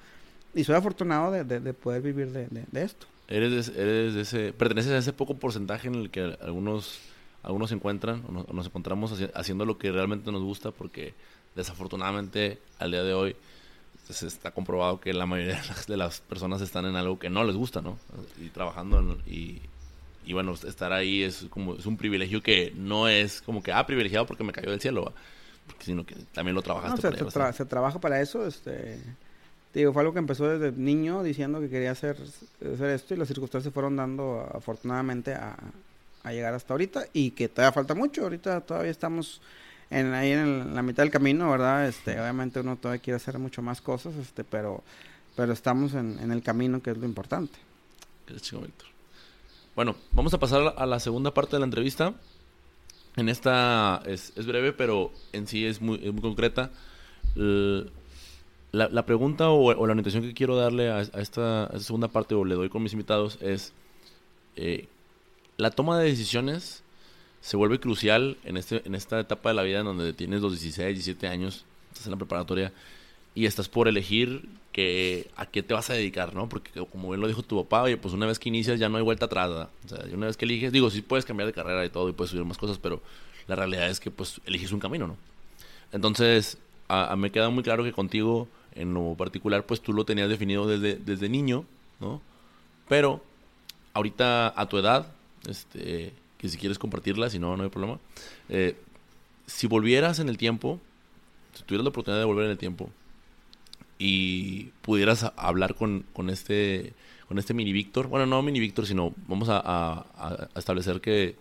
y 0.53 0.63
soy 0.63 0.75
afortunado 0.75 1.31
de, 1.31 1.43
de, 1.43 1.73
poder 1.73 2.01
vivir 2.01 2.31
de, 2.31 2.47
de 2.49 2.83
esto. 2.83 3.07
Eres, 3.27 3.69
eres 3.69 4.13
de 4.13 4.21
ese, 4.21 4.53
perteneces 4.53 4.91
a 4.91 4.97
ese 4.97 5.13
poco 5.13 5.35
porcentaje 5.35 5.87
en 5.87 5.95
el 5.95 6.09
que 6.09 6.37
algunos, 6.41 6.99
algunos 7.41 7.69
se 7.69 7.75
encuentran 7.75 8.23
o 8.27 8.53
nos, 8.53 8.65
encontramos 8.65 9.13
haciendo 9.33 9.65
lo 9.65 9.77
que 9.77 9.91
realmente 9.91 10.31
nos 10.31 10.43
gusta 10.43 10.71
porque 10.71 11.13
desafortunadamente 11.55 12.59
al 12.79 12.91
día 12.91 13.03
de 13.03 13.13
hoy 13.13 13.35
se 14.09 14.27
está 14.27 14.51
comprobado 14.51 14.99
que 14.99 15.13
la 15.13 15.25
mayoría 15.25 15.61
de 15.87 15.97
las, 15.97 16.19
personas 16.19 16.61
están 16.61 16.85
en 16.85 16.97
algo 16.97 17.17
que 17.17 17.29
no 17.29 17.45
les 17.45 17.55
gusta, 17.55 17.81
¿no? 17.81 17.97
Y 18.41 18.49
trabajando 18.49 19.17
y, 19.25 19.61
y 20.25 20.33
bueno, 20.33 20.53
estar 20.53 20.91
ahí 20.91 21.23
es 21.23 21.47
como 21.49 21.75
es 21.75 21.85
un 21.85 21.95
privilegio 21.95 22.43
que 22.43 22.73
no 22.75 23.07
es 23.07 23.41
como 23.41 23.63
que, 23.63 23.71
ah, 23.71 23.85
privilegiado 23.85 24.25
porque 24.25 24.43
me 24.43 24.51
cayó 24.51 24.69
del 24.69 24.81
cielo, 24.81 25.13
sino 25.79 26.05
que 26.05 26.15
también 26.33 26.55
lo 26.55 26.61
trabajaste. 26.61 27.17
se, 27.17 27.53
se, 27.53 27.65
trabaja 27.65 27.99
para 28.01 28.19
eso, 28.19 28.45
este... 28.45 28.99
Digo, 29.73 29.91
fue 29.91 30.01
algo 30.01 30.13
que 30.13 30.19
empezó 30.19 30.47
desde 30.47 30.77
niño 30.77 31.23
diciendo 31.23 31.59
que 31.59 31.69
quería 31.69 31.91
hacer, 31.91 32.15
hacer 32.73 32.89
esto 32.91 33.13
y 33.13 33.17
las 33.17 33.27
circunstancias 33.27 33.73
fueron 33.73 33.95
dando 33.95 34.47
afortunadamente 34.53 35.33
a, 35.33 35.57
a 36.23 36.31
llegar 36.31 36.53
hasta 36.53 36.73
ahorita 36.73 37.07
y 37.11 37.31
que 37.31 37.49
todavía 37.49 37.71
falta 37.71 37.95
mucho. 37.95 38.23
Ahorita 38.23 38.61
todavía 38.61 38.91
estamos 38.91 39.41
en, 39.89 40.13
ahí 40.13 40.31
en 40.31 40.75
la 40.75 40.83
mitad 40.83 41.03
del 41.03 41.11
camino, 41.11 41.49
¿verdad? 41.49 41.87
Este, 41.87 42.19
obviamente 42.19 42.59
uno 42.59 42.75
todavía 42.75 43.01
quiere 43.01 43.17
hacer 43.17 43.39
mucho 43.39 43.61
más 43.61 43.81
cosas, 43.81 44.13
este, 44.15 44.43
pero, 44.43 44.83
pero 45.35 45.53
estamos 45.53 45.95
en, 45.95 46.19
en 46.19 46.31
el 46.31 46.43
camino 46.43 46.81
que 46.81 46.91
es 46.91 46.97
lo 46.97 47.05
importante. 47.05 47.57
Chico, 48.39 48.61
Víctor. 48.61 48.87
Bueno, 49.75 49.95
vamos 50.11 50.33
a 50.35 50.39
pasar 50.39 50.75
a 50.77 50.85
la 50.85 50.99
segunda 50.99 51.33
parte 51.33 51.55
de 51.55 51.59
la 51.59 51.65
entrevista. 51.65 52.13
En 53.15 53.27
esta 53.27 54.01
es, 54.05 54.33
es 54.35 54.45
breve, 54.45 54.71
pero 54.71 55.11
en 55.33 55.47
sí 55.47 55.65
es 55.65 55.81
muy, 55.81 55.99
muy 56.11 56.21
concreta. 56.21 56.69
La, 58.73 58.89
la, 58.89 59.05
pregunta 59.05 59.51
o, 59.51 59.67
o, 59.67 59.87
la 59.87 59.91
orientación 59.91 60.23
que 60.23 60.33
quiero 60.33 60.57
darle 60.57 60.89
a, 60.89 61.01
esta, 61.01 61.79
segunda 61.79 62.09
parte 62.09 62.35
o 62.35 62.43
le 62.43 62.55
doy 62.55 62.69
con 62.69 62.83
mis 62.83 62.91
invitados 62.93 63.37
es, 63.39 63.71
eh, 64.55 64.87
la 65.57 65.71
toma 65.71 65.97
de 65.99 66.09
decisiones 66.09 66.83
se 67.39 67.55
vuelve 67.55 67.79
crucial 67.79 68.37
en, 68.43 68.57
este, 68.57 68.81
en 68.85 68.95
esta 68.95 69.19
etapa 69.19 69.49
de 69.49 69.55
la 69.55 69.63
vida 69.63 69.79
en 69.79 69.85
donde 69.85 70.11
tienes 70.13 70.41
los 70.41 70.53
16, 70.53 70.95
17 70.95 71.27
años, 71.27 71.65
estás 71.91 72.07
en 72.07 72.11
la 72.11 72.17
preparatoria 72.17 72.73
y 73.35 73.45
estás 73.45 73.69
por 73.69 73.87
elegir 73.87 74.49
que 74.71 75.29
a 75.35 75.45
qué 75.45 75.61
te 75.61 75.75
vas 75.75 75.91
a 75.91 75.93
dedicar, 75.93 76.33
¿no? 76.33 76.49
Porque 76.49 76.71
como 76.91 77.09
bien 77.09 77.21
lo 77.21 77.27
dijo 77.27 77.43
tu 77.43 77.63
papá, 77.63 77.83
oye, 77.83 77.97
pues 77.97 78.13
una 78.15 78.25
vez 78.25 78.39
que 78.39 78.49
inicias 78.49 78.79
ya 78.79 78.89
no 78.89 78.97
hay 78.97 79.03
vuelta 79.03 79.25
atrás, 79.25 79.49
¿verdad? 79.49 79.69
O 79.85 79.87
sea, 79.87 79.99
una 80.13 80.25
vez 80.25 80.35
que 80.35 80.45
eliges, 80.45 80.71
digo, 80.71 80.89
sí 80.89 81.03
puedes 81.03 81.25
cambiar 81.25 81.45
de 81.45 81.53
carrera 81.53 81.85
y 81.85 81.89
todo 81.89 82.09
y 82.09 82.13
puedes 82.13 82.31
subir 82.31 82.43
más 82.43 82.57
cosas, 82.57 82.79
pero 82.79 83.01
la 83.47 83.55
realidad 83.55 83.87
es 83.87 83.99
que 83.99 84.09
pues 84.09 84.41
eliges 84.47 84.71
un 84.71 84.79
camino, 84.79 85.05
¿no? 85.05 85.17
Entonces, 85.91 86.57
a, 86.87 87.15
me 87.15 87.31
queda 87.31 87.49
muy 87.49 87.63
claro 87.63 87.83
que 87.83 87.91
contigo, 87.91 88.47
en 88.75 88.93
lo 88.93 89.15
particular, 89.15 89.65
pues 89.65 89.81
tú 89.81 89.93
lo 89.93 90.05
tenías 90.05 90.29
definido 90.29 90.67
desde, 90.67 90.95
desde 90.95 91.29
niño, 91.29 91.65
¿no? 91.99 92.21
Pero 92.87 93.23
ahorita 93.93 94.53
a 94.59 94.67
tu 94.67 94.77
edad, 94.77 95.07
este, 95.47 96.13
que 96.37 96.49
si 96.49 96.57
quieres 96.57 96.79
compartirla, 96.79 97.29
si 97.29 97.39
no, 97.39 97.55
no 97.55 97.63
hay 97.63 97.69
problema. 97.69 97.99
Eh, 98.49 98.75
si 99.45 99.67
volvieras 99.67 100.19
en 100.19 100.29
el 100.29 100.37
tiempo, 100.37 100.79
si 101.53 101.63
tuvieras 101.63 101.83
la 101.83 101.89
oportunidad 101.89 102.19
de 102.19 102.25
volver 102.25 102.45
en 102.45 102.51
el 102.51 102.57
tiempo, 102.57 102.89
y 103.99 104.65
pudieras 104.81 105.31
hablar 105.37 105.75
con, 105.75 106.05
con 106.13 106.29
este 106.29 106.93
con 107.27 107.39
este 107.39 107.53
mini 107.53 107.71
Víctor, 107.71 108.07
bueno, 108.07 108.25
no 108.25 108.41
mini 108.41 108.59
Víctor, 108.59 108.85
sino 108.85 109.13
vamos 109.27 109.47
a, 109.49 110.05
establecer 110.55 110.99
que 110.99 111.35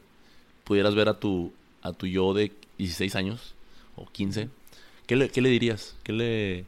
pudieras 0.64 0.94
ver 0.94 1.08
a 1.08 1.18
tu 1.18 1.52
a 1.82 1.92
tu 1.92 2.06
yo 2.06 2.34
de 2.34 2.52
16 2.78 3.16
años 3.16 3.54
o 3.96 4.06
15, 4.06 4.48
¿qué 5.06 5.16
le, 5.16 5.28
qué 5.28 5.40
le 5.40 5.48
dirías? 5.48 5.96
¿Qué 6.04 6.12
le, 6.12 6.64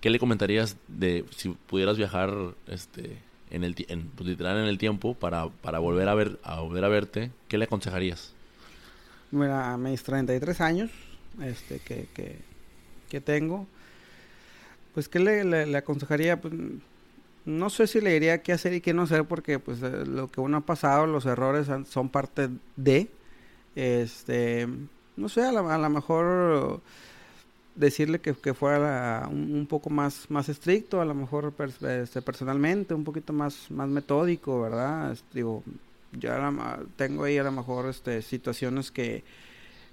¿Qué 0.00 0.10
le 0.10 0.18
comentarías 0.18 0.76
de 0.88 1.24
si 1.36 1.50
pudieras 1.50 1.96
viajar 1.96 2.32
este 2.66 3.18
en 3.50 3.64
el 3.64 3.74
pues, 3.74 4.28
literal 4.28 4.58
en 4.58 4.66
el 4.66 4.78
tiempo 4.78 5.14
para, 5.14 5.48
para 5.48 5.78
volver 5.78 6.08
a 6.08 6.14
ver 6.14 6.38
a 6.42 6.60
volver 6.60 6.84
a 6.84 6.88
verte? 6.88 7.30
¿Qué 7.48 7.58
le 7.58 7.64
aconsejarías? 7.64 8.32
Mira, 9.30 9.72
a 9.72 9.76
mis 9.76 10.02
33 10.02 10.60
años 10.60 10.90
este 11.42 11.78
que, 11.80 12.08
que, 12.14 12.36
que 13.08 13.20
tengo 13.20 13.66
pues, 14.94 15.08
¿qué 15.08 15.18
le, 15.18 15.76
aconsejaría? 15.76 16.40
Pues, 16.40 16.52
no 17.44 17.70
sé 17.70 17.86
si 17.86 18.00
le 18.00 18.12
diría 18.12 18.42
qué 18.42 18.52
hacer 18.52 18.74
y 18.74 18.80
qué 18.80 18.92
no 18.92 19.02
hacer, 19.02 19.24
porque 19.24 19.58
pues 19.58 19.82
eh, 19.82 20.04
lo 20.06 20.28
que 20.28 20.40
uno 20.40 20.58
ha 20.58 20.60
pasado, 20.60 21.06
los 21.06 21.26
errores 21.26 21.68
son 21.88 22.08
parte 22.10 22.50
de, 22.76 23.10
este, 23.74 24.68
no 25.16 25.28
sé, 25.28 25.42
a 25.42 25.52
lo 25.52 25.90
mejor 25.90 26.82
decirle 27.74 28.20
que, 28.20 28.54
fuera 28.54 29.28
un, 29.30 29.66
poco 29.68 29.90
más, 29.90 30.30
más 30.30 30.48
estricto, 30.48 31.00
a 31.00 31.04
lo 31.04 31.14
mejor 31.14 31.54
este, 31.82 32.22
personalmente, 32.22 32.94
un 32.94 33.04
poquito 33.04 33.32
más, 33.32 33.70
más 33.70 33.88
metódico, 33.88 34.60
¿verdad? 34.60 35.16
digo, 35.32 35.62
yo 36.12 36.30
tengo 36.96 37.24
ahí 37.24 37.38
a 37.38 37.44
lo 37.44 37.52
mejor 37.52 37.88
este, 37.88 38.22
situaciones 38.22 38.90
que, 38.90 39.24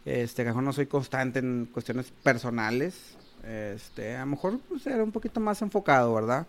este, 0.05 0.41
a 0.41 0.45
lo 0.45 0.49
mejor 0.49 0.63
no 0.63 0.73
soy 0.73 0.87
constante 0.87 1.39
en 1.39 1.67
cuestiones 1.71 2.11
personales, 2.23 3.17
este, 3.47 4.15
a 4.15 4.21
lo 4.21 4.27
mejor 4.27 4.59
pues, 4.67 4.85
era 4.87 5.03
un 5.03 5.11
poquito 5.11 5.39
más 5.39 5.61
enfocado, 5.61 6.13
¿verdad? 6.13 6.45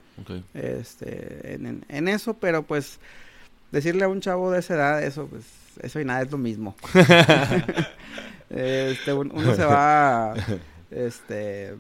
Este, 0.55 1.55
en, 1.55 2.09
eso, 2.09 2.35
pero 2.35 2.63
pues 2.63 2.99
decirle 3.71 4.05
a 4.05 4.09
un 4.09 4.21
chavo 4.21 4.51
de 4.51 4.61
esa 4.61 4.75
edad 4.75 5.03
eso, 5.03 5.27
pues 5.27 5.45
eso 5.83 6.01
y 6.01 6.05
nada 6.05 6.23
es 6.23 6.31
lo 6.31 6.39
mismo. 6.39 6.75
este, 8.51 9.13
uno 9.13 9.55
se 9.55 9.65
va, 9.65 10.35
este, 10.91 11.77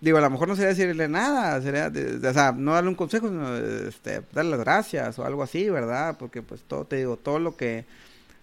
digo, 0.00 0.18
a 0.18 0.20
lo 0.20 0.30
mejor 0.30 0.48
no 0.48 0.56
sería 0.56 0.70
decirle 0.70 1.08
nada, 1.08 1.60
sería, 1.60 1.90
o 1.90 2.32
sea, 2.32 2.52
no 2.52 2.74
darle 2.74 2.90
un 2.90 2.96
consejo, 2.96 3.28
sino 3.28 3.56
este, 3.56 4.22
darle 4.32 4.52
las 4.52 4.60
gracias 4.60 5.18
o 5.18 5.24
algo 5.24 5.42
así, 5.42 5.68
¿verdad? 5.68 6.16
Porque 6.18 6.42
pues 6.42 6.62
todo, 6.62 6.84
te 6.84 6.96
digo, 6.96 7.16
todo 7.16 7.38
lo 7.38 7.56
que 7.56 7.86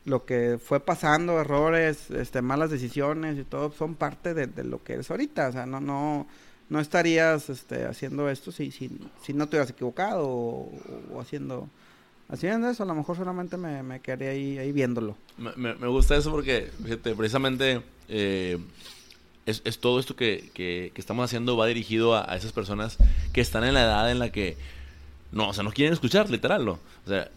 lo 0.05 0.24
que 0.24 0.59
fue 0.63 0.80
pasando, 0.80 1.39
errores, 1.41 2.11
este, 2.11 2.41
malas 2.41 2.70
decisiones 2.70 3.38
y 3.39 3.43
todo, 3.43 3.72
son 3.72 3.95
parte 3.95 4.34
de, 4.34 4.63
lo 4.63 4.84
que 4.84 4.93
eres 4.93 5.09
ahorita. 5.09 5.49
O 5.49 5.51
sea, 5.51 5.66
no, 5.66 5.82
no, 5.82 6.28
no 6.70 6.80
estarías 6.80 7.49
este, 7.49 7.86
haciendo 7.86 8.30
esto 8.30 8.51
si, 8.51 8.72
si, 8.72 8.91
si 9.24 9.34
no 9.34 9.49
te 9.49 9.55
hubieras 9.55 9.72
equivocado 9.72 10.28
o, 10.28 10.72
haciendo, 11.20 11.68
haciendo 12.30 12.70
eso. 12.70 12.84
A 12.84 12.86
lo 12.86 12.93
mejor 12.93 13.18
solamente 13.18 13.57
me, 13.57 13.82
me 13.82 13.99
quedaría 13.99 14.30
ahí, 14.30 14.59
ahí 14.59 14.72
viéndolo. 14.72 15.18
Me, 15.38 15.74
me, 15.74 15.88
gusta 15.88 16.16
eso 16.16 16.30
porque, 16.30 16.70
fíjate, 16.84 17.16
precisamente 17.16 17.82
eh, 18.07 18.59
es, 19.46 19.62
es, 19.66 19.80
todo 19.80 20.00
esto 20.00 20.16
que, 20.16 20.50
que, 20.54 20.91
estamos 20.96 21.26
haciendo 21.26 21.58
va 21.58 21.68
dirigido 21.68 22.16
a 22.16 22.36
esas 22.36 22.52
personas 22.52 22.98
que 23.34 23.41
están 23.41 23.64
en 23.64 23.74
la 23.74 23.84
edad 23.84 24.12
en 24.12 24.20
la 24.20 24.32
que 24.32 24.58
no, 25.32 25.50
o 25.50 25.54
sea, 25.54 25.64
no 25.64 25.72
quieren 25.72 25.93
escuchar, 25.93 26.30
literal, 26.30 26.64
¿no? 26.64 26.80
O 27.06 27.10
sea, 27.10 27.30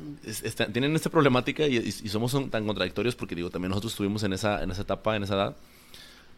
tienen 0.73 0.95
esta 0.95 1.11
problemática 1.11 1.67
y, 1.67 1.91
somos 2.09 2.33
tan 2.51 2.67
contradictorios 2.67 3.17
porque, 3.17 3.35
digo, 3.35 3.51
también 3.51 3.71
nosotros 3.71 3.93
estuvimos 3.93 4.23
en 4.23 4.33
esa, 4.33 4.63
en 4.63 4.71
esa 4.71 4.83
etapa, 4.83 5.17
en 5.17 5.25
esa 5.25 5.35
edad, 5.35 5.57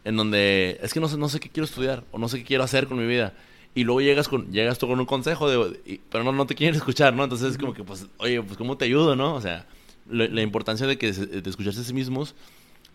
en 0.03 0.17
donde 0.17 0.79
es 0.81 0.93
que 0.93 0.99
no 0.99 1.07
sé, 1.07 1.17
no 1.17 1.29
sé 1.29 1.39
qué 1.39 1.49
quiero 1.49 1.65
estudiar 1.65 2.03
o 2.11 2.17
no 2.17 2.27
sé 2.27 2.39
qué 2.39 2.45
quiero 2.45 2.63
hacer 2.63 2.87
con 2.87 2.97
mi 2.97 3.05
vida. 3.05 3.33
Y 3.73 3.83
luego 3.83 4.01
llegas 4.01 4.27
con 4.27 4.51
llegas 4.51 4.79
tú 4.79 4.87
con 4.87 4.99
un 4.99 5.05
consejo, 5.05 5.49
de, 5.49 6.01
pero 6.09 6.23
no, 6.23 6.31
no 6.31 6.45
te 6.45 6.55
quieren 6.55 6.75
escuchar, 6.75 7.13
¿no? 7.13 7.23
Entonces 7.23 7.51
es 7.51 7.57
como 7.57 7.73
que, 7.73 7.83
pues, 7.83 8.07
oye, 8.17 8.41
pues, 8.41 8.57
¿cómo 8.57 8.75
te 8.75 8.85
ayudo, 8.85 9.15
no? 9.15 9.35
O 9.35 9.41
sea, 9.41 9.65
la, 10.09 10.41
importancia 10.41 10.87
de 10.87 10.97
que 10.97 11.13
de 11.13 11.49
escucharse 11.49 11.81
a 11.81 11.83
sí 11.83 11.93
mismos, 11.93 12.33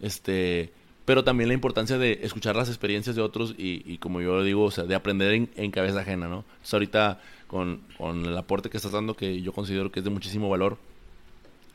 este 0.01 0.73
pero 1.07 1.23
también 1.23 1.49
la 1.49 1.55
importancia 1.55 1.99
de 1.99 2.19
escuchar 2.23 2.57
las 2.57 2.69
experiencias 2.69 3.15
de 3.15 3.23
otros 3.23 3.55
y, 3.57 3.97
como 3.99 4.21
yo 4.21 4.43
digo, 4.43 4.65
o 4.65 4.71
sea, 4.73 4.85
de 4.85 4.97
aprender 4.97 5.33
en, 5.33 5.49
en 5.57 5.71
cabeza 5.71 6.01
ajena, 6.01 6.29
¿no? 6.29 6.45
Entonces 6.49 6.75
ahorita 6.75 7.21
con, 7.47 7.81
con, 7.97 8.27
el 8.27 8.37
aporte 8.37 8.69
que 8.69 8.77
estás 8.77 8.91
dando, 8.91 9.15
que 9.15 9.41
yo 9.41 9.53
considero 9.53 9.93
que 9.93 10.01
es 10.01 10.05
de 10.05 10.11
muchísimo 10.11 10.51
valor 10.51 10.79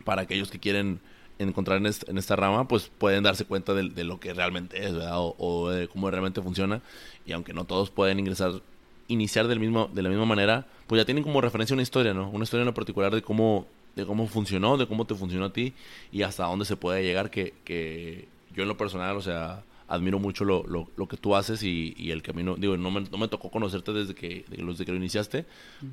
para 0.03 0.23
aquellos 0.23 0.51
que 0.51 0.59
quieren 0.59 0.99
encontrar 1.39 1.77
en, 1.77 1.89
en 2.07 2.17
esta 2.17 2.36
rama, 2.36 2.67
pues 2.67 2.91
pueden 2.97 3.23
darse 3.23 3.45
cuenta 3.45 3.73
de, 3.73 3.89
de 3.89 4.03
lo 4.03 4.19
que 4.19 4.34
realmente 4.34 4.86
es, 4.86 4.93
¿verdad? 4.93 5.15
O, 5.15 5.69
de 5.69 5.88
cómo 5.88 6.11
realmente 6.11 6.41
funciona. 6.41 6.82
Y 7.25 7.32
aunque 7.32 7.53
no 7.53 7.63
todos 7.63 7.89
pueden 7.89 8.19
ingresar, 8.19 8.61
iniciar 9.07 9.47
del 9.47 9.61
mismo, 9.61 9.89
de 9.93 10.01
la 10.01 10.09
misma 10.09 10.25
manera, 10.25 10.67
pues 10.88 10.99
ya 10.99 11.05
tienen 11.05 11.23
como 11.23 11.39
referencia 11.39 11.73
una 11.73 11.84
historia, 11.84 12.13
¿no? 12.13 12.29
Una 12.32 12.43
historia 12.43 12.63
en 12.63 12.67
lo 12.67 12.73
particular 12.73 13.15
de 13.15 13.21
cómo, 13.21 13.65
de 13.95 14.05
cómo 14.05 14.27
funcionó, 14.27 14.75
de 14.75 14.88
cómo 14.88 15.05
te 15.05 15.15
funcionó 15.15 15.45
a 15.45 15.53
ti 15.53 15.73
y 16.11 16.23
hasta 16.23 16.43
dónde 16.43 16.65
se 16.65 16.75
puede 16.75 17.01
llegar 17.01 17.32
que, 17.32 17.53
que 17.63 18.27
yo 18.56 18.64
en 18.64 18.70
lo 18.70 18.78
personal, 18.78 19.18
o 19.18 19.22
sea, 19.22 19.64
admiro 19.88 20.20
mucho 20.20 20.45
lo, 20.45 20.64
lo, 20.68 20.89
lo 20.95 21.08
que 21.08 21.18
tú 21.18 21.36
haces 21.36 21.64
y, 21.64 21.93
y, 21.97 22.12
el 22.12 22.22
camino. 22.22 22.56
Digo, 22.56 22.78
no 22.78 22.91
me, 22.91 23.02
no 23.02 23.18
me 23.18 23.28
tocó 23.28 23.52
conocerte 23.52 23.91
desde 23.91 24.16
que, 24.16 24.45
desde 24.47 24.86
que 24.86 24.91
lo 24.91 24.97
iniciaste, 24.97 25.45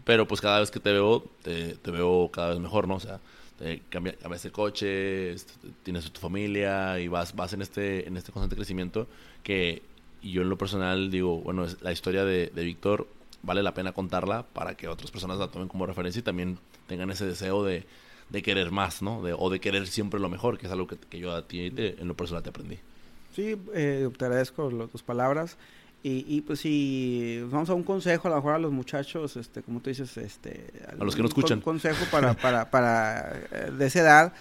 pero 0.05 0.29
pues 0.29 0.41
cada 0.41 0.61
vez 0.61 0.71
que 0.71 0.79
te 0.79 0.93
veo, 0.93 1.25
te, 1.43 1.75
te 1.75 1.91
veo 1.91 2.31
cada 2.33 2.51
vez 2.51 2.61
mejor, 2.61 2.87
¿no? 2.87 2.95
O 2.95 3.01
sea, 3.01 3.21
te 3.59 3.83
cambias, 3.91 4.45
el 4.45 4.53
coche, 4.53 5.33
este, 5.33 5.53
tienes 5.83 6.11
tu 6.13 6.21
familia 6.21 7.01
y 7.01 7.09
vas, 7.09 7.35
vas 7.35 7.53
en, 7.55 7.63
este, 7.63 8.07
en 8.07 8.17
este 8.17 8.31
constante 8.31 8.55
crecimiento 8.55 9.09
que 9.43 9.83
yo 10.23 10.43
en 10.43 10.49
lo 10.49 10.57
personal 10.57 11.11
digo, 11.11 11.41
bueno, 11.41 11.65
es, 11.65 11.83
la 11.83 11.91
historia 11.91 12.25
de, 12.25 12.53
de 12.55 12.65
Víctor 12.65 13.09
vale 13.43 13.65
la 13.65 13.75
pena 13.75 13.93
contarla 13.93 14.45
para 14.45 14.77
que 14.77 14.87
otras 14.87 15.11
personas 15.11 15.39
la 15.39 15.49
tomen 15.49 15.69
como 15.69 15.87
referencia 15.87 16.21
y 16.21 16.23
también 16.23 16.59
tengan 16.87 17.11
ese 17.11 17.27
deseo 17.27 17.65
de, 17.65 17.85
de 18.31 18.43
querer 18.43 18.70
más, 18.70 19.03
¿no? 19.03 19.22
De, 19.22 19.35
o 19.37 19.51
de 19.51 19.61
querer 19.61 19.87
siempre 19.87 20.20
lo 20.20 20.29
mejor, 20.29 20.59
que 20.59 20.66
es 20.66 20.72
algo 20.72 20.87
que, 20.87 20.97
que 20.97 21.18
yo 21.18 21.33
a 21.33 21.47
ti 21.47 21.72
en 21.76 22.09
lo 22.09 22.14
personal 22.14 22.43
te 22.43 22.51
aprendí. 22.51 22.79
Sí, 23.35 23.57
eh, 23.74 24.09
te 24.16 24.24
agradezco 24.24 24.68
tus 24.89 25.03
palabras. 25.03 25.57
Y, 26.03 26.24
y, 26.29 26.43
pues 26.43 26.61
si 26.61 27.45
vamos 27.51 27.68
a 27.70 27.74
un 27.74 27.83
consejo 27.83 28.29
a 28.29 28.31
lo 28.31 28.37
mejor 28.37 28.55
a 28.55 28.59
los 28.59 28.70
muchachos, 28.70 29.37
este, 29.37 29.62
como 29.62 29.81
tú 29.81 29.91
dices, 29.91 30.16
este, 30.16 30.66
a 30.89 31.05
los 31.05 31.16
que 31.16 31.22
nos 31.22 31.31
escuchan. 31.31 31.59
Un 31.59 31.62
consejo 31.62 32.05
para, 32.11 32.35
para, 32.35 32.70
para 32.70 33.37
eh, 33.51 33.72
de 33.76 33.87
esa 33.87 34.01
edad, 34.01 34.33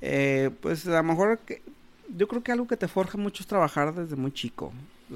eh, 0.00 0.50
pues 0.62 0.86
a 0.86 0.96
lo 0.96 1.02
mejor 1.02 1.38
que, 1.40 1.62
yo 2.16 2.26
creo 2.26 2.42
que 2.42 2.52
algo 2.52 2.66
que 2.66 2.78
te 2.78 2.88
forja 2.88 3.18
mucho 3.18 3.42
es 3.42 3.46
trabajar 3.46 3.94
desde 3.94 4.16
muy 4.16 4.32
chico. 4.32 4.72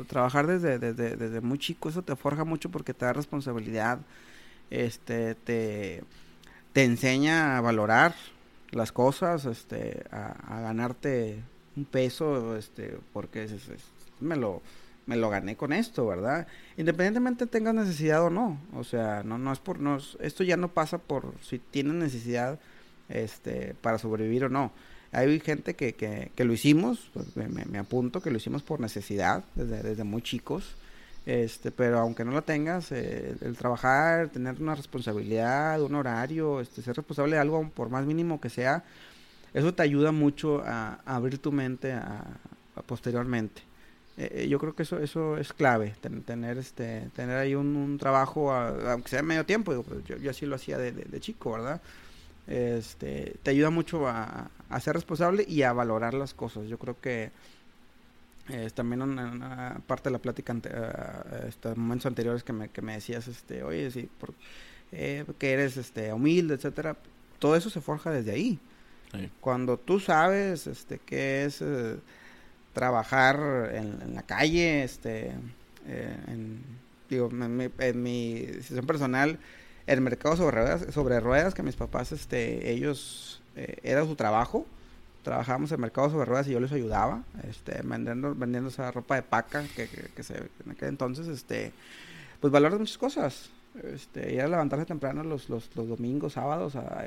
Trabajar 0.08 0.46
desde, 0.46 0.78
desde, 0.78 1.16
desde 1.16 1.40
muy 1.40 1.58
chico, 1.58 1.88
eso 1.88 2.02
te 2.02 2.16
forja 2.16 2.44
mucho 2.44 2.70
porque 2.70 2.92
te 2.92 3.06
da 3.06 3.14
responsabilidad, 3.14 4.00
este, 4.70 5.34
te, 5.36 6.04
te 6.72 6.84
enseña 6.84 7.58
a 7.58 7.60
valorar 7.60 8.14
las 8.70 8.92
cosas, 8.92 9.44
este, 9.46 10.04
a, 10.10 10.60
ganarte 10.60 11.42
un 11.76 11.84
peso, 11.84 12.56
este, 12.56 12.98
porque 13.12 13.48
me 14.20 14.36
lo 14.36 14.62
me 15.06 15.16
lo 15.16 15.30
gané 15.30 15.56
con 15.56 15.72
esto, 15.72 16.06
¿verdad? 16.06 16.46
Independientemente 16.76 17.46
tengas 17.46 17.74
necesidad 17.74 18.22
o 18.24 18.28
no, 18.28 18.60
o 18.74 18.84
sea, 18.84 19.22
no 19.22 19.38
no 19.38 19.52
es 19.52 19.58
por 19.58 19.80
no 19.80 19.98
esto 20.20 20.44
ya 20.44 20.58
no 20.58 20.68
pasa 20.68 20.98
por 20.98 21.32
si 21.40 21.58
tienes 21.58 21.94
necesidad 21.94 22.60
este 23.08 23.74
para 23.80 23.98
sobrevivir 23.98 24.44
o 24.44 24.48
no. 24.50 24.70
Hay 25.10 25.40
gente 25.40 25.74
que, 25.74 25.94
que, 25.94 26.30
que 26.34 26.44
lo 26.44 26.52
hicimos, 26.52 27.10
pues 27.14 27.34
me, 27.36 27.78
apunto 27.78 28.20
que 28.20 28.30
lo 28.30 28.36
hicimos 28.36 28.62
por 28.62 28.80
necesidad 28.80 29.44
desde, 29.54 29.82
desde 29.82 30.04
muy 30.04 30.20
chicos. 30.20 30.76
Este, 31.28 31.70
pero 31.70 31.98
aunque 31.98 32.24
no 32.24 32.30
lo 32.32 32.42
tengas, 32.42 32.90
eh, 32.90 33.36
el 33.42 33.54
trabajar, 33.54 34.30
tener 34.30 34.62
una 34.62 34.74
responsabilidad, 34.74 35.82
un 35.82 35.94
horario, 35.94 36.58
este, 36.62 36.80
ser 36.80 36.96
responsable 36.96 37.34
de 37.34 37.42
algo 37.42 37.68
por 37.68 37.90
más 37.90 38.06
mínimo 38.06 38.40
que 38.40 38.48
sea, 38.48 38.82
eso 39.52 39.74
te 39.74 39.82
ayuda 39.82 40.10
mucho 40.10 40.62
a, 40.64 41.00
abrir 41.04 41.36
tu 41.36 41.52
mente 41.52 41.92
a, 41.92 42.24
posteriormente. 42.86 43.60
Eh, 44.16 44.44
eh, 44.44 44.48
yo 44.48 44.58
creo 44.58 44.74
que 44.74 44.84
eso 44.84 45.00
eso 45.00 45.36
es 45.36 45.52
clave, 45.52 45.94
tener 46.00 46.56
este 46.56 47.10
tener 47.14 47.36
ahí 47.36 47.54
un, 47.54 47.98
trabajo, 47.98 48.50
aunque 48.50 49.10
sea 49.10 49.22
medio 49.22 49.44
tiempo, 49.44 49.82
pues, 49.82 50.04
yo, 50.06 50.16
yo, 50.16 50.30
así 50.30 50.46
lo 50.46 50.56
hacía 50.56 50.78
de, 50.78 50.92
de, 50.92 51.20
chico, 51.20 51.52
¿verdad? 51.52 51.82
Este, 52.46 53.36
te 53.42 53.50
ayuda 53.50 53.68
mucho 53.68 54.08
a, 54.08 54.50
a, 54.70 54.80
ser 54.80 54.94
responsable 54.94 55.44
y 55.46 55.60
a 55.60 55.74
valorar 55.74 56.14
las 56.14 56.32
cosas. 56.32 56.68
Yo 56.68 56.78
creo 56.78 56.98
que 56.98 57.32
también 58.74 59.02
una, 59.02 59.80
parte 59.86 60.08
de 60.08 60.12
la 60.12 60.18
plática, 60.18 60.52
ante, 60.52 60.70
uh, 60.70 61.74
momentos 61.76 62.06
anteriores 62.06 62.42
que 62.42 62.52
me, 62.52 62.68
que 62.68 62.82
me 62.82 62.94
decías, 62.94 63.28
este, 63.28 63.62
oye, 63.62 63.90
sí, 63.90 64.08
por, 64.18 64.32
eh, 64.90 65.24
que 65.38 65.52
eres 65.52 65.76
este, 65.76 66.12
humilde, 66.12 66.54
etcétera, 66.54 66.96
todo 67.38 67.56
eso 67.56 67.68
se 67.68 67.80
forja 67.80 68.10
desde 68.10 68.32
ahí. 68.32 68.58
Cuando 69.40 69.78
tú 69.78 70.00
sabes 70.00 70.66
este, 70.66 70.98
qué 70.98 71.44
es 71.44 71.62
eh, 71.62 71.96
trabajar 72.74 73.70
en, 73.72 74.14
la 74.14 74.22
calle, 74.22 74.82
este, 74.82 75.32
eh, 75.86 76.16
en, 76.26 76.62
digo, 77.08 77.30
en 77.30 77.56
mi, 77.56 77.68
en 77.78 78.02
mi 78.02 78.46
situación 78.60 78.86
personal, 78.86 79.38
el 79.86 80.00
mercado 80.02 80.36
sobre 80.36 80.60
ruedas, 80.60 80.94
sobre 80.94 81.20
ruedas 81.20 81.54
que 81.54 81.62
mis 81.62 81.76
papás, 81.76 82.12
este, 82.12 82.70
ellos, 82.70 83.42
era 83.82 84.04
su 84.04 84.14
trabajo, 84.14 84.66
trabajábamos 85.22 85.72
en 85.72 85.80
mercado 85.80 86.10
sobre 86.10 86.26
ruedas 86.26 86.48
y 86.48 86.52
yo 86.52 86.60
les 86.60 86.72
ayudaba, 86.72 87.22
este, 87.48 87.80
vendiendo, 87.82 88.34
vendiendo 88.34 88.70
esa 88.70 88.90
ropa 88.90 89.16
de 89.16 89.22
paca 89.22 89.64
que, 89.74 89.88
que, 89.88 90.22
se, 90.22 90.36
en 90.36 90.70
aquel 90.70 90.88
entonces, 90.88 91.28
este, 91.28 91.72
pues 92.40 92.52
valoras 92.52 92.78
muchas 92.78 92.98
cosas. 92.98 93.50
Este, 93.82 94.32
ir 94.32 94.40
a 94.40 94.48
levantarse 94.48 94.86
temprano 94.86 95.22
los, 95.22 95.48
los, 95.48 95.74
los 95.76 95.88
domingos, 95.88 96.32
sábados, 96.32 96.74
a, 96.74 97.06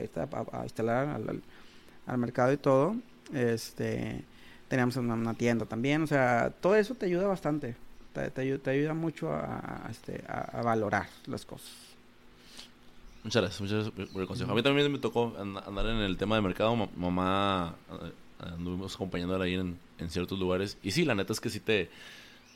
instalar 0.63 1.09
al, 1.09 1.41
al, 2.05 2.17
mercado 2.17 2.53
y 2.53 2.57
todo. 2.57 2.95
Este, 3.33 4.23
teníamos 4.67 4.95
una, 4.95 5.33
tienda 5.33 5.65
también, 5.65 6.03
o 6.03 6.07
sea, 6.07 6.53
todo 6.61 6.75
eso 6.75 6.95
te 6.95 7.07
ayuda 7.07 7.27
bastante, 7.27 7.75
te, 8.13 8.29
te, 8.29 8.57
te 8.57 8.69
ayuda 8.69 8.93
mucho 8.93 9.31
a, 9.33 9.87
este, 9.89 10.23
a 10.27 10.61
valorar 10.61 11.07
las 11.25 11.45
cosas. 11.45 11.90
Muchas 13.23 13.41
gracias, 13.41 13.61
muchas 13.61 13.85
gracias 13.85 14.09
por 14.09 14.21
el 14.21 14.27
consejo. 14.27 14.51
A 14.51 14.55
mí 14.55 14.63
también 14.63 14.91
me 14.91 14.97
tocó 14.97 15.35
andar 15.37 15.85
en 15.85 15.97
el 15.97 16.17
tema 16.17 16.35
de 16.35 16.41
mercado. 16.41 16.89
Mamá 16.95 17.75
eh, 17.91 18.11
anduvimos 18.39 18.95
acompañándola 18.95 19.45
ahí 19.45 19.53
en, 19.53 19.77
en 19.99 20.09
ciertos 20.09 20.39
lugares. 20.39 20.77
Y 20.81 20.91
sí, 20.91 21.05
la 21.05 21.13
neta 21.13 21.31
es 21.33 21.39
que 21.39 21.49
sí 21.49 21.59
te, 21.59 21.89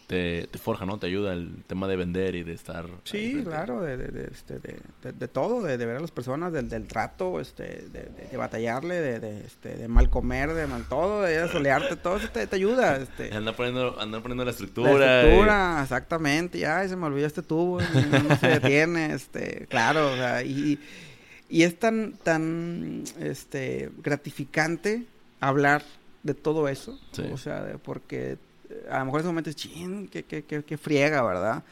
te, 0.08 0.48
te, 0.48 0.60
forja, 0.60 0.86
¿no? 0.86 0.98
Te 0.98 1.08
ayuda 1.08 1.34
el 1.34 1.64
tema 1.68 1.88
de 1.88 1.96
vender 1.96 2.36
y 2.36 2.44
de 2.44 2.54
estar... 2.54 2.86
Sí, 3.04 3.42
claro, 3.44 3.82
de, 3.82 3.98
de, 3.98 4.08
de, 4.08 4.28
este, 4.32 4.60
de, 4.60 5.28
todo, 5.28 5.64
de, 5.64 5.78
ver 5.78 5.98
a 5.98 6.00
las 6.00 6.12
personas, 6.12 6.54
del, 6.54 6.70
del 6.70 6.88
trato, 6.88 7.40
este, 7.40 7.88
de, 7.90 8.38
batallarle, 8.38 9.02
de, 9.02 9.46
este, 9.46 9.76
de 9.76 9.88
mal 9.88 10.10
comer, 10.10 10.54
de 10.54 10.68
mal 10.68 10.86
todo, 10.88 11.22
de 11.24 11.48
solearte, 11.50 11.96
todo 11.96 12.18
eso 12.18 12.30
te, 12.30 12.46
te 12.46 12.56
ayuda. 12.56 12.98
Este. 12.98 13.34
Andar 13.36 13.56
poniendo, 13.56 14.00
andar 14.00 14.22
poniendo 14.22 14.46
la 14.46 14.52
estructura. 14.52 14.92
La 14.94 15.22
estructura, 15.22 15.80
exactamente, 15.84 16.60
ya 16.60 16.88
se 16.88 16.96
me 16.96 17.06
olvidó 17.06 17.28
este 17.28 17.42
tubo, 17.42 17.80
no, 17.82 18.36
se 18.38 18.48
detiene, 18.48 19.14
este, 19.14 19.66
claro, 19.70 20.12
o 20.12 20.16
sea, 20.16 20.44
y, 20.44 20.80
y 21.50 21.64
es 21.64 21.80
tan, 21.80 22.14
tan, 22.24 23.04
este, 23.20 23.92
gratificante 24.04 25.06
hablar 25.40 25.84
de 26.24 26.34
todo 26.34 26.68
eso, 26.68 27.00
o 27.32 27.38
sea, 27.38 27.78
porque 27.84 28.38
a 28.90 29.00
lo 29.00 29.06
mejor 29.06 29.20
en 29.20 29.24
ese 29.24 29.28
momento 29.28 29.50
es 29.50 29.56
ching, 29.56 30.08
que, 30.08 30.24
que, 30.24 30.44
que, 30.44 30.78
friega, 30.78 31.22
¿verdad? 31.24 31.64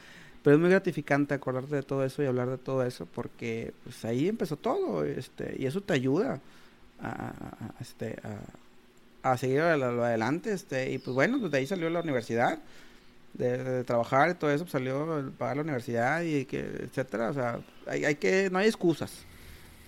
Pero 0.43 0.55
es 0.55 0.59
muy 0.59 0.69
gratificante 0.69 1.33
acordarte 1.33 1.75
de 1.75 1.83
todo 1.83 2.03
eso 2.03 2.21
y 2.21 2.25
hablar 2.25 2.49
de 2.49 2.57
todo 2.57 2.83
eso 2.83 3.05
porque 3.05 3.73
pues 3.83 4.03
ahí 4.05 4.27
empezó 4.27 4.57
todo, 4.57 5.05
este, 5.05 5.55
y 5.57 5.65
eso 5.65 5.81
te 5.81 5.93
ayuda 5.93 6.41
a, 7.01 7.33
este, 7.79 8.17
a, 9.23 9.37
seguir 9.37 9.61
adelante, 9.61 10.51
este, 10.53 10.91
y 10.91 10.97
pues 10.97 11.15
bueno, 11.15 11.39
pues 11.39 11.51
de 11.51 11.59
ahí 11.59 11.67
salió 11.67 11.89
la 11.89 12.01
universidad, 12.01 12.59
de, 13.33 13.83
trabajar 13.83 14.29
y 14.29 14.33
todo 14.35 14.51
eso, 14.51 14.63
pues 14.63 14.71
salió 14.71 15.19
el 15.19 15.31
pagar 15.31 15.57
la 15.57 15.63
universidad 15.63 16.21
y 16.21 16.45
que, 16.45 16.59
etcétera, 16.59 17.29
o 17.29 17.33
sea, 17.33 17.59
hay, 17.87 18.05
hay 18.05 18.15
que, 18.15 18.49
no 18.51 18.59
hay 18.59 18.67
excusas. 18.67 19.25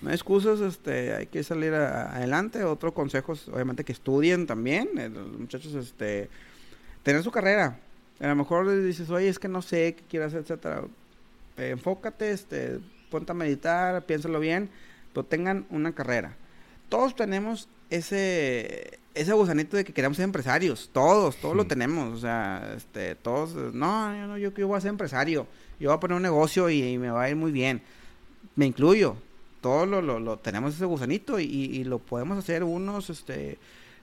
No 0.01 0.09
hay 0.09 0.15
excusas, 0.15 0.59
este, 0.59 1.13
hay 1.13 1.25
que 1.27 1.43
salir 1.43 1.73
adelante. 1.73 2.63
Otro 2.63 2.93
consejo 2.93 3.33
es, 3.33 3.47
obviamente, 3.47 3.83
que 3.83 3.93
estudien 3.93 4.45
también. 4.45 4.89
Eh, 4.97 5.09
los 5.09 5.31
muchachos, 5.31 5.73
este, 5.73 6.29
tener 7.05 7.23
su 7.23 7.31
carrera. 7.31 7.79
A 8.19 8.27
lo 8.27 8.35
mejor 8.35 8.69
dices, 8.83 9.09
oye, 9.11 9.29
es 9.29 9.37
que 9.37 9.47
no 9.47 9.61
sé 9.61 9.95
qué 9.95 10.03
quiero 10.09 10.25
hacer, 10.25 10.41
etcétera. 10.41 10.81
Eh, 11.57 11.69
enfócate, 11.69 12.31
este, 12.31 12.79
ponte 13.11 13.31
a 13.31 13.35
meditar, 13.35 14.05
piénsalo 14.05 14.39
bien, 14.39 14.69
pero 15.13 15.23
tengan 15.23 15.67
una 15.69 15.93
carrera. 15.93 16.35
Todos 16.89 17.15
tenemos 17.15 17.69
ese 17.91 18.99
ese 19.13 19.31
gusanito 19.31 19.77
de 19.77 19.85
que 19.85 19.93
queremos 19.93 20.17
ser 20.17 20.25
empresarios, 20.25 20.89
todos, 20.91 21.37
todos 21.37 21.55
lo 21.55 21.65
tenemos, 21.65 22.13
o 22.13 22.19
sea, 22.19 22.73
este, 22.75 23.15
todos, 23.15 23.73
no, 23.73 24.13
yo 24.13 24.27
no, 24.27 24.37
yo, 24.37 24.53
yo 24.53 24.67
voy 24.67 24.77
a 24.77 24.81
ser 24.81 24.89
empresario, 24.89 25.47
yo 25.79 25.89
voy 25.89 25.95
a 25.95 25.99
poner 26.01 26.17
un 26.17 26.23
negocio 26.23 26.69
y, 26.69 26.97
me 26.97 27.09
va 27.09 27.23
a 27.23 27.29
ir 27.29 27.37
muy 27.37 27.53
bien, 27.53 27.81
me 28.57 28.65
incluyo, 28.65 29.15
todos 29.61 29.87
lo, 29.87 30.01
lo, 30.01 30.37
tenemos 30.37 30.75
ese 30.75 30.83
gusanito 30.83 31.39
y, 31.39 31.45
y, 31.45 31.85
lo 31.85 31.99
podemos 31.99 32.37
hacer 32.37 32.65
unos, 32.65 33.09
este, 33.09 33.57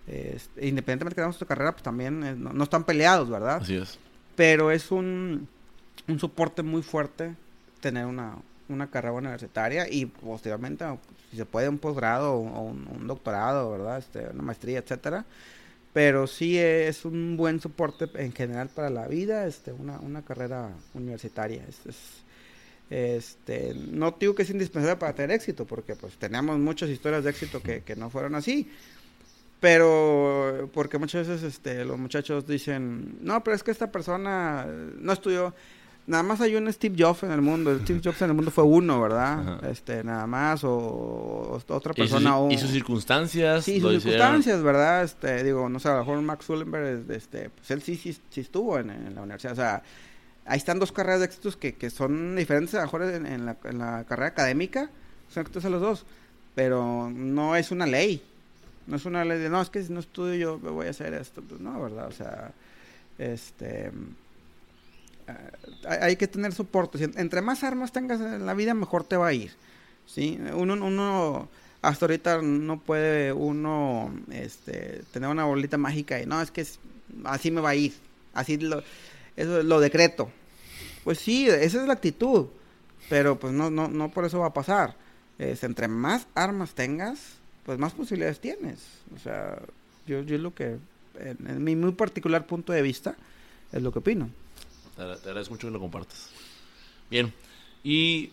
este, 0.07 0.66
independientemente 0.66 1.20
de 1.20 1.27
nuestra 1.27 1.47
carrera, 1.47 1.73
pues 1.73 1.83
también 1.83 2.24
eh, 2.24 2.35
no, 2.37 2.65
están 2.65 2.85
peleados, 2.85 3.31
¿verdad? 3.31 3.57
Así 3.62 3.77
es. 3.77 3.99
Pero 4.35 4.70
es 4.70 4.91
un, 4.91 5.49
un 6.09 6.19
soporte 6.19 6.62
muy 6.62 6.83
fuerte 6.83 7.35
tener 7.81 8.07
una, 8.07 8.37
una 8.69 8.91
carrera 8.91 9.15
universitaria 9.15 9.87
y 9.89 10.07
posteriormente, 10.07 10.85
si 11.31 11.37
se 11.37 11.45
puede, 11.45 11.69
un 11.69 11.79
posgrado 11.79 12.35
o 12.35 12.62
un, 12.62 13.07
doctorado, 13.07 13.70
¿verdad? 13.70 13.99
Este, 13.99 14.29
una 14.33 14.43
maestría, 14.43 14.79
etcétera. 14.79 15.24
Pero 15.93 16.27
sí 16.27 16.59
es 16.59 17.05
un 17.05 17.37
buen 17.37 17.61
soporte 17.61 18.09
en 18.15 18.33
general 18.33 18.70
para 18.70 18.89
la 18.89 19.07
vida, 19.09 19.47
este, 19.47 19.73
una, 19.73 20.01
una 20.01 20.23
carrera 20.23 20.70
universitaria. 20.95 21.62
Es, 21.69 22.23
este, 22.89 23.74
no 23.74 24.16
digo 24.19 24.35
que 24.35 24.43
es 24.43 24.51
indispensable 24.51 24.97
para 24.97 25.15
tener 25.15 25.33
éxito, 25.33 25.66
porque 25.66 25.95
pues 25.95 26.16
tenemos 26.16 26.59
muchas 26.59 26.89
historias 26.89 27.24
de 27.24 27.31
éxito 27.31 27.62
que, 27.62 27.83
que 27.83 27.95
no 27.95 28.09
fueron 28.09 28.35
así, 28.35 28.70
pero, 29.62 30.68
porque 30.74 30.98
muchas 30.98 31.28
veces 31.28 31.44
este, 31.44 31.84
los 31.84 31.97
muchachos 31.97 32.48
dicen, 32.48 33.18
no, 33.20 33.44
pero 33.44 33.55
es 33.55 33.62
que 33.62 33.70
esta 33.70 33.93
persona 33.93 34.66
no 34.98 35.12
estudió. 35.12 35.55
Nada 36.09 36.24
más 36.24 36.40
hay 36.40 36.56
un 36.56 36.70
Steve 36.72 36.97
Jobs 36.98 37.22
en 37.22 37.30
el 37.30 37.43
mundo. 37.43 37.70
El 37.70 37.82
Steve 37.82 38.01
Jobs 38.05 38.20
en 38.22 38.30
el 38.30 38.34
mundo 38.34 38.51
fue 38.51 38.64
uno, 38.64 39.01
¿verdad? 39.01 39.64
Este, 39.70 40.02
nada 40.02 40.26
más, 40.26 40.64
o, 40.64 41.62
otra 41.68 41.94
persona. 41.94 42.34
¿Y 42.51 42.59
sus, 42.59 42.72
circunstancias? 42.72 43.64
Sí, 43.64 43.80
sus 43.80 44.02
circunstancias, 44.02 44.60
¿verdad? 44.64 45.05
Este, 45.05 45.44
digo, 45.44 45.68
no 45.68 45.78
sé, 45.78 45.90
a 45.90 45.93
lo 45.93 45.98
mejor 46.01 46.20
Max 46.22 46.44
Zuckerberg, 46.44 47.09
este, 47.12 47.51
pues 47.51 47.70
él 47.70 47.82
sí, 47.82 47.94
sí, 47.94 48.18
sí 48.30 48.40
estuvo 48.40 48.80
en, 48.80 49.14
la 49.14 49.22
universidad. 49.22 49.52
O 49.52 49.56
sea, 49.56 49.84
ahí 50.44 50.59
están 50.59 50.80
dos 50.80 50.90
carreras 50.90 51.20
de 51.20 51.26
éxitos 51.26 51.56
que, 51.56 51.74
que 51.74 51.89
son 51.89 52.34
diferentes, 52.34 52.74
a 52.74 52.78
lo 52.78 52.86
mejor 52.86 53.05
en, 53.05 53.47
la, 53.47 53.56
en 53.62 53.78
la 53.78 54.02
carrera 54.09 54.26
académica, 54.26 54.90
son 55.28 55.43
éxitos 55.43 55.64
a 55.66 55.70
los 55.70 55.80
dos. 55.80 56.05
Pero 56.56 57.12
no 57.14 57.55
es 57.55 57.70
una 57.70 57.86
ley. 57.86 58.24
No 58.86 58.96
es 58.96 59.04
una 59.04 59.24
ley 59.24 59.38
de, 59.38 59.48
no, 59.48 59.60
es 59.60 59.70
que 59.70 59.82
si 59.82 59.92
no 59.92 60.00
estudio 60.00 60.34
yo 60.34 60.59
me 60.59 60.70
voy 60.70 60.86
a 60.86 60.90
hacer 60.90 61.14
esto. 61.14 61.42
Pues 61.42 61.60
no, 61.60 61.80
¿verdad? 61.80 62.09
O 62.09 62.12
sea, 62.12 62.52
este... 63.18 63.86
Eh, 65.28 65.98
hay 66.00 66.16
que 66.16 66.26
tener 66.26 66.52
soporte. 66.52 67.02
entre 67.02 67.42
más 67.42 67.62
armas 67.64 67.92
tengas 67.92 68.20
en 68.20 68.44
la 68.44 68.54
vida, 68.54 68.74
mejor 68.74 69.04
te 69.04 69.16
va 69.16 69.28
a 69.28 69.32
ir. 69.32 69.52
¿sí? 70.06 70.38
Uno, 70.54 70.74
uno 70.74 71.48
hasta 71.82 72.06
ahorita 72.06 72.40
no 72.42 72.80
puede 72.80 73.32
uno 73.32 74.14
este, 74.30 75.02
tener 75.12 75.28
una 75.28 75.44
bolita 75.44 75.76
mágica 75.78 76.20
y 76.20 76.26
no, 76.26 76.40
es 76.40 76.50
que 76.50 76.64
así 77.24 77.50
me 77.50 77.60
va 77.60 77.70
a 77.70 77.74
ir, 77.74 77.92
así 78.34 78.56
lo, 78.56 78.82
lo 79.36 79.80
decreto. 79.80 80.30
Pues 81.04 81.18
sí, 81.18 81.48
esa 81.48 81.80
es 81.80 81.86
la 81.86 81.94
actitud, 81.94 82.46
pero 83.09 83.38
pues 83.38 83.52
no, 83.52 83.70
no, 83.70 83.88
no 83.88 84.10
por 84.10 84.24
eso 84.24 84.38
va 84.38 84.46
a 84.46 84.54
pasar. 84.54 84.96
Es, 85.38 85.64
entre 85.64 85.88
más 85.88 86.28
armas 86.34 86.74
tengas, 86.74 87.18
pues 87.64 87.78
más 87.78 87.93
posibilidades 87.93 88.40
tienes. 88.40 88.78
O 89.14 89.18
sea, 89.18 89.59
yo, 90.06 90.22
yo 90.22 90.39
lo 90.39 90.55
que, 90.55 90.78
en, 91.18 91.64
mi 91.64 91.76
muy 91.76 91.93
particular 91.93 92.47
punto 92.47 92.72
de 92.72 92.82
vista, 92.82 93.16
es 93.72 93.82
lo 93.82 93.93
que 93.93 94.01
opino. 94.01 94.30
Te, 94.97 95.02
agradezco 95.02 95.55
mucho 95.55 95.68
que 95.68 95.72
lo 95.72 95.80
compartas. 95.80 96.30
Bien, 97.10 97.32
y 97.84 98.30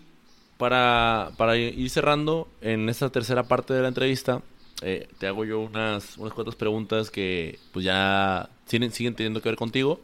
para, 0.57 1.31
para 1.37 1.57
ir 1.57 1.89
cerrando, 1.89 2.47
en 2.61 2.89
esta 2.89 3.09
tercera 3.09 3.43
parte 3.43 3.73
de 3.73 3.81
la 3.81 3.87
entrevista, 3.87 4.41
eh, 4.81 5.07
te 5.17 5.27
hago 5.27 5.45
yo 5.45 5.59
unas, 5.59 6.17
unas 6.17 6.33
cuantas 6.33 6.55
preguntas 6.55 7.11
que 7.11 7.59
pues 7.73 7.85
ya 7.85 8.49
siguen, 8.65 8.91
siguen 8.91 9.15
teniendo 9.15 9.41
que 9.41 9.49
ver 9.49 9.57
contigo, 9.57 10.01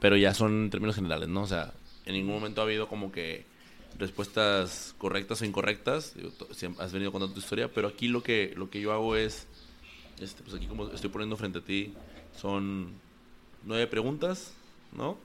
pero 0.00 0.16
ya 0.16 0.34
son 0.34 0.64
en 0.64 0.70
términos 0.70 0.96
generales, 0.96 1.28
¿no? 1.28 1.42
O 1.42 1.46
sea, 1.46 1.72
en 2.04 2.14
ningún 2.14 2.34
momento 2.34 2.60
ha 2.60 2.64
habido 2.64 2.88
como 2.88 3.12
que 3.12 3.44
respuestas 3.98 4.94
correctas 4.98 5.42
o 5.42 5.44
incorrectas. 5.44 6.14
Has 6.78 6.92
venido 6.92 7.12
contando 7.12 7.34
tu 7.34 7.40
historia, 7.40 7.68
pero 7.72 7.88
aquí 7.88 8.08
lo 8.08 8.22
que, 8.22 8.52
lo 8.56 8.70
que 8.70 8.80
yo 8.80 8.92
hago 8.92 9.16
es, 9.16 9.46
este, 10.20 10.42
pues 10.42 10.56
aquí 10.56 10.66
como 10.66 10.88
estoy 10.88 11.10
poniendo 11.10 11.36
frente 11.36 11.58
a 11.58 11.62
ti, 11.62 11.92
son 12.36 12.92
nueve 13.64 13.86
preguntas, 13.86 14.52
¿no? 14.96 15.18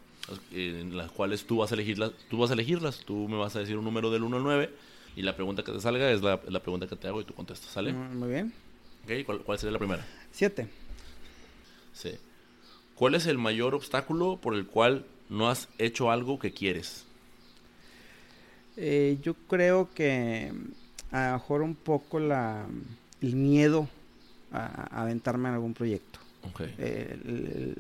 en 0.52 0.96
las 0.96 1.12
cuales 1.12 1.46
tú 1.46 1.58
vas 1.58 1.72
a 1.72 1.76
elegirlas, 1.76 2.12
tú 2.30 2.38
vas 2.38 2.52
a 2.52 2.54
elegirlas, 2.54 3.04
tú 3.06 3.28
me 3.28 3.38
vas 3.38 3.56
a 3.56 3.60
decir 3.60 3.78
un 3.78 3.84
número 3.84 4.12
del 4.12 4.24
1 4.24 4.38
al 4.38 4.44
9 4.44 4.70
y 5.16 5.24
la 5.24 5.36
pregunta 5.36 5.64
que 5.64 5.72
te 5.72 5.80
salga 5.80 6.12
es 6.12 6.22
la, 6.22 6.40
la 6.48 6.60
pregunta 6.62 6.88
que 6.88 6.96
te 6.96 7.08
hago 7.08 7.22
y 7.22 7.26
tú 7.26 7.34
contestas, 7.34 7.72
¿sale? 7.72 7.92
Mm, 7.92 8.18
muy 8.18 8.30
bien. 8.30 8.54
Okay, 9.04 9.24
¿cuál, 9.24 9.40
¿Cuál 9.40 9.58
sería 9.58 9.74
la 9.74 9.80
primera? 9.80 10.06
Siete. 10.32 10.68
Sí. 11.94 12.12
¿Cuál 12.96 13.16
es 13.16 13.26
el 13.26 13.38
mayor 13.38 13.74
obstáculo 13.74 14.38
por 14.38 14.56
el 14.56 14.68
cual 14.68 15.06
no 15.30 15.50
has 15.50 15.68
hecho 15.80 16.12
algo 16.12 16.40
que 16.40 16.52
quieres? 16.52 17.06
Eh, 18.78 19.18
yo 19.22 19.34
creo 19.48 19.90
que 19.94 20.52
a 21.12 21.28
lo 21.28 21.34
mejor 21.34 21.62
un 21.62 21.76
poco 21.76 22.20
la, 22.20 22.66
el 23.22 23.36
miedo 23.36 23.88
a, 24.52 25.02
aventarme 25.02 25.50
en 25.50 25.56
algún 25.56 25.74
proyecto. 25.74 26.20
Okay. 26.52 26.74
Eh, 26.78 27.76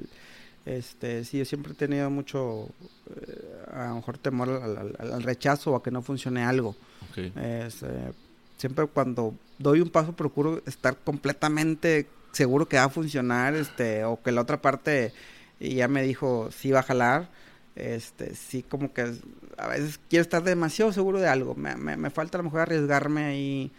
este, 0.66 1.26
sí, 1.26 1.40
yo 1.40 1.46
siempre 1.46 1.74
he 1.74 1.76
tenido 1.76 2.10
mucho, 2.10 2.70
eh, 3.16 3.66
a 3.74 3.88
lo 3.88 3.96
mejor 3.96 4.18
temor 4.18 4.50
al, 4.50 5.24
rechazo 5.24 5.72
o 5.72 5.76
a 5.76 5.84
que 5.84 5.92
no 5.92 6.02
funcione 6.02 6.44
algo. 6.44 6.76
Eh, 7.16 7.70
siempre 8.58 8.86
cuando 8.86 9.34
doy 9.58 9.82
un 9.82 9.90
paso 9.90 10.14
procuro 10.14 10.62
estar 10.66 10.96
completamente 10.98 12.08
seguro 12.32 12.68
que 12.68 12.78
va 12.78 12.86
a 12.86 12.90
funcionar, 12.90 13.56
este, 13.56 14.04
o 14.04 14.22
que 14.22 14.32
la 14.32 14.42
otra 14.42 14.62
parte 14.62 15.14
ya 15.60 15.88
me 15.88 16.04
dijo 16.04 16.50
sí 16.52 16.72
va 16.72 16.80
a 16.80 16.84
jalar. 16.84 17.30
Este, 17.76 18.36
sí, 18.36 18.64
como 18.64 18.94
que 18.94 19.14
a 19.62 19.68
veces 19.68 20.00
quiero 20.10 20.22
estar 20.22 20.44
demasiado 20.44 20.92
seguro 20.92 21.20
de 21.20 21.28
algo. 21.28 21.56
Me, 21.56 21.76
me, 21.76 22.10
falta 22.10 22.38
a 22.38 22.40
lo 22.40 22.46
mejor 22.46 22.62
arriesgarme 22.62 23.24
ahí 23.24 23.72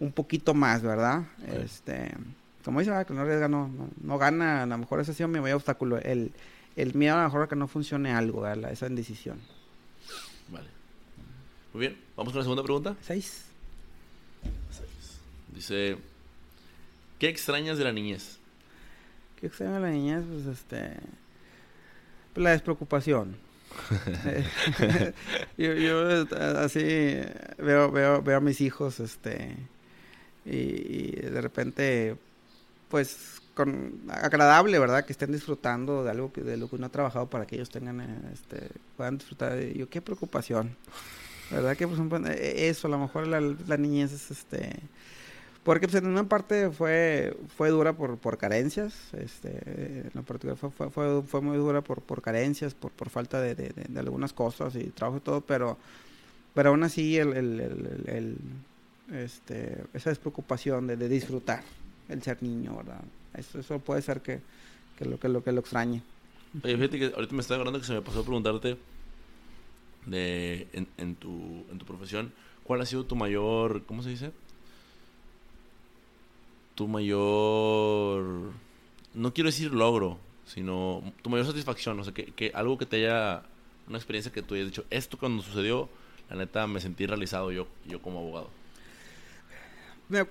un 0.00 0.12
poquito 0.12 0.54
más, 0.54 0.82
¿verdad? 0.82 1.24
Este 1.46 2.12
como 2.66 2.80
dice, 2.80 2.92
ah, 2.92 3.04
que 3.04 3.14
no 3.14 3.20
arriesga, 3.20 3.46
no, 3.46 3.70
no, 4.02 4.18
gana, 4.18 4.64
a 4.64 4.66
lo 4.66 4.76
mejor 4.76 4.98
ese 4.98 5.12
ha 5.12 5.14
sido 5.14 5.28
mi 5.28 5.38
mayor 5.38 5.58
obstáculo, 5.58 5.98
el, 5.98 6.32
el 6.74 6.94
miedo 6.94 7.14
a 7.14 7.18
lo 7.18 7.24
mejor 7.24 7.42
a 7.42 7.46
que 7.46 7.54
no 7.54 7.68
funcione 7.68 8.12
algo, 8.12 8.44
esa 8.44 8.88
indecisión. 8.88 9.38
Vale. 10.48 10.66
Muy 11.72 11.80
bien, 11.82 11.96
vamos 12.16 12.32
con 12.32 12.40
la 12.40 12.42
segunda 12.42 12.64
pregunta. 12.64 12.96
Seis. 13.02 13.44
Seis. 14.72 15.20
Dice, 15.54 15.96
¿qué 17.20 17.28
extrañas 17.28 17.78
de 17.78 17.84
la 17.84 17.92
niñez? 17.92 18.40
¿Qué 19.40 19.46
extraño 19.46 19.74
de 19.74 19.80
la 19.80 19.90
niñez? 19.90 20.24
Pues 20.28 20.58
este, 20.58 20.96
pues, 22.34 22.42
la 22.42 22.50
despreocupación. 22.50 23.36
yo, 25.58 25.74
yo 25.74 26.26
así 26.58 26.82
veo, 27.58 27.90
veo, 27.90 28.22
veo 28.22 28.36
a 28.36 28.40
mis 28.40 28.60
hijos, 28.60 29.00
este, 29.00 29.56
y 30.44 31.12
de 31.12 31.40
repente 31.40 32.16
pues 32.88 33.42
con 33.54 34.02
agradable, 34.10 34.78
¿verdad? 34.78 35.04
Que 35.04 35.12
estén 35.12 35.32
disfrutando 35.32 36.04
de 36.04 36.10
algo 36.10 36.32
que 36.32 36.42
de 36.42 36.56
lo 36.56 36.68
que 36.68 36.76
uno 36.76 36.86
ha 36.86 36.90
trabajado 36.90 37.28
para 37.28 37.46
que 37.46 37.56
ellos 37.56 37.70
tengan 37.70 38.00
este 38.32 38.68
puedan 38.96 39.16
disfrutar 39.16 39.56
ello. 39.58 39.88
Qué 39.88 40.02
preocupación. 40.02 40.76
¿Verdad 41.50 41.76
que 41.76 41.88
pues, 41.88 41.98
e, 42.28 42.68
eso 42.68 42.88
a 42.88 42.90
lo 42.90 42.98
mejor 42.98 43.26
la, 43.26 43.76
niñez 43.76 44.12
es 44.12 44.30
este 44.30 44.76
porque 45.66 45.88
pues 45.88 46.00
en 46.00 46.06
una 46.06 46.28
parte 46.28 46.70
fue 46.70 47.36
fue 47.56 47.70
dura 47.70 47.92
por, 47.92 48.18
por 48.18 48.38
carencias, 48.38 48.94
este 49.14 49.48
en 49.48 50.10
la 50.14 50.22
particular 50.22 50.56
fue, 50.56 50.70
fue, 50.70 51.22
fue, 51.24 51.40
muy 51.40 51.56
dura 51.56 51.80
por, 51.80 52.02
por 52.02 52.22
carencias, 52.22 52.72
por, 52.72 52.92
por 52.92 53.10
falta 53.10 53.40
de, 53.40 53.56
de, 53.56 53.98
algunas 53.98 54.32
cosas 54.32 54.76
y 54.76 54.84
trabajo 54.84 55.18
y 55.18 55.22
todo, 55.22 55.40
pero 55.40 55.76
pero 56.54 56.68
aún 56.68 56.84
así 56.84 57.18
el, 57.18 57.32
el, 57.32 58.38
este 59.12 59.82
esa 59.92 60.10
despreocupación 60.10 60.86
de, 60.86 60.96
de 60.96 61.08
disfrutar 61.08 61.64
el 62.08 62.22
ser 62.22 62.40
niño, 62.44 62.76
¿verdad? 62.76 63.00
Eso, 63.34 63.58
eso 63.58 63.80
puede 63.80 64.02
ser 64.02 64.20
que, 64.20 64.38
que, 64.96 65.04
lo, 65.04 65.18
que, 65.18 65.28
lo 65.28 65.42
que 65.42 65.50
lo 65.50 65.62
extrañe. 65.62 66.00
Oye, 66.62 66.76
fíjate 66.76 66.98
que 67.00 67.06
ahorita 67.06 67.34
me 67.34 67.40
está 67.40 67.56
acordando 67.56 67.80
que 67.80 67.86
se 67.86 67.92
me 67.92 68.02
pasó 68.02 68.20
a 68.20 68.22
preguntarte 68.22 68.76
de, 70.06 70.68
en, 70.96 71.16
tu, 71.16 71.64
en 71.72 71.76
tu 71.76 71.84
profesión, 71.84 72.32
¿cuál 72.62 72.82
ha 72.82 72.86
sido 72.86 73.04
tu 73.04 73.16
mayor, 73.16 73.82
¿cómo 73.84 74.04
se 74.04 74.10
dice? 74.10 74.30
Tu 76.76 76.86
mayor, 76.86 78.52
no 79.14 79.34
quiero 79.34 79.48
decir 79.48 79.72
logro, 79.72 80.18
sino 80.44 81.02
tu 81.22 81.30
mayor 81.30 81.46
satisfacción, 81.46 81.98
o 81.98 82.04
sea, 82.04 82.14
que, 82.14 82.26
que 82.26 82.52
algo 82.54 82.78
que 82.78 82.86
te 82.86 82.96
haya, 82.96 83.42
una 83.88 83.98
experiencia 83.98 84.30
que 84.30 84.42
tú 84.42 84.54
hayas 84.54 84.68
dicho, 84.68 84.84
esto 84.90 85.18
cuando 85.18 85.42
sucedió, 85.42 85.88
la 86.30 86.36
neta 86.36 86.68
me 86.68 86.80
sentí 86.80 87.06
realizado 87.06 87.50
yo, 87.50 87.66
yo 87.84 88.00
como 88.00 88.20
abogado 88.20 88.50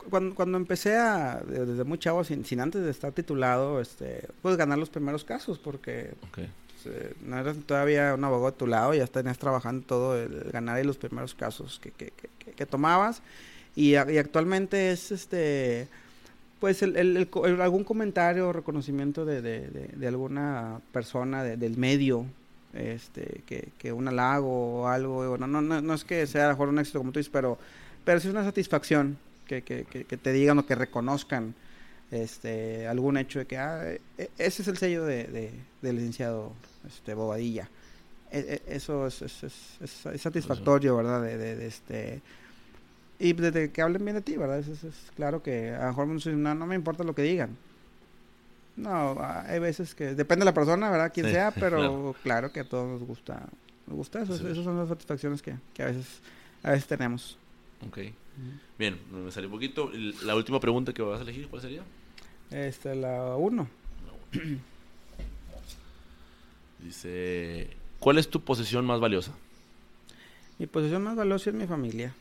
cuando, 0.10 0.36
cuando 0.36 0.58
empecé 0.58 0.96
a, 0.96 1.42
desde 1.46 1.84
muy 1.84 1.98
chavo, 1.98 2.24
sin, 2.24 2.46
sin 2.46 2.62
antes 2.62 2.82
de 2.82 2.92
estar 2.92 3.12
titulado, 3.12 3.82
este, 3.82 4.28
pues 4.42 4.56
ganar 4.56 4.78
los 4.78 4.90
primeros 4.90 5.26
casos, 5.26 5.60
porque 5.60 6.14
eh, 6.86 7.14
no 7.22 7.38
eras 7.38 7.58
todavía 7.66 8.14
un 8.14 8.24
abogado 8.24 8.54
titulado, 8.54 8.94
ya 8.94 9.06
tenías 9.08 9.38
trabajando 9.38 9.86
todo, 9.86 10.18
el, 10.18 10.50
ganar 10.52 10.78
ahí 10.78 10.84
los 10.84 10.98
primeros 10.98 11.34
casos 11.36 11.80
que, 11.80 11.92
que, 11.92 12.12
que, 12.12 12.66
tomabas. 12.66 13.22
Y, 13.76 13.92
y, 13.92 13.96
actualmente 13.96 14.92
es 14.92 15.12
este 15.12 15.90
pues 16.60 16.82
el, 16.82 16.96
el, 16.96 17.28
algún 17.62 17.84
comentario 17.84 18.50
o 18.50 18.54
reconocimiento 18.54 19.26
de, 19.26 19.42
de, 19.42 19.68
de, 19.70 20.08
alguna 20.08 20.80
persona 20.92 21.44
del 21.44 21.78
medio 21.78 22.26
este 22.74 23.42
que, 23.46 23.70
que 23.78 23.94
un 23.94 24.08
halago 24.08 24.82
o 24.82 24.88
algo 24.88 25.38
no, 25.38 25.48
no, 25.48 25.62
no, 25.62 25.94
es 25.94 26.04
que 26.04 26.28
sea 26.28 26.46
lo 26.46 26.50
mejor 26.50 26.70
un 26.70 26.80
éxito 26.80 27.00
como 27.00 27.12
tú 27.12 27.20
dices 27.20 27.32
pero 27.32 27.58
pero 28.04 28.20
sí 28.20 28.28
es 28.28 28.34
una 28.34 28.44
satisfacción 28.44 29.18
que, 29.48 29.62
que, 29.62 29.86
que, 29.86 30.18
te 30.18 30.32
digan 30.32 30.60
o 30.60 30.66
que 30.66 30.76
reconozcan 30.76 31.54
este 32.12 32.88
algún 32.88 33.18
hecho 33.18 33.40
de 33.40 33.46
que 33.46 33.58
ah, 33.58 33.84
e, 33.86 34.02
e, 34.18 34.30
ese 34.38 34.62
es 34.62 34.68
el 34.68 34.78
sello 34.78 35.06
de, 35.06 35.52
del 35.82 35.96
licenciado 35.96 36.54
este 36.88 37.14
Bobadilla. 37.14 37.70
E, 38.32 38.62
eso 38.68 39.08
es, 39.08 39.22
es, 39.22 39.44
es, 39.44 40.22
satisfactorio, 40.22 40.98
¿verdad? 40.98 41.22
De, 41.22 41.38
de, 41.38 41.68
este 41.68 42.22
y 43.20 43.34
desde 43.34 43.72
que 43.72 43.82
hablen 43.82 44.04
bien 44.04 44.16
de 44.16 44.22
ti, 44.22 44.38
¿verdad? 44.38 44.60
Es, 44.60 44.68
es, 44.68 45.12
claro 45.16 45.42
que 45.42 45.70
a 45.70 45.84
lo 45.92 46.06
mejor 46.06 46.08
no, 46.08 46.56
no 46.56 46.66
me 46.66 46.76
importa 46.76 47.04
lo 47.04 47.16
que 47.16 47.22
digan. 47.22 47.58
No, 48.76 49.18
hay 49.20 49.60
veces 49.60 49.96
que 49.96 50.16
depende 50.16 50.42
de 50.42 50.52
la 50.52 50.54
persona, 50.54 50.90
¿verdad? 50.90 51.12
Quien 51.14 51.28
sea, 51.28 51.52
pero 51.60 52.16
claro. 52.24 52.52
que 52.52 52.60
a 52.62 52.68
todos 52.68 52.88
nos 52.88 53.04
gusta, 53.08 53.48
nos 53.88 53.96
gusta 53.96 54.22
eso. 54.22 54.34
Esas 54.34 54.64
son 54.64 54.78
las 54.78 54.90
satisfacciones 54.90 55.42
que, 55.42 55.56
que 55.74 55.84
a 55.84 55.88
veces 55.88 56.22
a 56.66 56.72
veces 56.72 56.88
tenemos. 56.88 57.38
Ok. 57.88 58.00
Bien, 58.78 59.00
me 59.12 59.32
salió 59.32 59.48
un 59.48 59.56
poquito. 59.56 59.92
La 60.24 60.36
última 60.36 60.60
pregunta 60.60 60.92
que 60.94 61.02
vas 61.04 61.20
a 61.20 61.24
elegir, 61.24 61.48
¿cuál 61.48 61.62
sería? 61.62 61.84
Esta, 62.50 62.96
la 62.96 63.36
1. 63.36 63.68
Dice, 66.80 67.70
¿cuál 68.00 68.18
es 68.18 68.30
tu 68.30 68.42
posesión 68.42 68.86
más 68.86 69.00
valiosa? 69.00 69.32
Mi 70.58 70.68
posesión 70.68 71.04
más 71.04 71.16
valiosa 71.16 71.52
es 71.52 71.56
mi 71.56 71.68
familia. 71.68 72.14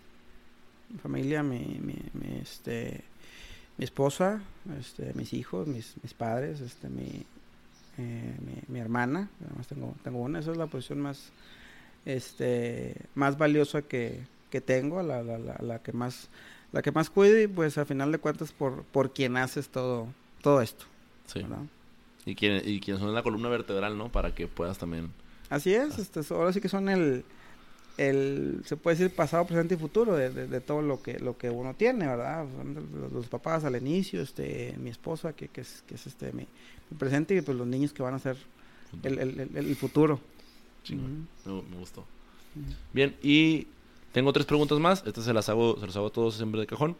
Mi 0.90 0.98
familia, 0.98 1.42
mi, 1.42 1.78
mi, 1.80 1.96
mi 2.12 2.38
este, 2.40 3.02
mi 3.76 3.84
esposa, 3.84 4.42
este, 4.78 5.12
mis 5.14 5.32
hijos, 5.32 5.66
mis, 5.66 5.94
mis 6.02 6.14
padres, 6.14 6.60
este, 6.60 6.88
mi, 6.88 7.24
eh, 7.98 8.36
mi, 8.40 8.62
mi, 8.68 8.80
hermana. 8.80 9.28
Además 9.44 9.66
tengo, 9.66 9.94
tengo 10.02 10.20
una. 10.20 10.38
Esa 10.38 10.52
es 10.52 10.56
la 10.56 10.66
posición 10.66 11.00
más, 11.00 11.30
este, 12.04 12.96
más 13.14 13.36
valiosa 13.38 13.82
que, 13.82 14.20
que 14.50 14.60
tengo, 14.60 15.02
la, 15.02 15.22
la, 15.22 15.38
la, 15.38 15.78
que 15.80 15.92
más 15.92 16.28
la 16.74 16.82
que 16.82 16.90
más 16.90 17.08
cuido 17.08 17.40
y 17.40 17.46
pues 17.46 17.78
a 17.78 17.84
final 17.84 18.10
de 18.10 18.18
cuentas 18.18 18.52
por, 18.52 18.82
por 18.82 19.12
quien 19.12 19.36
haces 19.36 19.68
todo, 19.68 20.08
todo 20.42 20.60
esto. 20.60 20.84
Sí. 21.26 21.46
Y 22.26 22.34
quien, 22.34 22.62
y 22.64 22.80
quien 22.80 22.98
son 22.98 23.14
la 23.14 23.22
columna 23.22 23.48
vertebral, 23.48 23.96
¿no? 23.96 24.10
Para 24.10 24.34
que 24.34 24.48
puedas 24.48 24.76
también... 24.76 25.12
Así 25.50 25.72
es, 25.72 25.98
este, 25.98 26.20
ahora 26.34 26.52
sí 26.52 26.60
que 26.60 26.68
son 26.68 26.88
el, 26.88 27.24
el, 27.96 28.62
se 28.64 28.76
puede 28.76 28.96
decir 28.96 29.14
pasado, 29.14 29.46
presente 29.46 29.74
y 29.74 29.78
futuro 29.78 30.16
de, 30.16 30.30
de, 30.30 30.60
todo 30.60 30.82
lo 30.82 31.02
que, 31.02 31.18
lo 31.18 31.36
que 31.36 31.50
uno 31.50 31.74
tiene, 31.74 32.06
¿verdad? 32.06 32.46
Los, 33.12 33.26
papás 33.28 33.64
al 33.64 33.76
inicio, 33.76 34.20
este, 34.20 34.74
mi 34.78 34.90
esposa, 34.90 35.32
que, 35.32 35.48
que, 35.48 35.60
es, 35.60 35.84
que 35.86 35.94
es 35.94 36.06
este, 36.06 36.32
mi, 36.32 36.46
presente, 36.98 37.36
y 37.36 37.40
pues 37.40 37.56
los 37.56 37.66
niños 37.66 37.92
que 37.92 38.02
van 38.02 38.14
a 38.14 38.18
ser 38.18 38.36
el, 39.02 39.18
el, 39.18 39.50
el, 39.54 39.76
futuro. 39.76 40.20
Me, 40.88 41.76
gustó. 41.78 42.04
Bien, 42.92 43.16
y 43.22 43.66
tengo 44.12 44.32
tres 44.32 44.46
preguntas 44.46 44.78
más. 44.78 45.02
Estas 45.06 45.24
se 45.24 45.32
las 45.32 45.48
hago, 45.48 45.78
se 45.78 45.86
las 45.86 45.96
hago 45.96 46.08
a 46.08 46.12
todos 46.12 46.34
siempre 46.34 46.60
de 46.60 46.66
cajón. 46.66 46.96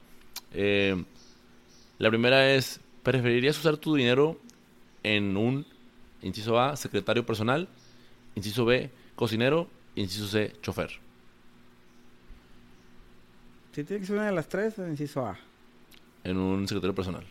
Eh, 0.53 1.05
la 1.99 2.09
primera 2.09 2.53
es, 2.53 2.81
¿preferirías 3.03 3.59
usar 3.59 3.77
tu 3.77 3.95
dinero 3.95 4.39
en 5.03 5.37
un, 5.37 5.66
inciso 6.23 6.59
A, 6.59 6.77
secretario 6.77 7.27
personal, 7.27 7.69
inciso 8.35 8.65
B, 8.65 8.91
cocinero, 9.15 9.69
inciso 9.97 10.27
C, 10.27 10.53
chofer? 10.61 10.91
Si 13.73 13.85
tiene 13.85 14.01
que 14.01 14.07
ser 14.07 14.16
una 14.16 14.27
de 14.27 14.33
las 14.33 14.49
tres, 14.49 14.79
inciso 14.79 15.27
A. 15.27 15.37
En 16.23 16.37
un 16.37 16.66
secretario 16.66 16.95
personal. 16.95 17.25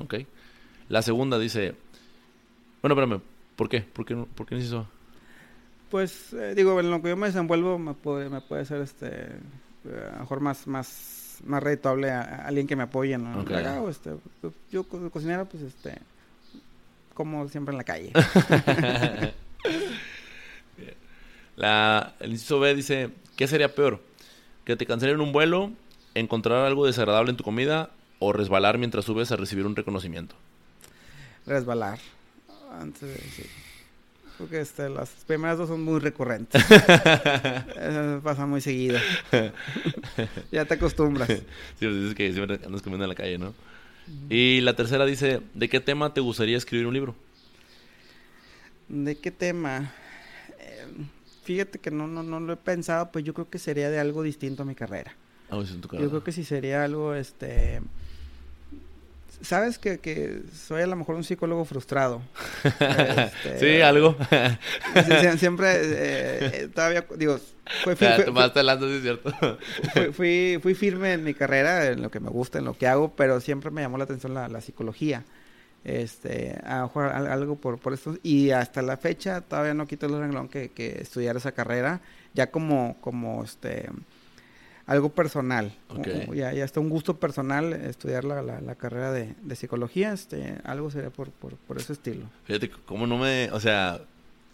Ok. 0.00 0.14
La 0.88 1.02
segunda 1.02 1.38
dice, 1.38 1.74
bueno, 2.80 2.94
espérame, 2.94 3.20
¿por 3.56 3.68
qué? 3.68 3.80
¿Por 3.82 4.04
qué, 4.04 4.16
por 4.16 4.46
qué 4.46 4.54
inciso 4.56 4.78
A? 4.80 4.86
Pues, 5.90 6.32
eh, 6.32 6.54
digo, 6.54 6.80
en 6.80 6.90
lo 6.90 7.02
que 7.02 7.10
yo 7.10 7.16
me 7.16 7.26
desenvuelvo 7.26 7.78
me 7.78 7.94
puede, 7.94 8.30
me 8.30 8.40
puede 8.40 8.64
ser, 8.64 8.80
este, 8.80 9.08
eh, 9.08 10.08
a 10.10 10.14
lo 10.14 10.20
mejor 10.20 10.40
más, 10.40 10.66
más 10.66 11.22
más 11.44 11.62
redituable 11.62 12.10
a, 12.10 12.46
alguien 12.46 12.66
que 12.66 12.76
me 12.76 12.84
apoye 12.84 13.14
en 13.14 13.32
lo 13.32 13.44
que 13.44 13.54
este, 13.88 14.10
yo 14.70 14.84
cocinero, 14.84 15.46
pues, 15.46 15.62
este, 15.62 15.98
como 17.14 17.48
siempre 17.48 17.72
en 17.72 17.78
la 17.78 17.84
calle. 17.84 18.12
la, 21.56 22.14
el 22.20 22.32
inciso 22.32 22.60
B 22.60 22.74
dice, 22.74 23.10
¿qué 23.36 23.46
sería 23.46 23.74
peor? 23.74 24.00
¿Que 24.64 24.76
te 24.76 24.86
cancelen 24.86 25.20
un 25.20 25.32
vuelo, 25.32 25.72
encontrar 26.14 26.64
algo 26.66 26.86
desagradable 26.86 27.30
en 27.30 27.36
tu 27.36 27.44
comida 27.44 27.90
o 28.18 28.32
resbalar 28.32 28.78
mientras 28.78 29.04
subes 29.04 29.32
a 29.32 29.36
recibir 29.36 29.66
un 29.66 29.76
reconocimiento? 29.76 30.36
Resbalar. 31.46 31.98
Antes 32.70 33.02
de 33.02 33.14
decir. 33.14 33.46
Porque 34.38 34.60
este, 34.60 34.88
las 34.88 35.10
primeras 35.26 35.58
dos 35.58 35.68
son 35.68 35.82
muy 35.82 36.00
recurrentes. 36.00 36.64
Eso 36.70 38.20
pasa 38.22 38.46
muy 38.46 38.60
seguido. 38.60 38.98
ya 40.50 40.64
te 40.64 40.74
acostumbras. 40.74 41.28
Sí, 41.28 41.44
pues 41.78 41.94
dices 41.94 42.14
que 42.14 42.32
siempre 42.32 42.58
andas 42.64 42.82
comiendo 42.82 43.04
en 43.04 43.10
la 43.10 43.14
calle, 43.14 43.38
¿no? 43.38 43.54
Y 44.28 44.60
la 44.62 44.74
tercera 44.74 45.04
dice, 45.06 45.40
¿de 45.54 45.68
qué 45.68 45.80
tema 45.80 46.12
te 46.12 46.20
gustaría 46.20 46.56
escribir 46.56 46.86
un 46.86 46.94
libro? 46.94 47.14
¿De 48.88 49.16
qué 49.16 49.30
tema? 49.30 49.92
Eh, 50.58 50.86
fíjate 51.42 51.78
que 51.78 51.90
no, 51.90 52.06
no, 52.06 52.22
no 52.22 52.40
lo 52.40 52.52
he 52.52 52.56
pensado, 52.56 53.10
pues 53.10 53.24
yo 53.24 53.34
creo 53.34 53.50
que 53.50 53.58
sería 53.58 53.90
de 53.90 53.98
algo 53.98 54.22
distinto 54.22 54.62
a 54.62 54.66
mi 54.66 54.74
carrera. 54.74 55.14
Ah, 55.50 55.60
yo 55.62 56.08
creo 56.08 56.24
que 56.24 56.32
sí 56.32 56.44
sería 56.44 56.84
algo, 56.84 57.14
este 57.14 57.80
sabes 59.42 59.78
que, 59.78 59.98
que, 59.98 60.42
soy 60.54 60.82
a 60.82 60.86
lo 60.86 60.96
mejor 60.96 61.16
un 61.16 61.24
psicólogo 61.24 61.64
frustrado. 61.64 62.22
Este, 62.62 63.58
sí, 63.58 63.82
algo. 63.82 64.16
siempre, 65.38 65.72
eh, 65.82 66.68
todavía, 66.72 67.04
digo, 67.16 67.38
fui, 67.84 67.94
fui, 67.96 68.06
adelante, 68.06 68.86
sí 68.86 68.94
es 68.96 69.02
cierto. 69.02 69.58
Fui, 70.12 70.58
fui, 70.62 70.74
firme 70.74 71.12
en 71.14 71.24
mi 71.24 71.34
carrera, 71.34 71.86
en 71.86 72.02
lo 72.02 72.10
que 72.10 72.20
me 72.20 72.30
gusta, 72.30 72.58
en 72.58 72.64
lo 72.64 72.74
que 72.74 72.86
hago, 72.86 73.14
pero 73.14 73.40
siempre 73.40 73.70
me 73.70 73.82
llamó 73.82 73.98
la 73.98 74.04
atención 74.04 74.34
la, 74.34 74.48
la 74.48 74.60
psicología. 74.60 75.24
Este, 75.84 76.60
a 76.64 76.86
jugar 76.86 77.12
algo 77.26 77.56
por, 77.56 77.78
por 77.78 77.92
esto. 77.92 78.16
Y 78.22 78.50
hasta 78.50 78.82
la 78.82 78.96
fecha 78.96 79.40
todavía 79.40 79.74
no 79.74 79.86
quito 79.86 80.06
el 80.06 80.18
renglón 80.18 80.48
que, 80.48 80.68
que 80.68 81.00
estudiar 81.00 81.36
esa 81.36 81.52
carrera, 81.52 82.00
ya 82.34 82.50
como, 82.50 82.96
como 83.00 83.42
este 83.42 83.88
algo 84.86 85.10
personal. 85.10 85.72
Ya, 86.34 86.52
ya 86.52 86.64
está 86.64 86.80
un 86.80 86.88
gusto 86.88 87.16
personal 87.16 87.72
estudiar 87.72 88.24
la, 88.24 88.42
la, 88.42 88.74
carrera 88.74 89.12
de, 89.12 89.34
de, 89.42 89.56
psicología, 89.56 90.12
este, 90.12 90.56
algo 90.64 90.90
sería 90.90 91.10
por, 91.10 91.30
por, 91.30 91.54
por, 91.56 91.78
ese 91.78 91.92
estilo. 91.92 92.26
Fíjate, 92.44 92.70
como 92.70 93.06
no 93.06 93.18
me, 93.18 93.50
o 93.52 93.60
sea, 93.60 94.00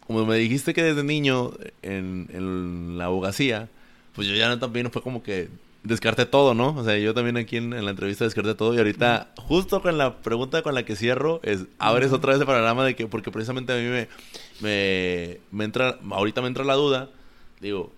como 0.06 0.26
me 0.26 0.36
dijiste 0.36 0.74
que 0.74 0.82
desde 0.82 1.02
niño 1.02 1.52
en, 1.82 2.28
en 2.32 2.98
la 2.98 3.06
abogacía, 3.06 3.68
pues 4.14 4.28
yo 4.28 4.34
ya 4.34 4.48
no, 4.48 4.58
también 4.58 4.90
fue 4.90 5.02
como 5.02 5.22
que 5.22 5.48
descarte 5.88 6.26
todo, 6.26 6.54
¿no? 6.54 6.76
O 6.76 6.84
sea, 6.84 6.96
yo 6.98 7.14
también 7.14 7.36
aquí 7.36 7.56
en, 7.56 7.70
la 7.70 7.90
entrevista 7.90 8.24
descarté 8.24 8.54
todo 8.54 8.74
y 8.74 8.78
ahorita, 8.78 9.32
justo 9.36 9.82
con 9.82 9.98
la 9.98 10.18
pregunta 10.18 10.62
con 10.62 10.74
la 10.74 10.84
que 10.84 10.94
cierro, 10.94 11.40
es, 11.42 11.64
abres 11.78 12.12
otra 12.12 12.32
vez 12.32 12.40
el 12.40 12.46
panorama 12.46 12.84
de 12.84 12.94
que, 12.94 13.06
porque 13.06 13.30
precisamente 13.30 13.72
a 13.72 13.76
mí 13.76 13.84
me, 13.84 14.08
me, 14.60 15.38
me 15.50 15.64
entra, 15.64 15.98
ahorita 16.10 16.42
me 16.42 16.48
entra 16.48 16.64
la 16.64 16.74
duda, 16.74 17.08
digo, 17.60 17.90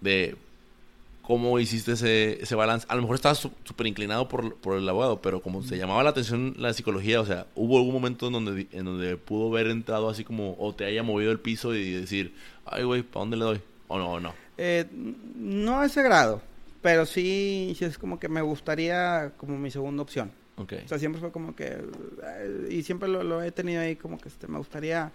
de 0.00 0.36
cómo 1.22 1.58
hiciste 1.58 1.92
ese, 1.92 2.42
ese 2.42 2.54
balance. 2.54 2.86
A 2.90 2.94
lo 2.94 3.02
mejor 3.02 3.16
estabas 3.16 3.38
súper 3.38 3.86
inclinado 3.86 4.28
por, 4.28 4.56
por, 4.56 4.76
el 4.76 4.88
abogado, 4.88 5.22
pero 5.22 5.40
como 5.40 5.62
se 5.62 5.78
llamaba 5.78 6.02
la 6.02 6.10
atención 6.10 6.54
la 6.58 6.74
psicología, 6.74 7.20
o 7.20 7.26
sea, 7.26 7.46
¿hubo 7.54 7.78
algún 7.78 7.94
momento 7.94 8.26
en 8.26 8.32
donde, 8.32 8.66
en 8.72 8.84
donde 8.84 9.16
pudo 9.16 9.48
haber 9.48 9.68
entrado 9.68 10.10
así 10.10 10.24
como, 10.24 10.56
o 10.58 10.74
te 10.74 10.84
haya 10.84 11.02
movido 11.02 11.32
el 11.32 11.38
piso 11.38 11.74
y 11.74 11.90
decir, 11.92 12.34
ay, 12.66 12.84
güey, 12.84 13.02
¿para 13.02 13.20
dónde 13.20 13.36
le 13.36 13.44
doy? 13.44 13.60
¿O 13.88 13.98
no? 13.98 14.10
O 14.10 14.20
no? 14.20 14.34
Eh, 14.58 14.86
no 15.36 15.80
a 15.80 15.86
ese 15.86 16.02
grado, 16.02 16.42
pero 16.82 17.06
sí, 17.06 17.74
sí 17.78 17.84
es 17.84 17.98
como 17.98 18.18
que 18.18 18.28
me 18.28 18.42
gustaría 18.42 19.32
como 19.36 19.58
mi 19.58 19.70
segunda 19.70 20.02
opción. 20.02 20.32
Okay. 20.56 20.82
O 20.84 20.88
sea, 20.88 20.98
siempre 20.98 21.20
fue 21.20 21.32
como 21.32 21.56
que, 21.56 21.82
y 22.68 22.82
siempre 22.82 23.08
lo, 23.08 23.22
lo 23.22 23.42
he 23.42 23.50
tenido 23.50 23.80
ahí 23.80 23.96
como 23.96 24.18
que 24.18 24.28
este, 24.28 24.46
me 24.46 24.58
gustaría 24.58 25.10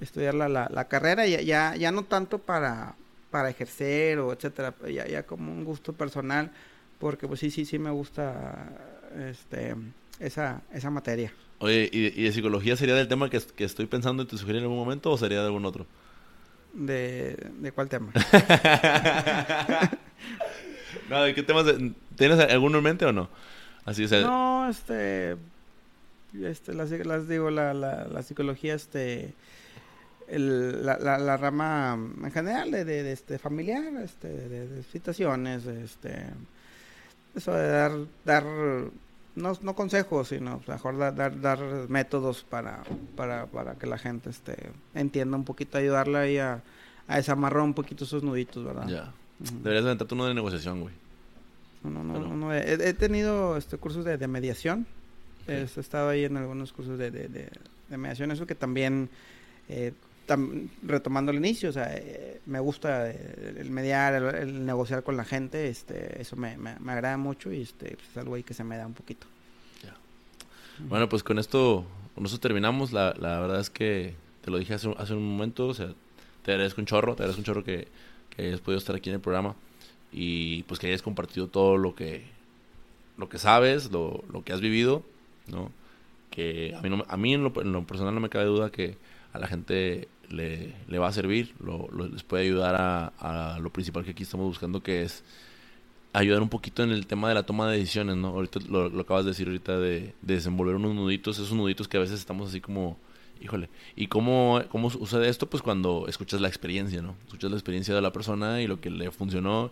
estudiar 0.00 0.34
la, 0.34 0.48
la, 0.48 0.68
la 0.72 0.86
carrera, 0.86 1.26
ya, 1.26 1.40
ya, 1.40 1.74
ya 1.76 1.90
no 1.90 2.04
tanto 2.04 2.38
para 2.38 2.94
para 3.30 3.50
ejercer 3.50 4.18
o 4.18 4.32
etcétera, 4.32 4.74
ya, 4.88 5.06
ya 5.06 5.24
como 5.24 5.52
un 5.52 5.64
gusto 5.64 5.92
personal, 5.92 6.50
porque 6.98 7.26
pues 7.26 7.40
sí, 7.40 7.50
sí, 7.50 7.64
sí 7.66 7.78
me 7.78 7.90
gusta 7.90 8.72
este 9.28 9.74
esa, 10.20 10.62
esa 10.72 10.90
materia. 10.90 11.32
Oye, 11.58 11.88
¿y, 11.92 12.22
de 12.22 12.32
psicología 12.32 12.76
sería 12.76 12.94
del 12.94 13.08
tema 13.08 13.28
que, 13.28 13.40
que 13.40 13.64
estoy 13.64 13.86
pensando 13.86 14.22
en 14.22 14.28
te 14.28 14.38
sugerir 14.38 14.58
en 14.58 14.64
algún 14.64 14.78
momento 14.78 15.10
o 15.10 15.18
sería 15.18 15.40
de 15.40 15.46
algún 15.46 15.64
otro? 15.64 15.86
¿De, 16.72 17.36
de 17.58 17.72
cuál 17.72 17.88
tema? 17.88 18.12
no, 21.10 21.22
¿de 21.22 21.34
qué 21.34 21.42
temas? 21.42 21.66
¿Tienes 22.16 22.38
alguno 22.38 22.78
en 22.78 22.84
mente 22.84 23.04
o 23.04 23.12
no? 23.12 23.28
Así, 23.84 24.04
o 24.04 24.20
No, 24.20 24.68
este... 24.68 25.36
este 26.42 26.74
las, 26.74 26.90
las 26.90 27.28
digo, 27.28 27.50
la, 27.50 27.74
la, 27.74 28.06
la 28.06 28.22
psicología, 28.22 28.74
este 28.74 29.34
el, 30.28 30.84
la, 30.84 30.98
la, 30.98 31.36
rama 31.36 31.94
en 31.94 32.32
general 32.32 32.70
de, 32.70 32.84
de, 32.84 33.12
este 33.12 33.38
familiar, 33.38 33.84
este, 34.02 34.28
de, 34.28 34.82
situaciones, 34.82 35.66
este, 35.66 36.26
eso 37.34 37.52
de 37.52 37.68
dar, 37.68 37.92
dar 38.24 38.44
no, 38.44 39.52
no 39.60 39.74
consejos, 39.74 40.28
sino 40.28 40.60
mejor 40.66 40.98
dar, 40.98 41.40
dar, 41.40 41.60
métodos 41.88 42.44
para, 42.44 42.82
para, 43.14 43.46
para 43.46 43.74
que 43.74 43.86
la 43.86 43.98
gente 43.98 44.30
este, 44.30 44.70
entienda 44.94 45.36
un 45.36 45.44
poquito, 45.44 45.78
ayudarla 45.78 46.20
ahí 46.20 46.38
a, 46.38 46.62
a 47.06 47.16
desamarrar 47.16 47.62
un 47.62 47.74
poquito 47.74 48.04
esos 48.04 48.22
nuditos, 48.22 48.64
¿verdad? 48.64 48.88
Ya. 48.88 49.12
Deberías 49.38 49.84
aventarte 49.84 50.14
uno 50.14 50.26
de 50.26 50.34
negociación, 50.34 50.80
güey. 50.80 50.94
No, 51.82 52.02
no, 52.02 52.18
no, 52.18 52.54
he, 52.54 52.94
tenido 52.94 53.56
este 53.56 53.76
cursos 53.76 54.04
de, 54.04 54.18
de 54.18 54.26
mediación. 54.26 54.86
He 55.46 55.62
estado 55.62 56.08
ahí 56.08 56.24
en 56.24 56.36
algunos 56.36 56.72
cursos 56.72 56.98
de, 56.98 57.10
de, 57.10 57.28
de 57.28 57.96
mediación, 57.96 58.32
eso 58.32 58.46
que 58.46 58.56
también 58.56 59.08
eh, 59.68 59.92
retomando 60.82 61.30
el 61.30 61.38
inicio, 61.38 61.70
o 61.70 61.72
sea, 61.72 61.94
eh, 61.94 62.40
me 62.46 62.58
gusta 62.58 63.10
el, 63.10 63.70
mediar, 63.70 64.14
el, 64.14 64.66
negociar 64.66 65.04
con 65.04 65.16
la 65.16 65.24
gente, 65.24 65.68
este, 65.68 66.20
eso 66.20 66.34
me, 66.36 66.56
me, 66.56 66.92
agrada 66.92 67.16
mucho 67.16 67.52
y 67.52 67.62
este, 67.62 67.90
pues, 67.90 68.08
es 68.10 68.16
algo 68.16 68.34
ahí 68.34 68.42
que 68.42 68.54
se 68.54 68.64
me 68.64 68.76
da 68.76 68.86
un 68.86 68.94
poquito. 68.94 69.26
Bueno, 70.78 71.08
pues 71.08 71.22
con 71.22 71.38
esto, 71.38 71.86
con 72.14 72.26
eso 72.26 72.38
terminamos. 72.38 72.92
La, 72.92 73.14
la 73.18 73.40
verdad 73.40 73.60
es 73.60 73.70
que 73.70 74.14
te 74.42 74.50
lo 74.50 74.58
dije 74.58 74.74
hace, 74.74 74.94
hace 74.98 75.14
un 75.14 75.26
momento, 75.26 75.68
o 75.68 75.74
sea, 75.74 75.94
te 76.42 76.52
agradezco 76.52 76.82
un 76.82 76.86
chorro, 76.86 77.16
te 77.16 77.22
agradezco 77.22 77.40
un 77.40 77.44
chorro 77.46 77.64
que, 77.64 77.88
que 78.36 78.42
hayas 78.42 78.60
podido 78.60 78.78
estar 78.78 78.94
aquí 78.94 79.08
en 79.10 79.14
el 79.16 79.20
programa 79.20 79.54
y 80.12 80.62
pues 80.64 80.78
que 80.78 80.88
hayas 80.88 81.02
compartido 81.02 81.48
todo 81.48 81.76
lo 81.76 81.94
que, 81.94 82.24
lo 83.16 83.28
que 83.28 83.38
sabes, 83.38 83.90
lo, 83.90 84.24
lo 84.32 84.44
que 84.44 84.52
has 84.52 84.60
vivido, 84.60 85.02
¿no? 85.48 85.70
Que 86.30 86.74
a 86.76 86.82
mí, 86.82 86.90
no, 86.90 87.04
a 87.08 87.16
mí 87.16 87.34
en, 87.34 87.44
lo, 87.44 87.60
en 87.60 87.72
lo 87.72 87.86
personal 87.86 88.14
no 88.14 88.20
me 88.20 88.28
cabe 88.28 88.44
duda 88.44 88.70
que 88.70 88.96
a 89.32 89.38
la 89.38 89.46
gente 89.46 90.08
le, 90.30 90.74
le 90.88 90.98
va 90.98 91.08
a 91.08 91.12
servir, 91.12 91.54
lo, 91.60 91.88
les 92.12 92.22
puede 92.22 92.44
ayudar 92.44 92.74
a, 92.74 93.06
a, 93.54 93.58
lo 93.58 93.70
principal 93.70 94.04
que 94.04 94.10
aquí 94.10 94.22
estamos 94.22 94.46
buscando, 94.46 94.82
que 94.82 95.02
es 95.02 95.24
ayudar 96.12 96.42
un 96.42 96.48
poquito 96.48 96.82
en 96.82 96.90
el 96.90 97.06
tema 97.06 97.28
de 97.28 97.34
la 97.34 97.44
toma 97.44 97.70
de 97.70 97.78
decisiones, 97.78 98.16
¿no? 98.16 98.28
Ahorita 98.28 98.60
lo, 98.68 98.88
lo 98.88 99.02
acabas 99.02 99.24
de 99.24 99.32
decir 99.32 99.46
ahorita 99.46 99.78
de, 99.78 100.14
desenvolver 100.22 100.76
unos 100.76 100.94
nuditos, 100.94 101.38
esos 101.38 101.52
nuditos 101.52 101.88
que 101.88 101.96
a 101.96 102.00
veces 102.00 102.18
estamos 102.18 102.48
así 102.50 102.60
como, 102.60 102.96
híjole, 103.40 103.68
¿y 103.94 104.08
cómo, 104.08 104.62
cómo 104.70 104.90
sucede 104.90 105.28
esto? 105.28 105.48
Pues 105.48 105.62
cuando 105.62 106.06
escuchas 106.08 106.40
la 106.40 106.48
experiencia, 106.48 107.02
¿no? 107.02 107.14
Escuchas 107.26 107.50
la 107.50 107.56
experiencia 107.56 107.94
de 107.94 108.02
la 108.02 108.12
persona 108.12 108.60
y 108.62 108.66
lo 108.66 108.80
que 108.80 108.90
le 108.90 109.10
funcionó, 109.10 109.70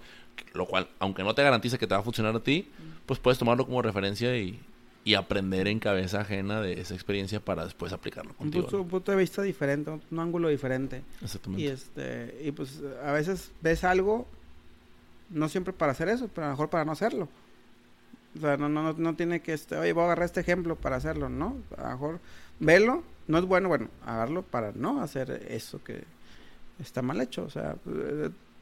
lo 0.52 0.66
cual, 0.66 0.88
aunque 0.98 1.22
no 1.22 1.34
te 1.34 1.42
garantiza 1.42 1.78
que 1.78 1.86
te 1.86 1.94
va 1.94 2.00
a 2.00 2.04
funcionar 2.04 2.34
a 2.34 2.40
ti, 2.40 2.68
pues 3.06 3.18
puedes 3.18 3.38
tomarlo 3.38 3.66
como 3.66 3.82
referencia 3.82 4.36
y, 4.36 4.60
y 5.04 5.14
aprender 5.14 5.68
en 5.68 5.78
cabeza 5.78 6.20
ajena 6.20 6.60
de 6.60 6.80
esa 6.80 6.94
experiencia 6.94 7.40
para 7.40 7.64
después 7.64 7.92
aplicarlo 7.92 8.32
contigo. 8.34 8.66
Un 8.72 8.88
punto, 8.88 9.12
de 9.12 9.18
vista 9.18 9.42
diferente, 9.42 9.90
un 10.10 10.18
ángulo 10.18 10.48
diferente. 10.48 11.02
Exactamente. 11.22 11.62
Y, 11.62 11.68
este, 11.68 12.40
y 12.44 12.52
pues 12.52 12.80
a 13.04 13.12
veces 13.12 13.50
ves 13.60 13.84
algo, 13.84 14.26
no 15.30 15.48
siempre 15.48 15.72
para 15.72 15.92
hacer 15.92 16.08
eso, 16.08 16.28
pero 16.34 16.46
a 16.46 16.50
lo 16.50 16.54
mejor 16.54 16.70
para 16.70 16.84
no 16.84 16.92
hacerlo. 16.92 17.28
O 18.36 18.40
sea, 18.40 18.56
no, 18.56 18.68
no, 18.68 18.92
no 18.94 19.14
tiene 19.14 19.40
que, 19.40 19.52
este, 19.52 19.76
oye, 19.76 19.92
voy 19.92 20.02
a 20.02 20.06
agarrar 20.06 20.24
este 20.24 20.40
ejemplo 20.40 20.74
para 20.74 20.96
hacerlo, 20.96 21.28
¿no? 21.28 21.56
A 21.76 21.82
lo 21.82 21.90
mejor 21.90 22.20
velo, 22.58 23.02
no 23.26 23.38
es 23.38 23.44
bueno, 23.44 23.68
bueno, 23.68 23.88
agarrarlo 24.04 24.42
para 24.42 24.72
no 24.72 25.00
hacer 25.00 25.46
eso 25.48 25.82
que 25.82 26.04
está 26.80 27.02
mal 27.02 27.20
hecho. 27.20 27.44
O 27.44 27.50
sea, 27.50 27.76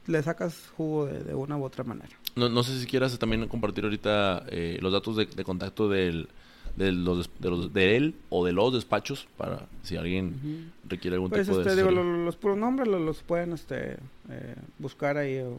le 0.06 0.22
sacas 0.22 0.70
jugo 0.76 1.06
de, 1.06 1.34
una 1.34 1.56
u 1.56 1.64
otra 1.64 1.84
manera. 1.84 2.10
No, 2.36 2.48
no 2.48 2.62
sé 2.62 2.78
si 2.78 2.86
quieras 2.86 3.18
también 3.18 3.46
compartir 3.48 3.84
ahorita 3.84 4.44
eh, 4.48 4.78
los 4.80 4.92
datos 4.92 5.16
de, 5.16 5.44
contacto 5.44 5.88
del, 5.88 6.28
de, 6.76 6.92
los, 6.92 7.30
de, 7.38 7.50
los, 7.50 7.72
de 7.72 7.96
él 7.96 8.14
o 8.30 8.44
de 8.44 8.52
los 8.52 8.72
despachos 8.72 9.28
para 9.36 9.66
si 9.82 9.96
alguien 9.96 10.72
requiere 10.88 11.16
algún 11.16 11.30
pues 11.30 11.46
tipo 11.46 11.60
este, 11.60 11.74
de... 11.74 11.76
Digo, 11.76 11.90
los, 11.90 12.36
puros 12.36 12.56
nombres 12.56 12.88
los, 12.88 13.22
pueden 13.22 13.52
este, 13.52 13.96
eh, 14.30 14.56
buscar 14.78 15.16
ahí, 15.16 15.38
o, 15.38 15.58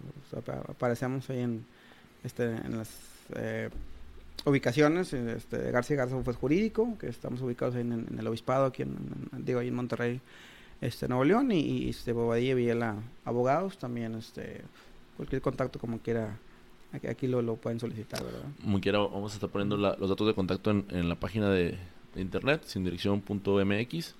aparecemos 0.68 1.30
ahí 1.30 1.40
en, 1.40 1.66
este, 2.24 2.46
en 2.46 2.78
las 2.78 2.90
eh, 3.36 3.70
ubicaciones 4.46 5.14
este, 5.14 5.58
de 5.58 5.72
García 5.72 5.98
Garza 5.98 6.16
Bufet 6.16 6.36
Jurídico, 6.36 6.98
que 6.98 7.08
estamos 7.08 7.42
ubicados 7.42 7.76
ahí 7.76 7.82
en, 7.82 8.08
el 8.18 8.28
Obispado, 8.28 8.66
aquí 8.66 8.84
en, 8.84 8.96
digo, 9.38 9.60
ahí 9.60 9.70
en 9.70 9.76
Monterrey, 9.76 10.22
este 10.82 11.08
Nuevo 11.08 11.24
León 11.24 11.52
y, 11.52 11.60
y 11.60 11.90
este 11.90 12.12
Bobadilla 12.12 12.56
Villela 12.56 12.96
Abogados 13.26 13.78
también 13.78 14.16
este 14.16 14.62
cualquier 15.16 15.42
contacto 15.42 15.80
como 15.80 16.00
quiera 16.00 16.38
aquí, 16.92 17.08
aquí 17.08 17.28
lo, 17.28 17.42
lo, 17.42 17.56
pueden 17.56 17.80
solicitar 17.80 18.24
verdad 18.24 18.44
como 18.62 18.82
quiera 18.82 19.00
vamos 19.00 19.32
a 19.32 19.36
estar 19.36 19.50
poniendo 19.50 19.78
los 19.78 20.10
datos 20.10 20.28
de 20.28 20.34
contacto 20.34 20.72
en, 20.72 20.86
en 20.90 21.08
la 21.08 21.16
página 21.16 21.50
de, 21.50 21.78
internet 22.16 22.64
sin 22.66 22.84
dirección.mx 22.84 24.16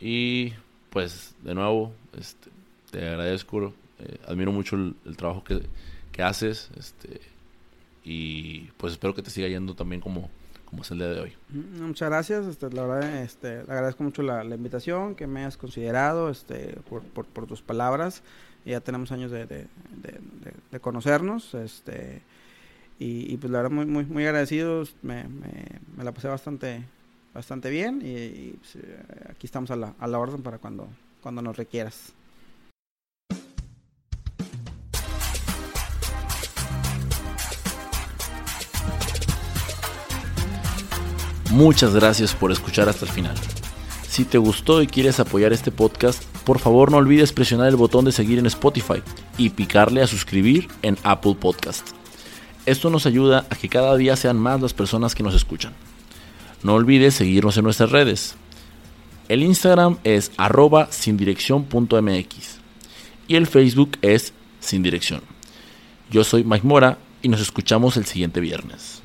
y 0.00 0.52
pues 0.90 1.36
de 1.42 1.54
nuevo 1.54 1.92
este 2.18 2.50
te 2.90 3.08
agradezco 3.08 3.72
eh, 4.00 4.18
admiro 4.26 4.50
mucho 4.50 4.76
el, 4.76 5.16
trabajo 5.16 5.44
que, 5.44 5.62
que 6.10 6.22
haces 6.22 6.70
este 6.76 7.20
y 8.04 8.70
pues 8.76 8.94
espero 8.94 9.14
que 9.14 9.22
te 9.22 9.30
siga 9.30 9.48
yendo 9.48 9.74
también 9.74 10.00
como 10.00 10.30
como 10.72 10.82
es 10.84 10.90
el 10.90 10.98
día 10.98 11.08
de 11.08 11.20
hoy. 11.20 11.32
Muchas 11.50 12.08
gracias, 12.08 12.46
este, 12.46 12.70
la 12.70 12.86
verdad, 12.86 13.22
este, 13.22 13.58
agradezco 13.58 14.04
mucho 14.04 14.22
la, 14.22 14.42
invitación, 14.42 15.14
que 15.14 15.26
me 15.26 15.40
hayas 15.40 15.58
considerado, 15.58 16.30
este, 16.30 16.78
por, 16.88 17.02
por, 17.02 17.46
tus 17.46 17.60
palabras. 17.60 18.22
Ya 18.64 18.80
tenemos 18.80 19.12
años 19.12 19.30
de, 19.30 19.44
de, 19.44 20.80
conocernos, 20.80 21.52
este, 21.52 22.22
y, 22.98 23.36
pues 23.36 23.50
la 23.50 23.58
verdad 23.58 23.70
muy, 23.70 23.84
muy, 23.84 24.06
muy 24.06 24.24
agradecidos, 24.24 24.96
me, 25.02 25.24
me, 25.28 26.04
la 26.04 26.12
pasé 26.12 26.28
bastante, 26.28 26.82
bastante 27.34 27.68
bien 27.68 28.00
y, 28.02 28.52
pues, 28.52 28.76
eh, 28.76 28.96
aquí 29.28 29.46
estamos 29.46 29.70
a 29.70 29.76
la, 29.76 29.94
a 29.98 30.06
la 30.06 30.18
orden 30.18 30.42
para 30.42 30.56
cuando, 30.56 30.88
cuando 31.20 31.42
nos 31.42 31.54
requieras. 31.54 32.14
Muchas 41.52 41.94
gracias 41.94 42.34
por 42.34 42.50
escuchar 42.50 42.88
hasta 42.88 43.04
el 43.04 43.10
final. 43.10 43.34
Si 44.08 44.24
te 44.24 44.38
gustó 44.38 44.80
y 44.80 44.86
quieres 44.86 45.20
apoyar 45.20 45.52
este 45.52 45.70
podcast, 45.70 46.24
por 46.46 46.58
favor 46.58 46.90
no 46.90 46.96
olvides 46.96 47.34
presionar 47.34 47.68
el 47.68 47.76
botón 47.76 48.06
de 48.06 48.12
seguir 48.12 48.38
en 48.38 48.46
Spotify 48.46 49.02
y 49.36 49.50
picarle 49.50 50.00
a 50.00 50.06
suscribir 50.06 50.68
en 50.80 50.96
Apple 51.02 51.36
Podcast. 51.38 51.90
Esto 52.64 52.88
nos 52.88 53.04
ayuda 53.04 53.44
a 53.50 53.54
que 53.54 53.68
cada 53.68 53.98
día 53.98 54.16
sean 54.16 54.38
más 54.38 54.62
las 54.62 54.72
personas 54.72 55.14
que 55.14 55.22
nos 55.22 55.34
escuchan. 55.34 55.74
No 56.62 56.72
olvides 56.72 57.12
seguirnos 57.12 57.58
en 57.58 57.64
nuestras 57.64 57.90
redes. 57.90 58.34
El 59.28 59.42
Instagram 59.42 59.98
es 60.04 60.32
arroba 60.38 60.88
sin 60.90 61.20
y 63.28 63.36
el 63.36 63.46
Facebook 63.46 63.98
es 64.00 64.32
sin 64.60 64.82
dirección. 64.82 65.20
Yo 66.10 66.24
soy 66.24 66.44
Mike 66.44 66.66
Mora 66.66 66.96
y 67.20 67.28
nos 67.28 67.42
escuchamos 67.42 67.98
el 67.98 68.06
siguiente 68.06 68.40
viernes. 68.40 69.01